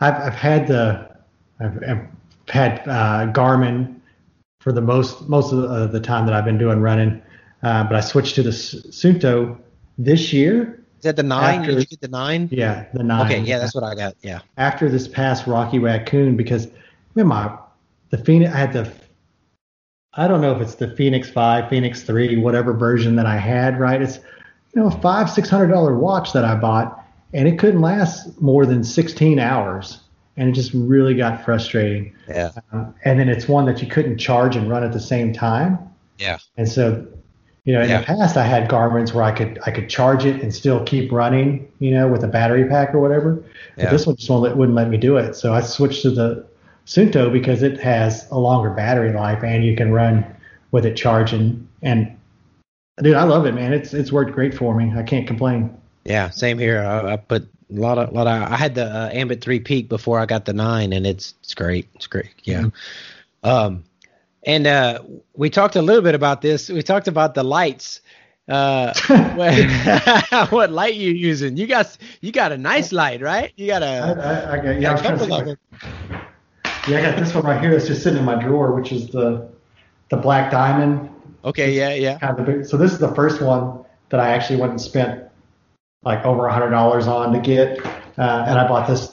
I've 0.00 0.14
I've 0.14 0.34
had 0.34 0.66
the 0.68 1.16
I've, 1.60 1.82
I've 1.82 2.06
had 2.48 2.78
uh, 2.88 3.32
Garmin 3.32 3.96
for 4.60 4.72
the 4.72 4.80
most 4.80 5.28
most 5.28 5.52
of 5.52 5.62
the, 5.62 5.68
uh, 5.68 5.86
the, 5.86 6.00
time 6.00 6.26
that 6.26 6.34
I've 6.34 6.44
been 6.44 6.58
doing 6.58 6.80
running, 6.80 7.20
uh, 7.62 7.84
but 7.84 7.96
I 7.96 8.00
switched 8.00 8.36
to 8.36 8.42
the 8.42 8.50
Suunto 8.50 9.58
this 9.98 10.32
year. 10.32 10.84
Is 10.98 11.04
that 11.04 11.16
the 11.16 11.22
nine? 11.22 11.60
After, 11.60 11.72
Did 11.72 11.80
you 11.80 11.86
get 11.86 12.00
the 12.00 12.08
nine? 12.08 12.48
Yeah, 12.52 12.86
the 12.94 13.02
nine. 13.02 13.26
Okay, 13.26 13.40
yeah, 13.40 13.58
that's 13.58 13.74
what 13.74 13.84
I 13.84 13.94
got. 13.94 14.14
Yeah. 14.22 14.40
After 14.56 14.88
this 14.88 15.08
past 15.08 15.46
Rocky 15.46 15.78
Raccoon, 15.78 16.36
because 16.36 16.68
man, 17.14 17.26
my 17.26 17.56
the 18.10 18.18
Fenix, 18.18 18.54
I 18.54 18.58
had 18.58 18.72
the, 18.72 18.92
I 20.14 20.28
don't 20.28 20.40
know 20.40 20.54
if 20.54 20.60
it's 20.60 20.76
the 20.76 20.94
Fenix 20.94 21.28
Five, 21.28 21.68
Fenix 21.68 22.02
Three, 22.02 22.36
whatever 22.36 22.72
version 22.72 23.16
that 23.16 23.26
I 23.26 23.36
had. 23.36 23.80
Right, 23.80 24.00
it's 24.00 24.18
you 24.74 24.80
know 24.80 24.86
a 24.86 25.00
five 25.00 25.28
six 25.28 25.48
hundred 25.48 25.68
dollar 25.68 25.98
watch 25.98 26.32
that 26.34 26.44
I 26.44 26.54
bought, 26.54 27.04
and 27.32 27.48
it 27.48 27.58
couldn't 27.58 27.80
last 27.80 28.40
more 28.40 28.64
than 28.64 28.84
sixteen 28.84 29.40
hours, 29.40 30.00
and 30.36 30.48
it 30.48 30.52
just 30.52 30.70
really 30.72 31.14
got 31.14 31.44
frustrating. 31.44 32.14
Yeah. 32.28 32.50
Um, 32.70 32.94
and 33.04 33.18
then 33.18 33.28
it's 33.28 33.48
one 33.48 33.66
that 33.66 33.82
you 33.82 33.88
couldn't 33.88 34.18
charge 34.18 34.54
and 34.54 34.70
run 34.70 34.84
at 34.84 34.92
the 34.92 35.00
same 35.00 35.32
time. 35.32 35.78
Yeah. 36.18 36.38
And 36.56 36.68
so 36.68 37.06
you 37.64 37.72
know, 37.72 37.82
in 37.82 37.90
yeah. 37.90 38.00
the 38.00 38.06
past 38.06 38.36
I 38.36 38.44
had 38.44 38.68
Garmin's 38.68 39.14
where 39.14 39.22
I 39.22 39.30
could 39.30 39.58
I 39.66 39.70
could 39.70 39.88
charge 39.88 40.24
it 40.24 40.42
and 40.42 40.52
still 40.54 40.82
keep 40.84 41.12
running, 41.12 41.70
you 41.78 41.92
know, 41.92 42.08
with 42.08 42.24
a 42.24 42.28
battery 42.28 42.68
pack 42.68 42.94
or 42.94 43.00
whatever. 43.00 43.42
But 43.76 43.84
yeah. 43.84 43.90
this 43.90 44.06
one 44.06 44.16
just 44.16 44.28
won't 44.28 44.56
wouldn't 44.56 44.76
let 44.76 44.88
me 44.88 44.96
do 44.96 45.16
it. 45.16 45.34
So 45.34 45.54
I 45.54 45.60
switched 45.60 46.02
to 46.02 46.10
the 46.10 46.44
Suunto 46.86 47.32
because 47.32 47.62
it 47.62 47.78
has 47.80 48.28
a 48.30 48.38
longer 48.38 48.70
battery 48.70 49.12
life 49.12 49.44
and 49.44 49.64
you 49.64 49.76
can 49.76 49.92
run 49.92 50.24
with 50.72 50.84
it 50.84 50.96
charging. 50.96 51.68
And 51.82 52.16
dude, 53.00 53.14
I 53.14 53.22
love 53.22 53.46
it, 53.46 53.52
man. 53.52 53.72
It's 53.72 53.94
it's 53.94 54.10
worked 54.10 54.32
great 54.32 54.54
for 54.54 54.74
me. 54.74 54.92
I 54.96 55.04
can't 55.04 55.26
complain. 55.26 55.76
Yeah, 56.04 56.30
same 56.30 56.58
here. 56.58 56.82
I, 56.82 57.12
I 57.12 57.16
put 57.16 57.42
a 57.42 57.48
lot 57.80 57.98
of 57.98 58.12
lot 58.12 58.26
of. 58.26 58.50
I 58.50 58.56
had 58.56 58.74
the 58.74 58.86
uh, 58.86 59.10
Ambit 59.12 59.40
three 59.40 59.60
peak 59.60 59.88
before 59.88 60.18
I 60.18 60.26
got 60.26 60.46
the 60.46 60.52
nine, 60.52 60.92
and 60.92 61.06
it's 61.06 61.34
it's 61.42 61.54
great. 61.54 61.88
It's 61.94 62.08
great. 62.08 62.30
Yeah. 62.42 62.62
Mm-hmm. 62.62 63.48
Um, 63.48 63.84
and 64.44 64.66
uh, 64.66 65.02
we 65.34 65.50
talked 65.50 65.76
a 65.76 65.82
little 65.82 66.02
bit 66.02 66.14
about 66.14 66.42
this. 66.42 66.68
We 66.68 66.82
talked 66.82 67.08
about 67.08 67.34
the 67.34 67.44
lights. 67.44 68.00
Uh, 68.48 68.92
what, 69.36 70.50
what 70.50 70.70
light 70.72 70.94
you 70.94 71.12
using? 71.12 71.56
You 71.56 71.66
got 71.66 71.96
you 72.20 72.32
got 72.32 72.52
a 72.52 72.58
nice 72.58 72.92
light, 72.92 73.22
right? 73.22 73.52
You 73.56 73.68
got 73.68 73.82
a. 73.82 73.86
I, 73.86 74.10
I, 74.10 74.52
I 74.52 74.56
got, 74.56 74.80
yeah, 74.80 74.94
a 74.98 75.12
of 75.12 75.46
them. 75.46 75.56
Yeah, 76.88 76.98
I 76.98 77.02
got 77.02 77.16
this 77.16 77.32
one 77.34 77.44
right 77.44 77.60
here 77.60 77.70
that's 77.70 77.86
just 77.86 78.02
sitting 78.02 78.18
in 78.18 78.24
my 78.24 78.34
drawer, 78.42 78.74
which 78.74 78.90
is 78.90 79.08
the 79.08 79.48
the 80.08 80.16
black 80.16 80.50
diamond. 80.50 81.08
Okay, 81.44 81.72
yeah, 81.72 81.94
yeah. 81.94 82.18
Kind 82.18 82.38
of 82.38 82.46
big, 82.46 82.66
so 82.66 82.76
this 82.76 82.92
is 82.92 82.98
the 82.98 83.14
first 83.14 83.40
one 83.40 83.84
that 84.08 84.20
I 84.20 84.30
actually 84.30 84.60
went 84.60 84.72
and 84.72 84.80
spent 84.80 85.24
like 86.02 86.24
over 86.24 86.46
a 86.46 86.52
hundred 86.52 86.70
dollars 86.70 87.06
on 87.06 87.32
to 87.32 87.40
get, 87.40 87.78
uh, 88.18 88.44
and 88.46 88.58
I 88.58 88.66
bought 88.66 88.88
this. 88.88 89.12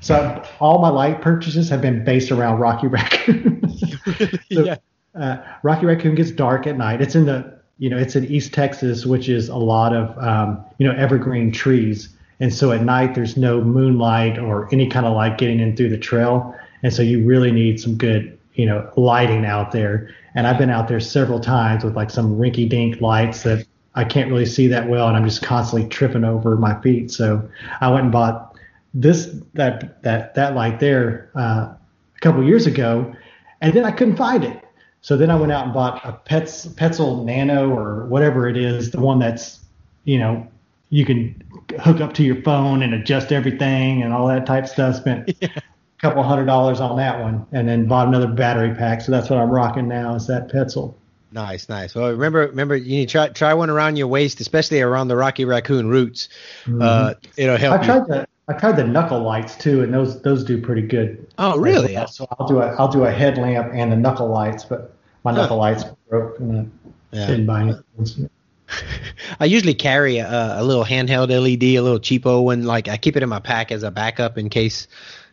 So 0.00 0.42
all 0.58 0.80
my 0.80 0.88
light 0.88 1.20
purchases 1.20 1.68
have 1.68 1.80
been 1.80 2.04
based 2.04 2.30
around 2.30 2.58
Rocky 2.58 2.86
Raccoon. 2.88 3.71
so, 4.18 4.64
yeah. 4.64 4.76
Uh, 5.14 5.36
Rocky 5.62 5.86
Raccoon 5.86 6.14
gets 6.14 6.30
dark 6.30 6.66
at 6.66 6.76
night. 6.76 7.02
It's 7.02 7.14
in 7.14 7.26
the 7.26 7.60
you 7.78 7.90
know 7.90 7.98
it's 7.98 8.16
in 8.16 8.24
East 8.26 8.54
Texas, 8.54 9.04
which 9.04 9.28
is 9.28 9.48
a 9.48 9.56
lot 9.56 9.94
of 9.94 10.16
um, 10.18 10.64
you 10.78 10.88
know 10.88 10.94
evergreen 10.94 11.52
trees, 11.52 12.08
and 12.40 12.52
so 12.52 12.72
at 12.72 12.82
night 12.82 13.14
there's 13.14 13.36
no 13.36 13.60
moonlight 13.60 14.38
or 14.38 14.68
any 14.72 14.88
kind 14.88 15.04
of 15.04 15.14
light 15.14 15.36
getting 15.38 15.60
in 15.60 15.76
through 15.76 15.90
the 15.90 15.98
trail, 15.98 16.54
and 16.82 16.92
so 16.92 17.02
you 17.02 17.24
really 17.24 17.52
need 17.52 17.80
some 17.80 17.96
good 17.96 18.38
you 18.54 18.66
know 18.66 18.90
lighting 18.96 19.44
out 19.44 19.72
there. 19.72 20.10
And 20.34 20.46
I've 20.46 20.56
been 20.56 20.70
out 20.70 20.88
there 20.88 21.00
several 21.00 21.40
times 21.40 21.84
with 21.84 21.94
like 21.94 22.08
some 22.08 22.38
rinky-dink 22.38 23.02
lights 23.02 23.42
that 23.42 23.66
I 23.94 24.04
can't 24.04 24.30
really 24.30 24.46
see 24.46 24.66
that 24.68 24.88
well, 24.88 25.08
and 25.08 25.16
I'm 25.16 25.24
just 25.24 25.42
constantly 25.42 25.88
tripping 25.88 26.24
over 26.24 26.56
my 26.56 26.80
feet. 26.80 27.10
So 27.10 27.46
I 27.80 27.90
went 27.90 28.04
and 28.04 28.12
bought 28.12 28.56
this 28.94 29.34
that 29.54 30.02
that 30.02 30.34
that 30.34 30.54
light 30.54 30.80
there 30.80 31.30
uh, 31.34 31.72
a 31.72 32.20
couple 32.20 32.42
years 32.42 32.66
ago, 32.66 33.14
and 33.62 33.72
then 33.72 33.84
I 33.84 33.92
couldn't 33.92 34.16
find 34.16 34.44
it. 34.44 34.62
So 35.00 35.16
then 35.16 35.30
I 35.30 35.36
went 35.36 35.50
out 35.50 35.64
and 35.64 35.72
bought 35.72 36.04
a 36.04 36.12
Pets, 36.12 36.66
Petzl 36.66 37.24
Nano 37.24 37.70
or 37.70 38.06
whatever 38.06 38.48
it 38.48 38.56
is, 38.56 38.90
the 38.90 39.00
one 39.00 39.18
that's, 39.18 39.60
you 40.04 40.18
know, 40.18 40.46
you 40.90 41.06
can 41.06 41.42
hook 41.80 42.00
up 42.00 42.12
to 42.14 42.22
your 42.22 42.42
phone 42.42 42.82
and 42.82 42.92
adjust 42.92 43.32
everything 43.32 44.02
and 44.02 44.12
all 44.12 44.26
that 44.28 44.46
type 44.46 44.68
stuff. 44.68 44.96
Spent 44.96 45.34
yeah. 45.40 45.48
a 45.56 45.62
couple 45.98 46.22
hundred 46.22 46.44
dollars 46.44 46.80
on 46.80 46.98
that 46.98 47.20
one, 47.20 47.46
and 47.52 47.66
then 47.66 47.86
bought 47.86 48.06
another 48.08 48.28
battery 48.28 48.74
pack. 48.74 49.00
So 49.00 49.10
that's 49.10 49.30
what 49.30 49.38
I'm 49.38 49.50
rocking 49.50 49.88
now 49.88 50.14
is 50.14 50.26
that 50.26 50.48
Petzl. 50.48 50.94
Nice, 51.32 51.68
nice. 51.68 51.94
Well, 51.94 52.10
remember, 52.10 52.40
remember, 52.40 52.76
you 52.76 52.98
need 52.98 53.08
to 53.08 53.12
try 53.12 53.28
try 53.28 53.54
one 53.54 53.70
around 53.70 53.96
your 53.96 54.08
waist, 54.08 54.40
especially 54.40 54.82
around 54.82 55.08
the 55.08 55.16
Rocky 55.16 55.46
Raccoon 55.46 55.88
roots. 55.88 56.28
Mm-hmm. 56.64 56.82
Uh, 56.82 57.14
it'll 57.38 57.56
help. 57.56 57.80
I 57.80 57.86
tried 57.86 58.06
that. 58.08 58.28
I 58.52 58.58
tried 58.58 58.76
the 58.76 58.84
knuckle 58.84 59.20
lights 59.20 59.56
too, 59.56 59.82
and 59.82 59.92
those 59.92 60.20
those 60.22 60.44
do 60.44 60.60
pretty 60.60 60.82
good. 60.82 61.26
Oh, 61.38 61.58
really? 61.58 61.94
Well. 61.94 62.06
So 62.06 62.26
I'll 62.38 62.46
do 62.46 62.60
a 62.60 62.74
I'll 62.76 62.90
do 62.90 63.04
a 63.04 63.10
headlamp 63.10 63.72
and 63.72 63.90
the 63.90 63.96
knuckle 63.96 64.28
lights, 64.28 64.64
but 64.64 64.94
my 65.24 65.32
huh. 65.32 65.42
knuckle 65.42 65.56
lights 65.56 65.84
broke 66.08 66.38
and 66.38 66.70
I 67.12 67.16
yeah. 67.16 67.26
didn't 67.26 67.46
buy 67.46 67.70
it. 67.70 68.30
I 69.40 69.46
usually 69.46 69.74
carry 69.74 70.18
a, 70.18 70.60
a, 70.60 70.64
little 70.64 70.84
handheld 70.84 71.28
LED, 71.28 71.62
a 71.62 71.80
little 71.80 71.98
cheapo 71.98 72.42
one. 72.42 72.64
Like 72.64 72.88
I 72.88 72.96
keep 72.96 73.16
it 73.16 73.22
in 73.22 73.28
my 73.28 73.38
pack 73.38 73.72
as 73.72 73.82
a 73.82 73.90
backup 73.90 74.38
in 74.38 74.48
case, 74.48 74.88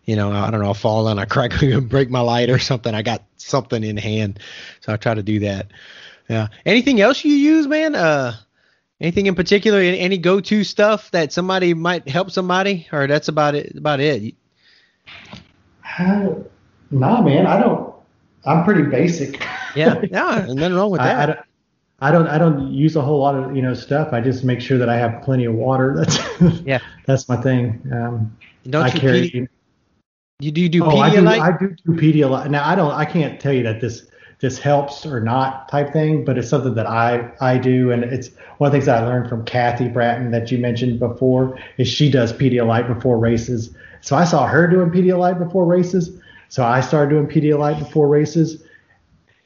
you 0.05 0.15
know, 0.15 0.31
I 0.31 0.51
don't 0.51 0.61
know, 0.61 0.69
I 0.69 0.73
fall 0.73 1.07
and 1.07 1.19
I 1.19 1.25
crack 1.25 1.61
and 1.61 1.89
break 1.89 2.09
my 2.09 2.21
light 2.21 2.49
or 2.49 2.59
something. 2.59 2.93
I 2.93 3.01
got 3.01 3.23
something 3.37 3.83
in 3.83 3.97
hand, 3.97 4.39
so 4.81 4.93
I 4.93 4.97
try 4.97 5.13
to 5.13 5.23
do 5.23 5.39
that. 5.39 5.71
Yeah. 6.29 6.47
Anything 6.65 7.01
else 7.01 7.23
you 7.23 7.33
use, 7.33 7.67
man? 7.67 7.95
Uh, 7.95 8.35
Anything 9.01 9.27
in 9.27 9.35
particular? 9.35 9.79
Any 9.79 10.17
go-to 10.17 10.63
stuff 10.63 11.09
that 11.11 11.31
somebody 11.31 11.73
might 11.73 12.07
help 12.07 12.31
somebody, 12.31 12.87
or 12.91 13.07
that's 13.07 13.29
about 13.29 13.55
it? 13.55 13.75
About 13.77 14.01
it? 14.01 14.35
Uh, 15.97 16.35
nah, 16.91 17.21
man. 17.21 17.47
I 17.47 17.59
don't. 17.61 17.93
I'm 18.45 18.65
pretty 18.65 18.83
basic. 18.83 19.41
yeah, 19.75 20.01
yeah, 20.11 20.39
and 20.39 20.55
nothing 20.55 20.75
wrong 20.75 20.91
with 20.91 20.99
that. 20.99 21.17
I, 21.17 21.23
I, 21.23 21.25
don't, 21.27 21.39
I 22.01 22.11
don't. 22.11 22.27
I 22.27 22.37
don't 22.37 22.71
use 22.73 22.97
a 22.97 23.01
whole 23.01 23.19
lot 23.19 23.35
of 23.35 23.55
you 23.55 23.61
know 23.61 23.73
stuff. 23.73 24.11
I 24.11 24.19
just 24.19 24.43
make 24.43 24.59
sure 24.59 24.77
that 24.77 24.89
I 24.89 24.97
have 24.97 25.21
plenty 25.23 25.45
of 25.45 25.53
water. 25.53 25.95
That's 26.39 26.61
yeah. 26.61 26.79
That's 27.05 27.29
my 27.29 27.37
thing. 27.37 27.81
Um, 27.93 28.35
don't 28.69 28.83
I 28.83 28.93
you 28.93 28.99
carry. 28.99 29.29
Pedi- 29.29 29.47
you 30.41 30.51
do 30.51 30.61
you 30.61 30.69
do 30.69 30.83
oh, 30.83 30.89
Pedialyte? 30.89 31.39
I 31.39 31.57
do, 31.57 31.65
I 31.65 31.67
do 31.67 31.75
do 31.85 32.01
Pedialyte. 32.01 32.49
Now 32.49 32.67
I 32.67 32.75
don't. 32.75 32.91
I 32.91 33.05
can't 33.05 33.39
tell 33.39 33.53
you 33.53 33.63
that 33.63 33.79
this 33.79 34.07
this 34.39 34.57
helps 34.57 35.05
or 35.05 35.19
not 35.19 35.67
type 35.69 35.91
thing, 35.91 36.23
but 36.23 36.37
it's 36.37 36.49
something 36.49 36.75
that 36.75 36.87
I 36.87 37.31
I 37.41 37.57
do, 37.57 37.91
and 37.91 38.03
it's 38.03 38.29
one 38.57 38.67
of 38.67 38.71
the 38.71 38.79
things 38.79 38.87
I 38.87 39.05
learned 39.05 39.29
from 39.29 39.43
Kathy 39.45 39.89
Bratton 39.89 40.31
that 40.31 40.51
you 40.51 40.57
mentioned 40.57 40.99
before 40.99 41.59
is 41.77 41.87
she 41.87 42.09
does 42.09 42.31
Pedialyte 42.31 42.87
before 42.93 43.17
races. 43.17 43.75
So 44.01 44.15
I 44.15 44.23
saw 44.23 44.47
her 44.47 44.67
doing 44.67 44.91
Pedialyte 44.91 45.39
before 45.39 45.65
races, 45.65 46.17
so 46.47 46.63
I 46.63 46.79
started 46.79 47.09
doing 47.09 47.27
Pedialyte 47.27 47.79
before 47.79 48.07
races, 48.07 48.63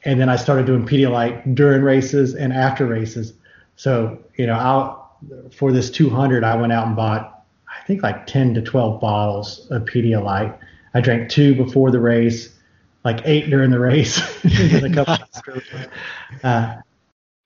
and 0.04 0.20
then 0.20 0.28
I 0.28 0.36
started 0.36 0.66
doing 0.66 0.86
Pedialyte 0.86 1.54
during 1.56 1.82
races 1.82 2.34
and 2.34 2.52
after 2.52 2.86
races. 2.86 3.32
So 3.74 4.18
you 4.36 4.46
know, 4.46 4.54
I'll 4.54 5.04
for 5.52 5.72
this 5.72 5.90
200, 5.90 6.44
I 6.44 6.54
went 6.54 6.72
out 6.72 6.86
and 6.86 6.94
bought 6.94 7.44
I 7.68 7.84
think 7.86 8.04
like 8.04 8.26
10 8.26 8.54
to 8.54 8.62
12 8.62 9.00
bottles 9.00 9.66
of 9.70 9.82
Pedialyte. 9.86 10.56
I 10.94 11.00
drank 11.00 11.28
two 11.28 11.56
before 11.56 11.90
the 11.90 11.98
race 11.98 12.53
like 13.04 13.20
eight 13.24 13.50
during 13.50 13.70
the 13.70 13.78
race, 13.78 14.20
uh, 16.44 16.80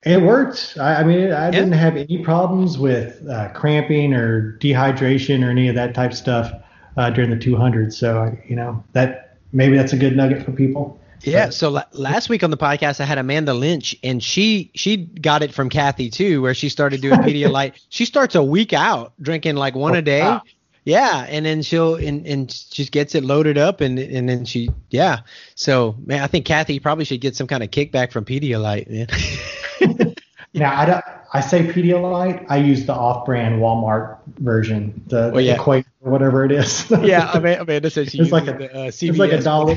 it 0.05 0.23
worked. 0.23 0.77
I, 0.81 0.97
I 0.97 1.05
mean, 1.05 1.33
I 1.33 1.47
yeah. 1.47 1.51
didn't 1.51 1.73
have 1.73 1.97
any 1.97 2.23
problems 2.23 2.79
with 2.79 3.27
uh, 3.29 3.49
cramping 3.51 4.15
or 4.15 4.57
dehydration 4.61 5.45
or 5.45 5.51
any 5.51 5.69
of 5.69 5.75
that 5.75 5.95
type 5.95 6.13
of 6.13 6.17
stuff 6.17 6.53
uh, 6.97 7.11
during 7.11 7.31
the 7.31 7.39
200. 7.39 7.93
So, 7.93 8.37
you 8.47 8.57
know, 8.57 8.83
that 8.93 9.37
maybe 9.53 9.77
that's 9.77 9.93
a 9.93 9.97
good 9.97 10.17
nugget 10.17 10.45
for 10.45 10.53
people. 10.53 10.99
Yeah. 11.23 11.51
So 11.51 11.81
last 11.93 12.29
week 12.29 12.45
on 12.45 12.51
the 12.51 12.57
podcast, 12.57 13.01
I 13.01 13.05
had 13.05 13.19
Amanda 13.19 13.53
Lynch, 13.53 13.97
and 14.05 14.23
she 14.23 14.71
she 14.75 14.97
got 14.97 15.43
it 15.43 15.53
from 15.53 15.69
Kathy 15.69 16.11
too, 16.11 16.43
where 16.43 16.55
she 16.55 16.69
started 16.69 17.01
doing 17.01 17.15
Pedialyte. 17.21 17.75
she 17.89 18.05
starts 18.05 18.35
a 18.35 18.43
week 18.43 18.73
out 18.73 19.13
drinking 19.21 19.57
like 19.57 19.75
one 19.75 19.97
oh, 19.97 19.99
a 19.99 20.03
day. 20.03 20.23
Wow. 20.23 20.43
Yeah, 20.89 21.27
and 21.29 21.45
then 21.45 21.61
she'll 21.61 21.97
and 21.97 22.27
and 22.27 22.49
just 22.49 22.93
gets 22.93 23.15
it 23.15 23.23
loaded 23.23 23.59
up, 23.59 23.83
and 23.83 23.99
and 23.99 24.27
then 24.27 24.47
she 24.47 24.71
yeah. 24.89 25.19
So 25.55 25.95
man, 26.07 26.23
I 26.23 26.29
think 26.29 26.47
Kathy 26.47 26.81
probably 26.81 27.05
should 27.05 27.21
get 27.21 27.37
some 27.37 27.47
kind 27.47 27.63
of 27.63 27.71
kickback 27.71 28.11
from 28.11 28.25
Pedialyte. 28.25 28.89
Man. 28.89 30.15
now 30.55 30.75
I 30.75 30.87
don't. 30.87 31.05
I 31.35 31.43
say 31.43 31.67
Pedialyte. 31.67 32.47
I 32.49 32.57
use 32.57 32.87
the 32.87 32.95
off-brand 32.95 33.61
Walmart 33.61 34.17
version, 34.39 35.05
the, 35.09 35.31
well, 35.31 35.43
yeah. 35.43 35.57
Equate 35.57 35.85
or 36.01 36.11
whatever 36.11 36.47
it 36.47 36.53
is. 36.53 36.91
yeah, 37.03 37.31
I 37.35 37.39
mean, 37.39 37.59
Amanda 37.59 37.91
says 37.91 38.09
she 38.09 38.21
it's 38.21 38.33
like 38.33 38.49
a 38.49 38.55
the, 38.55 38.75
uh, 38.75 38.85
it's 38.85 39.03
like 39.03 39.33
a 39.33 39.43
dollar. 39.43 39.77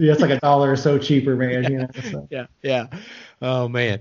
yeah, 0.00 0.10
it's 0.10 0.20
like 0.20 0.32
a 0.32 0.40
dollar 0.40 0.72
or 0.72 0.76
so 0.76 0.98
cheaper, 0.98 1.36
man. 1.36 1.62
Yeah, 1.62 1.68
you 1.68 1.78
know, 1.78 1.88
so. 2.10 2.28
yeah, 2.32 2.46
yeah. 2.64 2.86
Oh 3.40 3.68
man. 3.68 4.00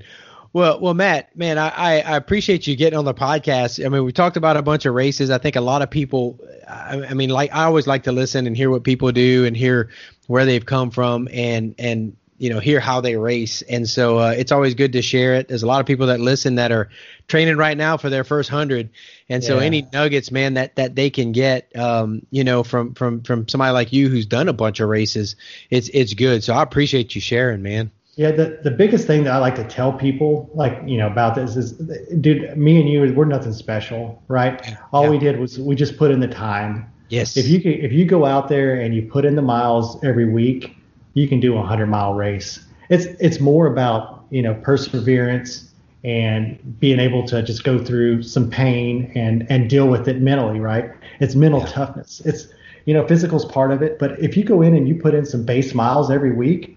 Well, 0.54 0.80
well, 0.80 0.94
Matt, 0.94 1.36
man, 1.36 1.58
I, 1.58 2.02
I 2.02 2.16
appreciate 2.16 2.68
you 2.68 2.76
getting 2.76 2.98
on 2.98 3.06
the 3.06 3.14
podcast. 3.14 3.86
I 3.86 3.90
mean, 3.90 4.04
we 4.04 4.12
talked 4.12 4.38
about 4.38 4.58
a 4.58 4.62
bunch 4.62 4.86
of 4.86 4.94
races. 4.94 5.30
I 5.30 5.38
think 5.38 5.56
a 5.56 5.62
lot 5.62 5.82
of 5.82 5.90
people, 5.90 6.40
I, 6.68 7.06
I 7.10 7.14
mean, 7.14 7.30
like 7.30 7.54
I 7.54 7.66
always 7.66 7.88
like 7.88 8.04
to 8.04 8.12
listen 8.12 8.48
and 8.48 8.56
hear 8.56 8.70
what 8.70 8.84
people 8.84 9.12
do 9.12 9.46
and 9.46 9.56
hear 9.56 9.90
where 10.28 10.46
they've 10.46 10.66
come 10.66 10.92
from 10.92 11.28
and 11.32 11.76
and 11.78 12.16
you 12.38 12.52
know 12.52 12.60
hear 12.60 12.80
how 12.80 13.02
they 13.02 13.16
race 13.16 13.64
and 13.64 13.90
so 13.90 14.20
uh, 14.20 14.30
it's 14.38 14.52
always 14.52 14.76
good 14.76 14.94
to 14.94 15.02
share 15.02 15.36
it 15.36 15.48
there's 15.48 15.64
a 15.64 15.68
lot 15.68 15.80
of 15.80 15.88
people 15.88 16.08
that 16.08 16.20
listen 16.20 16.56
that 16.56 16.72
are 16.72 16.90
training 17.28 17.58
right 17.58 17.78
now 17.78 17.98
for 17.98 18.10
their 18.10 18.24
first 18.24 18.50
hundred 18.50 18.90
and 19.28 19.44
so 19.44 19.58
yeah. 19.58 19.66
any 19.66 19.88
nuggets 19.92 20.32
man 20.32 20.54
that 20.54 20.76
that 20.76 20.96
they 20.96 21.10
can 21.10 21.32
get 21.32 21.76
um, 21.76 22.26
you 22.30 22.44
know 22.44 22.64
from 22.64 22.94
from 22.94 23.22
from 23.24 23.48
somebody 23.48 23.74
like 23.74 23.92
you 23.92 24.08
who's 24.08 24.26
done 24.26 24.48
a 24.48 24.54
bunch 24.54 24.80
of 24.80 24.88
races 24.88 25.36
it's 25.72 25.90
it's 25.90 26.14
good 26.14 26.44
so 26.44 26.54
i 26.54 26.62
appreciate 26.62 27.16
you 27.16 27.22
sharing 27.22 27.64
man 27.64 27.90
yeah 28.18 28.32
the, 28.32 28.60
the 28.64 28.72
biggest 28.72 29.08
thing 29.08 29.24
that 29.24 29.34
i 29.34 29.38
like 29.38 29.56
to 29.56 29.64
tell 29.64 29.94
people 29.94 30.50
like 30.54 30.78
you 30.86 30.98
know 30.98 31.08
about 31.08 31.34
this 31.36 31.56
is 31.56 31.72
dude 32.20 32.58
me 32.58 32.80
and 32.80 32.90
you 32.90 33.14
we're 33.14 33.26
nothing 33.26 33.54
special 33.54 34.22
right 34.28 34.76
all 34.92 35.06
yeah. 35.06 35.10
we 35.10 35.18
did 35.18 35.40
was 35.40 35.58
we 35.60 35.76
just 35.76 35.98
put 35.98 36.12
in 36.12 36.20
the 36.20 36.28
time 36.28 36.86
yes 37.10 37.38
if 37.38 37.48
you 37.48 37.62
can, 37.62 37.72
if 37.72 37.94
you 37.94 38.04
go 38.04 38.26
out 38.26 38.50
there 38.50 38.80
and 38.80 38.94
you 38.94 39.02
put 39.02 39.24
in 39.24 39.36
the 39.36 39.42
miles 39.42 40.04
every 40.04 40.26
week 40.26 40.78
you 41.18 41.28
can 41.28 41.40
do 41.40 41.54
a 41.54 41.58
100 41.58 41.88
mile 41.88 42.14
race. 42.14 42.60
It's 42.90 43.06
it's 43.20 43.40
more 43.40 43.66
about 43.66 44.24
you 44.30 44.44
know 44.44 44.54
perseverance 44.54 45.74
and 46.04 46.80
being 46.80 47.00
able 47.00 47.26
to 47.28 47.42
just 47.42 47.64
go 47.64 47.84
through 47.84 48.22
some 48.22 48.50
pain 48.50 49.12
and 49.16 49.46
and 49.50 49.68
deal 49.68 49.88
with 49.88 50.08
it 50.08 50.22
mentally, 50.22 50.60
right? 50.60 50.92
It's 51.20 51.34
mental 51.34 51.62
yeah. 51.62 51.68
toughness. 51.68 52.22
It's 52.24 52.48
you 52.86 52.94
know 52.94 53.06
physical's 53.08 53.46
part 53.46 53.72
of 53.72 53.82
it, 53.82 53.98
but 53.98 54.20
if 54.20 54.38
you 54.38 54.44
go 54.44 54.62
in 54.62 54.76
and 54.76 54.88
you 54.88 54.94
put 54.94 55.16
in 55.16 55.26
some 55.26 55.44
base 55.44 55.74
miles 55.74 56.12
every 56.12 56.32
week, 56.32 56.77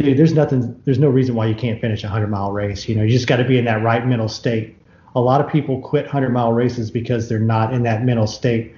dude, 0.00 0.18
there's 0.18 0.34
nothing. 0.34 0.80
There's 0.84 0.98
no 0.98 1.08
reason 1.08 1.34
why 1.34 1.46
you 1.46 1.54
can't 1.54 1.80
finish 1.80 2.02
a 2.02 2.06
100 2.06 2.28
mile 2.28 2.52
race. 2.52 2.88
You 2.88 2.94
know, 2.94 3.02
you 3.02 3.10
just 3.10 3.26
got 3.26 3.36
to 3.36 3.44
be 3.44 3.58
in 3.58 3.64
that 3.66 3.82
right 3.82 4.06
mental 4.06 4.28
state. 4.28 4.76
A 5.14 5.20
lot 5.20 5.40
of 5.40 5.50
people 5.50 5.80
quit 5.80 6.04
100 6.04 6.30
mile 6.30 6.52
races 6.52 6.90
because 6.90 7.28
they're 7.28 7.38
not 7.38 7.72
in 7.74 7.82
that 7.82 8.04
mental 8.04 8.26
state. 8.26 8.74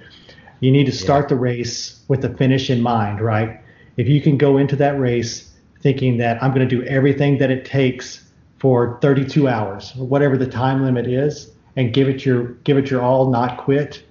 You 0.61 0.71
need 0.71 0.87
to 0.87 0.93
start 0.93 1.25
yeah. 1.25 1.29
the 1.31 1.37
race 1.37 2.01
with 2.09 2.23
the 2.23 2.31
finish 2.31 2.71
in 2.71 2.81
mind, 2.81 3.21
right? 3.21 3.63
if 3.97 4.09
you 4.09 4.21
can 4.21 4.37
go 4.37 4.59
into 4.59 4.77
that 4.77 4.99
race 4.99 5.51
thinking 5.81 6.17
that 6.19 6.43
I'm 6.43 6.55
going 6.55 6.67
to 6.67 6.77
do 6.77 6.83
everything 6.85 7.39
that 7.39 7.51
it 7.51 7.65
takes 7.65 8.25
for 8.59 8.99
32 9.03 9.49
hours, 9.49 9.93
or 9.99 10.07
whatever 10.07 10.37
the 10.39 10.47
time 10.47 10.85
limit 10.85 11.07
is, 11.07 11.51
and 11.75 11.93
give 11.93 12.09
it 12.09 12.25
your 12.25 12.45
give 12.65 12.79
it 12.79 12.91
your 12.91 13.03
all, 13.03 13.31
not 13.31 13.59
quit, 13.59 14.05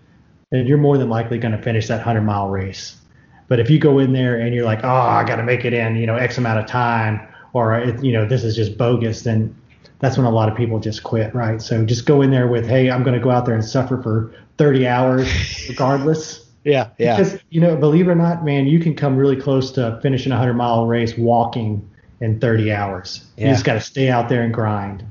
then 0.50 0.68
you're 0.68 0.78
more 0.78 0.98
than 0.98 1.10
likely 1.10 1.38
going 1.38 1.56
to 1.56 1.62
finish 1.62 1.88
that 1.88 1.98
100 1.98 2.22
mile 2.22 2.50
race. 2.50 2.98
But 3.52 3.60
if 3.60 3.70
you 3.70 3.80
go 3.80 4.00
in 4.00 4.14
there 4.14 4.40
and 4.40 4.56
you're 4.56 4.64
like, 4.64 4.80
oh, 4.86 4.88
I 4.88 5.26
got 5.26 5.36
to 5.36 5.44
make 5.44 5.66
it 5.66 5.74
in, 5.74 5.98
you 5.98 6.08
know, 6.08 6.16
X 6.16 6.38
amount 6.38 6.60
of 6.60 6.68
time, 6.68 7.20
or 7.52 7.78
it, 7.78 8.02
you 8.02 8.14
know, 8.14 8.26
this 8.26 8.46
is 8.46 8.56
just 8.56 8.78
bogus, 8.78 9.24
then 9.24 9.54
that's 10.00 10.16
when 10.16 10.26
a 10.26 10.32
lot 10.32 10.48
of 10.48 10.56
people 10.56 10.80
just 10.80 11.04
quit, 11.04 11.36
right? 11.36 11.62
So 11.62 11.84
just 11.84 12.06
go 12.06 12.22
in 12.22 12.32
there 12.32 12.48
with, 12.48 12.66
hey, 12.66 12.90
I'm 12.90 13.04
going 13.04 13.14
to 13.14 13.20
go 13.20 13.30
out 13.30 13.46
there 13.46 13.54
and 13.54 13.66
suffer 13.66 14.02
for 14.02 14.34
30 14.58 14.88
hours 14.88 15.30
regardless 15.68 16.48
yeah, 16.64 16.90
yeah. 16.98 17.18
Because 17.18 17.40
you 17.50 17.60
know, 17.60 17.76
believe 17.76 18.08
it 18.08 18.12
or 18.12 18.16
not, 18.16 18.46
man, 18.46 18.68
you 18.68 18.80
can 18.80 18.96
come 18.96 19.18
really 19.18 19.36
close 19.36 19.72
to 19.74 20.00
finishing 20.02 20.32
a 20.32 20.38
hundred 20.38 20.54
mile 20.54 20.86
race 20.86 21.18
walking 21.18 21.90
in 22.20 22.40
30 22.40 22.72
hours. 22.72 23.26
Yeah. 23.36 23.48
You 23.48 23.54
just 23.54 23.66
got 23.66 23.74
to 23.74 23.82
stay 23.82 24.10
out 24.10 24.30
there 24.30 24.44
and 24.44 24.54
grind. 24.54 25.04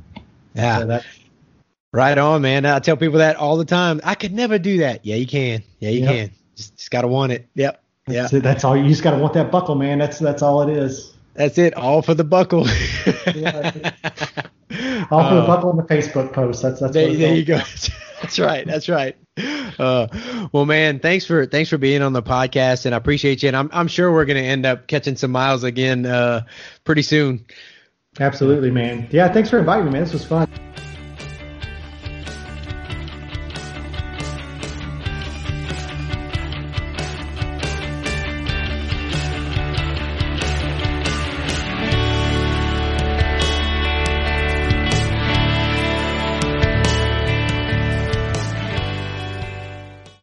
Yeah. 0.54 0.78
So 0.78 1.00
right 1.92 2.16
on, 2.16 2.42
man. 2.42 2.66
I 2.66 2.78
tell 2.78 2.96
people 2.96 3.18
that 3.18 3.36
all 3.36 3.56
the 3.56 3.64
time. 3.64 4.00
I 4.04 4.14
could 4.14 4.32
never 4.32 4.58
do 4.58 4.78
that. 4.78 5.04
Yeah, 5.04 5.16
you 5.16 5.26
can. 5.26 5.62
Yeah, 5.80 5.90
you 5.90 6.00
yep. 6.02 6.10
can. 6.10 6.30
Just, 6.54 6.76
just 6.76 6.90
got 6.90 7.02
to 7.02 7.08
want 7.08 7.32
it. 7.32 7.48
Yep. 7.54 7.79
Yeah. 8.10 8.28
That's, 8.30 8.42
that's, 8.42 8.64
all. 8.64 8.76
You 8.76 8.88
just 8.88 9.02
got 9.02 9.12
to 9.12 9.18
want 9.18 9.34
that 9.34 9.50
buckle, 9.50 9.74
man. 9.74 9.98
That's 9.98 10.18
that's 10.18 10.42
all 10.42 10.62
it 10.62 10.76
is. 10.76 11.12
That's 11.34 11.58
it. 11.58 11.74
All 11.74 12.02
for 12.02 12.14
the 12.14 12.24
buckle. 12.24 12.66
yeah, 13.34 13.92
all 15.10 15.28
for 15.28 15.34
uh, 15.34 15.40
the 15.40 15.46
buckle 15.46 15.70
in 15.70 15.76
the 15.76 15.84
Facebook 15.84 16.32
post. 16.32 16.62
That's 16.62 16.80
that's. 16.80 16.92
There, 16.92 17.14
there 17.14 17.34
you 17.34 17.44
go. 17.44 17.56
that's 18.20 18.38
right. 18.38 18.66
That's 18.66 18.88
right. 18.88 19.16
Uh, 19.36 20.08
well, 20.52 20.66
man, 20.66 20.98
thanks 20.98 21.24
for 21.24 21.46
thanks 21.46 21.70
for 21.70 21.78
being 21.78 22.02
on 22.02 22.12
the 22.12 22.22
podcast, 22.22 22.86
and 22.86 22.94
I 22.94 22.98
appreciate 22.98 23.42
you. 23.42 23.48
And 23.48 23.56
I'm 23.56 23.70
I'm 23.72 23.88
sure 23.88 24.12
we're 24.12 24.26
going 24.26 24.42
to 24.42 24.48
end 24.48 24.66
up 24.66 24.86
catching 24.86 25.16
some 25.16 25.30
miles 25.30 25.64
again 25.64 26.04
uh, 26.04 26.44
pretty 26.84 27.02
soon. 27.02 27.46
Absolutely, 28.18 28.70
man. 28.70 29.08
Yeah, 29.10 29.32
thanks 29.32 29.50
for 29.50 29.58
inviting 29.58 29.86
me, 29.86 29.92
man. 29.92 30.02
This 30.02 30.12
was 30.12 30.24
fun. 30.24 30.48